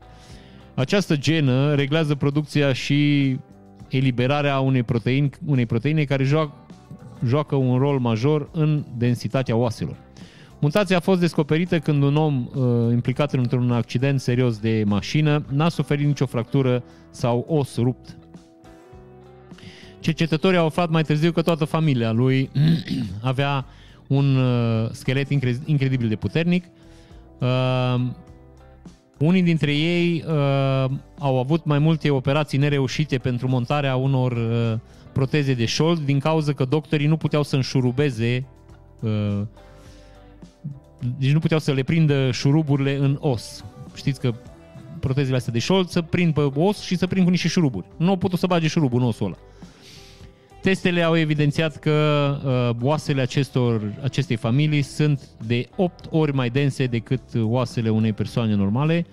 Această 0.75 1.17
genă 1.17 1.75
reglează 1.75 2.15
producția 2.15 2.73
și 2.73 3.37
eliberarea 3.89 4.59
unei 4.59 4.83
proteine, 4.83 5.29
unei 5.47 5.67
proteine 5.67 6.05
care 6.05 6.25
joacă, 6.25 6.53
joacă 7.27 7.55
un 7.57 7.79
rol 7.79 7.99
major 7.99 8.49
în 8.53 8.85
densitatea 8.97 9.57
oaselor. 9.57 9.97
Mutația 10.61 10.97
a 10.97 11.01
fost 11.01 11.21
descoperită 11.21 11.79
când 11.79 12.03
un 12.03 12.17
om 12.17 12.49
uh, 12.55 12.93
implicat 12.93 13.33
într-un 13.33 13.71
accident 13.71 14.21
serios 14.21 14.59
de 14.59 14.83
mașină 14.87 15.45
n-a 15.49 15.69
suferit 15.69 16.07
nicio 16.07 16.27
fractură 16.27 16.83
sau 17.11 17.45
os 17.49 17.77
rupt. 17.77 18.17
Cercetătorii 20.01 20.59
au 20.59 20.67
aflat 20.67 20.91
mai 20.91 21.03
târziu 21.03 21.33
că 21.33 21.43
toată 21.43 21.65
familia 21.65 22.13
lui 22.13 22.51
avea 23.21 23.67
un 24.09 24.37
uh, 24.37 24.91
schelet 24.91 25.31
incre- 25.31 25.61
incredibil 25.65 26.09
de 26.09 26.17
puternic. 26.17 26.65
Uh, 27.39 28.01
unii 29.19 29.43
dintre 29.43 29.75
ei 29.75 30.25
uh, 30.27 30.91
au 31.19 31.39
avut 31.39 31.65
mai 31.65 31.79
multe 31.79 32.11
operații 32.11 32.59
nereușite 32.59 33.19
pentru 33.19 33.49
montarea 33.49 33.97
unor 33.97 34.33
uh, 34.33 34.79
proteze 35.13 35.55
de 35.55 35.65
șold 35.65 35.99
din 35.99 36.19
cauza 36.19 36.53
că 36.53 36.65
doctorii 36.65 37.07
nu 37.07 37.17
puteau 37.17 37.43
să 37.43 37.57
înșurubeze 37.57 38.47
uh, 39.01 39.41
deci 41.19 41.33
nu 41.33 41.39
puteau 41.39 41.61
să 41.61 41.73
le 41.73 41.83
prindă 41.83 42.31
șuruburile 42.31 42.97
în 42.97 43.17
os. 43.21 43.65
Știți 43.95 44.21
că 44.21 44.35
protezele 45.01 45.37
astea 45.37 45.53
de 45.53 45.59
șold 45.59 45.89
să 45.89 46.03
prind 46.03 46.35
pe 46.35 46.51
os 46.55 46.81
și 46.81 46.97
să 46.97 47.07
prind 47.07 47.25
cu 47.25 47.31
niște 47.31 47.49
șuruburi. 47.49 47.87
Nu 47.97 48.09
au 48.09 48.17
putut 48.17 48.39
să 48.39 48.47
bage 48.47 48.69
șurubul 48.69 49.01
în 49.01 49.07
osul 49.07 49.27
ăla. 49.27 49.37
Testele 50.61 51.03
au 51.03 51.17
evidențiat 51.17 51.77
că 51.77 52.37
uh, 52.45 52.83
oasele 52.83 53.21
acestor, 53.21 53.93
acestei 54.03 54.37
familii 54.37 54.83
sunt 54.83 55.29
de 55.47 55.69
8 55.77 56.05
ori 56.11 56.35
mai 56.35 56.51
dense 56.51 56.87
decât 56.87 57.21
oasele 57.35 57.89
unei 57.89 58.13
persoane 58.13 58.55
normale, 58.55 59.07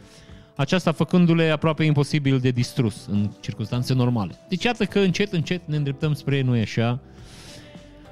aceasta 0.56 0.92
făcându-le 0.92 1.50
aproape 1.50 1.84
imposibil 1.84 2.40
de 2.40 2.50
distrus 2.50 3.08
în 3.12 3.30
circunstanțe 3.40 3.94
normale. 3.94 4.36
Deci 4.50 4.64
iată 4.64 4.86
că 4.86 5.00
încet, 5.00 5.34
încet 5.34 5.62
ne 5.66 5.76
îndreptăm 5.76 6.14
spre, 6.14 6.42
nu 6.42 6.52
așa, 6.52 7.00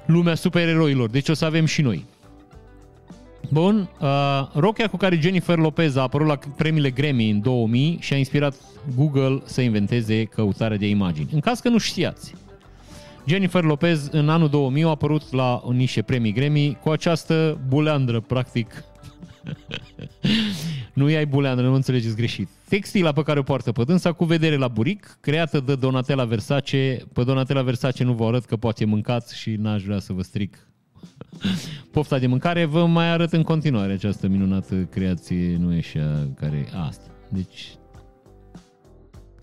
lumea 0.06 0.34
supereroilor. 0.34 1.10
Deci 1.10 1.28
o 1.28 1.34
să 1.34 1.44
avem 1.44 1.64
și 1.64 1.82
noi. 1.82 2.04
Bun, 3.50 3.88
uh, 4.00 4.08
rochia 4.52 4.88
cu 4.88 4.96
care 4.96 5.18
Jennifer 5.20 5.58
Lopez 5.58 5.96
a 5.96 6.02
apărut 6.02 6.26
la 6.26 6.38
premiile 6.56 6.90
Grammy 6.90 7.30
în 7.30 7.40
2000 7.40 7.98
și 8.00 8.12
a 8.12 8.16
inspirat 8.16 8.54
Google 8.96 9.42
să 9.44 9.60
inventeze 9.60 10.24
căutarea 10.24 10.76
de 10.76 10.88
imagini. 10.88 11.28
În 11.32 11.40
caz 11.40 11.60
că 11.60 11.68
nu 11.68 11.78
știați, 11.78 12.34
Jennifer 13.26 13.62
Lopez 13.62 14.08
în 14.10 14.28
anul 14.28 14.48
2000 14.48 14.82
a 14.82 14.88
apărut 14.88 15.32
la 15.32 15.62
niște 15.72 16.02
premii 16.02 16.32
Grammy 16.32 16.78
cu 16.82 16.90
această 16.90 17.58
buleandră, 17.68 18.20
practic. 18.20 18.84
nu 20.94 21.08
i-ai 21.08 21.26
buleandră, 21.26 21.66
nu 21.66 21.74
înțelegeți 21.74 22.16
greșit. 22.16 22.48
Textila 22.68 23.12
pe 23.12 23.22
care 23.22 23.38
o 23.38 23.42
poartă 23.42 23.72
pe 23.72 23.84
dânsa 23.84 24.12
cu 24.12 24.24
vedere 24.24 24.56
la 24.56 24.68
buric, 24.68 25.18
creată 25.20 25.60
de 25.60 25.74
Donatella 25.74 26.24
Versace. 26.24 26.98
Pe 27.12 27.24
Donatella 27.24 27.62
Versace 27.62 28.04
nu 28.04 28.12
vă 28.12 28.26
arăt 28.26 28.44
că 28.44 28.56
poate 28.56 28.84
mâncați 28.84 29.38
și 29.38 29.50
n-aș 29.50 29.82
vrea 29.82 29.98
să 29.98 30.12
vă 30.12 30.22
stric 30.22 30.68
pofta 31.92 32.18
de 32.18 32.26
mâncare. 32.26 32.64
Vă 32.64 32.86
mai 32.86 33.10
arăt 33.10 33.32
în 33.32 33.42
continuare 33.42 33.92
această 33.92 34.28
minunată 34.28 34.74
creație, 34.74 35.56
nu 35.60 35.74
e 35.74 35.78
așa, 35.78 36.28
care 36.36 36.68
asta. 36.86 37.06
Deci, 37.28 37.74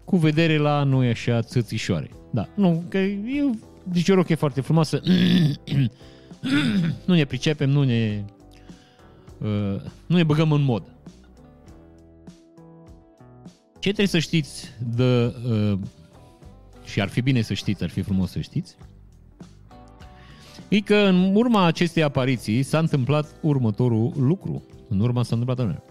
cu 0.05 0.17
vedere 0.17 0.57
la, 0.57 0.83
nu 0.83 1.03
e 1.03 1.09
așa, 1.09 1.41
țățișoare. 1.41 2.09
Da, 2.31 2.47
nu, 2.55 2.83
că 2.89 2.97
eu 2.97 3.55
deci 3.83 4.09
o 4.09 4.13
rochie 4.13 4.35
foarte 4.35 4.61
frumoasă. 4.61 5.01
nu 7.05 7.13
ne 7.13 7.25
pricepem, 7.25 7.69
nu 7.69 7.83
ne, 7.83 8.23
uh, 9.37 9.81
nu 10.05 10.15
ne 10.15 10.23
băgăm 10.23 10.51
în 10.51 10.61
mod. 10.61 10.83
Ce 13.73 13.79
trebuie 13.79 14.07
să 14.07 14.19
știți 14.19 14.69
de, 14.95 15.35
uh, 15.49 15.79
și 16.83 17.01
ar 17.01 17.09
fi 17.09 17.21
bine 17.21 17.41
să 17.41 17.53
știți, 17.53 17.83
ar 17.83 17.89
fi 17.89 18.01
frumos 18.01 18.31
să 18.31 18.39
știți, 18.39 18.75
e 20.67 20.79
că 20.79 20.95
în 20.95 21.35
urma 21.35 21.65
acestei 21.65 22.03
apariții 22.03 22.63
s-a 22.63 22.79
întâmplat 22.79 23.35
următorul 23.41 24.13
lucru. 24.17 24.63
În 24.89 24.99
urma 24.99 25.23
s-a 25.23 25.35
întâmplat 25.35 25.67
anul. 25.67 25.83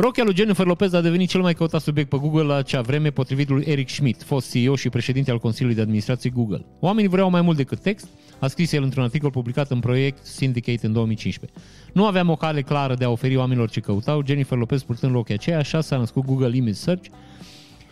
Rochia 0.00 0.24
lui 0.24 0.34
Jennifer 0.34 0.66
Lopez 0.66 0.92
a 0.92 1.00
devenit 1.00 1.28
cel 1.28 1.40
mai 1.40 1.54
căutat 1.54 1.80
subiect 1.80 2.08
pe 2.08 2.16
Google 2.16 2.42
la 2.42 2.54
acea 2.54 2.80
vreme, 2.80 3.10
potrivit 3.10 3.48
lui 3.48 3.64
Eric 3.66 3.88
Schmidt, 3.88 4.22
fost 4.22 4.50
CEO 4.50 4.76
și 4.76 4.88
președinte 4.88 5.30
al 5.30 5.38
Consiliului 5.38 5.76
de 5.76 5.82
Administrație 5.82 6.30
Google. 6.30 6.64
Oamenii 6.80 7.10
vreau 7.10 7.30
mai 7.30 7.40
mult 7.40 7.56
decât 7.56 7.78
text, 7.78 8.08
a 8.38 8.46
scris 8.46 8.72
el 8.72 8.82
într-un 8.82 9.02
articol 9.02 9.30
publicat 9.30 9.70
în 9.70 9.80
proiect 9.80 10.26
Syndicate 10.26 10.86
în 10.86 10.92
2015. 10.92 11.58
Nu 11.92 12.06
aveam 12.06 12.30
o 12.30 12.36
cale 12.36 12.62
clară 12.62 12.94
de 12.94 13.04
a 13.04 13.10
oferi 13.10 13.36
oamenilor 13.36 13.70
ce 13.70 13.80
căutau, 13.80 14.22
Jennifer 14.26 14.58
Lopez 14.58 14.82
purtând 14.82 15.12
rochia 15.12 15.34
aceea, 15.34 15.58
așa 15.58 15.80
s-a 15.80 15.96
născut 15.96 16.24
Google 16.24 16.56
Image 16.56 16.72
Search, 16.72 17.08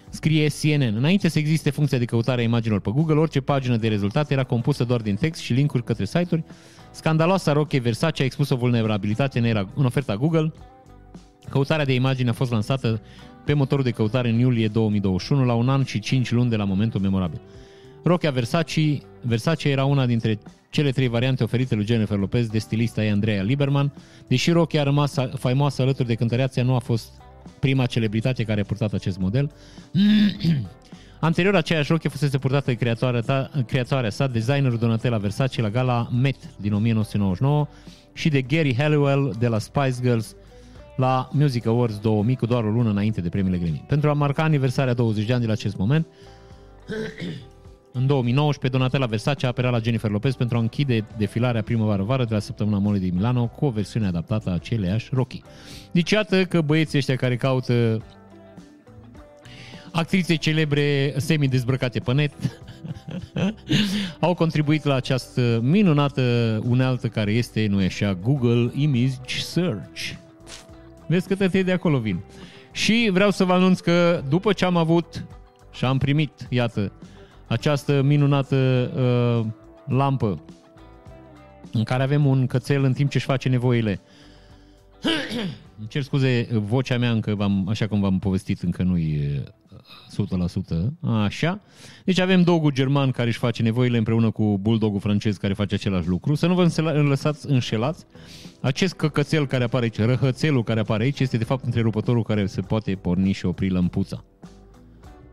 scrie 0.08 0.48
CNN. 0.48 0.96
Înainte 0.96 1.28
să 1.28 1.38
existe 1.38 1.70
funcția 1.70 1.98
de 1.98 2.04
căutare 2.04 2.40
a 2.40 2.44
imaginilor 2.44 2.80
pe 2.80 2.90
Google, 2.90 3.18
orice 3.18 3.40
pagină 3.40 3.76
de 3.76 3.88
rezultate 3.88 4.32
era 4.32 4.44
compusă 4.44 4.84
doar 4.84 5.00
din 5.00 5.14
text 5.14 5.40
și 5.40 5.52
linkuri 5.52 5.84
către 5.84 6.04
site-uri. 6.04 6.44
Scandaloasa 6.90 7.52
roche 7.52 7.78
Versace 7.78 8.22
a 8.22 8.24
expus 8.24 8.50
o 8.50 8.56
vulnerabilitate 8.56 9.66
în 9.74 9.84
oferta 9.84 10.16
Google, 10.16 10.52
Căutarea 11.50 11.84
de 11.84 11.94
imagini 11.94 12.28
a 12.28 12.32
fost 12.32 12.50
lansată 12.50 13.00
pe 13.44 13.52
motorul 13.52 13.84
de 13.84 13.90
căutare 13.90 14.28
în 14.28 14.38
iulie 14.38 14.68
2021, 14.68 15.44
la 15.44 15.54
un 15.54 15.68
an 15.68 15.84
și 15.84 15.98
5 15.98 16.30
luni 16.30 16.50
de 16.50 16.56
la 16.56 16.64
momentul 16.64 17.00
memorabil. 17.00 17.40
Rochia 18.02 18.30
Versace, 18.30 18.98
Versace 19.22 19.68
era 19.68 19.84
una 19.84 20.06
dintre 20.06 20.38
cele 20.70 20.90
trei 20.90 21.08
variante 21.08 21.42
oferite 21.42 21.74
lui 21.74 21.86
Jennifer 21.86 22.18
Lopez 22.18 22.46
de 22.46 22.58
stilista 22.58 23.04
ei 23.04 23.10
Andrea 23.10 23.42
Lieberman, 23.42 23.92
deși 24.26 24.50
rochia 24.50 24.80
a 24.80 24.84
rămas 24.84 25.14
faimoasă 25.34 25.82
alături 25.82 26.08
de 26.08 26.14
cântăreața, 26.14 26.62
nu 26.62 26.74
a 26.74 26.78
fost 26.78 27.10
prima 27.60 27.86
celebritate 27.86 28.44
care 28.44 28.60
a 28.60 28.64
purtat 28.64 28.92
acest 28.92 29.18
model. 29.18 29.50
Anterior, 31.20 31.54
aceeași 31.54 31.90
rochie 31.90 32.10
fusese 32.10 32.38
purtată 32.38 32.70
de 32.70 32.76
creatoarea, 32.76 33.20
ta, 33.20 33.50
creatoarea 33.66 34.10
sa, 34.10 34.26
designerul 34.26 34.78
Donatella 34.78 35.18
Versace 35.18 35.62
la 35.62 35.70
gala 35.70 36.08
Met 36.12 36.36
din 36.56 36.72
1999 36.72 37.66
și 38.12 38.28
de 38.28 38.42
Gary 38.42 38.74
Halliwell 38.74 39.34
de 39.38 39.46
la 39.48 39.58
Spice 39.58 39.96
Girls 40.02 40.36
la 40.98 41.28
Music 41.32 41.66
Awards 41.66 41.98
2000 41.98 42.36
cu 42.36 42.46
doar 42.46 42.64
o 42.64 42.70
lună 42.70 42.90
înainte 42.90 43.20
de 43.20 43.28
premiile 43.28 43.58
Grammy. 43.58 43.84
Pentru 43.86 44.10
a 44.10 44.12
marca 44.12 44.42
aniversarea 44.42 44.94
20 44.94 45.26
de 45.26 45.32
ani 45.32 45.40
de 45.40 45.46
la 45.46 45.52
acest 45.52 45.76
moment, 45.76 46.06
în 47.98 48.06
2019, 48.06 48.78
Donatella 48.78 49.06
Versace 49.06 49.46
a 49.46 49.48
apelat 49.48 49.72
la 49.72 49.78
Jennifer 49.78 50.10
Lopez 50.10 50.34
pentru 50.34 50.56
a 50.56 50.60
închide 50.60 51.06
defilarea 51.16 51.62
primăvară-vară 51.62 52.24
de 52.24 52.34
la 52.34 52.40
săptămâna 52.40 52.78
Mole 52.78 52.98
din 52.98 53.14
Milano 53.14 53.46
cu 53.46 53.64
o 53.64 53.70
versiune 53.70 54.06
adaptată 54.06 54.50
a 54.50 54.54
aceleași 54.54 55.08
Rocky. 55.12 55.42
Deci 55.92 56.10
iată 56.10 56.44
că 56.44 56.60
băieții 56.60 56.98
ăștia 56.98 57.16
care 57.16 57.36
caută 57.36 58.02
actrițe 59.92 60.34
celebre 60.34 61.14
semi-dezbrăcate 61.16 61.98
pe 62.00 62.12
net 62.12 62.32
au 64.20 64.34
contribuit 64.34 64.84
la 64.84 64.94
această 64.94 65.60
minunată 65.62 66.22
unealtă 66.68 67.08
care 67.08 67.32
este, 67.32 67.66
nu 67.66 67.82
e 67.82 67.84
așa, 67.84 68.14
Google 68.14 68.70
Image 68.74 69.38
Search. 69.40 70.26
Vezi 71.08 71.28
că 71.28 71.34
tătei 71.34 71.64
de 71.64 71.72
acolo 71.72 71.98
vin. 71.98 72.20
Și 72.72 73.08
vreau 73.12 73.30
să 73.30 73.44
vă 73.44 73.52
anunț 73.52 73.80
că 73.80 74.22
după 74.28 74.52
ce 74.52 74.64
am 74.64 74.76
avut 74.76 75.24
și 75.72 75.84
am 75.84 75.98
primit, 75.98 76.46
iată, 76.48 76.92
această 77.46 78.02
minunată 78.02 78.56
uh, 78.96 79.46
lampă 79.96 80.44
în 81.72 81.82
care 81.82 82.02
avem 82.02 82.26
un 82.26 82.46
cățel 82.46 82.84
în 82.84 82.92
timp 82.92 83.10
ce 83.10 83.16
își 83.16 83.26
face 83.26 83.48
nevoile. 83.48 84.00
Îmi 85.78 85.88
cer 85.88 86.02
scuze, 86.02 86.48
vocea 86.50 86.98
mea 86.98 87.10
încă, 87.10 87.34
v-am, 87.34 87.68
așa 87.68 87.86
cum 87.86 88.00
v-am 88.00 88.18
povestit, 88.18 88.62
încă 88.62 88.82
nu 88.82 88.98
e 88.98 89.44
100%. 90.12 90.86
Așa. 91.00 91.60
Deci 92.04 92.18
avem 92.18 92.42
dogul 92.42 92.72
german 92.72 93.10
care 93.10 93.28
își 93.28 93.38
face 93.38 93.62
nevoile 93.62 93.98
împreună 93.98 94.30
cu 94.30 94.58
bulldogul 94.58 95.00
francez 95.00 95.36
care 95.36 95.52
face 95.52 95.74
același 95.74 96.08
lucru. 96.08 96.34
Să 96.34 96.46
nu 96.46 96.54
vă 96.54 96.92
lăsați 97.08 97.50
înșelați. 97.50 98.04
Acest 98.60 98.94
căcățel 98.94 99.46
care 99.46 99.64
apare 99.64 99.84
aici, 99.84 99.98
răhățelul 99.98 100.62
care 100.62 100.80
apare 100.80 101.02
aici, 101.02 101.20
este 101.20 101.36
de 101.36 101.44
fapt 101.44 101.64
întrerupătorul 101.64 102.22
care 102.22 102.46
se 102.46 102.60
poate 102.60 102.94
porni 102.94 103.32
și 103.32 103.46
opri 103.46 103.70
lămpuța. 103.70 104.24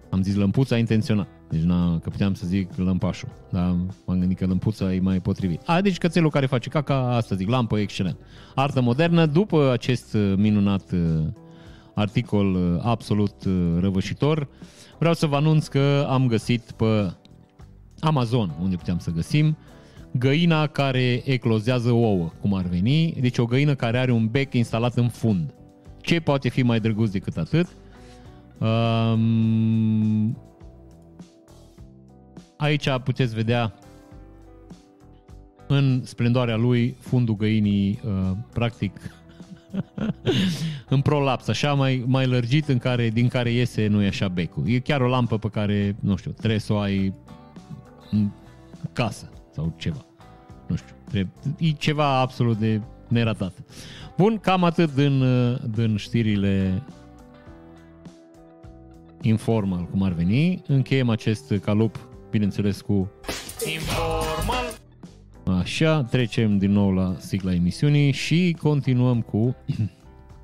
Am 0.10 0.22
zis 0.22 0.36
lămpuța 0.36 0.78
intenționat. 0.78 1.28
Deci 1.50 1.62
na, 1.62 2.00
că 2.00 2.10
puteam 2.10 2.34
să 2.34 2.48
zic 2.48 2.76
lămpașul. 2.76 3.30
Dar 3.52 3.76
m-am 4.06 4.20
gândit 4.20 4.38
că 4.38 4.46
lămpuța 4.46 4.94
e 4.94 5.00
mai 5.00 5.20
potrivit. 5.20 5.62
A, 5.66 5.82
deci 5.82 5.98
cățelul 5.98 6.30
care 6.30 6.46
face 6.46 6.70
caca, 6.70 7.16
asta 7.16 7.36
zic, 7.36 7.50
lampă, 7.50 7.80
excelent. 7.80 8.18
Artă 8.56 8.82
modernă, 8.82 9.26
după 9.26 9.72
acest 9.72 10.14
uh, 10.14 10.34
minunat 10.38 10.92
uh, 10.92 11.00
articol 11.96 12.54
uh, 12.54 12.82
absolut 12.84 13.36
răvășitor, 13.80 14.48
vreau 15.00 15.14
să 15.14 15.26
vă 15.26 15.36
anunț 15.36 15.68
că 15.68 16.06
am 16.10 16.28
găsit 16.28 16.72
pe 16.72 17.14
Amazon, 18.00 18.56
unde 18.62 18.76
puteam 18.76 18.98
să 18.98 19.12
găsim, 19.12 19.58
găina 20.12 20.68
care 20.68 21.22
eclozează 21.26 21.92
ouă, 21.92 22.32
cum 22.42 22.54
ar 22.54 22.66
veni, 22.66 23.12
deci 23.20 23.38
o 23.38 23.46
găină 23.46 23.76
care 23.76 23.98
are 23.98 24.12
un 24.12 24.28
bec 24.28 24.54
instalat 24.54 24.96
în 24.96 25.10
fund. 25.10 25.54
Ce 26.02 26.20
poate 26.20 26.50
fi 26.50 26.64
mai 26.64 26.80
drăguț 26.80 27.10
decât 27.10 27.38
atât? 27.38 27.68
Um, 28.60 30.38
aici 32.58 32.90
puteți 33.04 33.36
vedea 33.36 33.74
în 35.68 36.02
splendoarea 36.04 36.56
lui 36.56 36.96
fundul 37.00 37.36
găinii, 37.36 38.00
uh, 38.06 38.32
practic, 38.54 38.92
în 40.96 41.02
prolaps, 41.02 41.48
așa 41.48 41.74
mai, 41.74 42.04
mai 42.08 42.28
lărgit, 42.28 42.68
în 42.68 42.78
care, 42.78 43.10
din 43.10 43.28
care 43.28 43.52
iese, 43.52 43.88
nu 43.88 44.04
e 44.04 44.08
așa 44.08 44.28
becul. 44.28 44.64
E 44.68 44.80
chiar 44.80 45.02
o 45.02 45.08
lampă 45.08 45.38
pe 45.38 45.50
care, 45.50 45.96
nu 46.00 46.16
știu, 46.16 46.32
trebuie 46.32 46.60
să 46.60 46.74
o 46.74 46.78
ai 46.78 47.14
în 48.12 48.30
casă 48.94 49.30
sau 49.54 49.74
ceva. 49.78 50.06
Nu 50.68 50.76
știu, 50.76 50.96
trebuie, 51.10 51.34
e 51.58 51.72
ceva 51.72 52.20
absolut 52.20 52.58
de 52.58 52.82
neratat. 53.08 53.54
Bun, 54.18 54.38
cam 54.38 54.64
atât 54.64 54.94
din, 54.94 55.22
uh, 55.22 55.58
din 55.76 55.96
știrile 55.96 56.84
informal, 59.22 59.88
cum 59.92 60.04
ar 60.04 60.12
veni. 60.12 60.62
Încheiem 60.68 61.10
acest 61.10 61.54
calup, 61.62 62.10
bineînțeles, 62.30 62.82
cu 62.82 63.12
informal. 63.74 64.85
Așa, 65.66 66.04
trecem 66.04 66.58
din 66.58 66.72
nou 66.72 66.92
la 66.94 67.16
sigla 67.20 67.54
emisiunii 67.54 68.12
și 68.12 68.56
continuăm 68.62 69.22
cu 69.22 69.56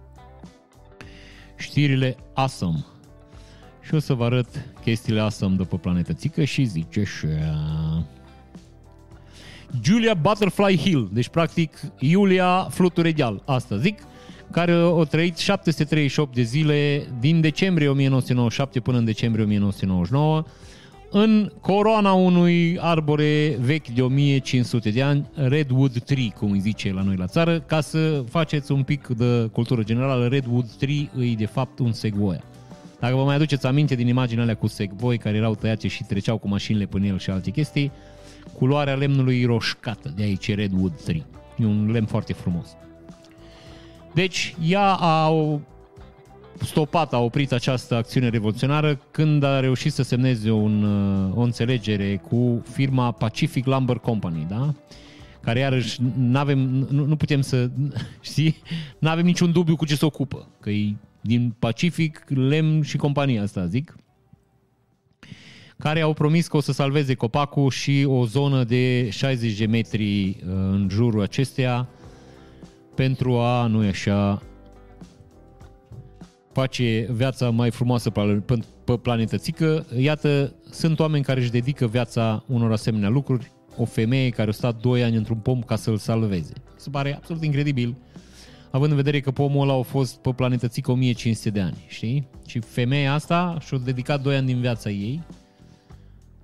știrile 1.65 2.15
awesome. 2.33 2.85
Și 3.81 3.93
o 3.93 3.99
să 3.99 4.13
vă 4.13 4.23
arăt 4.23 4.47
chestiile 4.83 5.19
awesome 5.19 5.55
după 5.55 5.77
Planeta 5.77 6.13
Țică 6.13 6.43
și 6.43 6.63
zice 6.63 6.99
așa... 6.99 8.05
Julia 9.83 10.13
Butterfly 10.13 10.77
Hill, 10.77 11.09
deci 11.13 11.27
practic 11.27 11.81
Iulia 11.99 12.67
Fluturedeal, 12.69 13.43
asta 13.45 13.77
zic 13.77 13.99
care 14.51 14.71
au 14.71 15.05
trăit 15.05 15.37
738 15.37 16.35
de 16.35 16.41
zile 16.41 17.07
din 17.19 17.41
decembrie 17.41 17.87
1997 17.87 18.79
până 18.79 18.97
în 18.97 19.05
decembrie 19.05 19.43
1999 19.43 20.43
în 21.11 21.51
coroana 21.61 22.11
unui 22.11 22.77
arbore 22.79 23.57
vechi 23.59 23.87
de 23.87 24.01
1500 24.01 24.89
de 24.89 25.01
ani, 25.01 25.29
Redwood 25.33 25.99
Tree, 25.99 26.29
cum 26.37 26.51
îi 26.51 26.59
zice 26.59 26.93
la 26.93 27.01
noi 27.01 27.15
la 27.15 27.27
țară, 27.27 27.59
ca 27.59 27.81
să 27.81 28.23
faceți 28.29 28.71
un 28.71 28.83
pic 28.83 29.07
de 29.07 29.49
cultură 29.51 29.83
generală, 29.83 30.27
Redwood 30.27 30.71
Tree 30.71 31.09
îi 31.15 31.35
de 31.35 31.45
fapt 31.45 31.79
un 31.79 31.91
segvoia. 31.91 32.43
Dacă 32.99 33.15
vă 33.15 33.23
mai 33.23 33.35
aduceți 33.35 33.65
aminte 33.65 33.95
din 33.95 34.07
imaginele 34.07 34.41
alea 34.41 34.55
cu 34.55 34.67
segvoi 34.67 35.17
care 35.17 35.37
erau 35.37 35.55
tăiate 35.55 35.87
și 35.87 36.03
treceau 36.03 36.37
cu 36.37 36.47
mașinile 36.47 36.85
până 36.85 37.05
el 37.05 37.19
și 37.19 37.29
alte 37.29 37.49
chestii, 37.49 37.91
culoarea 38.57 38.93
lemnului 38.93 39.41
e 39.41 39.45
roșcată, 39.45 40.13
de 40.15 40.23
aici 40.23 40.55
Redwood 40.55 41.01
Tree. 41.03 41.25
E 41.57 41.65
un 41.65 41.89
lemn 41.91 42.05
foarte 42.05 42.33
frumos. 42.33 42.67
Deci, 44.13 44.55
ea 44.67 44.93
a 44.93 45.33
stopat, 46.63 47.13
a 47.13 47.19
oprit 47.19 47.51
această 47.51 47.95
acțiune 47.95 48.29
revoluționară 48.29 48.99
când 49.11 49.43
a 49.43 49.59
reușit 49.59 49.93
să 49.93 50.03
semneze 50.03 50.51
un, 50.51 50.83
uh, 50.83 51.37
o 51.37 51.41
înțelegere 51.41 52.15
cu 52.15 52.63
firma 52.71 53.11
Pacific 53.11 53.65
Lumber 53.65 53.97
Company, 53.97 54.45
da? 54.49 54.73
care 55.41 55.59
iarăși 55.59 55.99
n-avem, 56.17 56.59
nu, 56.89 57.05
nu 57.05 57.15
putem 57.15 57.41
să, 57.41 57.69
știi, 58.21 58.55
nu 58.99 59.09
avem 59.09 59.25
niciun 59.25 59.51
dubiu 59.51 59.75
cu 59.75 59.85
ce 59.85 59.95
se 59.95 60.05
ocupă, 60.05 60.47
că 60.59 60.69
e 60.69 60.95
din 61.21 61.55
Pacific, 61.59 62.23
lemn 62.27 62.81
și 62.81 62.97
compania 62.97 63.41
asta, 63.41 63.65
zic, 63.65 63.95
care 65.77 66.01
au 66.01 66.13
promis 66.13 66.47
că 66.47 66.57
o 66.57 66.59
să 66.59 66.71
salveze 66.71 67.13
copacul 67.13 67.69
și 67.69 68.05
o 68.07 68.25
zonă 68.25 68.63
de 68.63 69.09
60 69.09 69.57
de 69.57 69.65
metri 69.65 70.27
uh, 70.29 70.35
în 70.47 70.87
jurul 70.89 71.21
acesteia, 71.21 71.87
pentru 72.95 73.37
a, 73.37 73.67
nu 73.67 73.87
așa, 73.87 74.41
face 76.53 77.07
viața 77.11 77.49
mai 77.49 77.71
frumoasă 77.71 78.09
pe, 78.09 78.43
pe 78.83 78.97
planetă 78.97 79.37
Țică. 79.37 79.85
Iată, 79.97 80.55
sunt 80.69 80.99
oameni 80.99 81.23
care 81.23 81.39
își 81.39 81.51
dedică 81.51 81.87
viața 81.87 82.43
unor 82.47 82.71
asemenea 82.71 83.09
lucruri. 83.09 83.51
O 83.77 83.85
femeie 83.85 84.29
care 84.29 84.49
a 84.49 84.53
stat 84.53 84.79
2 84.81 85.03
ani 85.03 85.15
într-un 85.15 85.37
pom 85.37 85.61
ca 85.61 85.75
să-l 85.75 85.97
salveze. 85.97 86.53
Se 86.75 86.89
pare 86.89 87.15
absolut 87.15 87.43
incredibil, 87.43 87.95
având 88.71 88.91
în 88.91 88.97
vedere 88.97 89.19
că 89.19 89.31
pomul 89.31 89.69
ăla 89.69 89.79
a 89.79 89.81
fost 89.81 90.15
pe 90.15 90.31
planetă 90.31 90.67
Țică 90.67 90.91
1500 90.91 91.49
de 91.49 91.61
ani, 91.61 91.85
știi? 91.87 92.27
Și 92.47 92.59
femeia 92.59 93.13
asta 93.13 93.57
și-a 93.59 93.77
dedicat 93.77 94.21
2 94.21 94.35
ani 94.35 94.45
din 94.45 94.59
viața 94.59 94.89
ei 94.89 95.23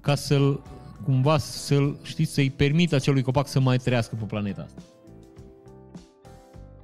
ca 0.01 0.15
să-l, 0.15 0.61
cumva, 1.03 1.37
să-l, 1.37 1.97
știți, 2.03 2.33
să-i 2.33 2.49
permită 2.49 2.95
acelui 2.95 3.21
copac 3.21 3.47
să 3.47 3.59
mai 3.59 3.77
trăiască 3.77 4.15
pe 4.19 4.25
planeta 4.25 4.61
asta. 4.61 4.81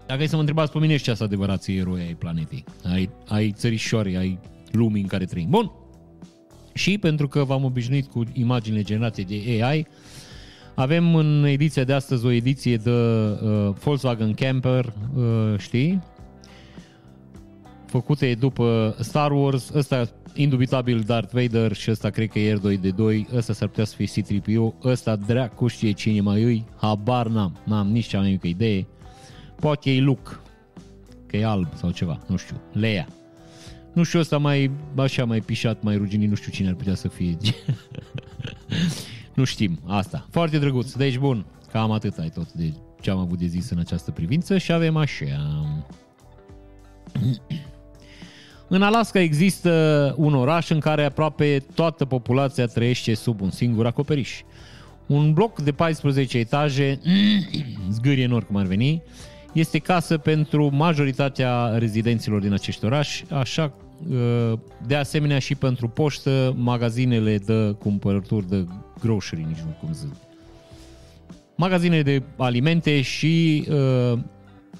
Dacă 0.05 0.23
e 0.23 0.27
să 0.27 0.33
mă 0.33 0.39
întrebați 0.39 0.71
pe 0.71 0.79
mine, 0.79 0.97
ce 0.97 1.15
adevărații 1.19 1.77
eroi 1.77 2.01
ai 2.01 2.13
planetei, 2.13 2.63
ai, 2.83 3.09
ai 3.27 3.51
țărișoare, 3.51 4.17
ai 4.17 4.39
lumii 4.71 5.01
în 5.01 5.07
care 5.07 5.25
trăim. 5.25 5.49
Bun. 5.49 5.71
Și 6.73 6.97
pentru 6.97 7.27
că 7.27 7.43
v-am 7.43 7.63
obișnuit 7.63 8.05
cu 8.05 8.23
imaginile 8.33 8.81
generate 8.81 9.21
de 9.21 9.63
AI, 9.63 9.87
avem 10.75 11.15
în 11.15 11.43
ediția 11.43 11.83
de 11.83 11.93
astăzi 11.93 12.25
o 12.25 12.31
ediție 12.31 12.77
de 12.77 12.91
uh, 12.91 13.69
Volkswagen 13.83 14.33
Camper, 14.33 14.93
uh, 15.15 15.53
știi? 15.57 16.01
Făcute 17.85 18.35
după 18.39 18.95
Star 18.99 19.31
Wars, 19.31 19.69
ăsta 19.73 20.09
indubitabil 20.33 20.99
Darth 20.99 21.33
Vader 21.33 21.73
și 21.73 21.91
ăsta 21.91 22.09
cred 22.09 22.29
că 22.29 22.39
e 22.39 22.57
R2D2, 22.57 23.35
ăsta 23.35 23.53
s-ar 23.53 23.67
putea 23.67 23.85
să 23.85 23.95
fie 23.95 24.05
C-3PO, 24.05 24.83
ăsta 24.83 25.15
dracu 25.15 25.67
știe 25.67 25.91
cine 25.91 26.21
mai 26.21 26.43
îi, 26.43 26.65
habar 26.75 27.27
n-am, 27.27 27.57
n-am 27.65 27.87
nici 27.87 28.07
cea 28.07 28.19
mai 28.19 28.29
mică 28.29 28.47
idee. 28.47 28.87
Poate 29.63 29.91
e 29.91 29.99
Luke, 29.99 30.39
că 31.27 31.37
e 31.37 31.45
alb 31.45 31.67
sau 31.75 31.91
ceva, 31.91 32.19
nu 32.27 32.35
știu, 32.35 32.61
Leia. 32.71 33.07
Nu 33.93 34.03
știu, 34.03 34.19
ăsta 34.19 34.37
mai, 34.37 34.71
așa, 34.95 35.25
mai 35.25 35.39
pișat, 35.39 35.83
mai 35.83 35.97
ruginit, 35.97 36.29
nu 36.29 36.35
știu 36.35 36.51
cine 36.51 36.67
ar 36.67 36.73
putea 36.73 36.95
să 36.95 37.07
fie. 37.07 37.37
nu 39.35 39.43
știm, 39.43 39.79
asta. 39.85 40.27
Foarte 40.31 40.57
drăguț, 40.59 40.91
deci 40.91 41.17
bun, 41.17 41.45
cam 41.71 41.91
atât 41.91 42.17
ai 42.17 42.29
tot 42.29 42.51
de 42.51 42.73
ce 43.01 43.09
am 43.09 43.17
avut 43.17 43.39
de 43.39 43.45
zis 43.45 43.69
în 43.69 43.79
această 43.79 44.11
privință 44.11 44.57
și 44.57 44.71
avem 44.71 44.95
așa. 44.95 45.25
În 48.67 48.81
Alaska 48.81 49.19
există 49.19 50.13
un 50.17 50.33
oraș 50.33 50.69
în 50.69 50.79
care 50.79 51.03
aproape 51.03 51.63
toată 51.73 52.05
populația 52.05 52.65
trăiește 52.65 53.13
sub 53.13 53.41
un 53.41 53.51
singur 53.51 53.85
acoperiș. 53.85 54.41
Un 55.07 55.33
bloc 55.33 55.61
de 55.61 55.71
14 55.71 56.37
etaje, 56.37 56.99
zgârie 57.89 58.25
nor 58.25 58.45
cum 58.45 58.55
ar 58.55 58.65
veni, 58.65 59.01
este 59.53 59.77
casă 59.77 60.17
pentru 60.17 60.69
majoritatea 60.75 61.77
rezidenților 61.77 62.41
din 62.41 62.53
acești 62.53 62.85
orași, 62.85 63.25
așa 63.29 63.73
uh, 64.09 64.59
de 64.87 64.95
asemenea 64.95 65.39
și 65.39 65.55
pentru 65.55 65.87
poștă, 65.87 66.55
magazinele 66.57 67.37
de 67.37 67.75
cumpărături 67.79 68.49
de 68.49 68.65
grocery, 68.99 69.45
nici 69.47 69.59
nu 69.65 69.77
cum 69.79 69.93
zic. 69.93 70.09
Magazine 71.55 72.01
de 72.01 72.23
alimente 72.37 73.01
și 73.01 73.65
uh, 73.69 74.19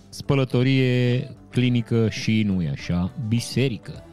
spălătorie, 0.09 1.29
clinică 1.49 2.09
și, 2.09 2.43
nu 2.43 2.61
e 2.61 2.69
așa, 2.69 3.11
biserică. 3.27 4.03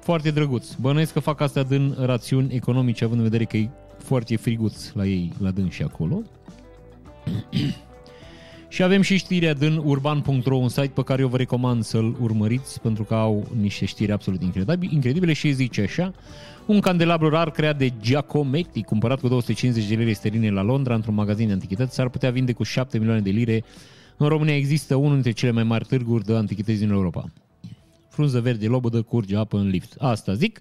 Foarte 0.00 0.30
drăguț. 0.30 0.74
Bănuiesc 0.74 1.12
că 1.12 1.20
fac 1.20 1.40
asta 1.40 1.62
din 1.62 1.94
rațiuni 2.00 2.54
economice, 2.54 3.04
având 3.04 3.18
în 3.20 3.24
vedere 3.24 3.44
că 3.44 3.56
e 3.56 3.68
foarte 3.98 4.36
friguț 4.36 4.92
la 4.92 5.06
ei, 5.06 5.32
la 5.38 5.50
dâns 5.50 5.72
și 5.72 5.82
acolo. 5.82 6.22
Și 8.68 8.82
avem 8.82 9.02
și 9.02 9.16
știrea 9.16 9.54
din 9.54 9.80
urban.ro, 9.84 10.56
un 10.56 10.68
site 10.68 10.90
pe 10.94 11.02
care 11.02 11.22
eu 11.22 11.28
vă 11.28 11.36
recomand 11.36 11.84
să-l 11.84 12.16
urmăriți 12.20 12.80
pentru 12.80 13.04
că 13.04 13.14
au 13.14 13.46
niște 13.60 13.84
știri 13.84 14.12
absolut 14.12 14.42
incredibile 14.90 15.32
și 15.32 15.52
zice 15.52 15.82
așa. 15.82 16.12
Un 16.66 16.80
candelabru 16.80 17.28
rar 17.28 17.50
creat 17.50 17.78
de 17.78 17.92
Giacometti, 18.00 18.82
cumpărat 18.82 19.20
cu 19.20 19.28
250 19.28 19.88
de 19.88 19.94
lire 19.94 20.12
sterline 20.12 20.50
la 20.50 20.62
Londra 20.62 20.94
într-un 20.94 21.14
magazin 21.14 21.46
de 21.46 21.52
antichități, 21.52 21.94
s-ar 21.94 22.08
putea 22.08 22.30
vinde 22.30 22.52
cu 22.52 22.62
7 22.62 22.98
milioane 22.98 23.20
de 23.20 23.30
lire. 23.30 23.64
În 24.16 24.28
România 24.28 24.56
există 24.56 24.94
unul 24.94 25.12
dintre 25.12 25.30
cele 25.30 25.52
mai 25.52 25.62
mari 25.62 25.84
târguri 25.84 26.24
de 26.24 26.34
antichități 26.34 26.78
din 26.78 26.90
Europa. 26.90 27.24
Frunză 28.08 28.40
verde, 28.40 28.66
lobădă, 28.66 29.02
curge 29.02 29.36
apă 29.36 29.58
în 29.58 29.68
lift. 29.68 29.94
Asta 29.98 30.34
zic. 30.34 30.60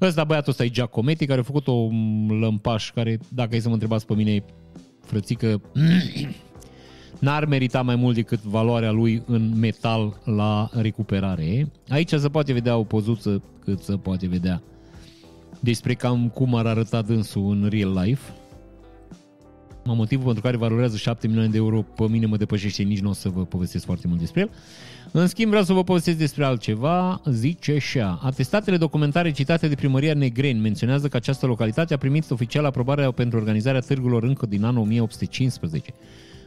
Ăsta 0.00 0.24
băiatul 0.24 0.50
ăsta 0.50 0.64
e 0.64 0.68
Giacometti, 0.68 1.26
care 1.26 1.40
a 1.40 1.42
făcut 1.42 1.66
o 1.66 1.88
lămpaș 2.28 2.90
care, 2.90 3.18
dacă 3.28 3.56
e 3.56 3.60
să 3.60 3.66
mă 3.66 3.72
întrebați 3.72 4.06
pe 4.06 4.14
mine, 4.14 4.44
frățică, 5.06 5.60
n-ar 7.20 7.44
merita 7.44 7.82
mai 7.82 7.96
mult 7.96 8.14
decât 8.14 8.42
valoarea 8.42 8.90
lui 8.90 9.22
în 9.26 9.58
metal 9.58 10.20
la 10.24 10.68
recuperare. 10.72 11.68
Aici 11.88 12.12
se 12.12 12.28
poate 12.28 12.52
vedea 12.52 12.76
o 12.76 12.84
pozuță 12.84 13.42
cât 13.64 13.80
se 13.80 13.96
poate 13.96 14.26
vedea 14.26 14.62
despre 15.60 15.94
cam 15.94 16.28
cum 16.28 16.54
ar 16.54 16.66
arăta 16.66 17.02
dânsul 17.02 17.50
în 17.50 17.68
real 17.70 18.02
life. 18.04 18.32
Motivul 19.84 20.24
pentru 20.24 20.42
care 20.42 20.56
valorează 20.56 20.96
7 20.96 21.26
milioane 21.26 21.50
de 21.50 21.56
euro 21.56 21.82
pe 21.82 22.08
mine 22.08 22.26
mă 22.26 22.36
depășește, 22.36 22.82
nici 22.82 23.00
nu 23.00 23.08
o 23.08 23.12
să 23.12 23.28
vă 23.28 23.44
povestesc 23.44 23.84
foarte 23.84 24.06
mult 24.08 24.20
despre 24.20 24.40
el. 24.40 24.50
În 25.12 25.26
schimb, 25.26 25.48
vreau 25.48 25.64
să 25.64 25.72
vă 25.72 25.84
povestesc 25.84 26.18
despre 26.18 26.44
altceva. 26.44 27.20
Zice 27.24 27.72
așa. 27.72 28.20
Atestatele 28.22 28.76
documentare 28.76 29.30
citate 29.30 29.68
de 29.68 29.74
primăria 29.74 30.14
Negreni 30.14 30.60
menționează 30.60 31.08
că 31.08 31.16
această 31.16 31.46
localitate 31.46 31.94
a 31.94 31.98
primit 31.98 32.30
oficial 32.30 32.64
aprobarea 32.64 33.10
pentru 33.10 33.38
organizarea 33.38 33.80
târgurilor 33.80 34.22
încă 34.22 34.46
din 34.46 34.64
anul 34.64 34.82
1815. 34.82 35.94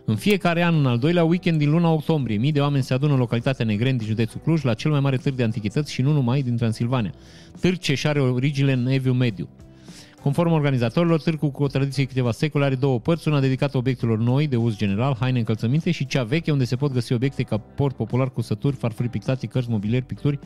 În 0.05 0.15
fiecare 0.15 0.63
an, 0.63 0.75
în 0.75 0.85
al 0.85 0.97
doilea 0.97 1.23
weekend 1.23 1.57
din 1.57 1.69
luna 1.69 1.91
octombrie, 1.91 2.37
mii 2.37 2.51
de 2.51 2.59
oameni 2.59 2.83
se 2.83 2.93
adună 2.93 3.13
în 3.13 3.19
localitatea 3.19 3.65
Negren 3.65 3.97
din 3.97 4.07
județul 4.07 4.41
Cluj 4.43 4.63
la 4.63 4.73
cel 4.73 4.91
mai 4.91 4.99
mare 4.99 5.17
târg 5.17 5.35
de 5.35 5.43
antichități 5.43 5.91
și 5.91 6.01
nu 6.01 6.11
numai 6.11 6.41
din 6.41 6.57
Transilvania. 6.57 7.13
Târg 7.59 7.77
ce 7.77 7.93
și 7.93 8.07
are 8.07 8.21
origine 8.21 8.71
în 8.71 8.87
Eviu 8.87 9.13
Mediu. 9.13 9.49
Conform 10.21 10.51
organizatorilor, 10.51 11.21
târgul 11.21 11.51
cu 11.51 11.63
o 11.63 11.67
tradiție 11.67 12.05
câteva 12.05 12.31
secole 12.31 12.65
are 12.65 12.75
două 12.75 12.99
părți, 12.99 13.27
una 13.27 13.39
dedicată 13.39 13.77
obiectelor 13.77 14.17
noi 14.17 14.47
de 14.47 14.55
uz 14.55 14.75
general, 14.75 15.15
haine, 15.19 15.39
încălțăminte 15.39 15.91
și 15.91 16.05
cea 16.05 16.23
veche 16.23 16.51
unde 16.51 16.63
se 16.63 16.75
pot 16.75 16.91
găsi 16.91 17.13
obiecte 17.13 17.43
ca 17.43 17.57
port 17.57 17.95
popular 17.95 18.31
cu 18.31 18.41
sături, 18.41 18.75
farfurii 18.75 19.11
pictate, 19.11 19.47
cărți, 19.47 19.69
mobilier, 19.69 20.01
picturi, 20.01 20.39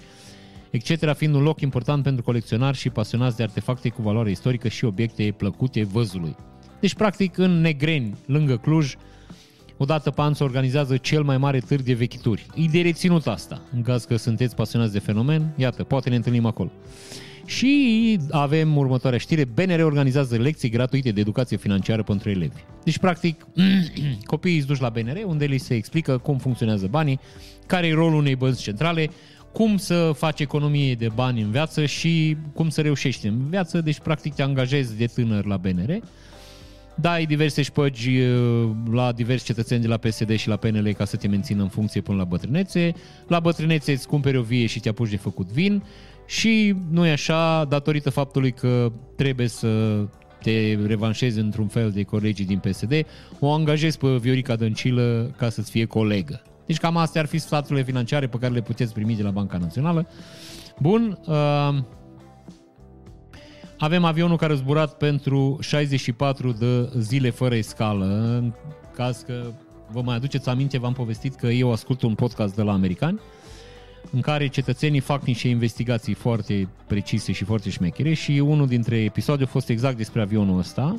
etc., 0.70 1.16
fiind 1.16 1.36
un 1.36 1.42
loc 1.42 1.62
important 1.62 2.04
pentru 2.04 2.24
colecționari 2.24 2.78
și 2.78 2.90
pasionați 2.90 3.38
de 3.38 3.44
artefacte 3.44 3.90
cu 3.90 4.02
valoare 4.02 4.32
istorică 4.32 4.68
și 4.68 4.86
obiecte 4.86 5.34
plăcute 5.38 5.84
văzului. 5.84 6.36
Deci, 6.80 6.94
practic, 6.94 7.38
în 7.38 7.62
Negreni, 7.62 8.16
lângă 8.26 8.58
Cluj, 8.58 8.96
Odată 9.78 10.12
pe 10.12 10.22
an 10.22 10.34
se 10.34 10.44
organizează 10.44 10.98
cel 10.98 11.24
mai 11.24 11.38
mare 11.38 11.60
târg 11.60 11.82
de 11.82 11.94
vechituri. 11.94 12.46
E 12.56 12.66
de 12.72 12.82
reținut 12.82 13.28
asta, 13.28 13.62
în 13.74 13.82
caz 13.82 14.04
că 14.06 14.16
sunteți 14.16 14.56
pasionați 14.56 14.94
de 14.94 15.00
fenomen, 15.00 15.54
iată, 15.56 15.84
poate 15.84 16.10
ne 16.10 16.16
întâlnim 16.16 16.46
acolo. 16.46 16.72
Și 17.46 18.20
avem 18.32 18.78
următoarea 18.78 19.20
știre, 19.20 19.46
BNR 19.46 19.80
organizează 19.84 20.38
lecții 20.38 20.70
gratuite 20.70 21.12
de 21.12 21.20
educație 21.20 21.58
financiară 21.58 22.04
pentru 22.04 22.30
elevi. 22.30 22.62
Deci, 22.84 22.98
practic, 22.98 23.48
copiii 24.26 24.58
îți 24.58 24.68
duci 24.68 24.80
la 24.80 24.90
BNR, 24.90 25.24
unde 25.26 25.46
li 25.46 25.58
se 25.58 25.76
explică 25.76 26.18
cum 26.18 26.38
funcționează 26.38 26.88
banii, 26.88 27.20
care 27.66 27.88
e 27.88 27.94
rolul 27.94 28.20
unei 28.20 28.36
bănci 28.36 28.62
centrale, 28.62 29.10
cum 29.52 29.78
să 29.78 30.12
faci 30.16 30.40
economie 30.40 30.96
de 30.96 31.10
bani 31.16 31.42
în 31.42 31.52
viață 31.52 31.86
și 31.86 32.38
cum 32.54 32.70
să 32.70 32.82
reușești 32.82 33.28
în 33.28 33.50
viață. 33.50 33.82
Deci, 33.82 34.00
practic, 34.00 34.34
te 34.34 34.42
angajezi 34.42 34.98
de 34.98 35.06
tânăr 35.06 35.46
la 35.46 35.58
BNR 35.58 36.00
dai 36.96 37.26
diverse 37.26 37.62
șpăgi 37.62 38.20
uh, 38.20 38.70
la 38.92 39.12
diversi 39.12 39.46
cetățeni 39.46 39.82
de 39.82 39.88
la 39.88 39.98
PSD 39.98 40.36
și 40.36 40.48
la 40.48 40.56
PNL 40.56 40.94
ca 40.94 41.06
să 41.06 41.18
te 41.18 41.28
mențină 41.28 41.62
în 41.62 41.70
funcție 41.70 42.02
până 42.02 42.18
la 42.18 42.24
bătrânețe. 42.24 42.94
La 43.28 43.40
bătrânețe 43.40 43.92
îți 43.92 44.08
cumperi 44.08 44.38
o 44.38 44.42
vie 44.42 44.66
și 44.66 44.80
te 44.80 44.90
apuci 44.90 45.10
de 45.10 45.18
făcut 45.18 45.48
vin 45.48 45.84
și 46.26 46.76
nu 46.90 47.06
e 47.06 47.12
așa 47.12 47.66
datorită 47.66 48.10
faptului 48.10 48.52
că 48.52 48.92
trebuie 49.16 49.48
să 49.48 50.04
te 50.42 50.78
revanșezi 50.86 51.40
într-un 51.40 51.68
fel 51.68 51.92
de 51.92 52.04
colegii 52.04 52.46
din 52.46 52.60
PSD, 52.60 53.06
o 53.40 53.52
angajezi 53.52 53.98
pe 53.98 54.08
Viorica 54.08 54.56
Dăncilă 54.56 55.34
ca 55.38 55.50
să-ți 55.50 55.72
fie 55.72 55.86
colegă. 55.86 56.42
Deci 56.66 56.78
cam 56.78 56.98
astea 56.98 57.22
ar 57.22 57.28
fi 57.28 57.38
sfaturile 57.38 57.84
financiare 57.84 58.28
pe 58.28 58.38
care 58.38 58.54
le 58.54 58.62
puteți 58.62 58.94
primi 58.94 59.16
de 59.16 59.24
la 59.24 59.30
Banca 59.30 59.58
Națională. 59.58 60.08
Bun, 60.80 61.20
uh, 61.26 61.78
avem 63.78 64.04
avionul 64.04 64.38
care 64.38 64.54
a 64.54 64.56
zburat 64.56 64.98
pentru 64.98 65.58
64 65.62 66.52
de 66.52 66.90
zile 66.98 67.30
fără 67.30 67.56
escală. 67.56 68.06
În 68.06 68.54
caz 68.96 69.22
că 69.22 69.52
vă 69.92 70.02
mai 70.02 70.16
aduceți 70.16 70.50
aminte, 70.50 70.80
v-am 70.80 70.94
povestit 70.94 71.36
că 71.36 71.48
eu 71.48 71.72
ascult 71.72 72.02
un 72.02 72.16
podcast 72.16 72.56
de 72.56 72.62
la 72.62 72.72
americani 72.72 73.20
în 74.12 74.22
care 74.22 74.48
cetățenii 74.48 75.00
fac 75.00 75.26
niște 75.26 75.48
investigații 75.48 76.14
foarte 76.14 76.68
precise 76.88 77.32
și 77.32 77.44
foarte 77.44 77.70
șmechere 77.70 78.14
și 78.14 78.32
unul 78.32 78.68
dintre 78.68 78.98
episoade 78.98 79.44
a 79.44 79.48
fost 79.48 79.70
exact 79.70 79.98
despre 79.98 80.22
avionul 80.22 80.60
ăsta. 80.60 80.96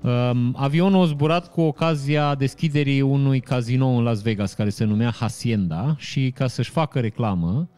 Um, 0.00 0.54
avionul 0.58 1.02
a 1.02 1.06
zburat 1.06 1.50
cu 1.50 1.60
ocazia 1.60 2.34
deschiderii 2.34 3.00
unui 3.00 3.40
casino 3.40 3.86
în 3.86 4.02
Las 4.02 4.22
Vegas 4.22 4.52
care 4.52 4.68
se 4.68 4.84
numea 4.84 5.10
Hacienda 5.10 5.94
și 5.98 6.30
ca 6.30 6.46
să-și 6.46 6.70
facă 6.70 7.00
reclamă, 7.00 7.68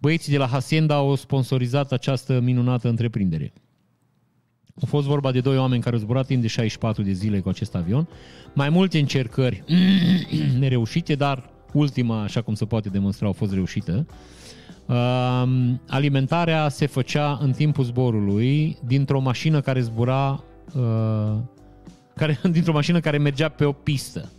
Băieții 0.00 0.32
de 0.32 0.38
la 0.38 0.46
Hacienda 0.46 0.94
au 0.94 1.14
sponsorizat 1.14 1.92
această 1.92 2.40
minunată 2.40 2.88
întreprindere. 2.88 3.52
A 4.82 4.86
fost 4.86 5.06
vorba 5.06 5.32
de 5.32 5.40
doi 5.40 5.58
oameni 5.58 5.82
care 5.82 5.94
au 5.94 6.00
zburat 6.00 6.26
timp 6.26 6.40
de 6.40 6.46
64 6.46 7.02
de 7.02 7.12
zile 7.12 7.40
cu 7.40 7.48
acest 7.48 7.74
avion. 7.74 8.08
Mai 8.54 8.68
multe 8.68 8.98
încercări 8.98 9.64
nereușite, 10.58 11.14
dar 11.14 11.50
ultima, 11.72 12.22
așa 12.22 12.42
cum 12.42 12.54
se 12.54 12.64
poate 12.64 12.88
demonstra, 12.88 13.28
a 13.28 13.32
fost 13.32 13.52
reușită. 13.52 14.06
Uh, 14.86 15.42
alimentarea 15.88 16.68
se 16.68 16.86
făcea 16.86 17.38
în 17.42 17.52
timpul 17.52 17.84
zborului 17.84 18.76
dintr-o 18.86 19.20
mașină 19.20 19.60
care 19.60 19.80
zbura 19.80 20.44
uh, 20.74 21.36
care, 22.14 22.40
dintr-o 22.52 22.72
mașină 22.72 23.00
care 23.00 23.18
mergea 23.18 23.48
pe 23.48 23.64
o 23.64 23.72
pistă. 23.72 24.30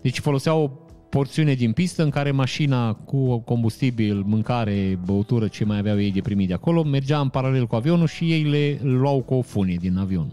Deci 0.00 0.20
folosea 0.20 0.54
o 0.54 0.70
porțiune 1.14 1.54
din 1.54 1.72
pistă 1.72 2.02
în 2.02 2.10
care 2.10 2.30
mașina 2.30 2.92
cu 2.92 3.38
combustibil, 3.38 4.22
mâncare, 4.26 4.98
băutură, 5.04 5.48
ce 5.48 5.64
mai 5.64 5.78
aveau 5.78 6.00
ei 6.00 6.12
de 6.12 6.20
primit 6.20 6.48
de 6.48 6.54
acolo, 6.54 6.82
mergea 6.82 7.20
în 7.20 7.28
paralel 7.28 7.66
cu 7.66 7.74
avionul 7.74 8.06
și 8.06 8.32
ei 8.32 8.42
le 8.42 8.78
luau 8.82 9.20
cu 9.20 9.34
o 9.34 9.42
funie 9.42 9.76
din 9.80 9.96
avion. 9.96 10.32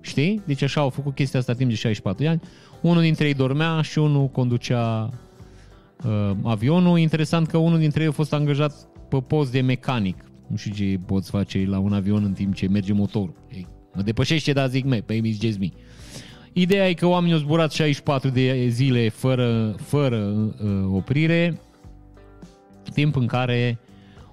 Știi? 0.00 0.42
Deci 0.44 0.62
așa 0.62 0.80
au 0.80 0.88
făcut 0.88 1.14
chestia 1.14 1.38
asta 1.38 1.52
timp 1.52 1.70
de 1.70 1.76
64 1.76 2.22
de 2.22 2.28
ani. 2.28 2.40
Unul 2.80 3.02
dintre 3.02 3.26
ei 3.26 3.34
dormea 3.34 3.80
și 3.80 3.98
unul 3.98 4.28
conducea 4.28 5.10
uh, 6.04 6.30
avionul. 6.42 6.98
Interesant 6.98 7.46
că 7.46 7.56
unul 7.56 7.78
dintre 7.78 8.02
ei 8.02 8.08
a 8.08 8.12
fost 8.12 8.32
angajat 8.32 8.88
pe 9.08 9.16
post 9.26 9.52
de 9.52 9.60
mecanic. 9.60 10.24
Nu 10.46 10.56
știu 10.56 10.72
ce 10.72 11.00
poți 11.06 11.30
face 11.30 11.64
la 11.68 11.78
un 11.78 11.92
avion 11.92 12.24
în 12.24 12.32
timp 12.32 12.54
ce 12.54 12.68
merge 12.68 12.92
motorul. 12.92 13.34
Ei, 13.52 13.66
mă 13.94 14.02
depășește, 14.02 14.52
dar 14.52 14.68
zic, 14.68 14.84
me, 14.84 15.00
pe 15.00 15.14
mi 15.14 15.56
me. 15.58 15.68
Ideea 16.58 16.88
e 16.88 16.94
că 16.94 17.06
oamenii 17.06 17.34
au 17.34 17.40
zburat 17.40 17.72
64 17.72 18.28
de 18.28 18.68
zile 18.68 19.08
fără, 19.08 19.74
fără 19.78 20.16
uh, 20.16 20.70
oprire, 20.92 21.60
timp 22.92 23.16
în 23.16 23.26
care 23.26 23.78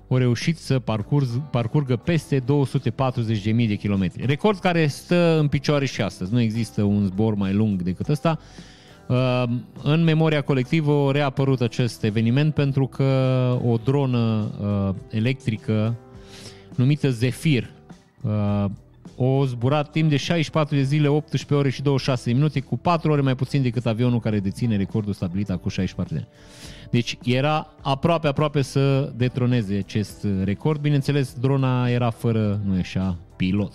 au 0.09 0.17
reușit 0.17 0.57
să 0.57 0.79
parcurg, 0.79 1.27
parcurgă 1.51 1.95
peste 1.95 2.39
240.000 2.39 3.67
de 3.67 3.75
kilometri. 3.75 4.25
Record 4.25 4.59
care 4.59 4.87
stă 4.87 5.37
în 5.39 5.47
picioare 5.47 5.85
și 5.85 6.01
astăzi. 6.01 6.33
Nu 6.33 6.39
există 6.39 6.83
un 6.83 7.05
zbor 7.05 7.35
mai 7.35 7.53
lung 7.53 7.81
decât 7.81 8.07
ăsta. 8.07 8.39
Uh, 9.07 9.43
în 9.83 10.03
memoria 10.03 10.41
colectivă 10.41 11.07
a 11.07 11.11
reapărut 11.11 11.61
acest 11.61 12.03
eveniment 12.03 12.53
pentru 12.53 12.87
că 12.87 13.03
o 13.65 13.77
dronă 13.77 14.51
uh, 14.61 14.95
electrică 15.09 15.95
numită 16.75 17.09
Zephyr 17.09 17.69
uh, 18.21 18.65
o 19.15 19.45
zburat 19.45 19.91
timp 19.91 20.09
de 20.09 20.17
64 20.17 20.75
de 20.75 20.81
zile, 20.81 21.07
18 21.07 21.53
ore 21.53 21.69
și 21.69 21.81
26 21.81 22.29
de 22.29 22.35
minute, 22.35 22.59
cu 22.59 22.77
4 22.77 23.11
ore 23.11 23.21
mai 23.21 23.35
puțin 23.35 23.61
decât 23.61 23.85
avionul 23.85 24.19
care 24.19 24.39
deține 24.39 24.77
recordul 24.77 25.13
stabilit 25.13 25.49
acum 25.49 25.69
64 25.69 26.13
de 26.13 26.19
ani. 26.19 26.29
Deci 26.89 27.17
era 27.23 27.73
aproape, 27.81 28.27
aproape 28.27 28.61
să 28.61 29.11
detroneze 29.15 29.75
acest 29.75 30.27
record. 30.43 30.81
Bineînțeles, 30.81 31.33
drona 31.39 31.89
era 31.89 32.09
fără, 32.09 32.61
nu 32.65 32.79
așa, 32.79 33.17
pilot. 33.35 33.73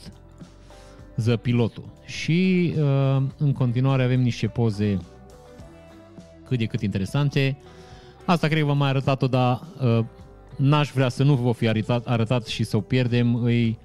Ză 1.16 1.36
pilotul. 1.36 1.84
Și 2.04 2.72
uh, 2.76 3.22
în 3.36 3.52
continuare 3.52 4.02
avem 4.02 4.20
niște 4.20 4.46
poze 4.46 4.98
cât 6.44 6.58
de 6.58 6.64
cât 6.64 6.80
interesante. 6.80 7.58
Asta 8.24 8.46
cred 8.46 8.60
că 8.60 8.66
v-am 8.66 8.78
mai 8.78 8.88
arătat-o, 8.88 9.26
dar 9.26 9.60
uh, 9.82 10.04
n-aș 10.56 10.90
vrea 10.90 11.08
să 11.08 11.22
nu 11.22 11.34
vă 11.34 11.52
fi 11.52 11.68
arătat, 11.68 12.06
arătat 12.06 12.46
și 12.46 12.64
să 12.64 12.76
o 12.76 12.80
pierdem. 12.80 13.42
Îi 13.42 13.78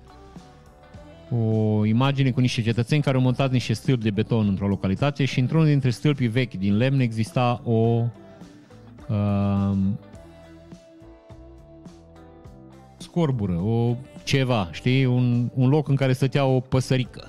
o 1.36 1.86
imagine 1.86 2.32
cu 2.32 2.40
niște 2.40 2.62
cetățeni 2.62 3.02
care 3.02 3.16
au 3.16 3.22
montat 3.24 3.52
niște 3.52 3.74
stâlpi 3.74 4.04
de 4.04 4.12
beton 4.12 4.48
într-o 4.48 4.68
localitate 4.68 5.26
și 5.26 5.40
într-unul 5.40 5.66
dintre 5.66 5.90
stâlpii 5.90 6.28
vechi 6.28 6.54
din 6.54 6.78
lemn 6.78 7.00
exista 7.00 7.62
o 7.64 8.06
uh, 9.10 9.78
scorbură, 12.98 13.54
o 13.54 13.96
ceva, 14.24 14.70
știi? 14.72 15.06
Un, 15.06 15.50
un 15.54 15.70
loc 15.70 15.88
în 15.88 15.96
care 15.96 16.14
stătea 16.14 16.46
o 16.46 16.60
păsărică 16.60 17.28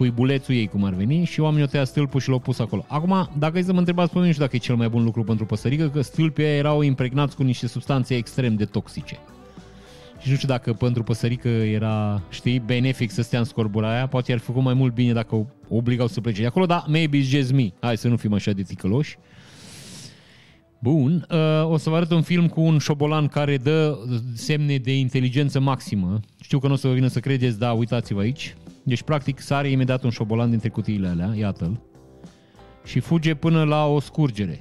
cuibulețul 0.00 0.54
ei, 0.54 0.66
cum 0.66 0.84
ar 0.84 0.92
veni, 0.92 1.24
și 1.24 1.40
oamenii 1.40 1.64
o 1.64 1.66
tăia 1.66 1.84
stâlpul 1.84 2.20
și 2.20 2.28
l-au 2.28 2.38
pus 2.38 2.58
acolo. 2.58 2.84
Acum, 2.88 3.30
dacă 3.38 3.58
e 3.58 3.62
să 3.62 3.72
mă 3.72 3.78
întrebați 3.78 4.08
pe 4.12 4.14
mine, 4.14 4.26
nu 4.26 4.32
știu 4.32 4.44
dacă 4.44 4.56
e 4.56 4.58
cel 4.58 4.76
mai 4.76 4.88
bun 4.88 5.04
lucru 5.04 5.24
pentru 5.24 5.46
păsărică, 5.46 5.88
că 5.88 6.00
stâlpii 6.00 6.44
erau 6.44 6.82
impregnați 6.82 7.36
cu 7.36 7.42
niște 7.42 7.66
substanțe 7.66 8.14
extrem 8.14 8.54
de 8.54 8.64
toxice. 8.64 9.18
Și 10.20 10.30
nu 10.30 10.34
știu 10.34 10.48
dacă 10.48 10.72
pentru 10.72 11.02
păsărică 11.02 11.48
era, 11.48 12.22
știi, 12.30 12.58
benefic 12.58 13.10
să 13.10 13.22
stea 13.22 13.38
în 13.38 13.44
scorbura 13.44 13.92
aia, 13.92 14.06
poate 14.06 14.32
ar 14.32 14.38
fi 14.38 14.44
făcut 14.44 14.62
mai 14.62 14.74
mult 14.74 14.94
bine 14.94 15.12
dacă 15.12 15.34
o 15.34 15.46
obligau 15.68 16.06
să 16.06 16.20
plece 16.20 16.40
de 16.40 16.46
acolo, 16.46 16.66
dar 16.66 16.84
maybe 16.88 17.18
it's 17.18 17.28
just 17.28 17.52
me. 17.52 17.68
Hai 17.80 17.96
să 17.96 18.08
nu 18.08 18.16
fim 18.16 18.32
așa 18.32 18.52
de 18.52 18.62
ticăloși. 18.62 19.18
Bun, 20.78 21.26
uh, 21.30 21.70
o 21.70 21.76
să 21.76 21.90
vă 21.90 21.96
arăt 21.96 22.10
un 22.10 22.22
film 22.22 22.48
cu 22.48 22.60
un 22.60 22.78
șobolan 22.78 23.26
care 23.26 23.56
dă 23.56 23.98
semne 24.34 24.76
de 24.76 24.98
inteligență 24.98 25.60
maximă. 25.60 26.20
Știu 26.40 26.58
că 26.58 26.66
nu 26.66 26.72
o 26.72 26.76
să 26.76 26.88
vă 26.88 26.94
vină 26.94 27.06
să 27.06 27.20
credeți, 27.20 27.58
dar 27.58 27.78
uitați-vă 27.78 28.20
aici. 28.20 28.56
Deci, 28.82 29.02
practic, 29.02 29.40
sare 29.40 29.68
imediat 29.68 30.02
un 30.02 30.10
șobolan 30.10 30.50
dintre 30.50 30.68
cutiile 30.68 31.08
alea, 31.08 31.32
iată-l, 31.36 31.80
și 32.84 33.00
fuge 33.00 33.34
până 33.34 33.64
la 33.64 33.86
o 33.86 34.00
scurgere, 34.00 34.60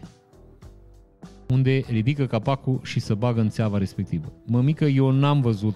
unde 1.49 1.83
ridică 1.87 2.25
capacul 2.25 2.79
și 2.83 2.99
să 2.99 3.15
bagă 3.15 3.41
în 3.41 3.49
țeava 3.49 3.77
respectivă. 3.77 4.33
Mămică, 4.45 4.85
eu 4.85 5.11
n-am 5.11 5.41
văzut 5.41 5.75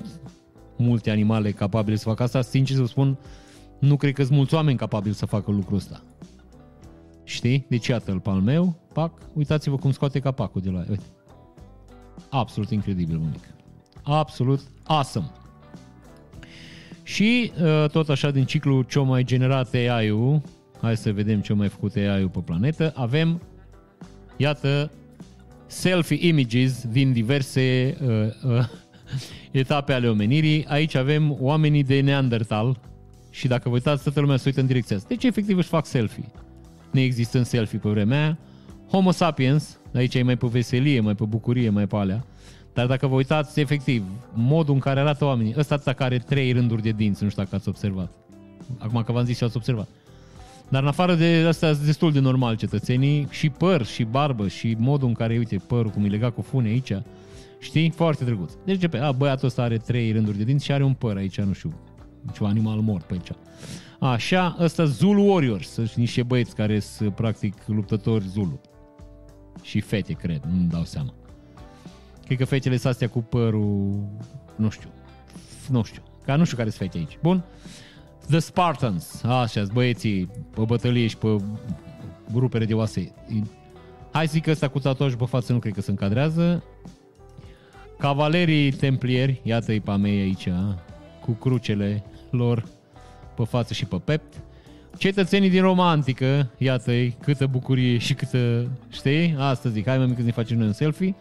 multe 0.77 1.11
animale 1.11 1.51
capabile 1.51 1.95
să 1.95 2.03
facă 2.03 2.23
asta. 2.23 2.41
Sincer 2.41 2.75
să 2.75 2.81
vă 2.81 2.87
spun, 2.87 3.17
nu 3.79 3.95
cred 3.95 4.13
că 4.13 4.23
sunt 4.23 4.37
mulți 4.37 4.53
oameni 4.53 4.77
capabili 4.77 5.15
să 5.15 5.25
facă 5.25 5.51
lucrul 5.51 5.77
ăsta. 5.77 6.03
Știi? 7.23 7.65
Deci 7.69 7.87
iată-l 7.87 8.19
pe 8.19 8.29
al 8.29 8.39
meu, 8.39 8.75
pac, 8.93 9.11
uitați-vă 9.33 9.75
cum 9.75 9.91
scoate 9.91 10.19
capacul 10.19 10.61
de 10.61 10.69
la 10.69 10.79
el. 10.79 10.89
Uite. 10.89 11.03
Absolut 12.29 12.69
incredibil, 12.69 13.17
mămică. 13.17 13.47
Absolut 14.03 14.59
awesome. 14.83 15.31
Și 17.03 17.51
uh, 17.61 17.89
tot 17.89 18.09
așa 18.09 18.31
din 18.31 18.45
ciclu 18.45 18.81
ce 18.81 18.99
mai 18.99 19.23
generat 19.23 19.73
AI-ul, 19.73 20.41
hai 20.81 20.97
să 20.97 21.11
vedem 21.11 21.41
ce 21.41 21.53
mai 21.53 21.67
făcut 21.67 21.95
AI-ul 21.95 22.29
pe 22.29 22.39
planetă, 22.39 22.91
avem, 22.95 23.41
iată, 24.37 24.91
selfie 25.73 26.27
images 26.27 26.85
din 26.87 27.13
diverse 27.13 27.97
uh, 28.01 28.51
uh, 28.51 28.65
etape 29.51 29.93
ale 29.93 30.07
omenirii. 30.07 30.65
Aici 30.65 30.95
avem 30.95 31.37
oamenii 31.39 31.83
de 31.83 31.99
Neandertal 31.99 32.79
și 33.29 33.47
dacă 33.47 33.69
vă 33.69 33.75
uitați, 33.75 34.03
toată 34.03 34.19
lumea 34.19 34.37
se 34.37 34.43
uită 34.45 34.59
în 34.59 34.67
direcția 34.67 34.95
asta. 34.95 35.07
Deci, 35.09 35.23
efectiv, 35.23 35.57
își 35.57 35.67
fac 35.67 35.85
selfie. 35.85 36.31
Ne 36.91 37.01
există 37.01 37.37
în 37.37 37.43
selfie 37.43 37.79
pe 37.79 37.89
vremea 37.89 38.21
aia. 38.21 38.37
Homo 38.89 39.11
sapiens, 39.11 39.79
aici 39.93 40.15
e 40.15 40.23
mai 40.23 40.37
pe 40.37 40.47
veselie, 40.47 40.99
mai 40.99 41.15
pe 41.15 41.23
bucurie, 41.25 41.69
mai 41.69 41.87
pe 41.87 41.95
alea. 41.95 42.25
Dar 42.73 42.87
dacă 42.87 43.07
vă 43.07 43.15
uitați, 43.15 43.59
efectiv, 43.59 44.03
modul 44.33 44.73
în 44.73 44.79
care 44.79 44.99
arată 44.99 45.25
oamenii, 45.25 45.53
ăsta 45.57 45.77
care 45.77 45.95
are 46.03 46.17
trei 46.17 46.51
rânduri 46.51 46.81
de 46.81 46.91
dinți, 46.91 47.23
nu 47.23 47.29
știu 47.29 47.43
dacă 47.43 47.55
ați 47.55 47.69
observat. 47.69 48.11
Acum 48.77 49.03
că 49.03 49.11
v-am 49.11 49.25
zis 49.25 49.37
și 49.37 49.43
ați 49.43 49.57
observat. 49.57 49.87
Dar 50.73 50.81
în 50.81 50.87
afară 50.87 51.15
de 51.15 51.45
asta, 51.47 51.73
sunt 51.73 51.85
destul 51.85 52.11
de 52.11 52.19
normal 52.19 52.55
cetățenii, 52.55 53.27
și 53.29 53.49
păr, 53.49 53.85
și 53.85 54.03
barbă, 54.03 54.47
și 54.47 54.75
modul 54.79 55.07
în 55.07 55.13
care, 55.13 55.37
uite, 55.37 55.57
părul 55.67 55.91
cum 55.91 56.05
e 56.05 56.07
legat 56.07 56.33
cu 56.33 56.41
fune 56.41 56.67
aici, 56.67 56.91
știi? 57.59 57.89
Foarte 57.89 58.23
drăguț. 58.23 58.51
Deci, 58.65 58.79
ce 58.79 58.87
pe, 58.87 58.97
a, 58.97 59.11
băiatul 59.11 59.47
ăsta 59.47 59.61
are 59.61 59.77
trei 59.77 60.11
rânduri 60.11 60.37
de 60.37 60.43
dinți 60.43 60.65
și 60.65 60.71
are 60.71 60.83
un 60.83 60.93
păr 60.93 61.17
aici, 61.17 61.41
nu 61.41 61.53
știu, 61.53 61.73
ceva 62.33 62.49
animal 62.49 62.79
mort 62.79 63.03
pe 63.03 63.13
aici. 63.13 63.29
Așa, 63.99 64.57
ăsta 64.59 64.85
Zulu 64.85 65.25
Warriors, 65.25 65.69
sunt 65.69 65.93
niște 65.93 66.23
băieți 66.23 66.55
care 66.55 66.79
sunt 66.79 67.15
practic 67.15 67.55
luptători 67.65 68.27
Zulu. 68.27 68.61
Și 69.61 69.79
fete, 69.79 70.13
cred, 70.13 70.41
nu-mi 70.51 70.69
dau 70.69 70.83
seama. 70.83 71.13
Cred 72.25 72.37
că 72.37 72.45
fetele 72.45 72.77
sunt 72.77 72.91
astea 72.91 73.09
cu 73.09 73.21
părul, 73.21 74.03
nu 74.55 74.69
știu, 74.69 74.89
nu 75.69 75.83
știu, 75.83 76.01
ca 76.25 76.35
nu 76.35 76.43
știu 76.43 76.57
care 76.57 76.69
sunt 76.69 76.81
fete 76.81 76.97
aici. 76.97 77.17
Bun? 77.21 77.43
The 78.29 78.39
Spartans, 78.39 79.23
așa, 79.23 79.63
băieții 79.73 80.29
pe 80.55 80.61
bătălie 80.61 81.07
și 81.07 81.17
pe 81.17 81.41
rupere 82.35 82.65
de 82.65 82.73
oase. 82.73 83.13
Hai 84.11 84.27
să 84.27 84.31
zic 84.33 84.43
că 84.43 84.51
ăsta 84.51 84.67
cu 84.67 84.79
tatuaj 84.79 85.15
pe 85.15 85.25
față 85.25 85.53
nu 85.53 85.59
cred 85.59 85.73
că 85.73 85.81
se 85.81 85.89
încadrează. 85.89 86.63
Cavalerii 87.99 88.71
templieri, 88.71 89.41
iată-i 89.43 89.79
pe 89.79 89.91
mei 89.91 90.19
aici, 90.19 90.49
cu 91.21 91.31
crucele 91.31 92.03
lor 92.29 92.65
pe 93.35 93.43
față 93.43 93.73
și 93.73 93.85
pe 93.85 94.01
pept. 94.03 94.33
Cetățenii 94.97 95.49
din 95.49 95.61
Roma 95.61 95.89
Antică, 95.89 96.49
iată-i, 96.57 97.15
câtă 97.21 97.47
bucurie 97.47 97.97
și 97.97 98.13
câtă, 98.13 98.69
știi? 98.91 99.35
Asta 99.37 99.69
zic, 99.69 99.87
hai 99.87 99.97
mai 99.97 100.05
mică 100.05 100.19
să 100.19 100.25
ne 100.25 100.31
facem 100.31 100.57
noi 100.57 100.67
un 100.67 100.73
selfie. 100.73 101.15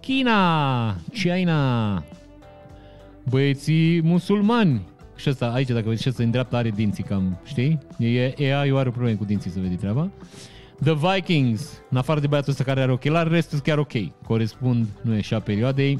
China, 0.00 0.96
China, 1.12 2.04
băieții 3.28 4.02
musulmani. 4.02 4.82
Și 5.16 5.30
ăsta, 5.30 5.50
aici, 5.52 5.68
dacă 5.68 5.84
vedeți, 5.84 6.02
și 6.02 6.08
ăsta 6.08 6.22
în 6.22 6.30
dreapta 6.30 6.56
are 6.56 6.70
dinții 6.70 7.04
cam, 7.04 7.38
știi? 7.44 7.78
E, 7.98 8.34
AI 8.38 8.70
are 8.70 8.90
probleme 8.90 9.16
cu 9.16 9.24
dinții, 9.24 9.50
să 9.50 9.60
vede 9.60 9.74
treaba. 9.74 10.10
The 10.82 10.94
Vikings, 10.94 11.82
în 11.90 11.96
afară 11.96 12.20
de 12.20 12.26
băiatul 12.26 12.50
ăsta 12.50 12.64
care 12.64 12.80
are 12.80 12.92
ochelari, 12.92 13.28
restul 13.28 13.58
chiar 13.58 13.78
ok. 13.78 13.92
Corespund, 14.26 14.86
nu 15.02 15.14
e 15.14 15.18
așa 15.18 15.40
perioadei. 15.40 15.98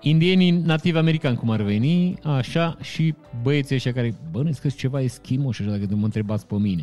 Indienii 0.00 0.50
nativi 0.50 0.96
americani, 0.96 1.36
cum 1.36 1.50
ar 1.50 1.62
veni, 1.62 2.18
așa, 2.22 2.76
și 2.80 3.14
băieții 3.42 3.74
ăștia 3.74 3.92
care, 3.92 4.14
bănuiesc 4.30 4.60
că 4.60 4.68
ceva 4.68 5.00
eschimo 5.00 5.52
și 5.52 5.62
așa, 5.62 5.70
dacă 5.70 5.94
mă 5.94 6.04
întrebați 6.04 6.46
pe 6.46 6.54
mine. 6.54 6.82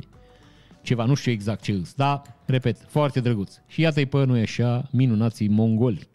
Ceva, 0.81 1.05
nu 1.05 1.13
știu 1.13 1.31
exact 1.31 1.61
ce 1.61 1.71
îs, 1.71 1.93
dar, 1.93 2.21
repet, 2.45 2.77
foarte 2.87 3.19
drăguț. 3.19 3.53
Și 3.67 3.81
iată-i 3.81 4.05
pe 4.05 4.25
nu 4.25 4.33
așa, 4.33 4.87
minunații 4.91 5.47
mongoli. 5.47 6.08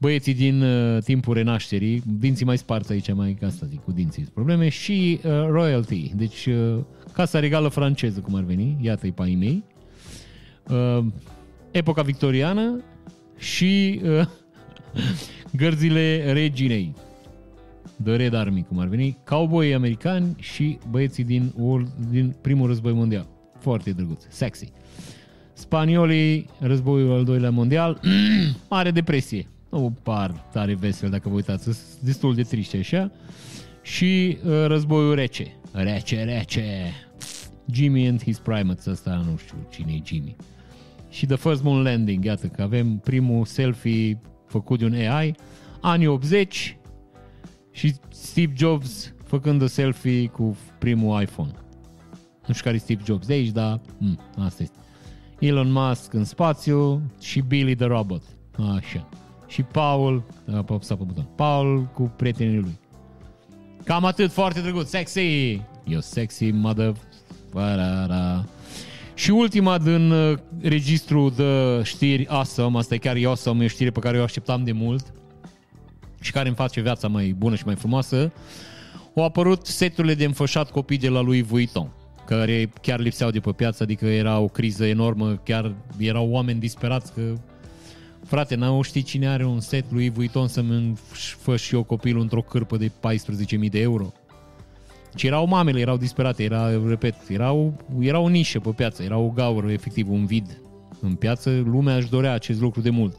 Băieții 0.00 0.34
din 0.34 0.62
uh, 0.62 1.02
timpul 1.02 1.34
renașterii, 1.34 2.02
dinții 2.06 2.44
mai 2.44 2.58
sparți 2.58 2.92
aici, 2.92 3.12
mai 3.12 3.36
ca 3.40 3.46
asta 3.46 3.66
zic, 3.66 3.84
cu 3.84 3.92
dinții 3.92 4.22
probleme, 4.34 4.68
și 4.68 5.20
uh, 5.24 5.30
royalty, 5.50 6.12
deci 6.16 6.46
uh, 6.46 6.78
casa 7.12 7.38
regală 7.38 7.68
franceză, 7.68 8.20
cum 8.20 8.34
ar 8.34 8.42
veni, 8.42 8.76
iată-i 8.80 9.12
pe 9.12 9.22
mei. 9.22 9.64
Uh, 10.70 11.04
epoca 11.70 12.02
victoriană 12.02 12.82
și 13.38 14.00
uh, 14.04 14.26
gărzile 15.62 16.32
reginei. 16.32 16.94
The 18.04 18.16
Red 18.16 18.34
Army, 18.34 18.64
cum 18.68 18.78
ar 18.78 18.86
veni, 18.86 19.18
cowboy 19.24 19.74
americani 19.74 20.36
și 20.38 20.78
băieții 20.90 21.24
din, 21.24 21.54
din 22.10 22.34
primul 22.40 22.66
război 22.66 22.92
mondial. 22.92 23.26
Foarte 23.58 23.90
drăguț, 23.90 24.24
sexy. 24.28 24.72
Spaniolii, 25.52 26.46
războiul 26.58 27.12
al 27.12 27.24
doilea 27.24 27.50
mondial, 27.50 28.00
mare 28.70 28.90
depresie. 28.90 29.48
Nu 29.70 29.96
par 30.02 30.30
tare 30.30 30.74
vesel 30.74 31.10
dacă 31.10 31.28
vă 31.28 31.34
uitați, 31.34 31.62
sunt 31.62 31.76
destul 32.00 32.34
de 32.34 32.42
triște 32.42 32.76
așa. 32.76 33.10
Și 33.82 34.38
uh, 34.44 34.66
războiul 34.66 35.14
rece. 35.14 35.56
Rece, 35.72 36.24
rece. 36.24 36.92
Jimmy 37.70 38.08
and 38.08 38.22
his 38.22 38.38
primates, 38.38 38.86
ăsta 38.86 39.24
nu 39.30 39.36
știu 39.36 39.56
cine 39.70 39.92
e 39.92 40.00
Jimmy. 40.04 40.36
Și 41.08 41.26
The 41.26 41.36
First 41.36 41.62
Moon 41.62 41.82
Landing, 41.82 42.24
iată 42.24 42.46
că 42.46 42.62
avem 42.62 42.98
primul 42.98 43.44
selfie 43.44 44.20
făcut 44.46 44.78
de 44.78 44.84
un 44.84 44.92
AI, 44.92 45.34
anii 45.80 46.06
80 46.06 46.76
și 47.70 47.94
Steve 48.08 48.52
Jobs 48.56 49.14
făcând 49.24 49.62
o 49.62 49.66
selfie 49.66 50.26
cu 50.26 50.56
primul 50.78 51.22
iPhone. 51.22 51.50
Nu 52.46 52.54
știu 52.54 52.64
care 52.64 52.76
e 52.76 52.78
Steve 52.78 53.02
Jobs 53.04 53.26
de 53.26 53.32
aici, 53.32 53.50
dar 53.50 53.80
m, 53.98 54.18
asta 54.36 54.62
este. 54.62 54.78
Elon 55.38 55.72
Musk 55.72 56.12
în 56.12 56.24
spațiu 56.24 57.02
și 57.20 57.40
Billy 57.40 57.74
the 57.74 57.86
Robot. 57.86 58.22
Așa. 58.76 59.08
Și 59.48 59.62
Paul, 59.62 60.24
a 60.54 60.62
pe 60.62 60.94
buton. 60.98 61.26
Paul 61.34 61.88
cu 61.94 62.12
prietenii 62.16 62.58
lui. 62.58 62.78
Cam 63.84 64.04
atât, 64.04 64.30
foarte 64.30 64.60
drăguț, 64.60 64.88
sexy! 64.88 65.60
Eu 65.84 66.00
sexy, 66.00 66.50
mother... 66.50 66.94
Farara. 67.52 68.44
Și 69.14 69.30
ultima 69.30 69.78
din 69.78 70.10
uh, 70.10 70.38
registru 70.60 71.32
de 71.36 71.80
știri 71.82 72.26
awesome, 72.26 72.78
asta 72.78 72.94
e 72.94 72.98
chiar 72.98 73.16
awesome, 73.24 73.62
e 73.62 73.64
o 73.64 73.68
știre 73.68 73.90
pe 73.90 74.00
care 74.00 74.18
o 74.18 74.22
așteptam 74.22 74.64
de 74.64 74.72
mult 74.72 75.12
și 76.20 76.32
care 76.32 76.46
îmi 76.46 76.56
face 76.56 76.80
viața 76.80 77.08
mai 77.08 77.34
bună 77.38 77.54
și 77.54 77.62
mai 77.64 77.74
frumoasă, 77.74 78.32
au 79.14 79.24
apărut 79.24 79.66
seturile 79.66 80.14
de 80.14 80.24
înfășat 80.24 80.70
copii 80.70 80.98
de 80.98 81.08
la 81.08 81.20
lui 81.20 81.42
Vuitton, 81.42 81.90
care 82.26 82.70
chiar 82.82 83.00
lipseau 83.00 83.30
de 83.30 83.40
pe 83.40 83.52
piață, 83.52 83.82
adică 83.82 84.06
era 84.06 84.38
o 84.38 84.46
criză 84.46 84.86
enormă, 84.86 85.40
chiar 85.44 85.74
erau 85.98 86.30
oameni 86.30 86.60
disperați 86.60 87.12
că 87.12 87.20
frate, 88.24 88.54
n-au 88.54 88.82
ști 88.82 89.02
cine 89.02 89.28
are 89.28 89.44
un 89.44 89.60
set 89.60 89.84
lui 89.90 90.10
Vuitton 90.10 90.48
să-mi 90.48 90.92
fă 91.38 91.56
și 91.56 91.74
eu 91.74 91.82
copilul 91.82 92.22
într-o 92.22 92.42
cârpă 92.42 92.76
de 92.76 92.90
14.000 92.90 93.70
de 93.70 93.80
euro. 93.80 94.12
Și 95.14 95.26
erau 95.26 95.46
mamele, 95.46 95.80
erau 95.80 95.96
disperate, 95.96 96.42
era, 96.42 96.70
repet, 96.86 97.14
erau, 97.28 97.74
era 98.00 98.18
o 98.18 98.28
nișă 98.28 98.60
pe 98.60 98.70
piață, 98.70 99.02
era 99.02 99.16
o 99.16 99.28
gaură, 99.28 99.70
efectiv, 99.70 100.10
un 100.10 100.26
vid 100.26 100.60
în 101.00 101.14
piață, 101.14 101.62
lumea 101.64 101.96
își 101.96 102.08
dorea 102.08 102.32
acest 102.32 102.60
lucru 102.60 102.80
de 102.80 102.90
mult. 102.90 103.18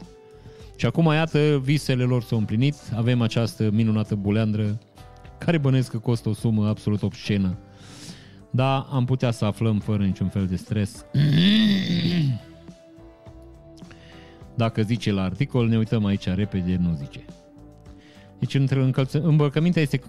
Și 0.76 0.86
acum, 0.86 1.12
iată, 1.12 1.60
visele 1.62 2.04
lor 2.04 2.22
s-au 2.22 2.38
împlinit, 2.38 2.74
avem 2.96 3.20
această 3.20 3.70
minunată 3.70 4.14
buleandră, 4.14 4.78
care 5.38 5.58
bănesc 5.58 5.90
că 5.90 5.98
costă 5.98 6.28
o 6.28 6.32
sumă 6.32 6.68
absolut 6.68 7.02
obscenă. 7.02 7.58
Da, 8.50 8.78
am 8.78 9.04
putea 9.04 9.30
să 9.30 9.44
aflăm 9.44 9.78
fără 9.78 10.04
niciun 10.04 10.28
fel 10.28 10.46
de 10.46 10.56
stres. 10.56 11.04
Dacă 14.60 14.82
zice 14.82 15.12
la 15.12 15.22
articol, 15.22 15.68
ne 15.68 15.78
uităm 15.78 16.04
aici 16.04 16.26
repede, 16.26 16.76
nu 16.80 16.94
zice. 16.94 17.24
Deci 18.38 18.54
încălță, 18.54 19.20
îmbrăcămintea 19.20 19.82
este 19.82 20.00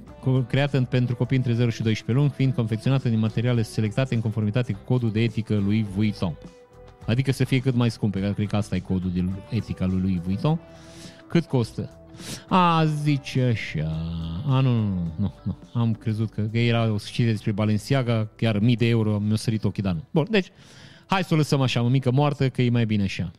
creată 0.47 0.81
pentru 0.81 1.15
copii 1.15 1.37
între 1.37 1.53
0 1.53 1.69
și 1.69 1.81
12 1.81 2.17
luni, 2.17 2.33
fiind 2.35 2.53
confecționată 2.53 3.09
din 3.09 3.19
materiale 3.19 3.61
selectate 3.61 4.15
în 4.15 4.21
conformitate 4.21 4.73
cu 4.73 4.79
codul 4.85 5.11
de 5.11 5.21
etică 5.21 5.55
lui 5.55 5.85
Vuitton. 5.95 6.37
Adică 7.07 7.31
să 7.31 7.43
fie 7.43 7.59
cât 7.59 7.75
mai 7.75 7.91
scumpe, 7.91 8.19
că 8.19 8.31
cred 8.31 8.47
că 8.47 8.55
asta 8.55 8.75
e 8.75 8.79
codul 8.79 9.11
de 9.11 9.23
etică 9.49 9.85
lui 9.85 9.99
lui 9.99 10.21
Vuitton. 10.23 10.59
Cât 11.27 11.45
costă? 11.45 11.89
A, 12.47 12.85
zice 12.85 13.41
așa. 13.41 13.91
A, 14.47 14.59
nu, 14.59 14.73
nu, 14.73 14.83
nu, 14.85 15.13
nu, 15.15 15.33
nu. 15.43 15.57
Am 15.79 15.93
crezut 15.93 16.29
că, 16.31 16.41
că 16.41 16.57
era 16.57 16.91
o 16.91 16.97
știre 16.97 17.31
despre 17.31 17.51
Balenciaga, 17.51 18.29
chiar 18.35 18.59
mii 18.59 18.75
de 18.75 18.87
euro, 18.87 19.19
mi-a 19.19 19.35
sărit 19.35 19.63
ochii, 19.63 19.83
dar 19.83 19.93
nu. 19.93 20.03
Bun, 20.11 20.27
deci, 20.29 20.47
hai 21.07 21.23
să 21.23 21.33
o 21.33 21.37
lăsăm 21.37 21.61
așa, 21.61 21.81
mică 21.81 22.11
moartă, 22.11 22.49
că 22.49 22.61
e 22.61 22.69
mai 22.69 22.85
bine 22.85 23.03
așa. 23.03 23.31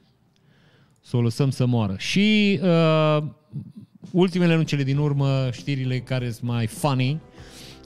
Să 1.04 1.16
o 1.16 1.20
lăsăm 1.20 1.50
să 1.50 1.66
moară. 1.66 1.94
Și 1.98 2.60
uh, 2.62 3.22
ultimele, 4.10 4.56
nu 4.56 4.62
cele 4.62 4.82
din 4.82 4.96
urmă, 4.96 5.48
știrile 5.52 5.98
care 5.98 6.30
sunt 6.30 6.50
mai 6.50 6.66
funny, 6.66 7.20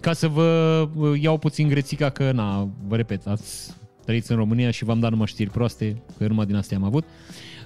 ca 0.00 0.12
să 0.12 0.28
vă 0.28 0.88
iau 1.20 1.38
puțin 1.38 1.68
grețica 1.68 2.10
că, 2.10 2.32
na, 2.32 2.68
vă 2.86 2.96
repet, 2.96 3.26
ați 3.26 3.74
trăiți 4.04 4.30
în 4.30 4.36
România 4.36 4.70
și 4.70 4.84
v-am 4.84 5.00
dat 5.00 5.10
numai 5.10 5.26
știri 5.26 5.50
proaste, 5.50 6.02
că 6.18 6.26
numai 6.26 6.46
din 6.46 6.54
astea 6.54 6.76
am 6.76 6.84
avut. 6.84 7.04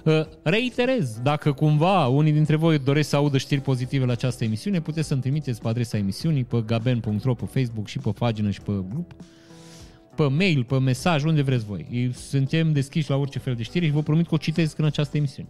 Uh, 0.03 0.21
reiterez, 0.43 1.19
dacă 1.23 1.51
cumva 1.51 2.07
unii 2.07 2.31
dintre 2.31 2.55
voi 2.55 2.79
doresc 2.79 3.09
să 3.09 3.15
audă 3.15 3.37
știri 3.37 3.61
pozitive 3.61 4.05
la 4.05 4.11
această 4.11 4.43
emisiune, 4.43 4.81
puteți 4.81 5.07
să-mi 5.07 5.21
trimiteți 5.21 5.61
pe 5.61 5.67
adresa 5.67 5.97
emisiunii, 5.97 6.43
pe 6.43 6.63
gaben.ro, 6.65 7.33
pe 7.33 7.45
Facebook 7.45 7.87
și 7.87 7.99
pe 7.99 8.11
pagină 8.11 8.49
și 8.49 8.61
pe 8.61 8.71
grup, 8.89 9.11
pe 10.21 10.35
mail, 10.35 10.63
pe 10.63 10.79
mesaj, 10.79 11.23
unde 11.23 11.41
vreți 11.41 11.65
voi. 11.65 12.11
Suntem 12.13 12.73
deschiși 12.73 13.09
la 13.09 13.15
orice 13.15 13.39
fel 13.39 13.55
de 13.55 13.63
știri 13.63 13.85
și 13.85 13.91
vă 13.91 14.03
promit 14.03 14.27
că 14.27 14.33
o 14.33 14.37
citesc 14.37 14.77
în 14.77 14.85
această 14.85 15.17
emisiune. 15.17 15.49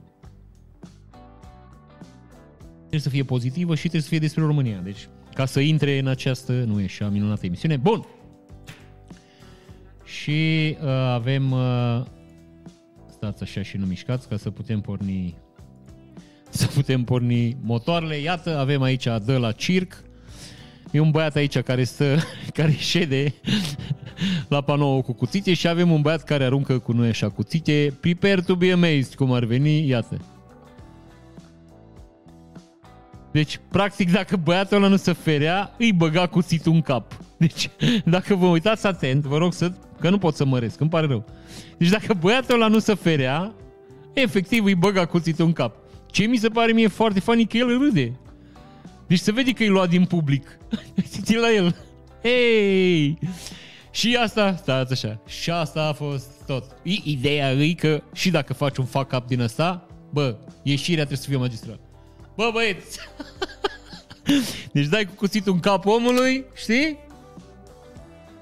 Trebuie 2.79 2.99
să 2.99 3.09
fie 3.09 3.23
pozitivă 3.23 3.75
și 3.75 3.81
trebuie 3.81 4.01
să 4.01 4.07
fie 4.07 4.19
despre 4.19 4.43
România. 4.43 4.79
Deci, 4.83 5.07
ca 5.33 5.45
să 5.45 5.59
intre 5.59 5.99
în 5.99 6.07
această, 6.07 6.51
nu 6.51 6.79
e 6.79 6.83
așa 6.83 7.09
minunată 7.09 7.45
emisiune. 7.45 7.77
Bun! 7.77 8.05
Și 10.03 10.77
uh, 10.81 10.87
avem 10.89 11.51
uh, 11.51 12.01
stați 13.11 13.43
așa 13.43 13.61
și 13.61 13.77
nu 13.77 13.85
mișcați 13.85 14.27
ca 14.27 14.37
să 14.37 14.51
putem 14.51 14.81
porni 14.81 15.35
să 16.49 16.67
putem 16.67 17.03
porni 17.03 17.57
motoarele. 17.61 18.15
Iată, 18.15 18.57
avem 18.57 18.81
aici 18.81 19.07
de 19.25 19.33
la 19.33 19.51
circ. 19.51 20.03
E 20.91 20.99
un 20.99 21.11
băiat 21.11 21.35
aici 21.35 21.59
care 21.59 21.83
stă, 21.83 22.17
care 22.57 22.71
șede 22.71 23.33
la 24.47 24.61
panou 24.61 25.01
cu 25.01 25.13
cuțite 25.13 25.53
și 25.53 25.67
avem 25.67 25.91
un 25.91 26.01
băiat 26.01 26.23
care 26.23 26.43
aruncă 26.43 26.79
cu 26.79 26.91
noi 26.91 27.07
așa 27.07 27.29
cuțite. 27.29 27.97
Prepare 27.99 28.41
to 28.41 28.55
be 28.55 28.71
amazed, 28.71 29.13
cum 29.13 29.31
ar 29.31 29.43
veni, 29.43 29.87
iată. 29.87 30.17
Deci, 33.31 33.59
practic, 33.69 34.11
dacă 34.11 34.35
băiatul 34.35 34.77
ăla 34.77 34.87
nu 34.87 34.95
se 34.95 35.13
ferea, 35.13 35.75
îi 35.77 35.93
băga 35.93 36.27
cuțitul 36.27 36.73
în 36.73 36.81
cap. 36.81 37.19
Deci, 37.37 37.69
dacă 38.05 38.35
vă 38.35 38.45
uitați 38.45 38.87
atent, 38.87 39.23
vă 39.23 39.37
rog 39.37 39.53
să... 39.53 39.71
Că 39.99 40.09
nu 40.09 40.17
pot 40.17 40.35
să 40.35 40.45
măresc, 40.45 40.79
îmi 40.79 40.89
pare 40.89 41.07
rău. 41.07 41.25
Deci 41.77 41.89
dacă 41.89 42.13
băiatul 42.13 42.55
ăla 42.55 42.67
nu 42.67 42.79
se 42.79 42.93
ferea, 42.93 43.53
efectiv 44.13 44.65
îi 44.65 44.75
băga 44.75 45.05
cuțitul 45.05 45.45
în 45.45 45.53
cap. 45.53 45.75
Ce 46.05 46.25
mi 46.25 46.37
se 46.37 46.49
pare 46.49 46.71
mie 46.71 46.87
foarte 46.87 47.19
funny 47.19 47.45
că 47.45 47.57
el 47.57 47.77
râde. 47.77 48.19
Deci 49.11 49.19
se 49.19 49.31
vede 49.31 49.51
că 49.51 49.63
e 49.63 49.67
luat 49.67 49.89
din 49.89 50.05
public. 50.05 50.57
Știți 51.03 51.35
la 51.43 51.51
el. 51.51 51.75
Hei! 52.23 53.17
Și 53.91 54.17
asta, 54.21 54.55
stați 54.55 54.91
așa, 54.91 55.21
și 55.27 55.51
asta 55.51 55.83
a 55.83 55.93
fost 55.93 56.27
tot. 56.45 56.63
Ideea 57.03 57.51
e 57.51 57.73
că 57.73 58.01
și 58.13 58.29
dacă 58.29 58.53
faci 58.53 58.77
un 58.77 58.85
fuck 58.85 59.11
up 59.15 59.27
din 59.27 59.41
asta, 59.41 59.87
bă, 60.09 60.35
ieșirea 60.63 61.05
trebuie 61.05 61.17
să 61.17 61.29
fie 61.29 61.37
magistral. 61.37 61.79
Bă, 62.35 62.49
băieți! 62.53 62.99
deci 64.73 64.85
dai 64.85 65.05
cu 65.05 65.13
cuțitul 65.15 65.53
în 65.53 65.59
cap 65.59 65.85
omului, 65.85 66.45
știi? 66.55 66.97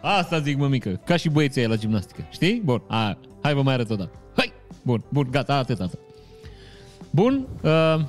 Asta 0.02 0.40
zic, 0.40 0.58
mămică, 0.58 0.90
ca 0.90 1.16
și 1.16 1.30
băieții 1.30 1.66
la 1.66 1.76
gimnastică, 1.76 2.28
știi? 2.32 2.62
Bun, 2.64 2.84
a, 2.88 3.18
hai 3.42 3.54
vă 3.54 3.62
mai 3.62 3.74
arăt 3.74 3.90
o 3.90 3.96
dată. 3.96 4.20
Hai! 4.36 4.54
Bun, 4.82 5.04
bun, 5.10 5.28
gata, 5.32 5.56
atât, 5.56 5.80
atât. 5.80 6.00
Bun, 7.10 7.48
uh, 7.62 8.00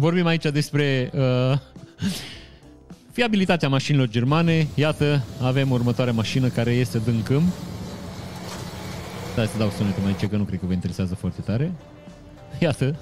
vorbim 0.00 0.26
aici 0.26 0.42
despre 0.42 1.10
uh, 1.14 1.58
fiabilitatea 3.12 3.68
mașinilor 3.68 4.08
germane. 4.08 4.66
Iată, 4.74 5.24
avem 5.42 5.70
următoarea 5.70 6.12
mașină 6.12 6.48
care 6.48 6.70
este 6.70 7.00
din 7.04 7.22
câmp. 7.22 7.52
Stai 9.32 9.46
să 9.46 9.58
dau 9.58 9.70
sunetul 9.70 10.02
mai 10.02 10.28
că 10.30 10.36
nu 10.36 10.44
cred 10.44 10.58
că 10.58 10.66
vă 10.66 10.72
interesează 10.72 11.14
foarte 11.14 11.40
tare. 11.40 11.72
Iată. 12.58 12.98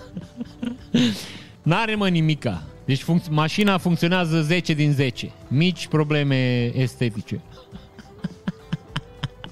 N-are 1.62 1.94
mă 1.94 2.08
nimica. 2.08 2.62
Deci 2.84 3.02
func- 3.02 3.30
mașina 3.30 3.78
funcționează 3.78 4.42
10 4.42 4.72
din 4.72 4.92
10. 4.92 5.30
Mici 5.48 5.86
probleme 5.86 6.70
estetice. 6.74 7.40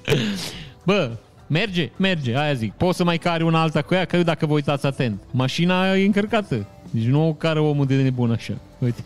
Bă, 0.85 1.11
merge? 1.47 1.91
Merge, 1.97 2.37
aia 2.37 2.53
zic. 2.53 2.73
Poți 2.73 2.97
să 2.97 3.03
mai 3.03 3.17
cari 3.17 3.43
una 3.43 3.61
alta 3.61 3.81
cu 3.81 3.93
ea, 3.93 4.05
că 4.05 4.15
eu 4.15 4.23
dacă 4.23 4.45
vă 4.45 4.53
uitați 4.53 4.85
atent. 4.85 5.21
Mașina 5.31 5.95
e 5.95 6.05
încărcată. 6.05 6.67
Deci 6.91 7.05
nu 7.05 7.27
o 7.27 7.33
care 7.33 7.59
omul 7.59 7.85
de 7.85 8.01
nebun 8.01 8.31
așa. 8.31 8.57
Uite. 8.79 9.03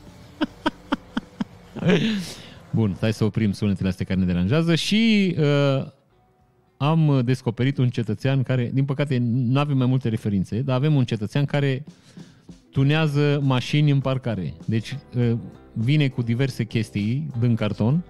Bun, 2.70 2.98
hai 3.00 3.14
să 3.14 3.24
oprim 3.24 3.52
sunetele 3.52 3.90
astea 3.90 4.06
care 4.06 4.20
ne 4.20 4.26
deranjează 4.26 4.76
și 4.76 5.36
uh, 5.40 5.86
am 6.78 7.22
descoperit 7.26 7.78
un 7.78 7.90
cetățean 7.90 8.44
care, 8.44 8.72
din 8.74 8.86
păcate, 8.86 9.18
nu 9.22 9.60
avem 9.60 9.78
mai 9.78 9.88
multe 9.88 10.10
referințe, 10.10 10.62
dar 10.62 10.76
avem 10.76 10.96
un 10.96 11.06
cetățean 11.06 11.46
care 11.46 11.84
tunează 12.72 13.40
mașini 13.44 13.92
în 13.92 14.00
parcare. 14.00 14.54
Deci 14.66 14.98
uh, 15.18 15.32
vine 15.74 16.08
cu 16.08 16.22
diverse 16.22 16.64
chestii 16.64 17.28
din 17.40 17.56
carton 17.56 18.04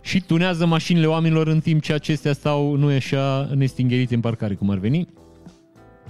și 0.00 0.20
tunează 0.20 0.66
mașinile 0.66 1.06
oamenilor 1.06 1.46
în 1.46 1.60
timp 1.60 1.82
ce 1.82 1.92
acestea 1.92 2.32
stau, 2.32 2.74
nu 2.74 2.90
e 2.90 2.96
așa, 2.96 3.50
nestingherite 3.54 4.14
în 4.14 4.20
parcare, 4.20 4.54
cum 4.54 4.70
ar 4.70 4.78
veni. 4.78 5.08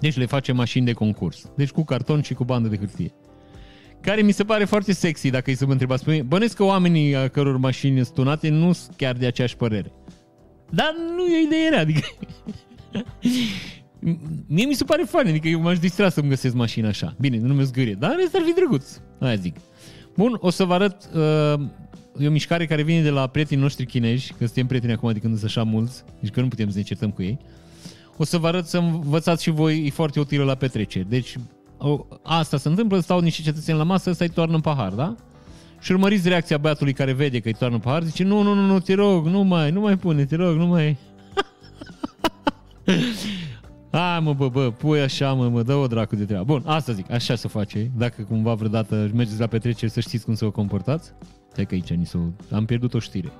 Deci 0.00 0.16
le 0.16 0.26
face 0.26 0.52
mașini 0.52 0.84
de 0.84 0.92
concurs. 0.92 1.50
Deci 1.56 1.70
cu 1.70 1.84
carton 1.84 2.22
și 2.22 2.34
cu 2.34 2.44
bandă 2.44 2.68
de 2.68 2.76
hârtie. 2.76 3.12
Care 4.00 4.22
mi 4.22 4.32
se 4.32 4.44
pare 4.44 4.64
foarte 4.64 4.92
sexy, 4.92 5.30
dacă 5.30 5.50
îi 5.50 5.56
să 5.56 5.66
mă 5.66 5.72
întrebați 5.72 6.04
pe 6.04 6.10
mine. 6.10 6.22
Bănesc 6.22 6.56
că 6.56 6.64
oamenii 6.64 7.16
a 7.16 7.28
căror 7.28 7.56
mașini 7.56 8.04
sunt 8.04 8.14
tunate 8.14 8.48
nu 8.48 8.72
sunt 8.72 8.96
chiar 8.96 9.16
de 9.16 9.26
aceeași 9.26 9.56
părere. 9.56 9.92
Dar 10.70 10.94
nu 11.16 11.26
e 11.26 11.42
idee 11.44 11.68
rea, 11.68 11.80
adică... 11.80 12.00
Mie 14.46 14.66
mi 14.66 14.74
se 14.74 14.84
pare 14.84 15.02
fain, 15.02 15.26
adică 15.26 15.48
eu 15.48 15.60
m-aș 15.60 15.78
distra 15.78 16.08
să-mi 16.08 16.28
găsesc 16.28 16.54
mașina 16.54 16.88
așa. 16.88 17.14
Bine, 17.20 17.38
nu 17.38 17.54
mi 17.54 17.64
zgârie, 17.64 17.94
dar 17.94 18.10
în 18.10 18.16
rest 18.16 18.34
ar 18.34 18.42
fi 18.44 18.52
drăguț. 18.52 19.00
Aia 19.18 19.34
zic. 19.34 19.56
Bun, 20.16 20.36
o 20.40 20.50
să 20.50 20.64
vă 20.64 20.74
arăt 20.74 21.08
uh, 21.14 21.66
e 22.18 22.26
o 22.26 22.30
mișcare 22.30 22.66
care 22.66 22.82
vine 22.82 23.02
de 23.02 23.10
la 23.10 23.26
prietenii 23.26 23.62
noștri 23.62 23.86
chinezi, 23.86 24.34
că 24.38 24.44
suntem 24.44 24.66
prieteni 24.66 24.92
acum 24.92 25.12
de 25.12 25.18
când 25.18 25.38
sunt 25.38 25.50
așa 25.50 25.62
mulți, 25.62 26.04
deci 26.20 26.30
că 26.30 26.40
nu 26.40 26.48
putem 26.48 26.70
să 26.70 26.76
ne 26.76 26.82
certăm 26.82 27.10
cu 27.10 27.22
ei. 27.22 27.38
O 28.18 28.24
să 28.24 28.38
vă 28.38 28.46
arăt 28.46 28.66
să 28.66 28.78
învățați 28.78 29.42
și 29.42 29.50
voi, 29.50 29.86
e 29.86 29.90
foarte 29.90 30.20
utilă 30.20 30.44
la 30.44 30.54
petreceri. 30.54 31.08
Deci 31.08 31.36
o, 31.78 32.06
asta 32.22 32.56
se 32.56 32.68
întâmplă, 32.68 33.00
stau 33.00 33.20
niște 33.20 33.42
cetățeni 33.42 33.78
la 33.78 33.84
masă, 33.84 34.10
ăsta 34.10 34.24
îi 34.24 34.30
toarnă 34.30 34.54
în 34.54 34.60
pahar, 34.60 34.92
da? 34.92 35.14
Și 35.80 35.92
urmăriți 35.92 36.28
reacția 36.28 36.58
băiatului 36.58 36.92
care 36.92 37.12
vede 37.12 37.40
că 37.40 37.48
îi 37.48 37.54
toarnă 37.54 37.76
în 37.76 37.82
pahar, 37.82 38.02
zice, 38.02 38.24
nu, 38.24 38.42
nu, 38.42 38.54
nu, 38.54 38.66
nu, 38.66 38.80
te 38.80 38.94
rog, 38.94 39.26
nu 39.26 39.42
mai, 39.42 39.70
nu 39.70 39.80
mai 39.80 39.96
pune, 39.96 40.24
te 40.24 40.36
rog, 40.36 40.56
nu 40.56 40.66
mai... 40.66 40.96
A, 43.90 44.18
mă, 44.18 44.32
bă, 44.32 44.48
bă, 44.48 44.70
pui 44.70 45.00
așa, 45.00 45.32
mă, 45.32 45.48
mă, 45.48 45.62
dă 45.62 45.74
o 45.74 45.86
dracu 45.86 46.16
de 46.16 46.24
treabă. 46.24 46.44
Bun, 46.44 46.62
asta 46.66 46.92
zic, 46.92 47.10
așa 47.10 47.34
se 47.34 47.48
face. 47.48 47.90
Dacă 47.96 48.22
cumva 48.22 48.54
vreodată 48.54 49.10
mergeți 49.14 49.40
la 49.40 49.46
petrecere 49.46 49.90
să 49.90 50.00
știți 50.00 50.24
cum 50.24 50.34
să 50.34 50.44
vă 50.44 50.50
comportați. 50.50 51.12
Stai 51.50 51.64
că 51.64 51.74
aici 51.74 51.92
ni 51.92 52.06
s 52.06 52.16
am 52.50 52.64
pierdut 52.64 52.94
o 52.94 52.98
știre. 52.98 53.32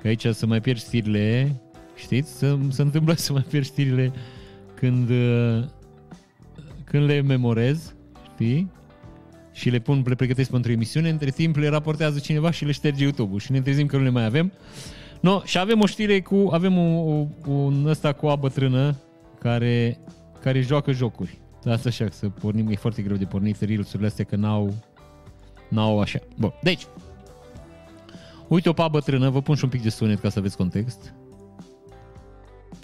Că 0.00 0.08
aici 0.08 0.26
să 0.26 0.46
mai 0.46 0.60
pierd 0.60 0.78
știrile, 0.78 1.56
știți? 1.96 2.38
Să, 2.38 2.58
se 2.68 2.82
întâmplă 2.82 3.14
să 3.14 3.32
mai 3.32 3.44
pierd 3.48 3.64
știrile 3.64 4.12
când, 4.74 5.10
uh, 5.10 5.64
când 6.84 7.04
le 7.04 7.20
memorez, 7.20 7.94
știi? 8.34 8.70
Și 9.52 9.70
le 9.70 9.78
pun, 9.78 10.02
le 10.06 10.14
pregătesc 10.14 10.50
pentru 10.50 10.72
emisiune, 10.72 11.08
între 11.08 11.30
timp 11.30 11.56
le 11.56 11.68
raportează 11.68 12.18
cineva 12.18 12.50
și 12.50 12.64
le 12.64 12.72
șterge 12.72 13.02
YouTube-ul 13.02 13.38
și 13.38 13.52
ne 13.52 13.60
trezim 13.60 13.86
că 13.86 13.96
nu 13.96 14.02
le 14.02 14.10
mai 14.10 14.24
avem. 14.24 14.52
No, 15.20 15.42
și 15.44 15.58
avem 15.58 15.80
o 15.80 15.86
știre 15.86 16.20
cu, 16.20 16.48
avem 16.52 16.76
un, 16.76 17.28
un 17.46 17.86
ăsta 17.86 18.12
cu 18.12 18.26
a 18.26 18.34
bătrână 18.34 18.96
care, 19.38 19.98
care 20.40 20.60
joacă 20.60 20.92
jocuri. 20.92 21.38
Asta 21.64 21.88
așa, 21.88 22.06
să 22.10 22.28
pornim, 22.28 22.68
e 22.68 22.74
foarte 22.74 23.02
greu 23.02 23.16
de 23.16 23.24
pornit 23.24 23.60
reels 23.60 23.94
astea 24.04 24.24
că 24.24 24.36
n-au, 24.36 24.74
n-au 25.68 26.00
așa. 26.00 26.18
Bun, 26.38 26.52
deci, 26.62 26.86
uite 28.48 28.68
o 28.68 28.72
pa 28.72 28.88
bătrână, 28.88 29.30
vă 29.30 29.42
pun 29.42 29.54
și 29.54 29.64
un 29.64 29.70
pic 29.70 29.82
de 29.82 29.88
sunet 29.88 30.20
ca 30.20 30.28
să 30.28 30.38
aveți 30.38 30.56
context. 30.56 31.14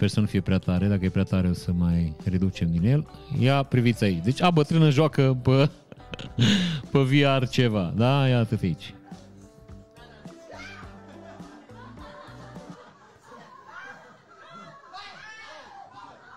Sper 0.03 0.15
să 0.15 0.21
nu 0.21 0.27
fie 0.27 0.41
prea 0.41 0.57
tare, 0.57 0.87
dacă 0.87 1.05
e 1.05 1.09
prea 1.09 1.23
tare 1.23 1.47
o 1.47 1.53
să 1.53 1.71
mai 1.71 2.13
reducem 2.23 2.71
din 2.71 2.85
el. 2.85 3.07
Ia 3.39 3.63
priviți 3.63 4.03
aici. 4.03 4.23
Deci 4.23 4.41
a 4.41 4.51
bătrână 4.51 4.89
joacă 4.89 5.37
pe, 5.43 5.69
pe 6.91 6.99
VR 6.99 7.47
ceva, 7.47 7.93
da? 7.95 8.27
Ia 8.27 8.39
atât 8.39 8.61
aici. 8.61 8.93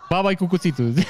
Habai 0.09 0.35
cu 0.35 0.47
cuțitul. 0.47 0.93
Deci, 0.93 1.07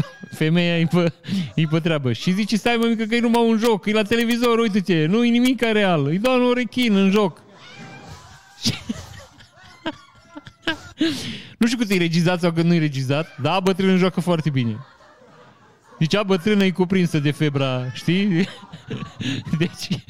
femeia 0.38 0.78
e 0.78 0.86
pe, 0.86 1.12
e 1.54 1.66
pe 1.70 1.80
treabă. 1.80 2.12
Și 2.12 2.32
zice, 2.32 2.56
stai 2.56 2.76
mă 2.76 2.86
mică 2.86 3.04
că 3.04 3.14
e 3.14 3.20
numai 3.20 3.48
un 3.48 3.58
joc, 3.58 3.86
e 3.86 3.92
la 3.92 4.02
televizor, 4.02 4.58
uite-te, 4.58 5.06
nu 5.06 5.24
e 5.24 5.28
nimic 5.28 5.62
real, 5.62 6.12
e 6.12 6.18
doar 6.18 6.40
un 6.40 6.52
rechin 6.54 6.96
în 6.96 7.10
joc. 7.10 7.42
nu 11.56 11.66
știu 11.66 11.78
cât 11.78 11.90
e 11.90 11.96
regizat 11.96 12.40
sau 12.40 12.52
cât 12.52 12.64
nu 12.64 12.74
e 12.74 12.78
regizat, 12.78 13.38
dar 13.40 13.60
bătrânul 13.62 13.98
joacă 13.98 14.20
foarte 14.20 14.50
bine. 14.50 14.76
Deci 15.98 16.14
a 16.14 16.22
bătrână 16.22 16.64
e 16.64 16.70
cuprinsă 16.70 17.18
de 17.18 17.30
febra, 17.30 17.92
știi? 17.92 18.28
Deci 19.58 20.04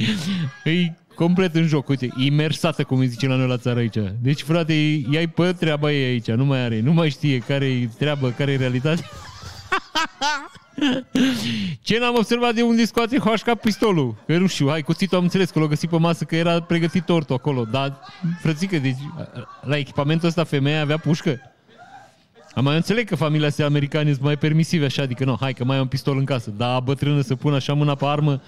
e 0.65 0.93
complet 1.15 1.55
în 1.55 1.67
joc, 1.67 1.89
uite, 1.89 2.09
imersată, 2.17 2.85
cum 2.85 2.99
îi 2.99 3.07
zice 3.07 3.27
la 3.27 3.37
noi 3.37 3.49
la 3.49 3.57
țară 3.57 3.79
aici. 3.79 3.99
Deci, 4.21 4.43
frate, 4.43 4.73
i-ai 5.11 5.27
pe 5.27 5.53
treaba 5.53 5.93
ei 5.93 6.05
aici, 6.05 6.31
nu 6.31 6.45
mai 6.45 6.59
are, 6.59 6.81
nu 6.81 6.93
mai 6.93 7.11
știe 7.11 7.39
care 7.39 7.67
e 7.67 7.89
treabă, 7.99 8.31
care 8.31 8.53
e 8.53 8.57
realitate. 8.57 9.03
Ce 11.83 11.99
n-am 11.99 12.15
observat 12.17 12.55
de 12.55 12.63
unde 12.63 12.85
scoate 12.85 13.19
hoașca 13.19 13.55
pistolul? 13.55 14.15
Că 14.27 14.39
nu 14.39 14.47
știu, 14.47 14.69
hai, 14.69 14.83
cuțitul 14.83 15.17
am 15.17 15.23
înțeles 15.23 15.51
că 15.51 15.59
l-a 15.59 15.67
găsit 15.67 15.89
pe 15.89 15.99
masă 15.99 16.25
că 16.25 16.37
era 16.37 16.61
pregătit 16.61 17.05
tortul 17.05 17.35
acolo, 17.35 17.65
dar, 17.65 18.01
frățică, 18.41 18.79
deci, 18.79 18.97
la 19.61 19.77
echipamentul 19.77 20.29
ăsta 20.29 20.45
femeia 20.45 20.81
avea 20.81 20.99
pușcă. 20.99 21.41
Am 22.55 22.65
mai 22.65 22.77
înțeleg 22.77 23.09
că 23.09 23.17
familia 23.17 23.47
astea 23.47 23.67
americane 23.67 24.11
sunt 24.11 24.25
mai 24.25 24.37
permisive 24.37 24.85
așa, 24.85 25.03
adică 25.03 25.25
nu, 25.25 25.37
hai 25.41 25.53
că 25.53 25.65
mai 25.65 25.77
am 25.77 25.83
un 25.83 25.89
pistol 25.89 26.19
în 26.19 26.25
casă, 26.25 26.51
dar 26.51 26.81
bătrână 26.81 27.21
să 27.21 27.37
pună 27.37 27.57
așa 27.57 27.73
mâna 27.73 27.95
pe 27.95 28.05
armă, 28.05 28.41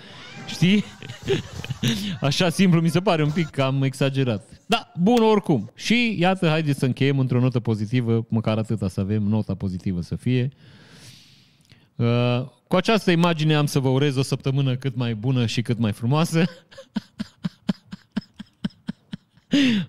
știi? 0.47 0.85
Așa 2.21 2.49
simplu 2.49 2.81
mi 2.81 2.89
se 2.89 3.01
pare 3.01 3.23
un 3.23 3.31
pic 3.31 3.49
cam 3.51 3.83
exagerat. 3.83 4.49
Da, 4.67 4.93
bun 4.97 5.23
oricum. 5.23 5.71
Și 5.75 6.17
iată, 6.19 6.49
haideți 6.49 6.79
să 6.79 6.85
încheiem 6.85 7.19
într-o 7.19 7.41
notă 7.41 7.61
pozitivă, 7.61 8.27
măcar 8.29 8.59
atâta 8.59 8.89
să 8.89 9.01
avem, 9.01 9.23
nota 9.23 9.55
pozitivă 9.55 10.01
să 10.01 10.17
fie. 10.17 10.51
Uh, 11.99 12.47
cu 12.69 12.77
această 12.77 13.11
imagine 13.11 13.55
am 13.55 13.67
să 13.67 13.79
vă 13.79 13.89
urez 13.89 14.17
o 14.17 14.23
săptămână 14.23 14.77
cât 14.77 14.97
mai 14.97 15.15
bună 15.15 15.47
și 15.47 15.63
cât 15.63 15.79
mai 15.79 15.93
frumoasă. 15.93 16.45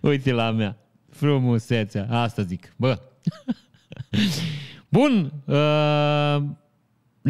Uite 0.02 0.32
la 0.32 0.52
mea. 0.52 0.78
Frumusețea. 1.10 2.08
Asta 2.10 2.42
zic. 2.42 2.74
Bă. 2.76 3.00
Bun. 4.90 5.34
Uh, 5.46 6.42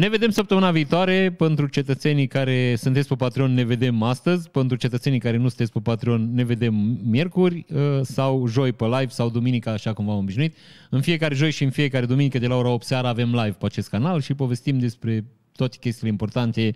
ne 0.00 0.08
vedem 0.08 0.30
săptămâna 0.30 0.70
viitoare. 0.70 1.32
Pentru 1.32 1.66
cetățenii 1.66 2.26
care 2.26 2.74
sunteți 2.76 3.08
pe 3.08 3.14
Patreon, 3.14 3.54
ne 3.54 3.64
vedem 3.64 4.02
astăzi. 4.02 4.50
Pentru 4.50 4.76
cetățenii 4.76 5.18
care 5.18 5.36
nu 5.36 5.48
sunteți 5.48 5.72
pe 5.72 5.80
Patreon, 5.82 6.34
ne 6.34 6.44
vedem 6.44 6.74
miercuri 7.02 7.66
uh, 7.68 7.80
sau 8.02 8.46
joi 8.46 8.72
pe 8.72 8.84
live 8.84 9.08
sau 9.08 9.30
duminica, 9.30 9.72
așa 9.72 9.92
cum 9.92 10.04
v-am 10.04 10.18
obișnuit. 10.18 10.56
În 10.90 11.00
fiecare 11.00 11.34
joi 11.34 11.50
și 11.50 11.64
în 11.64 11.70
fiecare 11.70 12.06
duminică 12.06 12.38
de 12.38 12.46
la 12.46 12.54
ora 12.54 12.68
8 12.68 12.86
seara 12.86 13.08
avem 13.08 13.30
live 13.30 13.56
pe 13.58 13.64
acest 13.64 13.88
canal 13.88 14.20
și 14.20 14.34
povestim 14.34 14.78
despre 14.78 15.24
toate 15.52 15.76
chestiile 15.80 16.10
importante 16.10 16.74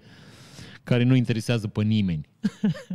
care 0.82 1.02
nu 1.02 1.14
interesează 1.14 1.68
pe 1.68 1.82
nimeni. 1.82 2.28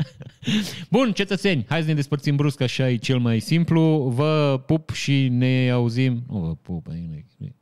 Bun, 0.91 1.11
cetățeni, 1.11 1.65
hai 1.69 1.81
să 1.81 1.87
ne 1.87 1.93
despărțim 1.93 2.35
brusc, 2.35 2.61
așa 2.61 2.89
e 2.89 2.95
cel 2.95 3.19
mai 3.19 3.39
simplu. 3.39 4.11
Vă 4.15 4.63
pup 4.65 4.89
și 4.89 5.27
ne 5.27 5.69
auzim. 5.73 6.23
Nu 6.27 6.39
vă 6.39 6.55
pup, 6.55 6.87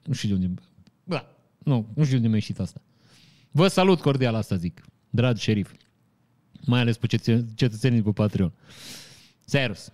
nu 0.03 0.14
știu 0.14 0.27
de 0.30 0.34
unde... 0.34 0.61
Da, 1.68 1.73
nu, 1.73 1.85
nu 1.94 2.03
știu 2.03 2.10
de 2.10 2.15
unde 2.15 2.27
mi-a 2.27 2.38
ieșit 2.38 2.60
asta. 2.60 2.81
Vă 3.52 3.68
salut 3.68 4.02
cordial, 4.02 4.35
asta 4.35 4.56
zic, 4.56 4.85
dragi 5.10 5.41
șerif. 5.41 5.72
Mai 6.65 6.80
ales 6.80 6.98
pe 6.98 7.07
cetățenii 7.56 8.02
pe 8.02 8.11
Patreon. 8.11 8.53
Serus! 9.45 9.91